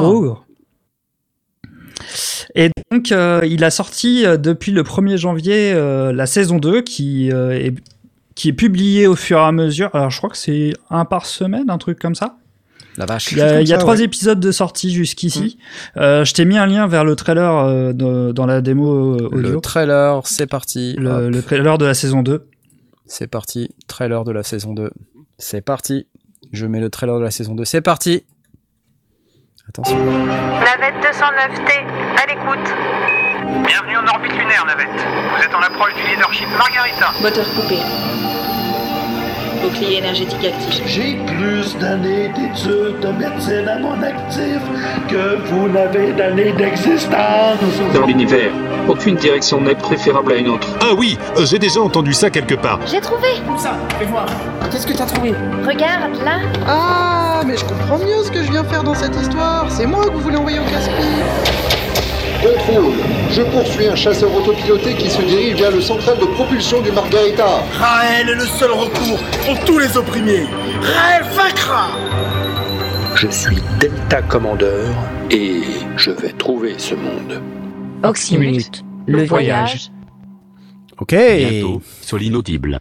Et 2.53 2.69
donc, 2.91 3.11
il 3.11 3.63
a 3.63 3.69
sorti 3.71 4.23
depuis 4.23 4.71
le 4.71 4.83
1er 4.83 5.17
janvier 5.17 5.73
la 6.13 6.25
saison 6.25 6.57
2 6.57 6.81
qui, 6.83 7.29
euh, 7.33 7.51
est, 7.51 7.73
qui 8.35 8.49
est 8.49 8.53
publiée 8.53 9.07
au 9.07 9.15
fur 9.15 9.39
et 9.39 9.41
à 9.43 9.51
mesure. 9.51 9.89
Alors, 9.93 10.09
je 10.09 10.17
crois 10.17 10.29
que 10.29 10.37
c'est 10.37 10.73
un 10.89 11.03
par 11.03 11.25
semaine, 11.25 11.69
un 11.69 11.77
truc 11.77 11.99
comme 11.99 12.15
ça. 12.15 12.37
La 12.97 13.05
vache. 13.05 13.31
Il 13.31 13.37
y 13.37 13.41
a, 13.41 13.49
comme 13.51 13.61
il 13.61 13.67
y 13.67 13.73
a 13.73 13.75
ça, 13.75 13.79
trois 13.81 13.97
ouais. 13.97 14.03
épisodes 14.03 14.39
de 14.39 14.51
sortie 14.51 14.91
jusqu'ici. 14.91 15.57
Euh, 15.97 16.23
je 16.23 16.33
t'ai 16.33 16.45
mis 16.45 16.57
un 16.57 16.65
lien 16.65 16.87
vers 16.87 17.03
le 17.03 17.15
trailer 17.15 17.51
euh, 17.57 17.93
de- 17.93 18.31
dans 18.31 18.45
la 18.45 18.61
démo 18.61 19.15
euh, 19.19 19.27
audio. 19.33 19.51
Le 19.53 19.59
trailer, 19.61 20.21
c'est 20.25 20.47
parti. 20.47 20.95
Le 20.97 21.41
trailer 21.41 21.77
de 21.77 21.85
la 21.85 21.93
saison 21.93 22.21
2. 22.23 22.47
C'est 23.05 23.27
parti. 23.27 23.69
Trailer 23.87 24.23
de 24.23 24.31
la 24.31 24.43
saison 24.43 24.73
2. 24.73 24.89
C'est 25.37 25.61
parti. 25.61 26.07
Je 26.53 26.65
mets 26.65 26.79
le 26.79 26.89
trailer 26.89 27.17
de 27.17 27.23
la 27.23 27.31
saison 27.31 27.53
2. 27.55 27.65
C'est 27.65 27.81
parti. 27.81 28.23
Attention. 29.67 29.97
Navette 29.97 30.95
209T, 31.03 31.71
à 32.21 32.27
l'écoute. 32.27 32.69
Bienvenue 33.67 33.97
en 33.97 34.07
orbite 34.07 34.31
lunaire, 34.31 34.63
Navette. 34.65 34.87
Vous 34.89 35.43
êtes 35.43 35.53
en 35.53 35.59
approche 35.61 35.93
du 35.95 36.01
leadership 36.11 36.47
Margarita. 36.57 37.11
Moteur 37.21 37.45
coupé. 37.55 37.77
Bouclier 39.65 39.97
énergétique 39.97 40.45
actif. 40.45 40.81
J'ai 40.85 41.17
plus 41.25 41.75
d'années 41.79 42.29
d'études 42.35 42.99
de 43.01 43.07
médecine 43.07 43.67
à 43.67 43.79
mon 43.79 43.99
actif 44.03 44.59
que 45.07 45.37
vous 45.49 45.67
n'avez 45.69 46.13
d'années 46.13 46.51
d'existence. 46.51 47.57
Dans 47.93 48.05
l'univers, 48.05 48.51
aucune 48.87 49.15
direction 49.15 49.59
n'est 49.61 49.73
préférable 49.73 50.33
à 50.33 50.35
une 50.35 50.49
autre. 50.49 50.67
Ah 50.81 50.93
oui, 50.95 51.17
euh, 51.37 51.45
j'ai 51.45 51.57
déjà 51.57 51.81
entendu 51.81 52.13
ça 52.13 52.29
quelque 52.29 52.53
part. 52.53 52.79
J'ai 52.85 53.01
trouvé 53.01 53.27
Comme 53.47 53.57
ça, 53.57 53.75
fais 53.97 54.05
voir. 54.05 54.27
Qu'est-ce 54.71 54.85
que 54.85 54.93
t'as 54.93 55.07
trouvé? 55.07 55.33
Regarde, 55.65 56.15
là 56.23 56.37
Ah, 56.67 57.41
mais 57.45 57.57
je 57.57 57.65
comprends 57.65 57.97
mieux 57.97 58.23
ce 58.23 58.29
que 58.29 58.43
je 58.43 58.51
viens 58.51 58.63
faire 58.65 58.83
dans 58.83 58.93
cette 58.95 59.15
histoire. 59.19 59.65
C'est 59.69 59.87
moi 59.87 60.05
que 60.05 60.11
vous 60.11 60.19
voulez 60.19 60.37
envoyer 60.37 60.59
au 60.59 60.63
casse-pied. 60.65 61.74
Contrôle. 62.41 62.93
Je 63.31 63.41
poursuis 63.41 63.87
un 63.87 63.95
chasseur 63.95 64.33
autopiloté 64.35 64.93
qui 64.95 65.09
se 65.09 65.21
dirige 65.21 65.55
vers 65.55 65.71
le 65.71 65.81
central 65.81 66.17
de 66.19 66.25
propulsion 66.25 66.81
du 66.81 66.91
Margarita. 66.91 67.63
Raël 67.79 68.29
est 68.29 68.35
le 68.35 68.45
seul 68.45 68.71
recours 68.71 69.19
pour 69.45 69.59
tous 69.65 69.79
les 69.79 69.97
opprimés. 69.97 70.45
Raël 70.81 71.23
vaincra 71.33 71.89
Je 73.15 73.27
suis 73.27 73.57
Delta 73.79 74.21
Commandeur 74.21 74.87
et 75.31 75.61
je 75.97 76.11
vais 76.11 76.31
trouver 76.33 76.75
ce 76.77 76.95
monde. 76.95 77.41
Oxymute, 78.03 78.83
le 79.07 79.25
voyage. 79.25 79.91
Ok. 80.99 81.15
Bientôt 81.15 81.81
sur 82.01 82.17
l'inaudible. 82.17 82.79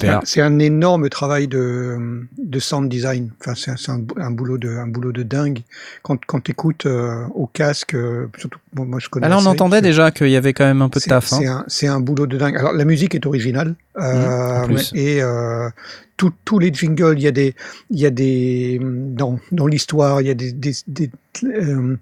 Super. 0.00 0.20
c'est 0.24 0.40
un 0.40 0.58
énorme 0.58 1.08
travail 1.08 1.48
de, 1.48 2.26
de 2.38 2.58
sound 2.58 2.88
design. 2.88 3.30
Enfin, 3.40 3.54
c'est 3.54 3.70
un, 3.90 4.00
un, 4.16 4.30
boulot 4.30 4.58
de, 4.58 4.68
un 4.70 4.86
boulot 4.86 5.12
de 5.12 5.22
dingue. 5.22 5.60
Quand, 6.02 6.18
quand 6.24 6.40
t'écoutes 6.40 6.86
euh, 6.86 7.24
au 7.34 7.46
casque, 7.46 7.94
euh, 7.94 8.26
surtout, 8.38 8.58
bon, 8.72 8.84
moi 8.84 8.98
je 8.98 9.08
connais. 9.08 9.26
Alors, 9.26 9.38
on 9.38 9.42
série, 9.42 9.52
entendait 9.54 9.82
déjà 9.82 10.10
qu'il 10.10 10.28
y 10.30 10.36
avait 10.36 10.52
quand 10.52 10.64
même 10.64 10.82
un 10.82 10.88
peu 10.88 11.00
de 11.00 11.04
taf. 11.04 11.26
C'est 11.26 11.46
Hein. 11.46 11.58
un, 11.58 11.64
c'est 11.68 11.86
un 11.86 12.00
boulot 12.00 12.26
de 12.26 12.36
dingue. 12.36 12.56
Alors 12.56 12.72
la 12.72 12.84
musique 12.84 13.14
est 13.14 13.26
originale 13.26 13.74
euh, 13.98 14.64
plus. 14.66 14.92
et 14.94 15.22
euh, 15.22 15.68
tous 16.44 16.58
les 16.58 16.72
jingles, 16.72 17.14
il 17.16 17.22
y 17.22 17.26
a 17.26 17.30
des, 17.30 17.54
il 17.90 17.98
y 17.98 18.06
a 18.06 18.10
des 18.10 18.78
dans, 18.80 19.38
dans 19.52 19.66
l'histoire, 19.66 20.20
il 20.20 20.26
y 20.26 20.30
a 20.30 20.34
des 20.34 20.52
des, 20.52 21.10
euh, 21.44 21.96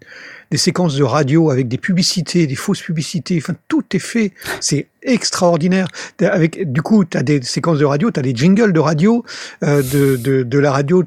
séquences 0.55 0.97
de 0.97 1.05
radio 1.05 1.51
avec 1.51 1.69
des 1.69 1.79
publicités, 1.79 2.47
des 2.47 2.55
fausses 2.55 2.83
publicités. 2.83 3.39
Enfin, 3.39 3.55
tout 3.69 3.85
est 3.93 3.99
fait. 3.99 4.33
C'est 4.61 4.89
extraordinaire. 5.03 5.89
Avec 6.21 6.73
du 6.73 6.83
coup, 6.83 7.05
tu 7.05 7.17
as 7.17 7.23
des 7.23 7.43
séquences 7.43 7.79
de 7.79 7.85
radio, 7.85 8.11
tu 8.11 8.19
as 8.19 8.23
des 8.23 8.35
jingles 8.35 8.73
de 8.73 8.81
radio, 8.81 9.25
euh, 9.63 9.83
de, 9.83 10.43
de 10.43 10.59
la 10.59 10.73
radio. 10.73 11.05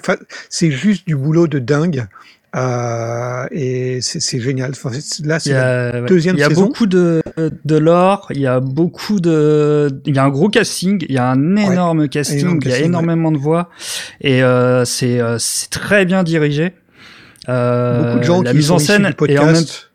C'est 0.50 0.72
juste 0.72 1.08
du 1.08 1.16
boulot 1.16 1.48
de 1.48 1.60
dingue. 1.60 2.08
Euh, 2.54 3.46
et 3.52 4.02
c'est 4.02 4.20
c'est 4.20 4.42
génial. 4.42 4.72
Enfin, 4.72 4.92
là, 5.24 5.40
c'est 5.40 5.54
la 5.54 6.02
ouais. 6.02 6.06
deuxième 6.08 6.36
il 6.36 6.40
y 6.40 6.44
a 6.44 6.50
saison. 6.50 6.66
beaucoup 6.66 6.86
de, 6.86 7.22
de 7.64 7.78
lore, 7.78 8.28
il 8.32 8.42
y 8.42 8.48
a 8.48 8.60
beaucoup 8.60 9.22
de, 9.22 9.90
il 10.06 10.16
y 10.16 10.20
a 10.20 10.26
un 10.26 10.30
gros 10.30 10.50
casting, 10.50 11.04
il 11.08 11.16
y 11.16 11.18
a 11.18 11.30
un 11.30 11.56
énorme 11.56 12.10
casting, 12.10 12.40
énorme 12.40 12.60
il 12.62 12.68
y 12.68 12.68
a 12.68 12.72
casting, 12.72 12.88
énormément 12.88 13.32
de 13.32 13.38
voix 13.38 13.70
et 14.20 14.44
euh, 14.44 14.84
c'est 14.84 15.22
euh, 15.22 15.38
c'est 15.40 15.70
très 15.70 16.04
bien 16.04 16.24
dirigé. 16.24 16.74
Euh, 17.48 18.04
Beaucoup 18.04 18.20
de 18.20 18.24
gens 18.24 18.42
la 18.42 18.52
qui 18.52 18.58
mise 18.58 18.68
sont 18.68 18.76
en 18.76 18.80
scène 18.80 19.04
du 19.04 19.32
et 19.32 19.40
en 19.40 19.46
même 19.46 19.54
podcast. 19.56 19.92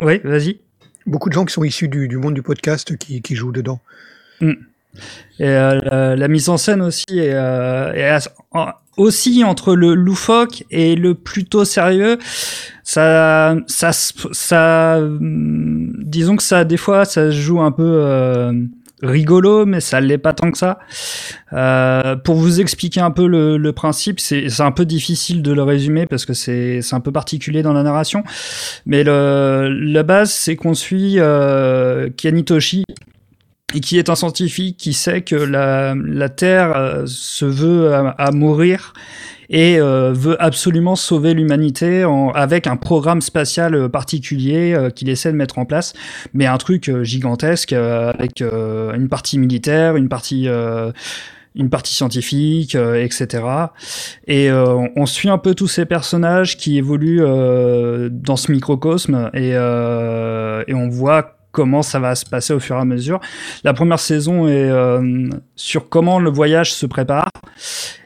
Oui, 0.00 0.20
vas-y. 0.24 0.60
Beaucoup 1.06 1.30
de 1.30 1.34
gens 1.34 1.46
qui 1.46 1.54
sont 1.54 1.64
issus 1.64 1.88
du, 1.88 2.06
du 2.06 2.18
monde 2.18 2.34
du 2.34 2.42
podcast 2.42 2.98
qui, 2.98 3.22
qui 3.22 3.34
jouent 3.34 3.52
dedans. 3.52 3.80
Mm. 4.40 4.52
Et 5.40 5.46
euh, 5.46 5.80
la, 5.82 6.16
la 6.16 6.28
mise 6.28 6.48
en 6.48 6.56
scène 6.56 6.82
aussi 6.82 7.06
est, 7.10 7.32
euh, 7.32 7.92
est 7.94 8.28
aussi 8.98 9.42
entre 9.44 9.74
le 9.74 9.94
loufoque 9.94 10.64
et 10.70 10.94
le 10.96 11.14
plutôt 11.14 11.64
sérieux. 11.64 12.18
Ça, 12.82 13.56
ça, 13.66 13.92
ça, 13.92 14.98
hum, 14.98 15.92
disons 16.02 16.36
que 16.36 16.42
ça, 16.42 16.64
des 16.64 16.76
fois, 16.76 17.04
ça 17.04 17.30
se 17.30 17.36
joue 17.36 17.60
un 17.60 17.72
peu 17.72 17.84
euh, 17.84 18.52
rigolo, 19.02 19.66
mais 19.66 19.80
ça 19.80 20.00
l'est 20.00 20.18
pas 20.18 20.32
tant 20.32 20.50
que 20.50 20.58
ça. 20.58 20.78
Euh, 21.52 22.16
pour 22.16 22.36
vous 22.36 22.60
expliquer 22.60 23.00
un 23.00 23.10
peu 23.10 23.26
le, 23.26 23.56
le 23.56 23.72
principe, 23.72 24.20
c'est 24.20 24.60
un 24.60 24.72
peu 24.72 24.84
difficile 24.84 25.42
de 25.42 25.52
le 25.52 25.62
résumer 25.62 26.06
parce 26.06 26.24
que 26.24 26.34
c'est 26.34 26.80
un 26.92 27.00
peu 27.00 27.12
particulier 27.12 27.62
dans 27.62 27.72
la 27.72 27.82
narration. 27.82 28.24
Mais 28.86 29.04
le, 29.04 29.68
la 29.68 30.02
base, 30.02 30.32
c'est 30.32 30.56
qu'on 30.56 30.74
suit 30.74 31.16
euh, 31.18 32.08
Kianitoshi, 32.16 32.84
et 33.74 33.80
qui 33.80 33.98
est 33.98 34.08
un 34.08 34.14
scientifique 34.14 34.76
qui 34.78 34.92
sait 34.92 35.20
que 35.22 35.34
la, 35.36 35.94
la 35.94 36.28
Terre 36.28 36.74
euh, 36.76 37.02
se 37.06 37.44
veut 37.44 37.92
à, 37.94 38.08
à 38.10 38.30
mourir 38.30 38.92
et 39.50 39.78
euh, 39.80 40.12
veut 40.12 40.40
absolument 40.42 40.94
sauver 40.96 41.32
l'humanité 41.34 42.04
avec 42.34 42.66
un 42.66 42.76
programme 42.76 43.20
spatial 43.22 43.74
euh, 43.74 43.88
particulier 43.88 44.74
euh, 44.74 44.90
qu'il 44.90 45.08
essaie 45.08 45.32
de 45.32 45.36
mettre 45.36 45.58
en 45.58 45.64
place, 45.64 45.94
mais 46.34 46.46
un 46.46 46.58
truc 46.58 46.88
euh, 46.88 47.02
gigantesque 47.02 47.72
euh, 47.72 48.10
avec 48.12 48.42
euh, 48.42 48.92
une 48.94 49.08
partie 49.08 49.38
militaire, 49.38 49.96
une 49.96 50.08
partie 50.08 50.48
euh, 50.48 50.92
une 51.54 51.70
partie 51.70 51.94
scientifique, 51.94 52.74
euh, 52.76 53.02
etc. 53.02 53.42
Et 54.28 54.48
euh, 54.50 54.86
on- 54.94 55.06
suit 55.06 55.28
un 55.30 55.38
peu 55.38 55.54
tous 55.54 55.66
ces 55.66 55.86
personnages 55.86 56.56
qui 56.56 56.76
évoluent 56.78 57.22
euh, 57.24 58.08
dans 58.12 58.36
ce 58.36 58.52
microcosme 58.52 59.30
et, 59.34 59.52
euh, 59.54 60.62
et 60.68 60.74
on 60.74 60.88
voit 60.88 61.37
comment 61.52 61.82
ça 61.82 61.98
va 61.98 62.14
se 62.14 62.26
passer 62.26 62.52
au 62.52 62.60
fur 62.60 62.76
et 62.76 62.80
à 62.80 62.84
mesure. 62.84 63.20
La 63.64 63.72
première 63.72 63.98
saison 63.98 64.48
est 64.48 64.70
euh, 64.70 65.28
sur 65.56 65.88
comment 65.88 66.18
le 66.18 66.30
voyage 66.30 66.72
se 66.72 66.86
prépare. 66.86 67.30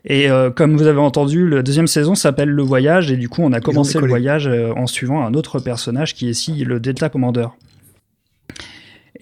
Et 0.05 0.30
euh, 0.30 0.51
comme 0.51 0.76
vous 0.76 0.86
avez 0.86 1.01
entendu, 1.01 1.49
la 1.49 1.62
deuxième 1.62 1.86
saison 1.86 2.14
s'appelle 2.14 2.49
Le 2.49 2.62
Voyage. 2.62 3.11
Et 3.11 3.16
du 3.16 3.28
coup, 3.28 3.43
on 3.43 3.53
a 3.53 3.61
commencé 3.61 3.99
le 3.99 4.07
voyage 4.07 4.49
euh, 4.49 4.72
en 4.76 4.86
suivant 4.86 5.24
un 5.24 5.34
autre 5.34 5.59
personnage 5.59 6.14
qui 6.14 6.28
est 6.28 6.30
ici 6.30 6.64
le 6.64 6.80
Delta 6.80 7.09
Commander. 7.09 7.49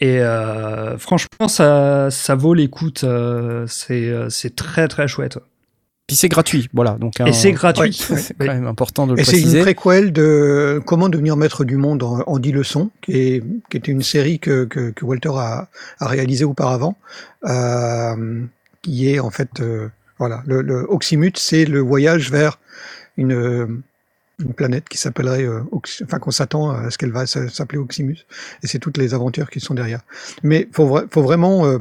Et 0.02 0.20
franchement, 0.96 1.46
ça, 1.46 2.10
ça 2.10 2.34
vaut 2.34 2.54
l'écoute. 2.54 3.04
c'est 3.66 4.12
c'est 4.30 4.56
très 4.56 4.88
très 4.88 5.06
chouette. 5.06 5.38
Puis 6.10 6.16
c'est 6.16 6.28
gratuit, 6.28 6.68
voilà. 6.74 6.96
Donc, 6.98 7.20
Et 7.24 7.32
c'est 7.32 7.52
gratuit. 7.52 7.92
c'est 7.92 8.34
quand 8.36 8.46
même 8.46 8.66
important 8.66 9.06
de 9.06 9.12
le 9.14 9.20
Et 9.20 9.24
c'est 9.24 9.36
une 9.36 9.42
préciser. 9.42 9.60
préquelle 9.60 10.12
de 10.12 10.82
Comment 10.84 11.08
devenir 11.08 11.36
maître 11.36 11.62
du 11.64 11.76
monde 11.76 12.02
en, 12.02 12.18
en 12.26 12.38
10 12.40 12.50
leçons, 12.50 12.90
qui, 13.00 13.12
est, 13.12 13.44
qui 13.70 13.76
était 13.76 13.92
une 13.92 14.02
série 14.02 14.40
que, 14.40 14.64
que, 14.64 14.90
que 14.90 15.04
Walter 15.04 15.30
a, 15.36 15.68
a 16.00 16.06
réalisée 16.08 16.44
auparavant, 16.44 16.96
euh, 17.46 18.42
qui 18.82 19.08
est 19.08 19.20
en 19.20 19.30
fait, 19.30 19.60
euh, 19.60 19.88
voilà, 20.18 20.42
le, 20.46 20.62
le 20.62 20.84
Oxymute, 20.88 21.38
c'est 21.38 21.64
le 21.64 21.78
voyage 21.78 22.30
vers 22.32 22.58
une, 23.16 23.82
une 24.40 24.54
planète 24.54 24.88
qui 24.88 24.98
s'appellerait, 24.98 25.44
euh, 25.44 25.60
Ox- 25.70 26.02
enfin 26.04 26.18
qu'on 26.18 26.30
s'attend 26.30 26.70
à 26.70 26.90
ce 26.90 26.98
qu'elle 26.98 27.12
va 27.12 27.26
s'appeler 27.26 27.78
Oxymus, 27.78 28.26
et 28.62 28.66
c'est 28.66 28.78
toutes 28.80 28.96
les 28.96 29.14
aventures 29.14 29.48
qui 29.50 29.60
sont 29.60 29.74
derrière. 29.74 30.00
Mais 30.42 30.68
faut, 30.72 30.86
vra- 30.88 31.06
faut 31.08 31.22
vraiment 31.22 31.66
euh, 31.66 31.78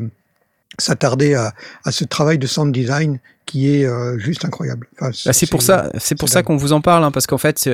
s'attarder 0.78 1.34
à, 1.34 1.54
à 1.84 1.92
ce 1.92 2.04
travail 2.04 2.38
de 2.38 2.48
sound 2.48 2.74
design 2.74 3.20
qui 3.46 3.74
est 3.74 3.86
euh, 3.86 4.20
juste 4.20 4.46
incroyable. 4.46 4.88
Enfin, 5.02 5.12
Bah, 5.26 5.34
c'est 5.34 5.50
pour 5.50 5.64
ça, 5.64 5.90
c'est 5.98 6.16
pour 6.16 6.30
ça 6.30 6.44
qu'on 6.44 6.56
vous 6.56 6.72
en 6.72 6.82
parle, 6.82 7.04
hein, 7.04 7.12
parce 7.12 7.26
qu'en 7.26 7.40
fait, 7.40 7.68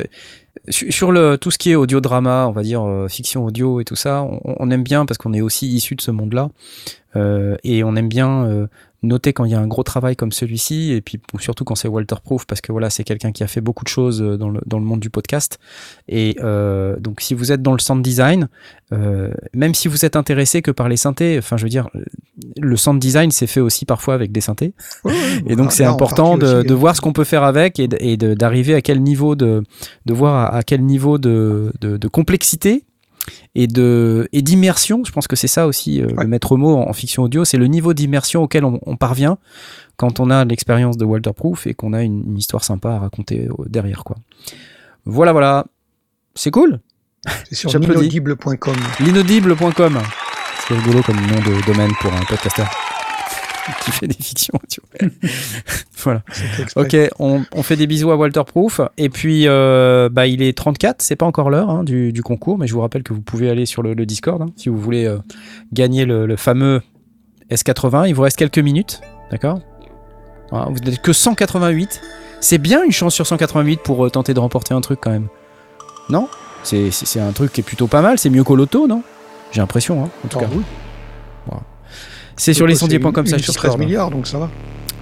sur 0.69 1.11
le 1.11 1.37
tout 1.37 1.51
ce 1.51 1.57
qui 1.57 1.71
est 1.71 1.75
audio 1.75 1.99
drama, 1.99 2.45
on 2.47 2.53
va 2.53 2.63
dire 2.63 2.87
euh, 2.87 3.09
fiction 3.09 3.43
audio 3.43 3.81
et 3.81 3.83
tout 3.83 3.97
ça, 3.97 4.23
on, 4.23 4.39
on 4.45 4.71
aime 4.71 4.83
bien 4.83 5.05
parce 5.05 5.17
qu'on 5.17 5.33
est 5.33 5.41
aussi 5.41 5.67
issu 5.67 5.95
de 5.95 6.01
ce 6.01 6.11
monde-là, 6.11 6.49
euh, 7.17 7.57
et 7.63 7.83
on 7.83 7.95
aime 7.97 8.07
bien 8.07 8.45
euh, 8.45 8.67
noter 9.05 9.33
quand 9.33 9.45
il 9.45 9.51
y 9.51 9.55
a 9.55 9.59
un 9.59 9.67
gros 9.67 9.83
travail 9.83 10.15
comme 10.15 10.31
celui-ci, 10.31 10.91
et 10.91 11.01
puis 11.01 11.19
surtout 11.39 11.63
quand 11.63 11.75
c'est 11.75 11.87
Walter 11.87 12.15
Proof, 12.23 12.45
parce 12.45 12.61
que 12.61 12.71
voilà, 12.71 12.89
c'est 12.89 13.03
quelqu'un 13.03 13.31
qui 13.31 13.43
a 13.43 13.47
fait 13.47 13.61
beaucoup 13.61 13.83
de 13.83 13.89
choses 13.89 14.21
euh, 14.21 14.37
dans 14.37 14.49
le 14.49 14.61
dans 14.65 14.79
le 14.79 14.85
monde 14.85 14.99
du 14.99 15.09
podcast, 15.09 15.59
et 16.07 16.35
euh, 16.43 16.97
donc 16.99 17.21
si 17.21 17.33
vous 17.33 17.51
êtes 17.51 17.61
dans 17.61 17.73
le 17.73 17.79
sound 17.79 18.03
design, 18.03 18.49
euh, 18.91 19.31
même 19.53 19.73
si 19.73 19.87
vous 19.87 20.05
êtes 20.05 20.15
intéressé 20.15 20.61
que 20.61 20.71
par 20.71 20.89
les 20.89 20.97
synthés, 20.97 21.37
enfin 21.37 21.57
je 21.57 21.63
veux 21.63 21.69
dire, 21.69 21.89
le 22.59 22.75
sound 22.77 22.99
design 22.99 23.31
c'est 23.31 23.47
fait 23.47 23.61
aussi 23.61 23.85
parfois 23.85 24.13
avec 24.13 24.31
des 24.31 24.41
synthés, 24.41 24.73
et 25.47 25.55
donc 25.55 25.67
Ah, 25.69 25.71
c'est 25.71 25.87
en 25.87 25.93
important 25.93 26.37
de, 26.37 26.63
de 26.63 26.73
voir 26.73 26.95
ce 26.95 27.01
qu'on 27.01 27.13
peut 27.13 27.23
faire 27.23 27.43
avec 27.43 27.79
et 27.79 28.17
d'arriver 28.17 28.73
à 28.73 28.81
quel 28.81 29.01
niveau 29.01 29.35
de 29.35 29.63
de 30.05 30.13
voir 30.13 30.35
à, 30.35 30.57
à 30.57 30.63
quel 30.63 30.81
niveau 30.83 31.17
de, 31.17 31.71
de, 31.81 31.97
de 31.97 32.07
complexité 32.07 32.83
et 33.55 33.67
de 33.67 34.27
et 34.31 34.41
d'immersion. 34.41 35.03
Je 35.05 35.11
pense 35.11 35.27
que 35.27 35.35
c'est 35.35 35.47
ça 35.47 35.67
aussi 35.67 36.01
euh, 36.01 36.07
le 36.17 36.27
maître 36.27 36.57
mot 36.57 36.75
en, 36.75 36.89
en 36.89 36.93
fiction 36.93 37.23
audio, 37.23 37.45
c'est 37.45 37.57
le 37.57 37.67
niveau 37.67 37.93
d'immersion 37.93 38.43
auquel 38.43 38.65
on, 38.65 38.79
on 38.85 38.95
parvient 38.95 39.37
quand 39.97 40.19
on 40.19 40.29
a 40.29 40.45
l'expérience 40.45 40.97
de 40.97 41.05
Walter 41.05 41.31
Proof 41.33 41.67
et 41.67 41.73
qu'on 41.73 41.93
a 41.93 42.03
une, 42.03 42.23
une 42.25 42.37
histoire 42.37 42.63
sympa 42.63 42.91
à 42.91 42.99
raconter 42.99 43.47
euh, 43.47 43.65
derrière 43.67 44.03
quoi. 44.03 44.17
Voilà 45.05 45.31
voilà, 45.31 45.65
c'est 46.33 46.51
cool. 46.51 46.79
C'est 47.49 47.55
sur 47.55 47.79
l'inaudible.com. 47.79 48.75
L'inaudible.com. 48.99 49.99
C'est 50.67 50.73
rigolo 50.75 51.01
comme 51.03 51.17
nom 51.17 51.39
de 51.39 51.65
domaine 51.65 51.91
pour 52.01 52.13
un 52.13 52.23
podcaster. 52.25 52.63
qui 53.83 53.91
fait 53.91 54.07
des 54.07 54.13
fictions. 54.13 54.59
Tu 54.69 54.81
vois. 54.81 55.09
voilà. 55.97 56.23
Ok, 56.75 56.95
on, 57.19 57.43
on, 57.51 57.63
fait 57.63 57.75
des 57.75 57.87
bisous 57.87 58.11
à 58.11 58.15
Walter 58.15 58.43
Proof. 58.45 58.81
Et 58.97 59.09
puis, 59.09 59.47
euh, 59.47 60.09
bah, 60.09 60.27
il 60.27 60.41
est 60.41 60.57
34, 60.57 61.01
c'est 61.01 61.15
pas 61.15 61.25
encore 61.25 61.49
l'heure 61.49 61.69
hein, 61.69 61.83
du, 61.83 62.13
du, 62.13 62.21
concours, 62.21 62.57
mais 62.57 62.67
je 62.67 62.73
vous 62.73 62.81
rappelle 62.81 63.03
que 63.03 63.13
vous 63.13 63.21
pouvez 63.21 63.49
aller 63.49 63.65
sur 63.65 63.81
le, 63.81 63.93
le 63.93 64.05
Discord 64.05 64.41
hein, 64.41 64.47
si 64.55 64.69
vous 64.69 64.77
voulez 64.77 65.05
euh, 65.05 65.17
gagner 65.73 66.05
le, 66.05 66.25
le, 66.25 66.35
fameux 66.35 66.81
S80. 67.51 68.07
Il 68.07 68.15
vous 68.15 68.21
reste 68.21 68.37
quelques 68.37 68.59
minutes, 68.59 69.01
d'accord? 69.31 69.59
Voilà, 70.51 70.67
Vous 70.67 70.79
n'êtes 70.79 71.01
que 71.01 71.13
188. 71.13 72.01
C'est 72.41 72.57
bien 72.59 72.83
une 72.83 72.91
chance 72.91 73.15
sur 73.15 73.25
188 73.25 73.81
pour 73.81 74.05
euh, 74.05 74.09
tenter 74.09 74.33
de 74.33 74.39
remporter 74.39 74.73
un 74.73 74.81
truc 74.81 74.99
quand 75.01 75.11
même. 75.11 75.27
Non? 76.09 76.27
C'est 76.63 77.19
un 77.19 77.31
truc 77.31 77.53
qui 77.53 77.61
est 77.61 77.63
plutôt 77.63 77.87
pas 77.87 78.01
mal. 78.01 78.17
C'est 78.17 78.29
mieux 78.29 78.43
qu'au 78.43 78.55
loto, 78.55 78.87
non? 78.87 79.03
J'ai 79.51 79.61
l'impression, 79.61 80.03
hein, 80.03 80.09
en 80.23 80.27
tout 80.27 80.37
oh, 80.37 80.41
cas. 80.41 80.47
Oui. 80.51 80.63
C'est 82.37 82.53
sur 82.53 82.67
lescendiers.com 82.67 83.25
ça 83.25 83.39
sur 83.39 83.53
13 83.53 83.77
milliards, 83.77 84.11
donc 84.11 84.27
ça 84.27 84.39
va. 84.39 84.51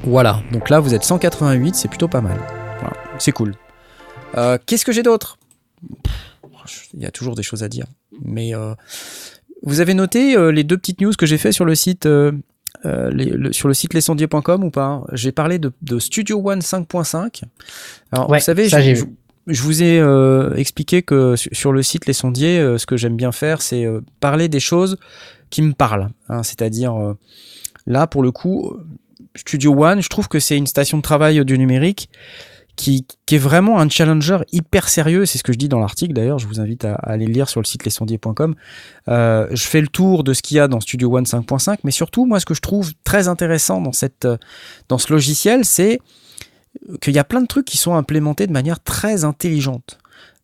Voilà, 0.04 0.42
donc 0.52 0.70
là 0.70 0.80
vous 0.80 0.94
êtes 0.94 1.04
188, 1.04 1.76
c'est 1.76 1.88
plutôt 1.88 2.08
pas 2.08 2.22
mal. 2.22 2.38
Voilà. 2.80 2.96
C'est 3.20 3.32
cool. 3.32 3.54
Euh, 4.38 4.58
Qu'est-ce 4.66 4.86
que 4.86 4.92
j'ai 4.92 5.04
d'autre? 5.04 5.38
Il 6.94 7.02
y 7.02 7.06
a 7.06 7.12
toujours 7.12 7.36
des 7.36 7.44
choses 7.44 7.64
à 7.64 7.70
dire. 7.70 7.86
Mais 8.24 8.56
euh, 8.56 8.74
vous 9.64 9.80
avez 9.80 9.94
noté 9.94 10.36
euh, 10.36 10.52
les 10.52 10.64
deux 10.64 10.78
petites 10.78 11.02
news 11.02 11.12
que 11.18 11.26
j'ai 11.26 11.38
fait 11.38 11.52
sur 11.52 11.66
le 11.66 11.76
site 11.76 12.08
euh, 12.86 13.10
les, 13.12 13.26
le, 13.26 13.54
sur 13.54 13.68
le 13.68 13.74
site 13.74 13.94
ou 13.96 14.70
pas? 14.70 15.04
J'ai 15.14 15.32
parlé 15.32 15.60
de, 15.60 15.72
de, 15.82 16.00
Studio 16.00 16.42
One 16.44 16.60
5.5. 16.60 17.44
Alors 18.12 18.30
ouais, 18.30 18.40
vous 18.40 18.44
savez, 18.44 18.70
ça, 18.70 18.82
je, 18.82 18.96
je, 18.96 19.04
je, 19.48 19.62
vous 19.62 19.84
ai 19.84 20.00
euh, 20.00 20.54
expliqué 20.56 21.02
que 21.02 21.36
sur 21.36 21.72
le 21.72 21.82
site 21.82 22.06
Les 22.08 22.14
Sondiers, 22.14 22.60
euh, 22.60 22.78
ce 22.78 22.86
que 22.86 22.98
j'aime 22.98 23.16
bien 23.16 23.32
faire, 23.32 23.62
c'est 23.62 23.86
euh, 23.86 24.02
parler 24.20 24.50
des 24.50 24.60
choses 24.60 24.98
qui 25.54 25.62
me 25.62 25.74
parlent. 25.74 26.10
Hein, 26.30 26.42
C'est-à-dire, 26.42 27.00
euh, 27.00 27.14
là, 27.86 28.08
pour 28.08 28.24
le 28.24 28.32
coup, 28.32 28.76
Studio 29.36 29.72
One, 29.84 30.02
je 30.02 30.10
trouve 30.10 30.28
que 30.28 30.40
c'est 30.40 30.58
une 30.58 30.66
station 30.66 30.98
de 30.98 31.04
travail 31.04 31.46
du 31.46 31.60
numérique 31.60 32.10
qui, 32.76 33.06
est 33.32 33.38
vraiment 33.38 33.80
un 33.80 33.88
challenger 33.88 34.40
hyper 34.52 34.90
sérieux. 34.90 35.28
C'est 35.28 35.38
ce 35.38 35.44
que 35.44 35.54
je 35.54 35.60
dis 35.60 35.70
dans 35.70 35.80
l'article 35.80 36.14
d'ailleurs. 36.14 36.40
Je 36.40 36.48
vous 36.48 36.60
invite 36.60 36.86
à, 36.86 36.96
aller 36.96 37.28
le 37.28 37.34
lire 37.34 37.50
sur 37.50 37.62
le 37.62 37.66
site 37.66 37.86
lescendiers.com. 37.86 38.56
Euh, 39.10 39.48
je 39.52 39.64
fais 39.64 39.80
le 39.80 39.88
tour 39.88 40.24
de 40.24 40.34
ce 40.34 40.42
qu'il 40.42 40.58
y 40.58 40.60
a 40.60 40.68
dans 40.68 40.80
Studio 40.80 41.16
One 41.16 41.26
5.5, 41.26 41.78
mais 41.84 41.92
surtout, 41.92 42.26
moi, 42.26 42.40
ce 42.40 42.48
que 42.48 42.56
je 42.56 42.62
trouve 42.62 42.92
très 43.04 43.28
intéressant 43.28 43.80
dans, 43.80 43.92
cette, 43.92 44.28
dans 44.90 44.98
ce 44.98 45.14
logiciel, 45.14 45.66
c'est 45.66 46.00
qu'il 47.00 47.14
y 47.14 47.20
a 47.20 47.24
plein 47.24 47.42
de 47.42 47.48
trucs 47.48 47.66
qui 47.66 47.78
sont 47.78 47.94
implémentés 47.94 48.48
de 48.48 48.54
manière 48.54 48.82
très 48.82 49.24
intelligente. 49.24 50.00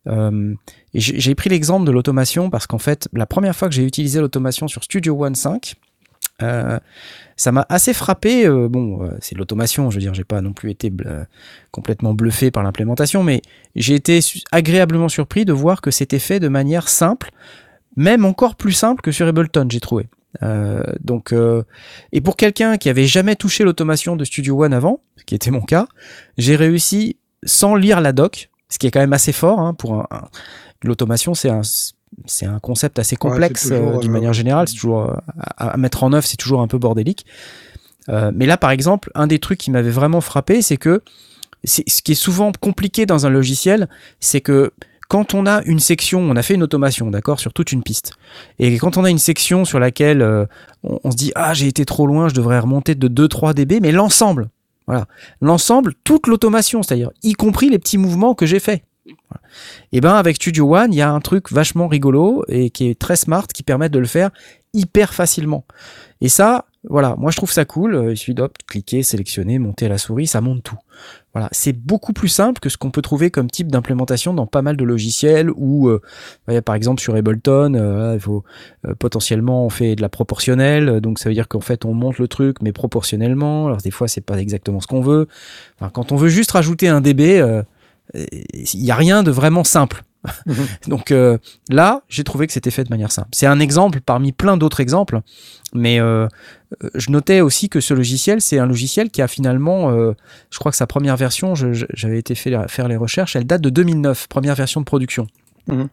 Euh, 0.06 0.54
j'ai 0.94 1.34
pris 1.34 1.50
l'exemple 1.50 1.86
de 1.86 1.92
l'automation 1.92 2.50
parce 2.50 2.66
qu'en 2.66 2.78
fait, 2.78 3.08
la 3.12 3.26
première 3.26 3.54
fois 3.54 3.68
que 3.68 3.74
j'ai 3.74 3.84
utilisé 3.84 4.20
l'automation 4.20 4.66
sur 4.68 4.82
Studio 4.82 5.24
One 5.24 5.34
5, 5.34 5.76
euh, 6.42 6.78
ça 7.36 7.52
m'a 7.52 7.66
assez 7.68 7.94
frappé. 7.94 8.46
Euh, 8.46 8.68
bon, 8.68 9.02
euh, 9.02 9.10
c'est 9.20 9.36
l'automation, 9.36 9.90
je 9.90 9.96
veux 9.96 10.00
dire, 10.00 10.14
j'ai 10.14 10.24
pas 10.24 10.40
non 10.40 10.52
plus 10.52 10.70
été 10.70 10.92
complètement 11.70 12.14
bluffé 12.14 12.50
par 12.50 12.62
l'implémentation, 12.62 13.22
mais 13.22 13.42
j'ai 13.76 13.94
été 13.94 14.20
agréablement 14.52 15.08
surpris 15.08 15.44
de 15.44 15.52
voir 15.52 15.80
que 15.80 15.90
c'était 15.90 16.18
fait 16.18 16.40
de 16.40 16.48
manière 16.48 16.88
simple, 16.88 17.30
même 17.96 18.24
encore 18.24 18.56
plus 18.56 18.72
simple 18.72 19.02
que 19.02 19.12
sur 19.12 19.26
Ableton, 19.26 19.66
j'ai 19.70 19.80
trouvé. 19.80 20.08
Euh, 20.42 20.82
donc, 21.00 21.34
et 22.12 22.20
pour 22.20 22.36
quelqu'un 22.36 22.76
qui 22.76 22.88
avait 22.88 23.06
jamais 23.06 23.36
touché 23.36 23.64
l'automation 23.64 24.16
de 24.16 24.24
Studio 24.24 24.64
One 24.64 24.72
avant, 24.72 25.00
ce 25.16 25.24
qui 25.24 25.34
était 25.34 25.50
mon 25.50 25.62
cas, 25.62 25.86
j'ai 26.38 26.56
réussi 26.56 27.16
sans 27.44 27.74
lire 27.74 28.00
la 28.00 28.12
doc, 28.12 28.50
ce 28.68 28.78
qui 28.78 28.86
est 28.86 28.90
quand 28.90 29.00
même 29.00 29.12
assez 29.12 29.32
fort 29.32 29.58
hein, 29.60 29.74
pour 29.74 29.94
un, 29.94 30.06
un 30.10 30.28
l'automation, 30.82 31.34
c'est 31.34 31.50
un 31.50 31.62
c'est 32.26 32.46
un 32.46 32.58
concept 32.58 32.98
assez 32.98 33.14
complexe 33.14 33.66
ouais, 33.66 33.76
euh, 33.76 33.98
d'une 33.98 34.10
euh, 34.10 34.14
manière 34.14 34.32
générale. 34.32 34.66
C'est 34.68 34.74
toujours 34.74 35.02
euh, 35.02 35.14
à, 35.56 35.70
à, 35.70 35.76
mettre 35.76 36.02
en 36.02 36.12
œuvre, 36.12 36.26
c'est 36.26 36.36
toujours 36.36 36.60
un 36.60 36.66
peu 36.66 36.78
bordélique. 36.78 37.24
Euh, 38.08 38.32
mais 38.34 38.46
là, 38.46 38.56
par 38.56 38.70
exemple, 38.70 39.10
un 39.14 39.26
des 39.26 39.38
trucs 39.38 39.58
qui 39.58 39.70
m'avait 39.70 39.90
vraiment 39.90 40.20
frappé, 40.20 40.62
c'est 40.62 40.76
que 40.76 41.02
c'est 41.64 41.88
ce 41.88 42.02
qui 42.02 42.12
est 42.12 42.16
souvent 42.16 42.52
compliqué 42.58 43.06
dans 43.06 43.26
un 43.26 43.30
logiciel, 43.30 43.88
c'est 44.18 44.40
que 44.40 44.72
quand 45.08 45.34
on 45.34 45.44
a 45.44 45.62
une 45.64 45.80
section, 45.80 46.20
on 46.20 46.36
a 46.36 46.42
fait 46.42 46.54
une 46.54 46.62
automation, 46.62 47.10
d'accord, 47.10 47.40
sur 47.40 47.52
toute 47.52 47.72
une 47.72 47.82
piste. 47.82 48.12
Et 48.58 48.78
quand 48.78 48.96
on 48.96 49.04
a 49.04 49.10
une 49.10 49.18
section 49.18 49.64
sur 49.64 49.80
laquelle 49.80 50.22
euh, 50.22 50.46
on, 50.84 51.00
on, 51.04 51.10
se 51.10 51.16
dit 51.16 51.32
ah 51.34 51.52
j'ai 51.52 51.66
été 51.66 51.84
trop 51.84 52.06
loin, 52.06 52.28
je 52.28 52.34
devrais 52.34 52.58
remonter 52.58 52.94
de 52.94 53.26
2-3 53.26 53.54
dB, 53.54 53.80
mais 53.80 53.92
l'ensemble, 53.92 54.48
voilà, 54.86 55.06
l'ensemble, 55.40 55.94
toute 56.04 56.26
l'automation, 56.26 56.82
c'est-à-dire 56.82 57.10
y 57.22 57.34
compris 57.34 57.68
les 57.68 57.78
petits 57.78 57.98
mouvements 57.98 58.34
que 58.34 58.46
j'ai 58.46 58.60
faits. 58.60 58.82
Et 59.92 60.00
ben 60.00 60.14
avec 60.14 60.36
Studio 60.36 60.76
One, 60.76 60.92
il 60.92 60.96
y 60.96 61.02
a 61.02 61.10
un 61.10 61.20
truc 61.20 61.50
vachement 61.50 61.88
rigolo 61.88 62.44
et 62.48 62.70
qui 62.70 62.88
est 62.88 62.98
très 62.98 63.16
smart 63.16 63.46
qui 63.46 63.62
permet 63.62 63.88
de 63.88 63.98
le 63.98 64.06
faire 64.06 64.30
hyper 64.72 65.12
facilement. 65.14 65.64
Et 66.20 66.28
ça, 66.28 66.66
voilà, 66.88 67.16
moi 67.16 67.30
je 67.30 67.36
trouve 67.36 67.50
ça 67.50 67.64
cool. 67.64 68.08
Il 68.10 68.16
suffit 68.16 68.34
d'hop, 68.34 68.52
cliquer, 68.66 69.02
sélectionner, 69.02 69.58
monter 69.58 69.86
à 69.86 69.88
la 69.88 69.98
souris, 69.98 70.26
ça 70.26 70.40
monte 70.40 70.62
tout. 70.62 70.78
Voilà, 71.32 71.48
c'est 71.52 71.72
beaucoup 71.72 72.12
plus 72.12 72.28
simple 72.28 72.60
que 72.60 72.68
ce 72.68 72.76
qu'on 72.76 72.90
peut 72.90 73.02
trouver 73.02 73.30
comme 73.30 73.50
type 73.50 73.68
d'implémentation 73.68 74.34
dans 74.34 74.46
pas 74.46 74.62
mal 74.62 74.76
de 74.76 74.84
logiciels 74.84 75.50
où, 75.54 75.88
euh, 75.88 76.00
par 76.64 76.74
exemple 76.74 77.00
sur 77.00 77.14
Ableton, 77.14 77.74
euh, 77.74 78.14
il 78.14 78.20
faut 78.20 78.44
euh, 78.86 78.94
potentiellement 78.94 79.64
on 79.64 79.70
fait 79.70 79.94
de 79.94 80.02
la 80.02 80.08
proportionnelle, 80.08 81.00
donc 81.00 81.18
ça 81.18 81.28
veut 81.28 81.34
dire 81.34 81.48
qu'en 81.48 81.60
fait 81.60 81.84
on 81.84 81.94
monte 81.94 82.18
le 82.18 82.28
truc 82.28 82.56
mais 82.62 82.72
proportionnellement. 82.72 83.66
Alors 83.66 83.78
des 83.78 83.90
fois 83.90 84.08
c'est 84.08 84.20
pas 84.20 84.38
exactement 84.38 84.80
ce 84.80 84.86
qu'on 84.86 85.02
veut. 85.02 85.28
Quand 85.92 86.12
on 86.12 86.16
veut 86.16 86.28
juste 86.28 86.50
rajouter 86.52 86.88
un 86.88 87.00
dB 87.00 87.62
il 88.14 88.80
n'y 88.80 88.90
a 88.90 88.96
rien 88.96 89.22
de 89.22 89.30
vraiment 89.30 89.64
simple. 89.64 90.02
Donc 90.86 91.10
euh, 91.10 91.38
là, 91.68 92.02
j'ai 92.08 92.24
trouvé 92.24 92.46
que 92.46 92.52
c'était 92.52 92.70
fait 92.70 92.84
de 92.84 92.90
manière 92.90 93.12
simple. 93.12 93.28
C'est 93.32 93.46
un 93.46 93.60
exemple 93.60 94.00
parmi 94.00 94.32
plein 94.32 94.56
d'autres 94.56 94.80
exemples, 94.80 95.20
mais 95.72 96.00
euh, 96.00 96.28
je 96.94 97.10
notais 97.10 97.40
aussi 97.40 97.68
que 97.68 97.80
ce 97.80 97.94
logiciel, 97.94 98.40
c'est 98.40 98.58
un 98.58 98.66
logiciel 98.66 99.10
qui 99.10 99.22
a 99.22 99.28
finalement, 99.28 99.90
euh, 99.90 100.12
je 100.50 100.58
crois 100.58 100.72
que 100.72 100.76
sa 100.76 100.86
première 100.86 101.16
version, 101.16 101.54
j'avais 101.54 102.18
été 102.18 102.34
fait, 102.34 102.54
faire 102.68 102.88
les 102.88 102.96
recherches, 102.96 103.36
elle 103.36 103.46
date 103.46 103.62
de 103.62 103.70
2009, 103.70 104.28
première 104.28 104.54
version 104.54 104.80
de 104.80 104.86
production. 104.86 105.26
Mmh. 105.68 105.84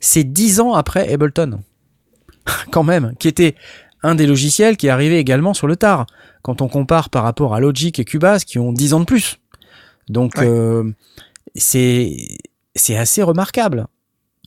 C'est 0.00 0.24
dix 0.24 0.60
ans 0.60 0.74
après 0.74 1.12
Ableton, 1.12 1.60
quand 2.72 2.84
même, 2.84 3.14
qui 3.18 3.28
était 3.28 3.54
un 4.02 4.16
des 4.16 4.26
logiciels 4.26 4.76
qui 4.76 4.88
est 4.88 4.90
arrivé 4.90 5.18
également 5.18 5.54
sur 5.54 5.68
le 5.68 5.76
tard. 5.76 6.06
Quand 6.42 6.60
on 6.60 6.66
compare 6.66 7.08
par 7.08 7.22
rapport 7.22 7.54
à 7.54 7.60
Logic 7.60 7.96
et 8.00 8.04
Cubase, 8.04 8.44
qui 8.44 8.58
ont 8.58 8.72
10 8.72 8.94
ans 8.94 9.00
de 9.00 9.04
plus. 9.04 9.38
Donc 10.08 10.34
ouais 10.38 10.82
c'est 11.54 12.16
c'est 12.74 12.96
assez 12.96 13.22
remarquable. 13.22 13.86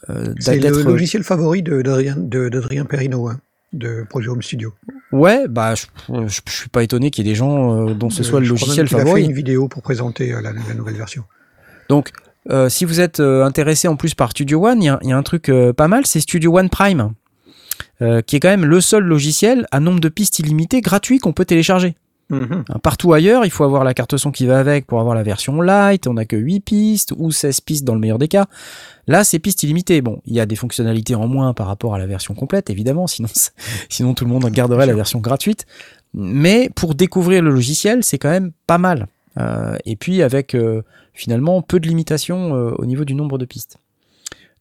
Euh, 0.10 0.34
c'est 0.40 0.60
le 0.60 0.84
logiciel 0.84 1.24
favori 1.24 1.64
d'Adrien 1.64 2.86
Perrino, 2.86 3.28
hein, 3.28 3.40
de 3.74 4.06
Projet 4.10 4.30
Home 4.30 4.42
Studio. 4.42 4.74
Ouais, 5.12 5.48
bah 5.48 5.76
je, 5.76 5.86
je, 6.28 6.42
je 6.46 6.52
suis 6.52 6.70
pas 6.70 6.84
étonné 6.84 7.12
qu'il 7.12 7.26
y 7.26 7.30
ait 7.30 7.32
des 7.32 7.36
gens 7.36 7.88
euh, 7.88 7.94
dont 7.94 8.10
ce 8.10 8.22
euh, 8.22 8.24
soit 8.24 8.40
le 8.40 8.48
logiciel 8.48 8.88
favori. 8.88 9.10
Il 9.10 9.14
a 9.14 9.16
fait 9.16 9.24
une 9.26 9.36
vidéo 9.36 9.68
pour 9.68 9.82
présenter 9.82 10.32
la, 10.32 10.42
la 10.42 10.74
nouvelle 10.76 10.96
version. 10.96 11.24
Donc, 11.90 12.12
euh, 12.50 12.70
si 12.70 12.86
vous 12.86 13.00
êtes 13.00 13.20
intéressé 13.20 13.88
en 13.88 13.96
plus 13.96 14.14
par 14.14 14.32
Studio 14.32 14.68
One, 14.68 14.82
il 14.84 14.98
y, 15.02 15.08
y, 15.08 15.12
a 15.12 15.18
un 15.18 15.24
truc 15.24 15.52
pas 15.78 15.88
mal, 15.88 16.06
c'est 16.06 16.20
Studio 16.20 16.58
One 16.58 16.70
Prime, 16.70 17.14
qui 18.00 18.36
est 18.36 18.40
quand 18.40 18.50
même 18.50 18.66
le 18.66 18.82
seul 18.82 19.04
logiciel 19.04 19.68
à 19.72 19.80
nombre 19.80 20.00
de 20.00 20.10
pistes 20.10 20.40
illimitées 20.40 20.82
gratuit 20.82 21.20
qu'on 21.20 21.34
peut 21.34 21.46
télécharger. 21.46 21.96
Mmh. 22.30 22.64
Partout 22.82 23.14
ailleurs, 23.14 23.46
il 23.46 23.52
faut 23.52 23.64
avoir 23.64 23.84
la 23.84 23.94
carte 23.94 24.18
son 24.18 24.32
qui 24.32 24.48
va 24.48 24.60
avec 24.60 24.88
pour 24.88 25.00
avoir 25.00 25.14
la 25.14 25.22
version 25.22 25.62
light, 25.62 26.08
on 26.08 26.18
a 26.18 26.26
que 26.26 26.36
8 26.36 26.60
pistes 26.62 27.14
ou 27.18 27.32
16 27.32 27.62
pistes 27.62 27.84
dans 27.84 27.94
le 27.94 28.00
meilleur 28.00 28.18
des 28.18 28.28
cas. 28.28 28.48
Là, 29.08 29.24
c'est 29.24 29.38
pistes 29.38 29.62
illimitées. 29.64 30.02
Bon, 30.02 30.22
il 30.26 30.34
y 30.34 30.40
a 30.40 30.46
des 30.46 30.56
fonctionnalités 30.56 31.14
en 31.14 31.28
moins 31.28 31.54
par 31.54 31.68
rapport 31.68 31.94
à 31.94 32.00
la 32.00 32.08
version 32.08 32.34
complète, 32.34 32.70
évidemment, 32.70 33.08
sinon, 33.08 33.30
sinon 33.90 34.14
tout 34.14 34.26
le 34.26 34.32
monde 34.32 34.46
garderait 34.50 34.88
la 34.88 34.96
version 34.96 35.20
gratuite. 35.20 35.66
Mais 36.14 36.70
pour 36.76 36.96
découvrir 36.96 37.44
le 37.44 37.52
logiciel, 37.52 38.04
c'est 38.04 38.18
quand 38.18 38.30
même 38.30 38.52
pas 38.68 38.78
mal. 38.78 39.08
Euh, 39.38 39.78
et 39.86 39.96
puis 39.96 40.22
avec 40.22 40.56
euh, 40.56 40.82
finalement 41.14 41.62
peu 41.62 41.80
de 41.80 41.88
limitations 41.88 42.56
euh, 42.56 42.72
au 42.78 42.86
niveau 42.86 43.04
du 43.04 43.14
nombre 43.16 43.38
de 43.38 43.46
pistes. 43.46 43.78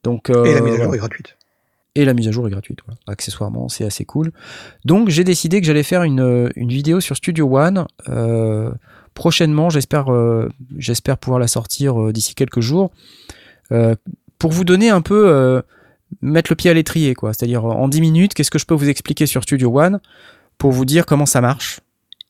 Donc, 0.03 0.29
et 0.29 0.55
la 0.55 0.61
mise 0.61 0.75
à 0.75 0.85
jour 0.85 0.95
est 0.95 0.99
gratuite 0.99 1.37
et 1.95 2.05
la 2.05 2.15
mise 2.15 2.29
à 2.29 2.33
jour 2.33 2.47
est 2.47 2.51
gratuite. 2.51 2.81
Accessoirement, 3.07 3.69
c'est 3.69 3.85
assez 3.85 4.05
cool. 4.05 4.33
Donc, 4.85 5.09
j'ai 5.09 5.25
décidé 5.25 5.61
que 5.61 5.67
j'allais 5.67 5.83
faire 5.83 6.03
une, 6.03 6.51
une 6.57 6.69
vidéo 6.69 7.01
sur 7.01 7.17
Studio 7.17 7.57
One. 7.57 7.87
Euh, 8.09 8.73
prochainement, 9.15 9.71
j'espère 9.71 10.13
euh, 10.13 10.49
j'espère 10.77 11.19
pouvoir 11.19 11.39
la 11.39 11.47
sortir 11.47 12.01
euh, 12.01 12.13
d'ici 12.13 12.35
quelques 12.35 12.61
jours. 12.61 12.91
Euh, 13.73 13.95
pour 14.39 14.51
vous 14.51 14.65
donner 14.65 14.91
un 14.91 15.01
peu, 15.01 15.29
euh, 15.29 15.63
mettre 16.21 16.51
le 16.51 16.57
pied 16.57 16.71
à 16.71 16.75
l'étrier, 16.75 17.15
quoi. 17.15 17.33
C'est-à-dire, 17.33 17.65
en 17.65 17.89
10 17.89 18.01
minutes, 18.01 18.35
qu'est-ce 18.35 18.51
que 18.51 18.59
je 18.59 18.67
peux 18.67 18.75
vous 18.75 18.89
expliquer 18.89 19.27
sur 19.27 19.43
Studio 19.43 19.79
One 19.81 20.01
pour 20.59 20.73
vous 20.73 20.85
dire 20.85 21.07
comment 21.07 21.27
ça 21.27 21.41
marche 21.41 21.81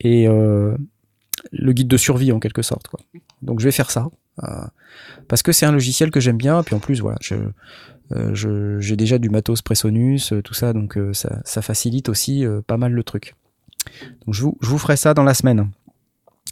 et 0.01 0.29
euh, 0.29 0.77
le 1.53 1.73
guide 1.73 1.89
de 1.89 1.97
survie 1.97 2.33
en 2.33 2.41
quelque 2.41 2.63
sorte, 2.63 2.89
quoi. 2.89 3.01
Donc, 3.43 3.61
je 3.61 3.65
vais 3.65 3.73
faire 3.73 3.91
ça. 3.91 4.09
parce 5.29 5.43
que 5.43 5.53
c'est 5.53 5.67
un 5.67 5.73
logiciel 5.73 6.11
que 6.11 6.21
j'aime 6.21 6.37
bien, 6.37 6.63
puis 6.63 6.75
en 6.75 6.81
plus, 6.81 7.01
voilà, 7.01 7.19
euh, 7.33 7.49
j'ai 8.33 8.97
déjà 8.97 9.19
du 9.19 9.31
matos 9.31 9.63
Presonus, 9.63 10.33
euh, 10.33 10.43
tout 10.43 10.55
ça, 10.55 10.73
donc 10.73 10.97
euh, 10.97 11.13
ça, 11.13 11.41
ça, 11.45 11.63
facilite 11.63 12.09
aussi 12.09 12.45
pas 12.67 12.77
mal 12.77 12.93
le 12.93 13.03
truc. 13.03 13.35
Donc 14.25 14.35
je 14.35 14.43
vous, 14.43 14.57
je 14.61 14.69
vous 14.69 14.79
ferai 14.79 14.97
ça 14.97 15.15
dans 15.15 15.25
la 15.25 15.35
semaine. 15.35 15.71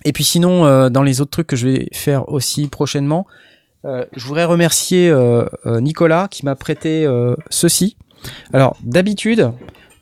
Et 0.05 0.12
puis 0.12 0.24
sinon, 0.24 0.91
dans 0.91 1.03
les 1.03 1.20
autres 1.20 1.31
trucs 1.31 1.47
que 1.47 1.57
je 1.57 1.69
vais 1.69 1.89
faire 1.93 2.29
aussi 2.29 2.66
prochainement, 2.66 3.27
je 3.85 4.27
voudrais 4.27 4.45
remercier 4.45 5.15
Nicolas 5.65 6.27
qui 6.29 6.45
m'a 6.45 6.57
prêté 6.57 7.07
ceci. 7.51 7.97
Alors 8.53 8.77
d'habitude, 8.83 9.53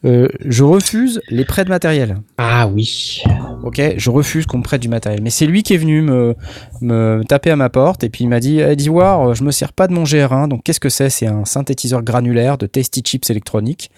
Euh, 0.05 0.29
je 0.47 0.65
refuse 0.65 1.21
les 1.29 1.45
prêts 1.45 1.65
de 1.65 1.69
matériel. 1.69 2.17
Ah 2.39 2.67
oui. 2.69 3.23
Ok, 3.63 3.83
je 3.97 4.11
refuse 4.11 4.47
qu'on 4.47 4.59
me 4.59 4.63
prête 4.63 4.81
du 4.81 4.89
matériel. 4.89 5.21
Mais 5.23 5.29
c'est 5.29 5.45
lui 5.47 5.63
qui 5.63 5.75
est 5.75 5.79
venu 5.79 6.01
me, 6.01 6.35
me 6.81 7.23
taper 7.29 7.51
à 7.51 7.57
ma 7.57 7.69
porte 7.69 8.03
et 8.03 8.09
puis 8.09 8.25
il 8.25 8.29
m'a 8.29 8.41
dit 8.41 8.61
eh, 8.61 8.77
d'Ivoire, 8.77 9.35
je 9.35 9.45
me 9.45 9.51
sers 9.51 9.73
pas 9.75 9.89
de 9.89 9.93
mon 9.93 10.05
GR1. 10.05 10.49
Donc 10.49 10.63
qu'est-ce 10.65 10.81
que 10.81 10.89
c'est? 10.89 11.11
C'est 11.11 11.27
un 11.27 11.45
synthétiseur 11.45 12.03
granulaire 12.03 12.57
de 12.57 12.67
Tasty 12.67 13.03
Chips 13.05 13.29
électroniques, 13.29 13.91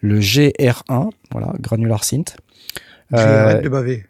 le 0.00 0.20
GR1, 0.20 1.10
voilà, 1.32 1.52
Granular 1.60 2.04
Synth. 2.04 2.36
J'ai 3.12 3.18
Euh, 3.18 3.60
de 3.60 3.68
baver. 3.68 4.04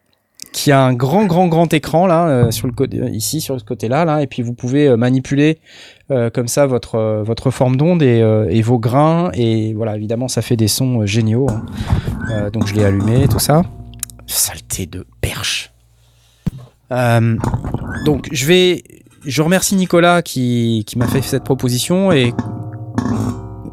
Qui 0.52 0.72
a 0.72 0.82
un 0.82 0.94
grand 0.94 1.27
grand 1.27 1.47
grand 1.47 1.72
écran 1.72 2.06
là 2.06 2.28
euh, 2.28 2.51
sur 2.51 2.66
le 2.66 2.72
côté 2.72 2.98
ici 3.12 3.40
sur 3.40 3.59
ce 3.59 3.64
côté 3.64 3.89
là 3.89 4.05
là 4.05 4.22
et 4.22 4.27
puis 4.27 4.43
vous 4.43 4.52
pouvez 4.52 4.89
euh, 4.89 4.97
manipuler 4.97 5.60
euh, 6.10 6.28
comme 6.28 6.48
ça 6.48 6.66
votre 6.66 6.97
euh, 6.97 7.22
votre 7.22 7.51
forme 7.51 7.77
d'onde 7.77 8.02
et, 8.02 8.20
euh, 8.20 8.60
vos 8.64 8.78
grains 8.78 9.31
et 9.35 9.72
voilà 9.74 9.97
évidemment 9.97 10.27
ça 10.27 10.43
fait 10.43 10.56
des 10.56 10.68
sons 10.68 11.02
euh, 11.02 11.06
géniaux 11.06 11.48
hein. 11.48 11.64
Euh, 12.31 12.51
donc 12.51 12.66
je 12.66 12.74
l'ai 12.74 12.85
allumé 12.85 13.27
tout 13.28 13.39
ça. 13.39 13.62
Saleté 14.27 14.86
de 14.86 15.06
perche. 15.20 15.72
Euh, 16.93 17.36
donc 18.05 18.28
je 18.32 18.47
vais 18.47 18.85
je 19.24 19.43
remercie 19.43 19.77
Nicolas 19.77 20.22
qui 20.22 20.85
qui 20.86 20.98
m'a 20.98 21.06
fait 21.06 21.22
cette 21.22 21.44
proposition 21.44 22.12
et 22.12 22.32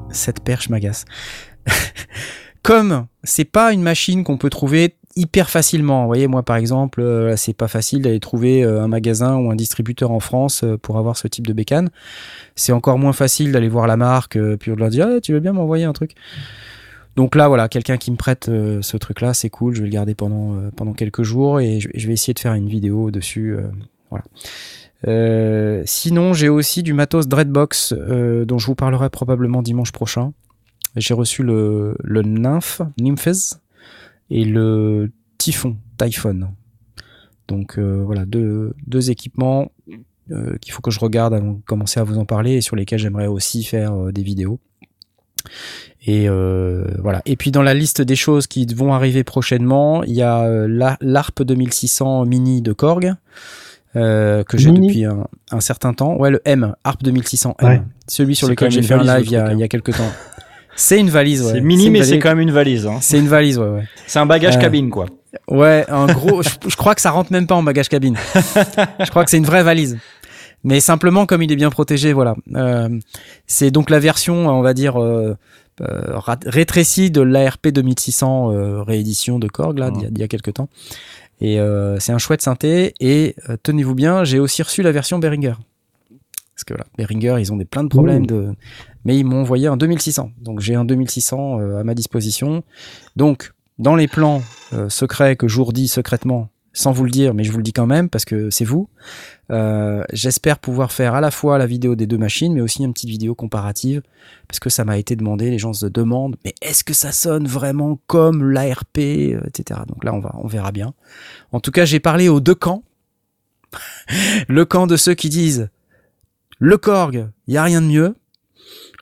cette 0.09 0.41
perche 0.43 0.69
m'agace. 0.69 1.05
Comme 2.63 3.05
c'est 3.23 3.45
pas 3.45 3.73
une 3.73 3.81
machine 3.81 4.23
qu'on 4.23 4.37
peut 4.37 4.49
trouver 4.49 4.95
hyper 5.17 5.49
facilement. 5.49 6.01
Vous 6.01 6.07
voyez, 6.07 6.27
moi 6.27 6.43
par 6.43 6.55
exemple, 6.55 7.01
euh, 7.01 7.35
c'est 7.35 7.53
pas 7.53 7.67
facile 7.67 8.01
d'aller 8.01 8.19
trouver 8.19 8.63
euh, 8.63 8.83
un 8.83 8.87
magasin 8.87 9.35
ou 9.37 9.51
un 9.51 9.55
distributeur 9.55 10.11
en 10.11 10.19
France 10.19 10.63
euh, 10.63 10.77
pour 10.77 10.97
avoir 10.97 11.17
ce 11.17 11.27
type 11.27 11.47
de 11.47 11.53
bécane. 11.53 11.89
C'est 12.55 12.71
encore 12.71 12.97
moins 12.97 13.13
facile 13.13 13.51
d'aller 13.51 13.67
voir 13.67 13.87
la 13.87 13.97
marque 13.97 14.37
puis 14.57 14.71
de 14.71 14.77
leur 14.77 14.89
dire 14.89 15.07
Ah, 15.09 15.19
tu 15.19 15.33
veux 15.33 15.39
bien 15.39 15.53
m'envoyer 15.53 15.85
un 15.85 15.93
truc? 15.93 16.13
Donc 17.15 17.35
là, 17.35 17.47
voilà, 17.47 17.67
quelqu'un 17.67 17.97
qui 17.97 18.11
me 18.11 18.15
prête 18.15 18.45
ce 18.45 18.97
truc-là, 18.97 19.33
c'est 19.33 19.49
cool. 19.49 19.73
Je 19.73 19.79
vais 19.81 19.87
le 19.87 19.91
garder 19.91 20.13
pendant 20.13 20.69
pendant 20.75 20.93
quelques 20.93 21.23
jours 21.23 21.59
et 21.59 21.79
je, 21.79 22.07
vais 22.07 22.13
essayer 22.13 22.35
de 22.35 22.39
faire 22.39 22.53
une 22.53 22.69
vidéo 22.69 23.09
dessus. 23.09 23.57
euh, 25.07 25.81
sinon, 25.85 26.33
j'ai 26.33 26.47
aussi 26.47 26.83
du 26.83 26.93
matos 26.93 27.27
Dreadbox 27.27 27.93
dont 27.93 28.59
je 28.59 28.67
vous 28.67 28.75
parlerai 28.75 29.09
probablement 29.09 29.63
dimanche 29.63 29.91
prochain. 29.91 30.33
J'ai 30.95 31.15
reçu 31.15 31.41
le, 31.41 31.95
le 32.03 32.21
Nymph, 32.21 32.83
Nymphes 32.99 33.57
et 34.29 34.45
le 34.45 35.11
Typhon, 35.37 35.77
Typhon. 35.97 36.49
Donc 37.47 37.77
euh, 37.77 38.03
voilà, 38.05 38.25
deux, 38.25 38.73
deux 38.85 39.09
équipements 39.09 39.71
euh, 40.31 40.57
qu'il 40.59 40.73
faut 40.73 40.81
que 40.81 40.91
je 40.91 40.99
regarde 40.99 41.33
avant 41.33 41.53
de 41.53 41.61
commencer 41.65 41.99
à 41.99 42.03
vous 42.03 42.17
en 42.17 42.25
parler 42.25 42.53
et 42.55 42.61
sur 42.61 42.75
lesquels 42.75 42.99
j'aimerais 42.99 43.27
aussi 43.27 43.63
faire 43.63 43.93
euh, 43.93 44.11
des 44.11 44.23
vidéos. 44.23 44.59
Et 46.05 46.27
euh, 46.27 46.83
voilà. 47.01 47.21
Et 47.25 47.35
puis 47.37 47.51
dans 47.51 47.61
la 47.61 47.73
liste 47.73 48.01
des 48.01 48.15
choses 48.17 48.47
qui 48.47 48.65
vont 48.65 48.93
arriver 48.93 49.23
prochainement, 49.23 50.03
il 50.03 50.13
y 50.13 50.21
a 50.21 50.43
euh, 50.43 50.67
la- 50.67 50.97
l'ARP 51.01 51.43
2600 51.43 52.25
mini 52.25 52.61
de 52.61 52.73
Korg. 52.73 53.13
euh, 53.95 54.43
que 54.43 54.57
j'ai 54.57 54.71
depuis 54.71 55.05
un, 55.05 55.27
un 55.51 55.59
certain 55.61 55.93
temps. 55.93 56.17
Ouais, 56.17 56.29
le 56.29 56.41
M, 56.45 56.75
ARP 56.83 57.03
2600 57.03 57.55
M. 57.59 57.67
Ouais. 57.67 57.81
Celui 58.07 58.35
sur 58.35 58.47
lequel 58.49 58.69
j'ai 58.71 58.81
fait 58.83 58.93
un 58.93 59.03
live 59.03 59.25
il 59.25 59.31
y, 59.31 59.35
a, 59.37 59.47
hein. 59.47 59.53
il 59.53 59.59
y 59.59 59.63
a 59.63 59.67
quelques 59.67 59.95
temps. 59.95 60.11
C'est 60.77 60.99
une 60.99 61.09
valise, 61.09 61.41
ouais. 61.43 61.51
C'est 61.53 61.61
mini, 61.61 61.89
mais 61.89 62.03
c'est 62.03 62.19
quand 62.19 62.29
même 62.29 62.39
une 62.39 62.51
valise. 62.51 62.85
hein. 62.87 62.99
C'est 63.01 63.19
une 63.19 63.27
valise, 63.27 63.57
ouais, 63.59 63.67
ouais. 63.67 63.83
C'est 64.05 64.19
un 64.19 64.25
bagage 64.25 64.55
Euh, 64.55 64.59
cabine, 64.59 64.89
quoi. 64.89 65.07
Ouais, 65.49 65.83
un 65.89 66.05
gros. 66.05 66.41
je, 66.43 66.49
je 66.67 66.75
crois 66.77 66.95
que 66.95 67.01
ça 67.01 67.11
rentre 67.11 67.31
même 67.33 67.47
pas 67.47 67.55
en 67.55 67.63
bagage 67.63 67.89
cabine. 67.89 68.15
je 68.35 69.09
crois 69.09 69.25
que 69.25 69.29
c'est 69.31 69.37
une 69.37 69.45
vraie 69.45 69.63
valise. 69.63 69.97
Mais 70.63 70.79
simplement, 70.79 71.25
comme 71.25 71.41
il 71.43 71.51
est 71.51 71.55
bien 71.55 71.69
protégé, 71.69 72.13
voilà. 72.13 72.35
Euh, 72.55 72.89
c'est 73.47 73.71
donc 73.71 73.89
la 73.89 73.99
version, 73.99 74.47
on 74.47 74.61
va 74.61 74.73
dire, 74.73 75.01
euh, 75.01 75.35
euh, 75.81 76.19
de 76.47 77.21
l'ARP 77.21 77.67
2600 77.67 78.51
euh, 78.51 78.81
réédition 78.83 79.39
de 79.39 79.47
Korg, 79.47 79.77
là, 79.79 79.91
d'il 79.91 80.03
y 80.03 80.05
a- 80.05 80.09
d'il 80.09 80.19
y 80.19 80.23
a 80.23 80.27
quelques 80.27 80.53
temps. 80.53 80.69
Et 81.41 81.59
euh, 81.59 81.99
c'est 81.99 82.11
un 82.11 82.17
chouette 82.17 82.41
synthé. 82.41 82.93
Et 82.99 83.35
euh, 83.49 83.57
tenez-vous 83.61 83.95
bien, 83.95 84.23
j'ai 84.23 84.39
aussi 84.39 84.63
reçu 84.63 84.81
la 84.81 84.91
version 84.91 85.19
Behringer. 85.19 85.53
Parce 86.55 86.63
que 86.65 86.73
voilà, 86.73 86.85
Behringer, 86.97 87.35
ils 87.39 87.53
ont 87.53 87.57
des 87.57 87.65
plein 87.65 87.83
de 87.83 87.89
problèmes 87.89 88.25
de. 88.25 88.49
Mais 89.07 89.17
ils 89.17 89.23
m'ont 89.23 89.39
envoyé 89.39 89.67
un 89.67 89.77
2600. 89.77 90.31
Donc 90.41 90.59
j'ai 90.59 90.75
un 90.75 90.83
2600 90.83 91.59
euh, 91.61 91.79
à 91.79 91.83
ma 91.85 91.95
disposition. 91.95 92.63
Donc, 93.15 93.53
dans 93.79 93.95
les 93.95 94.07
plans 94.09 94.41
euh, 94.73 94.89
secrets 94.89 95.37
que 95.37 95.47
j'ourdis 95.47 95.87
secrètement, 95.87 96.49
sans 96.73 96.91
vous 96.91 97.05
le 97.05 97.09
dire, 97.09 97.33
mais 97.33 97.45
je 97.45 97.51
vous 97.53 97.57
le 97.57 97.63
dis 97.63 97.71
quand 97.71 97.87
même 97.87 98.09
parce 98.09 98.25
que 98.25 98.49
c'est 98.49 98.65
vous. 98.65 98.89
euh, 99.49 100.03
J'espère 100.11 100.59
pouvoir 100.59 100.91
faire 100.91 101.15
à 101.15 101.21
la 101.21 101.31
fois 101.31 101.57
la 101.57 101.65
vidéo 101.65 101.95
des 101.95 102.05
deux 102.05 102.17
machines, 102.17 102.53
mais 102.53 102.59
aussi 102.59 102.83
une 102.83 102.91
petite 102.91 103.09
vidéo 103.09 103.33
comparative 103.33 104.01
parce 104.49 104.59
que 104.59 104.69
ça 104.69 104.83
m'a 104.83 104.97
été 104.97 105.15
demandé. 105.15 105.49
Les 105.51 105.57
gens 105.57 105.71
se 105.73 105.85
demandent, 105.85 106.35
mais 106.43 106.53
est-ce 106.61 106.83
que 106.83 106.93
ça 106.93 107.13
sonne 107.13 107.47
vraiment 107.47 107.99
comme 108.07 108.43
l'ARP, 108.51 108.97
etc. 108.97 109.79
Donc 109.87 110.03
là, 110.03 110.13
on 110.13 110.19
va, 110.19 110.35
on 110.43 110.47
verra 110.47 110.71
bien. 110.73 110.93
En 111.53 111.61
tout 111.61 111.71
cas, 111.71 111.85
j'ai 111.85 112.01
parlé 112.01 112.27
aux 112.27 112.41
deux 112.41 112.55
camps. 112.55 112.83
le 114.49 114.65
camp 114.65 114.85
de 114.85 114.97
ceux 114.97 115.13
qui 115.13 115.29
disent 115.29 115.69
le 116.59 116.77
Korg, 116.77 117.29
il 117.47 117.53
y 117.53 117.57
a 117.57 117.63
rien 117.63 117.81
de 117.81 117.87
mieux. 117.87 118.15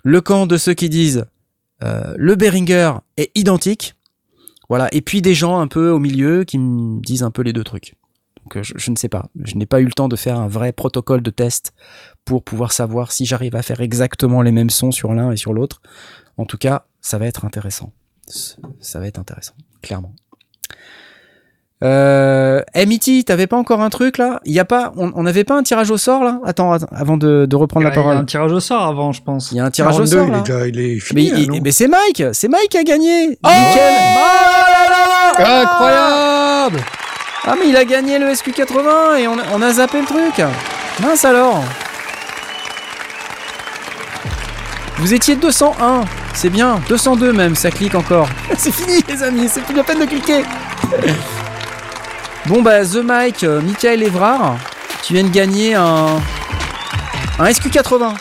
Le 0.05 0.21
camp 0.21 0.45
de 0.45 0.55
ceux 0.55 0.75
qui 0.75 0.87
disent 0.87 1.25
euh, 1.83 2.13
le 2.15 2.35
Behringer 2.35 2.93
est 3.17 3.31
identique. 3.33 3.95
Voilà. 4.69 4.87
Et 4.93 5.01
puis 5.01 5.23
des 5.23 5.33
gens 5.33 5.59
un 5.59 5.67
peu 5.67 5.89
au 5.89 5.97
milieu 5.97 6.43
qui 6.43 6.59
me 6.59 7.01
disent 7.01 7.23
un 7.23 7.31
peu 7.31 7.41
les 7.41 7.53
deux 7.53 7.63
trucs. 7.63 7.95
Donc 8.43 8.57
euh, 8.57 8.61
je, 8.61 8.73
je 8.77 8.91
ne 8.91 8.95
sais 8.95 9.09
pas. 9.09 9.29
Je 9.43 9.55
n'ai 9.55 9.65
pas 9.65 9.81
eu 9.81 9.85
le 9.85 9.91
temps 9.91 10.07
de 10.07 10.15
faire 10.15 10.39
un 10.39 10.47
vrai 10.47 10.73
protocole 10.73 11.23
de 11.23 11.31
test 11.31 11.73
pour 12.23 12.43
pouvoir 12.43 12.71
savoir 12.71 13.11
si 13.11 13.25
j'arrive 13.25 13.55
à 13.55 13.63
faire 13.63 13.81
exactement 13.81 14.43
les 14.43 14.51
mêmes 14.51 14.69
sons 14.69 14.91
sur 14.91 15.11
l'un 15.15 15.31
et 15.31 15.37
sur 15.37 15.53
l'autre. 15.53 15.81
En 16.37 16.45
tout 16.45 16.59
cas, 16.59 16.85
ça 17.01 17.17
va 17.17 17.25
être 17.25 17.43
intéressant. 17.43 17.91
Ça 18.27 18.99
va 18.99 19.07
être 19.07 19.17
intéressant, 19.17 19.55
clairement. 19.81 20.13
Euh, 21.83 22.61
MIT, 22.73 23.25
t'avais 23.25 23.47
pas 23.47 23.57
encore 23.57 23.81
un 23.81 23.89
truc 23.89 24.17
là? 24.17 24.39
Il 24.45 24.53
y 24.53 24.59
a 24.59 24.65
pas, 24.65 24.93
on 24.95 25.23
n'avait 25.23 25.43
pas 25.43 25.55
un 25.55 25.63
tirage 25.63 25.91
au 25.91 25.97
sort 25.97 26.23
là? 26.23 26.39
Attends, 26.45 26.71
attends, 26.71 26.87
avant 26.95 27.17
de, 27.17 27.45
de 27.45 27.55
reprendre 27.55 27.83
la 27.83 27.89
Il 27.91 27.95
y 27.95 27.99
a 27.99 28.01
parole. 28.01 28.17
un 28.17 28.23
tirage 28.23 28.51
au 28.53 28.61
sort 28.61 28.83
avant, 28.83 29.11
je 29.11 29.21
pense. 29.21 29.51
Il 29.51 29.57
y 29.57 29.59
a 29.59 29.65
un 29.65 29.71
tirage 29.71 29.95
au 29.95 30.05
42, 30.05 30.17
sort 30.17 30.25
il 30.27 30.29
est 30.29 30.31
là. 30.31 30.39
déjà, 30.41 30.67
il 30.67 30.79
est 30.79 30.99
fini. 30.99 31.47
Mais, 31.49 31.59
là, 31.59 31.71
c'est 31.71 31.87
Mike, 31.89 32.23
c'est 32.33 32.47
Mike 32.47 32.69
qui 32.69 32.77
a 32.77 32.83
gagné. 32.83 33.37
Oh 33.43 33.49
Nickel. 33.49 33.93
Incroyable 35.37 36.79
Ah 37.43 37.55
mais 37.59 37.67
il 37.67 37.75
a 37.75 37.83
gagné 37.83 38.19
le 38.19 38.27
SQ80 38.27 39.19
et 39.19 39.27
on 39.27 39.33
a, 39.37 39.43
on 39.53 39.61
a 39.61 39.73
zappé 39.73 39.99
le 39.99 40.05
truc. 40.07 40.41
Mince 41.01 41.25
alors. 41.25 41.61
Vous 44.97 45.13
étiez 45.13 45.35
201, 45.35 46.05
c'est 46.33 46.49
bien. 46.49 46.79
202 46.87 47.33
même, 47.33 47.53
ça 47.55 47.69
clique 47.69 47.95
encore. 47.95 48.29
c'est 48.57 48.71
fini 48.73 49.03
les 49.09 49.21
amis, 49.23 49.49
c'est 49.49 49.61
plus 49.61 49.75
la 49.75 49.83
peine 49.83 49.99
de 49.99 50.05
cliquer. 50.05 50.43
Bon 52.47 52.61
bah 52.61 52.85
The 52.85 52.97
Mike, 52.97 53.43
euh, 53.43 53.61
Michael 53.61 54.03
Evrard, 54.03 54.57
tu 55.03 55.13
viens 55.13 55.23
de 55.23 55.29
gagner 55.29 55.75
un 55.75 56.21
un 57.37 57.45
SQ80. 57.45 58.13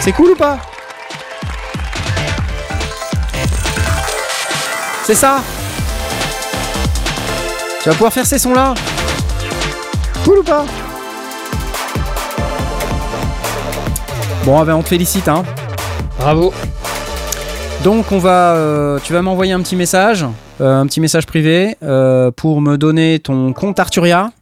C'est 0.00 0.12
cool 0.12 0.30
ou 0.32 0.36
pas? 0.36 0.58
C'est 5.04 5.14
ça 5.14 5.42
Tu 7.82 7.88
vas 7.88 7.94
pouvoir 7.94 8.12
faire 8.12 8.26
ces 8.26 8.38
sons-là 8.38 8.74
Cool 10.24 10.38
ou 10.38 10.42
pas? 10.42 10.64
Bon, 14.44 14.60
ah 14.60 14.64
ben, 14.64 14.74
on 14.74 14.82
te 14.82 14.88
félicite, 14.88 15.26
hein. 15.28 15.42
Bravo. 16.18 16.52
Donc, 17.84 18.12
on 18.12 18.18
va, 18.18 18.54
euh, 18.56 18.98
tu 19.04 19.12
vas 19.12 19.20
m'envoyer 19.20 19.52
un 19.52 19.60
petit 19.60 19.76
message, 19.76 20.24
euh, 20.62 20.74
un 20.80 20.86
petit 20.86 21.02
message 21.02 21.26
privé, 21.26 21.76
euh, 21.82 22.30
pour 22.30 22.62
me 22.62 22.78
donner 22.78 23.18
ton 23.18 23.52
compte 23.52 23.78
Arturia. 23.78 24.32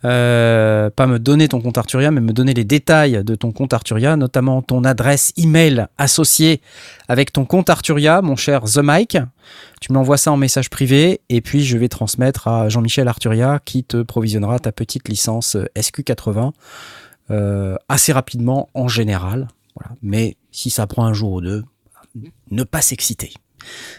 Pas 0.00 1.06
me 1.06 1.18
donner 1.18 1.48
ton 1.48 1.60
compte 1.60 1.76
Arturia, 1.76 2.10
mais 2.10 2.22
me 2.22 2.32
donner 2.32 2.54
les 2.54 2.64
détails 2.64 3.22
de 3.22 3.34
ton 3.34 3.52
compte 3.52 3.74
Arturia, 3.74 4.16
notamment 4.16 4.62
ton 4.62 4.84
adresse 4.84 5.34
email 5.36 5.86
associée 5.98 6.62
avec 7.08 7.30
ton 7.30 7.44
compte 7.44 7.68
Arturia, 7.68 8.22
mon 8.22 8.36
cher 8.36 8.62
The 8.62 8.78
Mike. 8.78 9.18
Tu 9.82 9.92
me 9.92 9.98
l'envoies 9.98 10.16
ça 10.16 10.32
en 10.32 10.38
message 10.38 10.70
privé 10.70 11.20
et 11.28 11.42
puis 11.42 11.64
je 11.64 11.76
vais 11.76 11.88
transmettre 11.88 12.48
à 12.48 12.70
Jean-Michel 12.70 13.06
Arturia 13.06 13.60
qui 13.66 13.84
te 13.84 14.00
provisionnera 14.00 14.60
ta 14.60 14.72
petite 14.72 15.10
licence 15.10 15.56
euh, 15.56 15.66
SQ80 15.76 16.52
euh, 17.32 17.76
assez 17.90 18.12
rapidement 18.12 18.70
en 18.72 18.88
général. 18.88 19.48
Mais 20.02 20.36
si 20.50 20.70
ça 20.70 20.86
prend 20.86 21.04
un 21.04 21.12
jour 21.12 21.32
ou 21.34 21.40
deux, 21.40 21.64
ne 22.50 22.64
pas 22.64 22.82
s'exciter. 22.82 23.32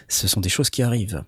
Ce 0.08 0.28
sont 0.28 0.40
des 0.40 0.48
choses 0.48 0.70
qui 0.70 0.82
arrivent. 0.82 1.24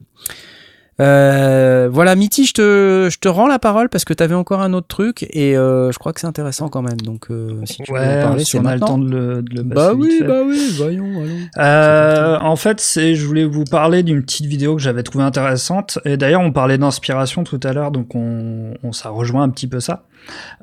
Euh, 1.00 1.88
voilà, 1.90 2.14
Mitty, 2.14 2.44
je 2.44 2.52
te, 2.52 3.08
je 3.10 3.18
te 3.18 3.26
rends 3.28 3.46
la 3.46 3.58
parole 3.58 3.88
parce 3.88 4.04
que 4.04 4.12
tu 4.12 4.22
avais 4.22 4.34
encore 4.34 4.60
un 4.60 4.72
autre 4.72 4.86
truc 4.88 5.26
et 5.30 5.56
euh, 5.56 5.90
je 5.90 5.98
crois 5.98 6.12
que 6.12 6.20
c'est 6.20 6.26
intéressant 6.26 6.68
quand 6.68 6.82
même. 6.82 7.00
Donc, 7.00 7.26
euh, 7.30 7.60
si 7.64 7.78
tu 7.82 7.92
veux 7.92 7.98
en 7.98 8.22
parler, 8.22 8.44
si 8.44 8.52
c'est 8.52 8.58
on 8.60 8.64
a 8.66 8.74
le 8.74 8.80
temps 8.80 8.98
de 8.98 9.10
le, 9.10 9.42
de 9.42 9.54
le 9.56 9.62
Bah 9.62 9.74
passer 9.74 9.94
vite 9.96 10.02
oui, 10.04 10.18
fait. 10.18 10.26
bah 10.26 10.40
oui, 10.46 10.74
voyons, 10.76 11.04
allons. 11.22 11.38
Euh, 11.58 12.38
en 12.40 12.56
fait, 12.56 12.80
c'est, 12.80 13.14
je 13.14 13.26
voulais 13.26 13.44
vous 13.44 13.64
parler 13.64 14.02
d'une 14.02 14.22
petite 14.22 14.46
vidéo 14.46 14.76
que 14.76 14.82
j'avais 14.82 15.02
trouvée 15.02 15.24
intéressante. 15.24 15.98
Et 16.04 16.16
d'ailleurs, 16.16 16.42
on 16.42 16.52
parlait 16.52 16.78
d'inspiration 16.78 17.42
tout 17.42 17.60
à 17.64 17.72
l'heure, 17.72 17.90
donc 17.90 18.14
on, 18.14 18.74
on 18.82 18.92
ça 18.92 19.08
rejoint 19.08 19.42
un 19.42 19.48
petit 19.48 19.66
peu 19.66 19.80
ça. 19.80 20.04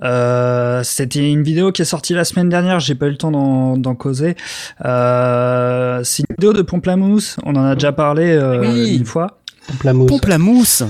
Euh, 0.03 0.83
c'était 0.83 1.29
une 1.29 1.43
vidéo 1.43 1.73
qui 1.73 1.81
est 1.81 1.85
sortie 1.85 2.13
la 2.13 2.23
semaine 2.23 2.47
dernière. 2.47 2.79
J'ai 2.79 2.95
pas 2.95 3.07
eu 3.07 3.11
le 3.11 3.17
temps 3.17 3.31
d'en, 3.31 3.75
d'en 3.77 3.93
causer. 3.95 4.37
Euh, 4.85 5.99
c'est 6.05 6.23
une 6.29 6.35
vidéo 6.37 6.53
de 6.53 6.61
Pomplamoose. 6.61 7.35
On 7.45 7.55
en 7.55 7.65
a 7.65 7.73
déjà 7.73 7.91
parlé 7.91 8.31
euh, 8.31 8.61
Oui. 8.61 8.95
une 8.95 9.05
fois. 9.05 9.38
Pomplamoose. 9.69 10.07
Pomplamoose. 10.07 10.85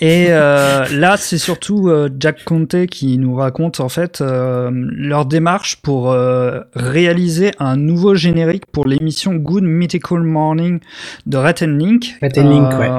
Et 0.00 0.26
euh, 0.28 0.84
là, 0.92 1.16
c'est 1.16 1.38
surtout 1.38 1.88
euh, 1.88 2.08
Jack 2.18 2.44
Conte 2.44 2.86
qui 2.86 3.18
nous 3.18 3.34
raconte 3.34 3.80
en 3.80 3.88
fait 3.88 4.20
euh, 4.20 4.70
leur 4.72 5.26
démarche 5.26 5.76
pour 5.76 6.10
euh, 6.10 6.60
réaliser 6.74 7.50
un 7.58 7.76
nouveau 7.76 8.14
générique 8.14 8.66
pour 8.66 8.86
l'émission 8.86 9.34
Good 9.34 9.64
Mythical 9.64 10.22
Morning 10.22 10.80
de 11.26 11.38
and 11.38 11.78
Link. 11.78 12.14
And 12.22 12.48
Link, 12.48 12.78
ouais. 12.78 12.90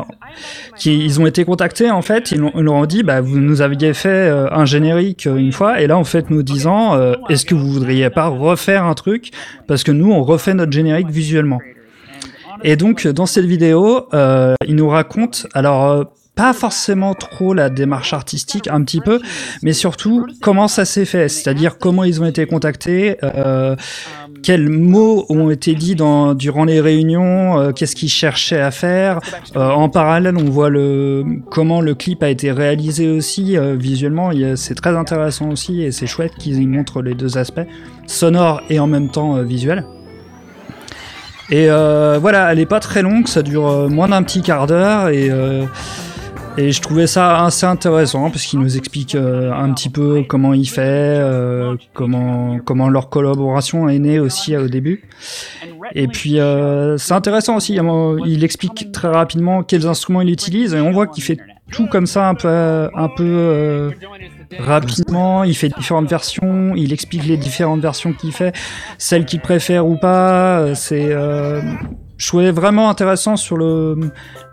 Qui, 0.77 1.03
ils 1.05 1.21
ont 1.21 1.27
été 1.27 1.45
contactés 1.45 1.91
en 1.91 2.01
fait, 2.01 2.31
ils, 2.31 2.43
ils 2.55 2.61
leur 2.61 2.73
ont 2.73 2.85
dit 2.85 3.03
bah, 3.03 3.21
vous 3.21 3.39
nous 3.39 3.61
aviez 3.61 3.93
fait 3.93 4.09
euh, 4.09 4.47
un 4.51 4.65
générique 4.65 5.27
euh, 5.27 5.37
une 5.37 5.51
fois, 5.51 5.81
et 5.81 5.87
là 5.87 5.97
en 5.97 6.03
fait 6.03 6.29
nous 6.29 6.43
disant 6.43 6.95
euh, 6.95 7.13
est-ce 7.29 7.45
que 7.45 7.55
vous 7.55 7.69
voudriez 7.69 8.09
pas 8.09 8.27
refaire 8.27 8.85
un 8.85 8.93
truc? 8.93 9.31
Parce 9.67 9.83
que 9.83 9.91
nous 9.91 10.11
on 10.11 10.23
refait 10.23 10.53
notre 10.53 10.71
générique 10.71 11.09
visuellement. 11.09 11.59
Et 12.63 12.75
donc, 12.77 13.05
dans 13.07 13.25
cette 13.25 13.45
vidéo, 13.45 14.07
euh, 14.13 14.55
il 14.65 14.75
nous 14.75 14.87
raconte, 14.87 15.47
alors, 15.53 15.89
euh, 15.89 16.03
pas 16.35 16.53
forcément 16.53 17.13
trop 17.13 17.53
la 17.53 17.69
démarche 17.69 18.13
artistique, 18.13 18.67
un 18.67 18.83
petit 18.83 19.01
peu, 19.01 19.19
mais 19.61 19.73
surtout 19.73 20.25
comment 20.41 20.67
ça 20.67 20.83
s'est 20.83 21.05
fait, 21.05 21.29
c'est-à-dire 21.29 21.77
comment 21.77 22.03
ils 22.03 22.21
ont 22.21 22.25
été 22.25 22.47
contactés, 22.47 23.17
euh, 23.21 23.75
quels 24.41 24.67
mots 24.67 25.25
ont 25.29 25.51
été 25.51 25.75
dits 25.75 25.95
durant 25.95 26.65
les 26.65 26.81
réunions, 26.81 27.59
euh, 27.59 27.71
qu'est-ce 27.71 27.95
qu'ils 27.95 28.09
cherchaient 28.09 28.61
à 28.61 28.71
faire. 28.71 29.19
En 29.55 29.89
parallèle, 29.89 30.35
on 30.35 30.49
voit 30.49 30.71
comment 31.51 31.81
le 31.81 31.93
clip 31.93 32.23
a 32.23 32.29
été 32.29 32.51
réalisé 32.51 33.09
aussi 33.09 33.55
visuellement. 33.77 34.31
C'est 34.55 34.75
très 34.75 34.95
intéressant 34.95 35.51
aussi 35.51 35.83
et 35.83 35.91
c'est 35.91 36.07
chouette 36.07 36.33
qu'ils 36.39 36.59
y 36.59 36.65
montrent 36.65 37.03
les 37.03 37.13
deux 37.13 37.37
aspects, 37.37 37.67
sonore 38.07 38.61
et 38.71 38.79
en 38.79 38.87
même 38.87 39.09
temps 39.09 39.35
visuel. 39.43 39.85
Et 41.49 41.69
euh, 41.69 42.17
voilà, 42.19 42.51
elle 42.51 42.59
est 42.59 42.65
pas 42.65 42.79
très 42.79 43.01
longue, 43.01 43.27
ça 43.27 43.41
dure 43.41 43.67
euh, 43.67 43.89
moins 43.89 44.07
d'un 44.07 44.23
petit 44.23 44.41
quart 44.41 44.65
d'heure 44.65 45.09
et, 45.09 45.29
euh, 45.29 45.65
et 46.57 46.71
je 46.71 46.81
trouvais 46.81 47.07
ça 47.07 47.43
assez 47.45 47.65
intéressant 47.65 48.29
parce 48.29 48.45
qu'il 48.45 48.59
nous 48.59 48.77
explique 48.77 49.15
euh, 49.15 49.51
un 49.51 49.73
petit 49.73 49.89
peu 49.89 50.23
comment 50.27 50.53
il 50.53 50.67
fait, 50.67 50.81
euh, 50.81 51.75
comment 51.93 52.59
comment 52.63 52.89
leur 52.89 53.09
collaboration 53.09 53.89
est 53.89 53.99
née 53.99 54.19
aussi 54.19 54.55
au 54.55 54.67
début. 54.67 55.03
Et 55.93 56.07
puis 56.07 56.39
c'est 56.97 57.13
intéressant 57.13 57.57
aussi, 57.57 57.75
il 57.75 57.81
il 58.25 58.43
explique 58.43 58.91
très 58.91 59.09
rapidement 59.09 59.63
quels 59.63 59.85
instruments 59.85 60.21
il 60.21 60.29
utilise 60.29 60.73
et 60.73 60.79
on 60.79 60.91
voit 60.91 61.07
qu'il 61.07 61.23
fait 61.23 61.37
tout 61.73 61.87
comme 61.87 62.05
ça 62.05 62.29
un 62.29 62.35
peu 62.35 62.47
un 62.93 63.09
peu 63.09 63.23
euh, 63.23 63.91
rapidement, 64.59 65.43
il 65.43 65.55
fait 65.55 65.69
différentes 65.69 66.09
versions, 66.09 66.73
il 66.75 66.93
explique 66.93 67.25
les 67.25 67.37
différentes 67.37 67.81
versions 67.81 68.13
qu'il 68.13 68.31
fait, 68.31 68.53
celles 68.97 69.25
qu'il 69.25 69.39
préfère 69.41 69.87
ou 69.87 69.97
pas. 69.97 70.59
euh, 70.59 70.75
C'est, 70.75 71.07
euh, 71.11 71.61
je 72.17 72.27
trouvais 72.27 72.51
vraiment 72.51 72.89
intéressant 72.89 73.35
sur 73.35 73.57
le 73.57 73.97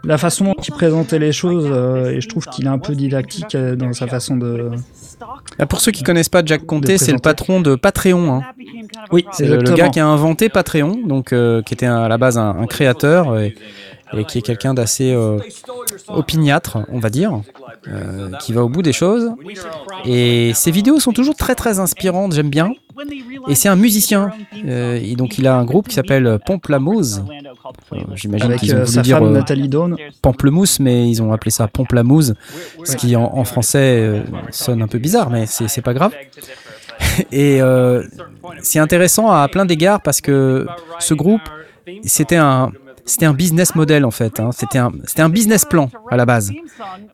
la 0.05 0.17
façon 0.17 0.47
dont 0.47 0.55
il 0.67 0.71
présentait 0.73 1.19
les 1.19 1.33
choses 1.33 1.69
euh, 1.71 2.11
et 2.13 2.21
je 2.21 2.29
trouve 2.29 2.47
qu'il 2.47 2.65
est 2.65 2.71
un 2.71 2.79
peu 2.79 2.95
didactique 2.95 3.57
dans 3.57 3.93
sa 3.93 4.07
façon 4.07 4.37
de. 4.37 4.71
Ah, 5.59 5.67
pour 5.67 5.81
ceux 5.81 5.93
qui 5.93 6.03
connaissent 6.03 6.31
pas 6.31 6.43
Jack 6.45 6.65
Conte, 6.65 6.85
De 6.85 6.97
c'est 6.97 7.13
le 7.13 7.19
patron 7.19 7.61
de 7.61 7.75
Patreon. 7.75 8.37
hein. 8.37 8.43
Oui, 9.13 9.27
C'est 9.33 9.47
le, 9.47 9.59
gars 9.59 9.91
qui 9.91 10.01
a 10.01 10.07
inventé 10.07 10.49
Patreon, 10.49 10.97
donc 11.07 11.35
qui 11.65 11.75
était 11.75 11.87
à 11.87 12.09
la 12.09 12.17
base 12.17 12.39
un, 12.39 12.57
un 12.59 12.67
créateur 12.67 13.39
et, 13.39 13.55
et 14.17 14.25
qui 14.25 14.39
est 14.39 14.43
quelqu'un 14.43 14.73
d'assez 14.75 15.13
euh, 15.13 15.39
opiniâtre, 16.15 16.79
on 16.91 16.99
va 16.99 17.11
dire, 17.11 17.41
euh, 17.89 18.31
qui 18.41 18.53
va 18.53 18.63
au 18.65 18.69
bout 18.69 18.83
des 18.83 18.93
choses. 18.93 19.31
Et 20.05 20.53
ses 20.55 20.71
vidéos 20.71 21.01
sont 21.01 21.13
toujours 21.13 21.35
très 21.35 21.55
très 21.55 21.79
inspirantes, 21.79 22.33
j'aime 22.33 22.51
bien. 22.51 22.73
Et 23.49 23.55
c'est 23.55 23.69
un 23.69 23.77
musicien, 23.77 24.31
euh, 24.67 25.01
et 25.03 25.15
donc 25.15 25.39
il 25.39 25.47
a 25.47 25.55
un 25.57 25.65
groupe 25.65 25.89
qui 25.89 25.95
s'appelle 25.95 26.39
Pomplamoose. 26.45 27.25
Euh, 27.93 27.97
J'imagine 28.15 28.57
qu'ils 28.57 28.75
ont 28.75 28.85
voulu 28.85 29.03
dire 29.03 29.19
femme 29.19 29.33
Nathalie 29.33 29.69
Dawn. 29.69 29.97
pamplemousse, 30.21 30.81
mais 30.81 31.09
ils 31.09 31.23
ont 31.23 31.33
appelé 31.33 31.51
ça 31.51 31.67
pomplamouse, 31.69 32.35
ce 32.85 32.97
qui 32.97 33.17
en, 33.17 33.23
en 33.23 33.45
français 33.45 34.23
sonne 34.51 34.83
un 34.83 34.89
peu 34.89 34.99
bizarre, 34.99 35.31
mais 35.31 35.47
c'est 35.47 35.83
pas 35.83 35.95
grave. 35.95 36.13
Et 37.33 37.61
c'est 38.63 38.79
intéressant 38.79 39.31
à 39.31 39.49
plein 39.49 39.65
d'égards 39.65 40.03
parce 40.03 40.21
que 40.21 40.67
ce 40.99 41.15
groupe, 41.15 41.43
c'était 42.05 42.37
un, 42.37 42.73
c'était 43.05 43.27
un 43.27 43.35
business 43.35 43.75
model 43.75 44.05
en 44.05 44.11
fait. 44.11 44.41
hein. 44.41 44.51
C'était 44.53 44.79
un, 44.79 45.29
business 45.29 45.65
plan 45.65 45.91
à 46.11 46.17
la 46.17 46.27
base. 46.27 46.53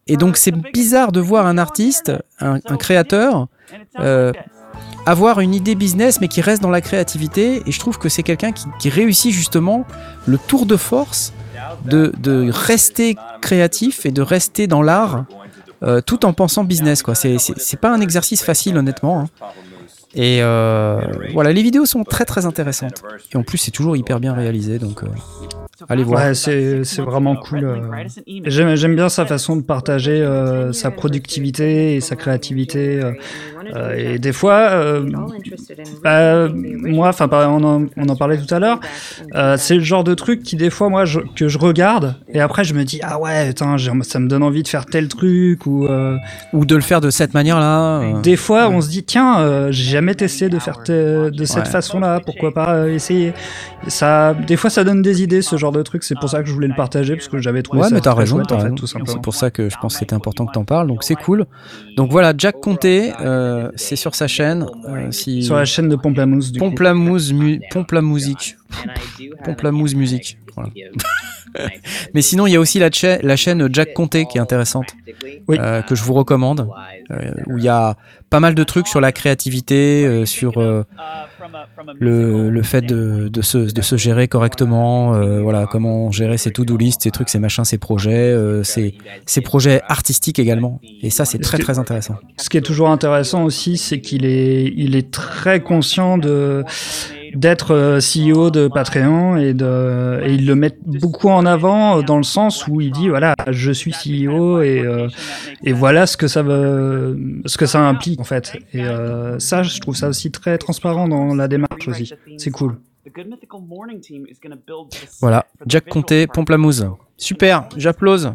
Et 0.07 0.17
donc 0.17 0.37
c'est 0.37 0.53
bizarre 0.73 1.13
de 1.13 1.21
voir 1.21 1.47
un 1.47 1.59
artiste, 1.59 2.13
un, 2.41 2.61
créateur, 2.77 3.49
euh, 3.99 4.33
avoir 5.07 5.41
une 5.41 5.55
idée 5.55 5.75
business 5.75 6.21
mais 6.21 6.29
qui 6.29 6.41
reste 6.41 6.63
dans 6.63 6.71
la 6.71 6.81
créativité. 6.81 7.63
Et 7.67 7.73
je 7.73 7.79
trouve 7.79 7.99
que 7.99 8.09
c'est 8.09 8.23
quelqu'un 8.23 8.53
qui, 8.53 8.91
réussit 8.91 9.33
justement 9.33 9.85
le 10.27 10.39
tour 10.39 10.67
de 10.67 10.77
force 10.77 11.33
de, 11.85 12.51
rester 12.51 13.17
créatif 13.41 14.07
et 14.07 14.11
de 14.11 14.23
rester 14.23 14.67
dans 14.67 14.83
l'art 14.83 15.25
euh, 15.83 16.01
tout 16.01 16.25
en 16.25 16.33
pensant 16.33 16.65
business. 16.65 17.03
quoi. 17.03 17.15
C'est 17.15 17.81
pas 17.81 17.93
un 17.93 18.01
exercice 18.01 18.43
facile 18.43 18.77
honnêtement. 18.77 19.21
hein. 19.21 19.29
Et 20.15 20.39
euh, 20.41 20.99
voilà, 21.35 21.53
les 21.53 21.63
vidéos 21.63 21.85
sont 21.85 22.03
très 22.03 22.25
très 22.25 22.47
intéressantes. 22.47 23.03
Et 23.33 23.37
en 23.37 23.43
plus, 23.43 23.59
c'est 23.59 23.71
toujours 23.71 23.99
hyper 23.99 24.19
bien 24.19 24.33
réalisé, 24.33 24.79
donc 24.79 25.03
allez 25.89 26.05
voir. 26.05 26.24
Ouais, 26.27 26.35
c'est 26.35 26.85
c'est 26.85 27.03
vraiment 27.03 27.36
cool. 27.36 27.65
euh. 27.65 27.77
J'aime 28.47 28.74
j'aime 28.77 28.94
bien 28.97 29.09
sa 29.09 29.27
façon 29.27 29.57
de 29.57 29.62
partager 29.62 30.23
euh, 30.23 30.73
sa 30.73 30.90
productivité 30.90 31.97
et 31.97 32.01
sa 32.01 32.16
créativité. 32.16 33.01
euh, 33.03 33.12
euh, 33.74 33.94
et 34.15 34.19
des 34.19 34.32
fois, 34.32 34.55
euh, 34.70 35.05
bah, 36.03 36.48
moi, 36.55 37.09
enfin, 37.09 37.28
on 37.32 37.65
en, 37.65 37.86
on 37.97 38.09
en 38.09 38.16
parlait 38.16 38.39
tout 38.39 38.53
à 38.55 38.59
l'heure. 38.59 38.81
euh, 39.35 39.57
c'est 39.59 39.74
le 39.74 39.81
genre 39.82 40.05
de 40.05 40.15
truc 40.15 40.43
qui 40.43 40.57
des 40.57 40.70
fois, 40.70 40.89
moi, 40.89 41.05
je- 41.05 41.20
que 41.35 41.48
je 41.48 41.59
regarde 41.59 42.15
et 42.32 42.40
après 42.40 42.65
je 42.65 42.74
me 42.74 42.85
dis 42.85 43.01
ah 43.03 43.19
ouais, 43.20 43.48
attends, 43.48 43.77
ça 44.03 44.19
me 44.20 44.28
donne 44.28 44.43
envie 44.43 44.62
de 44.62 44.69
faire 44.69 44.86
tel 44.86 45.09
truc 45.09 45.66
ou 45.66 45.86
euh, 45.86 46.16
ou 46.53 46.65
de 46.65 46.74
le 46.74 46.81
faire 46.81 47.01
de 47.01 47.11
cette 47.11 47.35
manière-là. 47.35 48.01
euh. 48.01 48.20
Des 48.20 48.36
fois, 48.36 48.69
on 48.69 48.81
se 48.81 48.89
dit 48.89 49.05
tiens, 49.05 49.40
euh, 49.40 49.73
j'ai 49.73 49.90
jamais 49.90 50.15
testé 50.15 50.48
de 50.48 50.59
faire 50.59 50.78
de 50.86 51.31
cette 51.44 51.57
Ouais. 51.57 51.65
façon-là. 51.65 52.20
Pourquoi 52.24 52.53
pas 52.53 52.74
euh, 52.74 52.94
essayer 52.94 53.32
Ça, 53.89 54.35
des 54.35 54.57
fois, 54.57 54.70
ça 54.70 54.85
donne 54.85 55.03
des 55.03 55.23
idées, 55.23 55.43
ce 55.43 55.57
genre 55.57 55.66
de 55.73 55.83
truc. 55.83 56.03
C'est 56.05 56.19
pour 56.19 56.29
ça 56.29 56.43
que 56.43 56.49
je 56.49 56.53
voulais 56.53 56.69
le 56.69 56.75
partager 56.75 57.15
parce 57.17 57.29
que 57.29 57.39
j'avais 57.39 57.63
trouvé 57.63 57.83
Ouais, 57.83 57.89
ça 57.89 57.95
mais 57.95 58.01
t'as 58.01 58.15
raison, 58.15 58.43
t'as 58.43 58.57
en 58.57 58.61
fait, 58.61 58.65
raison. 58.71 58.77
C'est 59.07 59.21
pour 59.23 59.35
ça 59.35 59.51
que 59.51 59.69
je 59.69 59.77
pense 59.81 59.95
que 59.95 59.99
c'était 60.01 60.15
important 60.15 60.47
que 60.47 60.53
t'en 60.53 60.65
parles, 60.65 60.87
donc 60.89 61.05
c'est 61.05 61.15
cool. 61.15 61.47
Donc 61.97 62.11
voilà, 62.11 62.33
Jack 62.37 62.61
Conté, 62.61 63.13
euh, 63.21 63.71
c'est 63.77 63.97
sur 63.97 64.15
sa 64.15 64.29
chaîne. 64.29 64.67
euh, 64.89 65.11
si... 65.11 65.43
Sur 65.43 65.57
la 65.57 65.65
chaîne 65.65 65.89
de 65.89 65.97
Pomplamoose, 65.97 66.53
du 66.53 66.59
coup. 66.59 66.67
Pomplamoose, 66.67 67.33
mu... 67.33 67.61
Pomplamusique. 67.71 68.57
Pomplamoose 69.45 69.95
Musique. 69.95 70.39
Voilà. 70.55 70.71
Mais 72.15 72.23
sinon, 72.23 72.47
il 72.47 72.53
y 72.53 72.57
a 72.57 72.61
aussi 72.61 72.79
la, 72.79 72.91
cha- 72.91 73.19
la 73.23 73.37
chaîne 73.37 73.69
Jack 73.73 73.95
Conté 73.95 74.27
qui 74.27 74.37
est 74.39 74.41
intéressante, 74.41 74.87
euh, 75.51 75.83
que 75.83 75.95
je 75.95 76.03
vous 76.03 76.13
recommande, 76.15 76.69
euh, 77.11 77.31
où 77.47 77.57
il 77.59 77.65
y 77.65 77.69
a 77.69 77.97
pas 78.29 78.41
mal 78.41 78.55
de 78.55 78.65
trucs 78.65 78.89
sur 78.89 79.01
la 79.01 79.13
créativité, 79.13 80.05
euh, 80.07 80.27
sur 80.27 80.59
euh, 80.59 80.85
le, 81.98 82.51
le 82.51 82.62
fait 82.62 82.82
de, 82.82 83.28
de, 83.28 83.43
se, 83.43 83.59
de 83.73 83.82
se 83.82 83.97
gérer 83.97 84.28
correctement, 84.28 85.14
euh, 85.14 85.40
voilà, 85.40 85.66
comment 85.66 86.10
gérer 86.10 86.39
ses 86.39 86.51
to-do 86.51 86.77
list, 86.77 87.02
ses 87.02 87.10
trucs, 87.10 87.28
ses 87.28 87.39
machins, 87.39 87.64
ses 87.64 87.78
projets, 87.78 88.32
euh, 88.32 88.62
ses, 88.62 88.94
ses 89.27 89.40
projets 89.40 89.81
artistiques 89.89 90.39
également. 90.39 90.81
Et 91.02 91.10
ça, 91.10 91.24
c'est 91.24 91.39
très 91.39 91.59
très 91.59 91.78
intéressant. 91.78 92.16
Ce 92.39 92.48
qui 92.48 92.56
est 92.56 92.62
toujours 92.62 92.90
intéressant 92.90 93.44
aussi, 93.44 93.77
c'est 93.77 94.01
qu'il 94.01 94.24
est, 94.24 94.73
il 94.77 94.97
est 94.97 95.10
très 95.10 95.60
conscient 95.60 96.18
de 96.18 96.64
d'être 97.35 97.74
euh, 97.74 97.98
CEO 97.98 98.51
de 98.51 98.69
Patreon 98.69 99.36
et 99.36 99.55
de 99.55 100.20
et 100.24 100.35
il 100.35 100.47
le 100.47 100.55
met 100.55 100.77
beaucoup 100.85 101.28
en 101.28 101.47
avant 101.47 101.98
euh, 101.98 102.03
dans 102.03 102.16
le 102.16 102.23
sens 102.23 102.66
où 102.69 102.81
il 102.81 102.90
dit 102.93 103.09
voilà 103.09 103.35
je 103.48 103.73
suis 103.73 103.93
CEO 103.93 104.61
et 104.61 104.81
euh, 104.81 105.09
et 105.62 105.73
voilà 105.73 106.07
ce 106.07 106.16
que 106.16 106.28
ça 106.28 106.43
veut 106.43 107.19
ce 107.47 107.57
que 107.59 107.66
ça 107.66 107.81
implique 107.81 108.20
en 108.20 108.24
fait 108.24 108.57
et 108.73 108.82
euh, 108.82 109.39
ça 109.39 109.62
je 109.62 109.78
trouve 109.81 109.97
ça 109.97 110.09
aussi 110.09 110.31
très 110.31 110.59
transparent 110.59 111.09
dans 111.09 111.35
la 111.35 111.48
démarche 111.48 111.89
aussi 111.89 112.12
c'est 112.39 112.51
cool 112.51 112.77
Voilà, 115.20 115.47
Jack 115.65 115.89
Conté, 115.89 116.27
Pomplamoose. 116.27 116.90
Super, 117.16 117.69
j'applause. 117.77 118.35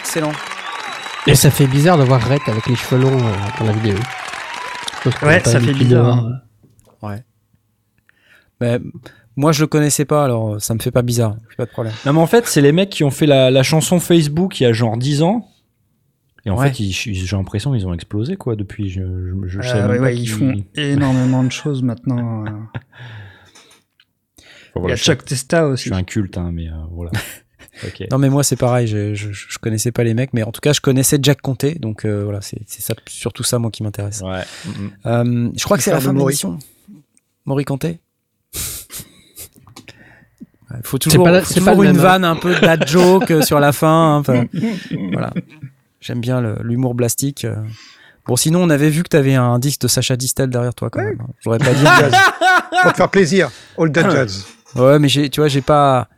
Excellent. 0.00 0.32
Et 1.28 1.36
ça 1.36 1.48
fait 1.48 1.68
bizarre 1.68 1.96
de 1.96 2.02
voir 2.02 2.20
Rhett 2.20 2.42
avec 2.48 2.66
les 2.66 2.74
cheveux 2.74 3.00
longs 3.00 3.18
dans 3.60 3.64
la 3.64 3.72
vidéo. 3.72 3.96
Ouais, 5.22 5.40
ça 5.44 5.60
fait 5.60 5.72
bizarre, 5.72 6.18
hein. 6.18 6.40
Mais 8.62 8.80
Moi, 9.36 9.52
je 9.52 9.60
le 9.62 9.66
connaissais 9.66 10.04
pas, 10.04 10.24
alors 10.24 10.60
ça 10.62 10.74
me 10.74 10.78
fait 10.78 10.90
pas 10.90 11.02
bizarre. 11.02 11.36
Pas 11.56 11.64
de 11.66 11.70
problème. 11.70 11.94
Non, 12.06 12.12
mais 12.14 12.20
en 12.20 12.26
fait, 12.26 12.46
c'est 12.46 12.60
les 12.60 12.72
mecs 12.72 12.90
qui 12.90 13.02
ont 13.04 13.10
fait 13.10 13.26
la, 13.26 13.50
la 13.50 13.62
chanson 13.62 13.98
Facebook 14.00 14.60
il 14.60 14.64
y 14.64 14.66
a 14.66 14.72
genre 14.72 14.96
10 14.96 15.22
ans. 15.22 15.48
Et 16.44 16.50
en 16.50 16.58
Ouais. 16.58 16.72
fait, 16.72 16.82
j'ai 16.84 17.36
l'impression 17.36 17.72
qu'ils 17.72 17.86
ont 17.86 17.94
explosé, 17.94 18.36
quoi, 18.36 18.56
depuis. 18.56 18.90
Je, 18.90 19.00
je, 19.46 19.60
je 19.62 19.68
Euh, 19.70 19.74
même 19.82 19.90
ouais, 19.90 19.96
pas 19.98 20.02
ouais, 20.04 20.16
ils 20.16 20.20
qu'ils- 20.22 20.28
font 20.32 20.64
énormément 20.74 21.44
de 21.44 21.52
choses 21.52 21.82
maintenant. 21.82 22.44
euh. 22.46 22.50
Il 24.76 24.88
y 24.88 24.92
a 24.92 24.96
je- 24.96 25.02
Chuck 25.04 25.24
Testa 25.24 25.60
Je 25.60 25.64
aussi. 25.72 25.82
suis 25.84 25.94
un 25.94 26.02
culte, 26.02 26.38
hein, 26.38 26.50
mais 26.52 26.68
euh, 26.68 26.72
voilà. 26.90 27.10
Non, 28.10 28.18
mais 28.18 28.28
moi, 28.28 28.44
c'est 28.44 28.56
pareil. 28.56 28.86
Je, 28.86 29.14
je, 29.14 29.32
je 29.32 29.58
connaissais 29.58 29.92
pas 29.92 30.04
les 30.04 30.12
mecs, 30.14 30.34
mais 30.34 30.42
en 30.42 30.52
tout 30.52 30.60
cas, 30.60 30.72
je 30.74 30.80
connaissais 30.80 31.18
Jack 31.22 31.40
Conté. 31.40 31.74
Donc 31.76 32.04
euh, 32.04 32.22
voilà, 32.22 32.40
c'est 32.42 32.60
c'est 32.66 32.82
ça, 32.82 32.94
surtout 33.08 33.42
ça, 33.44 33.58
moi, 33.58 33.70
qui 33.70 33.82
m'intéresse. 33.82 34.20
Ouais. 34.20 34.42
Mhm. 34.66 34.90
Euh, 35.06 35.50
je 35.56 35.64
crois 35.64 35.78
que 35.78 35.82
c'est 35.82 35.90
la 35.90 36.00
fin 36.00 36.12
de 36.12 36.18
l'émission. 36.18 36.58
Maury 37.46 37.64
Conté 37.64 37.98
Il 40.78 40.86
faut 40.86 40.96
C'est 40.96 41.10
toujours, 41.10 41.28
la- 41.28 41.42
faut 41.42 41.82
une 41.82 41.90
même, 41.92 41.98
hein. 41.98 42.02
vanne 42.02 42.24
un 42.24 42.36
peu 42.36 42.54
dad 42.60 42.86
joke 42.86 43.30
euh, 43.30 43.42
sur 43.42 43.60
la 43.60 43.72
fin. 43.72 44.22
hein, 44.28 44.44
voilà. 45.12 45.32
J'aime 46.00 46.20
bien 46.20 46.40
l'humour 46.62 46.94
blastique. 46.94 47.44
euh. 47.44 47.54
Bon, 48.26 48.36
sinon, 48.36 48.62
on 48.62 48.70
avait 48.70 48.90
vu 48.90 49.02
que 49.02 49.08
tu 49.08 49.16
avais 49.16 49.34
un 49.34 49.58
disque 49.58 49.80
de 49.82 49.88
Sacha 49.88 50.16
Distel 50.16 50.48
derrière 50.50 50.74
toi, 50.74 50.90
quand 50.90 51.02
même. 51.02 51.18
hein. 51.20 51.26
J'aurais 51.40 51.58
pas 51.58 51.72
dit. 51.74 51.82
Jazz. 51.84 52.12
Pour 52.82 52.92
te 52.92 52.96
faire 52.96 53.10
plaisir. 53.10 53.50
All 53.78 53.90
That 53.92 54.10
Jazz. 54.10 54.46
Ouais, 54.76 54.98
mais 54.98 55.08
tu 55.08 55.30
vois, 55.36 55.48
j'ai 55.48 55.60
pas, 55.60 56.08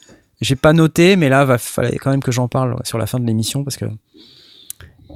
j'ai 0.41 0.55
pas 0.57 0.73
noté, 0.73 1.17
mais 1.17 1.29
là, 1.29 1.45
va 1.45 1.59
fallait 1.59 1.97
quand 1.99 2.11
même 2.11 2.23
que 2.23 2.31
j'en 2.33 2.47
parle 2.49 2.73
ouais, 2.75 2.81
sur 2.85 2.99
la 2.99 3.07
fin 3.07 3.19
de 3.19 3.27
l'émission 3.27 3.65
parce 3.65 3.77
que 3.77 3.85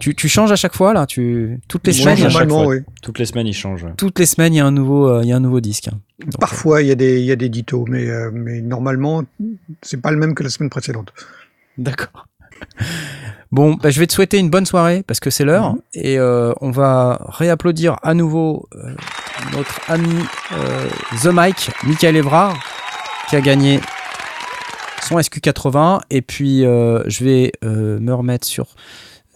tu, 0.01 0.15
tu 0.15 0.29
changes 0.29 0.53
à 0.53 0.57
chaque 0.57 0.75
fois 0.75 0.93
là, 0.93 1.07
tu 1.07 1.61
toutes 1.69 1.87
les 1.87 1.93
semaines, 1.93 2.19
il 2.19 2.23
y 2.23 2.27
a- 2.27 2.29
normalement, 2.29 2.65
fois. 2.65 2.75
oui. 2.75 2.81
Toutes 3.03 3.19
les 3.19 3.25
semaines, 3.27 3.47
ils 3.47 3.55
changent. 3.55 3.85
ouais. 3.85 3.93
toutes 3.97 4.19
les 4.19 4.27
semaines, 4.27 4.55
il 4.55 4.59
y 4.59 4.61
a 4.61 4.67
un 4.67 4.71
nouveau, 4.71 5.09
euh, 5.09 5.21
il 5.23 5.29
y 5.29 5.33
a 5.33 5.37
un 5.37 5.41
nouveau 5.41 5.61
disque. 5.61 5.89
Donc, 6.21 6.39
Parfois, 6.41 6.83
il 6.83 6.89
y 6.89 6.91
a 6.91 6.95
des, 6.95 7.21
il 7.21 7.25
y 7.27 7.33
a 7.33 7.37
des 7.37 7.49
ditos, 7.49 7.85
mais, 7.89 8.09
euh, 8.09 8.31
mais 8.33 8.61
normalement, 8.61 9.23
c'est 9.83 10.01
pas 10.01 10.11
le 10.11 10.17
même 10.17 10.35
que 10.35 10.43
la 10.43 10.51
semaine 10.51 10.71
précédente. 10.71 11.13
D'accord. 11.77 12.27
Bon, 13.51 13.75
bah, 13.77 13.89
je 13.89 13.99
vais 13.99 14.07
te 14.07 14.13
souhaiter 14.13 14.37
une 14.37 14.51
bonne 14.51 14.67
soirée 14.67 15.03
parce 15.07 15.21
que 15.21 15.31
c'est 15.31 15.45
l'heure 15.47 15.75
et 15.95 16.19
euh, 16.19 16.53
on 16.61 16.71
va 16.71 17.19
réapplaudir 17.29 17.97
à 18.03 18.13
nouveau 18.13 18.69
euh, 18.75 18.93
notre 19.57 19.81
ami 19.91 20.13
euh, 20.53 20.87
The 21.23 21.29
Mike, 21.29 21.71
Michael 21.85 22.17
Evrard, 22.17 22.59
qui 23.31 23.37
a 23.37 23.41
gagné 23.41 23.81
son 25.03 25.17
SQ80 25.19 26.01
et 26.11 26.21
puis 26.21 26.67
euh, 26.67 27.03
je 27.09 27.25
vais 27.25 27.53
euh, 27.65 27.99
me 28.01 28.13
remettre 28.13 28.47
sur 28.47 28.67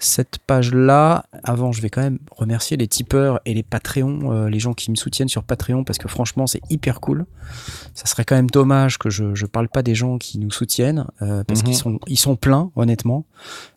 cette 0.04 0.38
page-là. 0.46 1.24
Avant, 1.44 1.72
je 1.72 1.80
vais 1.82 1.90
quand 1.90 2.02
même 2.02 2.18
remercier 2.36 2.76
les 2.76 2.88
tipeurs 2.88 3.40
et 3.44 3.54
les 3.54 3.62
Patreons, 3.62 4.32
euh, 4.32 4.48
les 4.48 4.58
gens 4.58 4.74
qui 4.74 4.90
me 4.90 4.96
soutiennent 4.96 5.28
sur 5.28 5.42
Patreon 5.44 5.84
parce 5.84 5.98
que 5.98 6.08
franchement, 6.08 6.46
c'est 6.46 6.60
hyper 6.70 7.00
cool. 7.00 7.26
Ça 7.94 8.06
serait 8.06 8.24
quand 8.24 8.34
même 8.36 8.50
dommage 8.50 8.98
que 8.98 9.10
je 9.10 9.34
je 9.34 9.46
parle 9.46 9.68
pas 9.68 9.82
des 9.82 9.94
gens 9.94 10.18
qui 10.18 10.38
nous 10.38 10.50
soutiennent 10.50 11.06
euh, 11.22 11.44
parce 11.44 11.60
Mhm. 11.60 11.66
qu'ils 11.66 11.76
sont 11.76 11.98
ils 12.06 12.18
sont 12.18 12.36
pleins 12.36 12.70
honnêtement. 12.76 13.24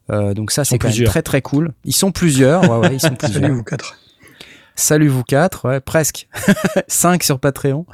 Euh, 0.09 0.33
donc 0.33 0.51
ça 0.51 0.63
c'est 0.65 0.77
quand 0.77 0.89
même 0.95 1.03
très 1.05 1.21
très 1.21 1.41
cool. 1.41 1.73
Ils 1.83 1.95
sont 1.95 2.11
plusieurs, 2.11 2.61
ouais, 2.69 2.87
ouais, 2.87 2.95
ils 2.95 2.99
sont 2.99 3.15
plusieurs. 3.15 3.41
Salut 3.41 3.53
vous 3.55 3.63
quatre. 3.63 3.95
Salut 4.77 5.07
vous 5.07 5.23
quatre, 5.23 5.69
ouais, 5.69 5.79
presque. 5.79 6.27
5 6.89 7.23
sur 7.23 7.39
Patreon. 7.39 7.85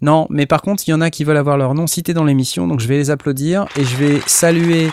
Non, 0.00 0.26
mais 0.30 0.46
par 0.46 0.62
contre, 0.62 0.82
il 0.86 0.90
y 0.90 0.94
en 0.94 1.02
a 1.02 1.10
qui 1.10 1.22
veulent 1.24 1.36
avoir 1.36 1.58
leur 1.58 1.74
nom 1.74 1.86
cité 1.86 2.14
dans 2.14 2.24
l'émission, 2.24 2.66
donc 2.66 2.80
je 2.80 2.88
vais 2.88 2.96
les 2.96 3.10
applaudir 3.10 3.66
et 3.76 3.84
je 3.84 3.96
vais 3.96 4.20
saluer 4.26 4.90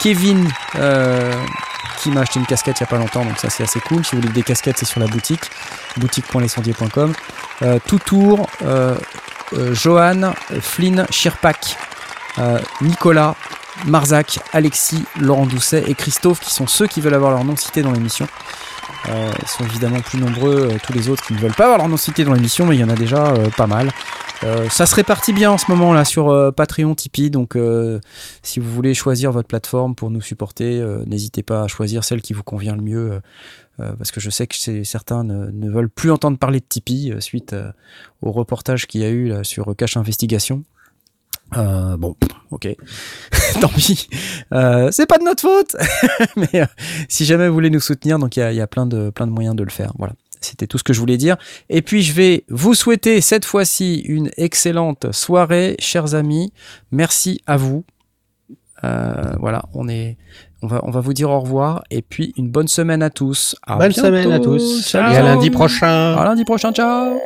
Kevin 0.00 0.48
euh, 0.76 1.30
qui 1.96 2.10
m'a 2.10 2.20
acheté 2.20 2.38
une 2.38 2.46
casquette 2.46 2.78
il 2.80 2.82
y 2.82 2.84
a 2.84 2.86
pas 2.86 2.98
longtemps, 2.98 3.24
donc 3.24 3.38
ça 3.38 3.50
c'est 3.50 3.62
assez 3.62 3.80
cool. 3.80 4.04
Si 4.04 4.14
vous 4.14 4.22
voulez 4.22 4.32
des 4.32 4.42
casquettes, 4.42 4.78
c'est 4.78 4.86
sur 4.86 5.00
la 5.00 5.06
boutique, 5.06 5.50
boutique.lescendier.com. 5.96 7.12
Euh, 7.62 7.78
Toutour, 7.86 8.48
euh, 8.62 8.96
euh, 9.54 9.74
Johan, 9.74 10.32
Flynn, 10.60 11.06
Shirpak, 11.10 11.76
euh, 12.38 12.58
Nicolas, 12.80 13.34
Marzac, 13.86 14.38
Alexis, 14.52 15.04
Laurent 15.20 15.46
Doucet 15.46 15.84
et 15.86 15.94
Christophe 15.94 16.40
qui 16.40 16.52
sont 16.52 16.66
ceux 16.66 16.86
qui 16.86 17.00
veulent 17.00 17.14
avoir 17.14 17.30
leur 17.30 17.44
nom 17.44 17.56
cité 17.56 17.82
dans 17.82 17.92
l'émission. 17.92 18.26
Euh, 19.08 19.32
ils 19.40 19.48
sont 19.48 19.64
évidemment 19.64 20.00
plus 20.00 20.18
nombreux, 20.18 20.68
euh, 20.72 20.78
tous 20.82 20.92
les 20.92 21.08
autres 21.08 21.24
qui 21.24 21.32
ne 21.32 21.38
veulent 21.38 21.54
pas 21.54 21.64
avoir 21.64 21.78
leur 21.78 21.88
nom 21.88 21.96
cité 21.96 22.24
dans 22.24 22.32
l'émission, 22.32 22.66
mais 22.66 22.76
il 22.76 22.80
y 22.80 22.84
en 22.84 22.88
a 22.88 22.94
déjà 22.94 23.28
euh, 23.28 23.50
pas 23.56 23.66
mal. 23.66 23.90
Euh, 24.42 24.68
ça 24.68 24.84
se 24.84 24.94
répartit 24.94 25.32
bien 25.32 25.50
en 25.50 25.58
ce 25.58 25.70
moment 25.70 25.94
là 25.94 26.04
sur 26.04 26.28
euh, 26.28 26.50
Patreon, 26.50 26.94
Tipeee, 26.94 27.30
donc 27.30 27.56
si 28.42 28.60
vous 28.60 28.70
voulez 28.70 28.94
choisir 28.94 29.32
votre 29.32 29.48
plateforme 29.48 29.94
pour 29.94 30.10
nous 30.10 30.20
supporter, 30.20 30.84
n'hésitez 31.06 31.42
pas 31.42 31.62
à 31.62 31.68
choisir 31.68 32.04
celle 32.04 32.20
qui 32.20 32.32
vous 32.32 32.42
convient 32.42 32.74
le 32.74 32.82
mieux, 32.82 33.20
parce 33.78 34.10
que 34.10 34.20
je 34.20 34.30
sais 34.30 34.46
que 34.46 34.56
certains 34.84 35.24
ne, 35.24 35.50
ne 35.50 35.70
veulent 35.70 35.88
plus 35.88 36.10
entendre 36.10 36.38
parler 36.38 36.60
de 36.60 36.64
Tipeee 36.68 37.14
suite 37.20 37.54
au 38.22 38.32
reportage 38.32 38.86
qu'il 38.86 39.02
y 39.02 39.04
a 39.04 39.08
eu 39.08 39.28
là, 39.28 39.44
sur 39.44 39.74
Cache 39.76 39.96
Investigation. 39.96 40.64
Euh, 41.56 41.96
bon, 41.96 42.16
ok, 42.50 42.68
tant 43.60 43.68
pis. 43.68 44.08
Euh, 44.52 44.88
c'est 44.90 45.06
pas 45.06 45.18
de 45.18 45.24
notre 45.24 45.42
faute, 45.42 45.76
mais 46.36 46.62
euh, 46.62 46.66
si 47.08 47.24
jamais 47.24 47.46
vous 47.48 47.54
voulez 47.54 47.70
nous 47.70 47.80
soutenir, 47.80 48.18
donc 48.18 48.36
il 48.36 48.40
y 48.40 48.42
a, 48.42 48.52
il 48.52 48.56
y 48.56 48.60
a 48.60 48.66
plein 48.66 48.86
de 48.86 49.10
plein 49.10 49.26
de 49.26 49.32
moyens 49.32 49.54
de 49.54 49.62
le 49.62 49.70
faire. 49.70 49.92
Voilà, 49.96 50.14
c'était 50.40 50.66
tout 50.66 50.76
ce 50.78 50.82
que 50.84 50.92
je 50.92 50.98
voulais 50.98 51.16
dire. 51.16 51.36
Et 51.68 51.82
puis 51.82 52.02
je 52.02 52.12
vais 52.12 52.44
vous 52.48 52.74
souhaiter 52.74 53.20
cette 53.20 53.44
fois-ci 53.44 54.00
une 54.00 54.30
excellente 54.36 55.12
soirée, 55.12 55.76
chers 55.78 56.14
amis. 56.14 56.52
Merci 56.90 57.40
à 57.46 57.56
vous. 57.56 57.84
Euh, 58.84 59.32
voilà, 59.40 59.62
on 59.72 59.88
est, 59.88 60.18
on 60.62 60.66
va, 60.66 60.80
on 60.82 60.90
va 60.90 61.00
vous 61.00 61.14
dire 61.14 61.30
au 61.30 61.40
revoir 61.40 61.84
et 61.90 62.02
puis 62.02 62.34
une 62.36 62.50
bonne 62.50 62.68
semaine 62.68 63.02
à 63.02 63.10
tous. 63.10 63.56
À 63.66 63.76
Bonne 63.76 63.88
bientôt. 63.88 64.06
semaine 64.08 64.32
à 64.32 64.40
tous. 64.40 64.86
Ciao. 64.86 65.12
Et 65.12 65.16
à 65.16 65.22
lundi 65.22 65.50
prochain. 65.50 66.14
À 66.16 66.24
lundi 66.24 66.44
prochain. 66.44 66.72
Ciao. 66.72 67.18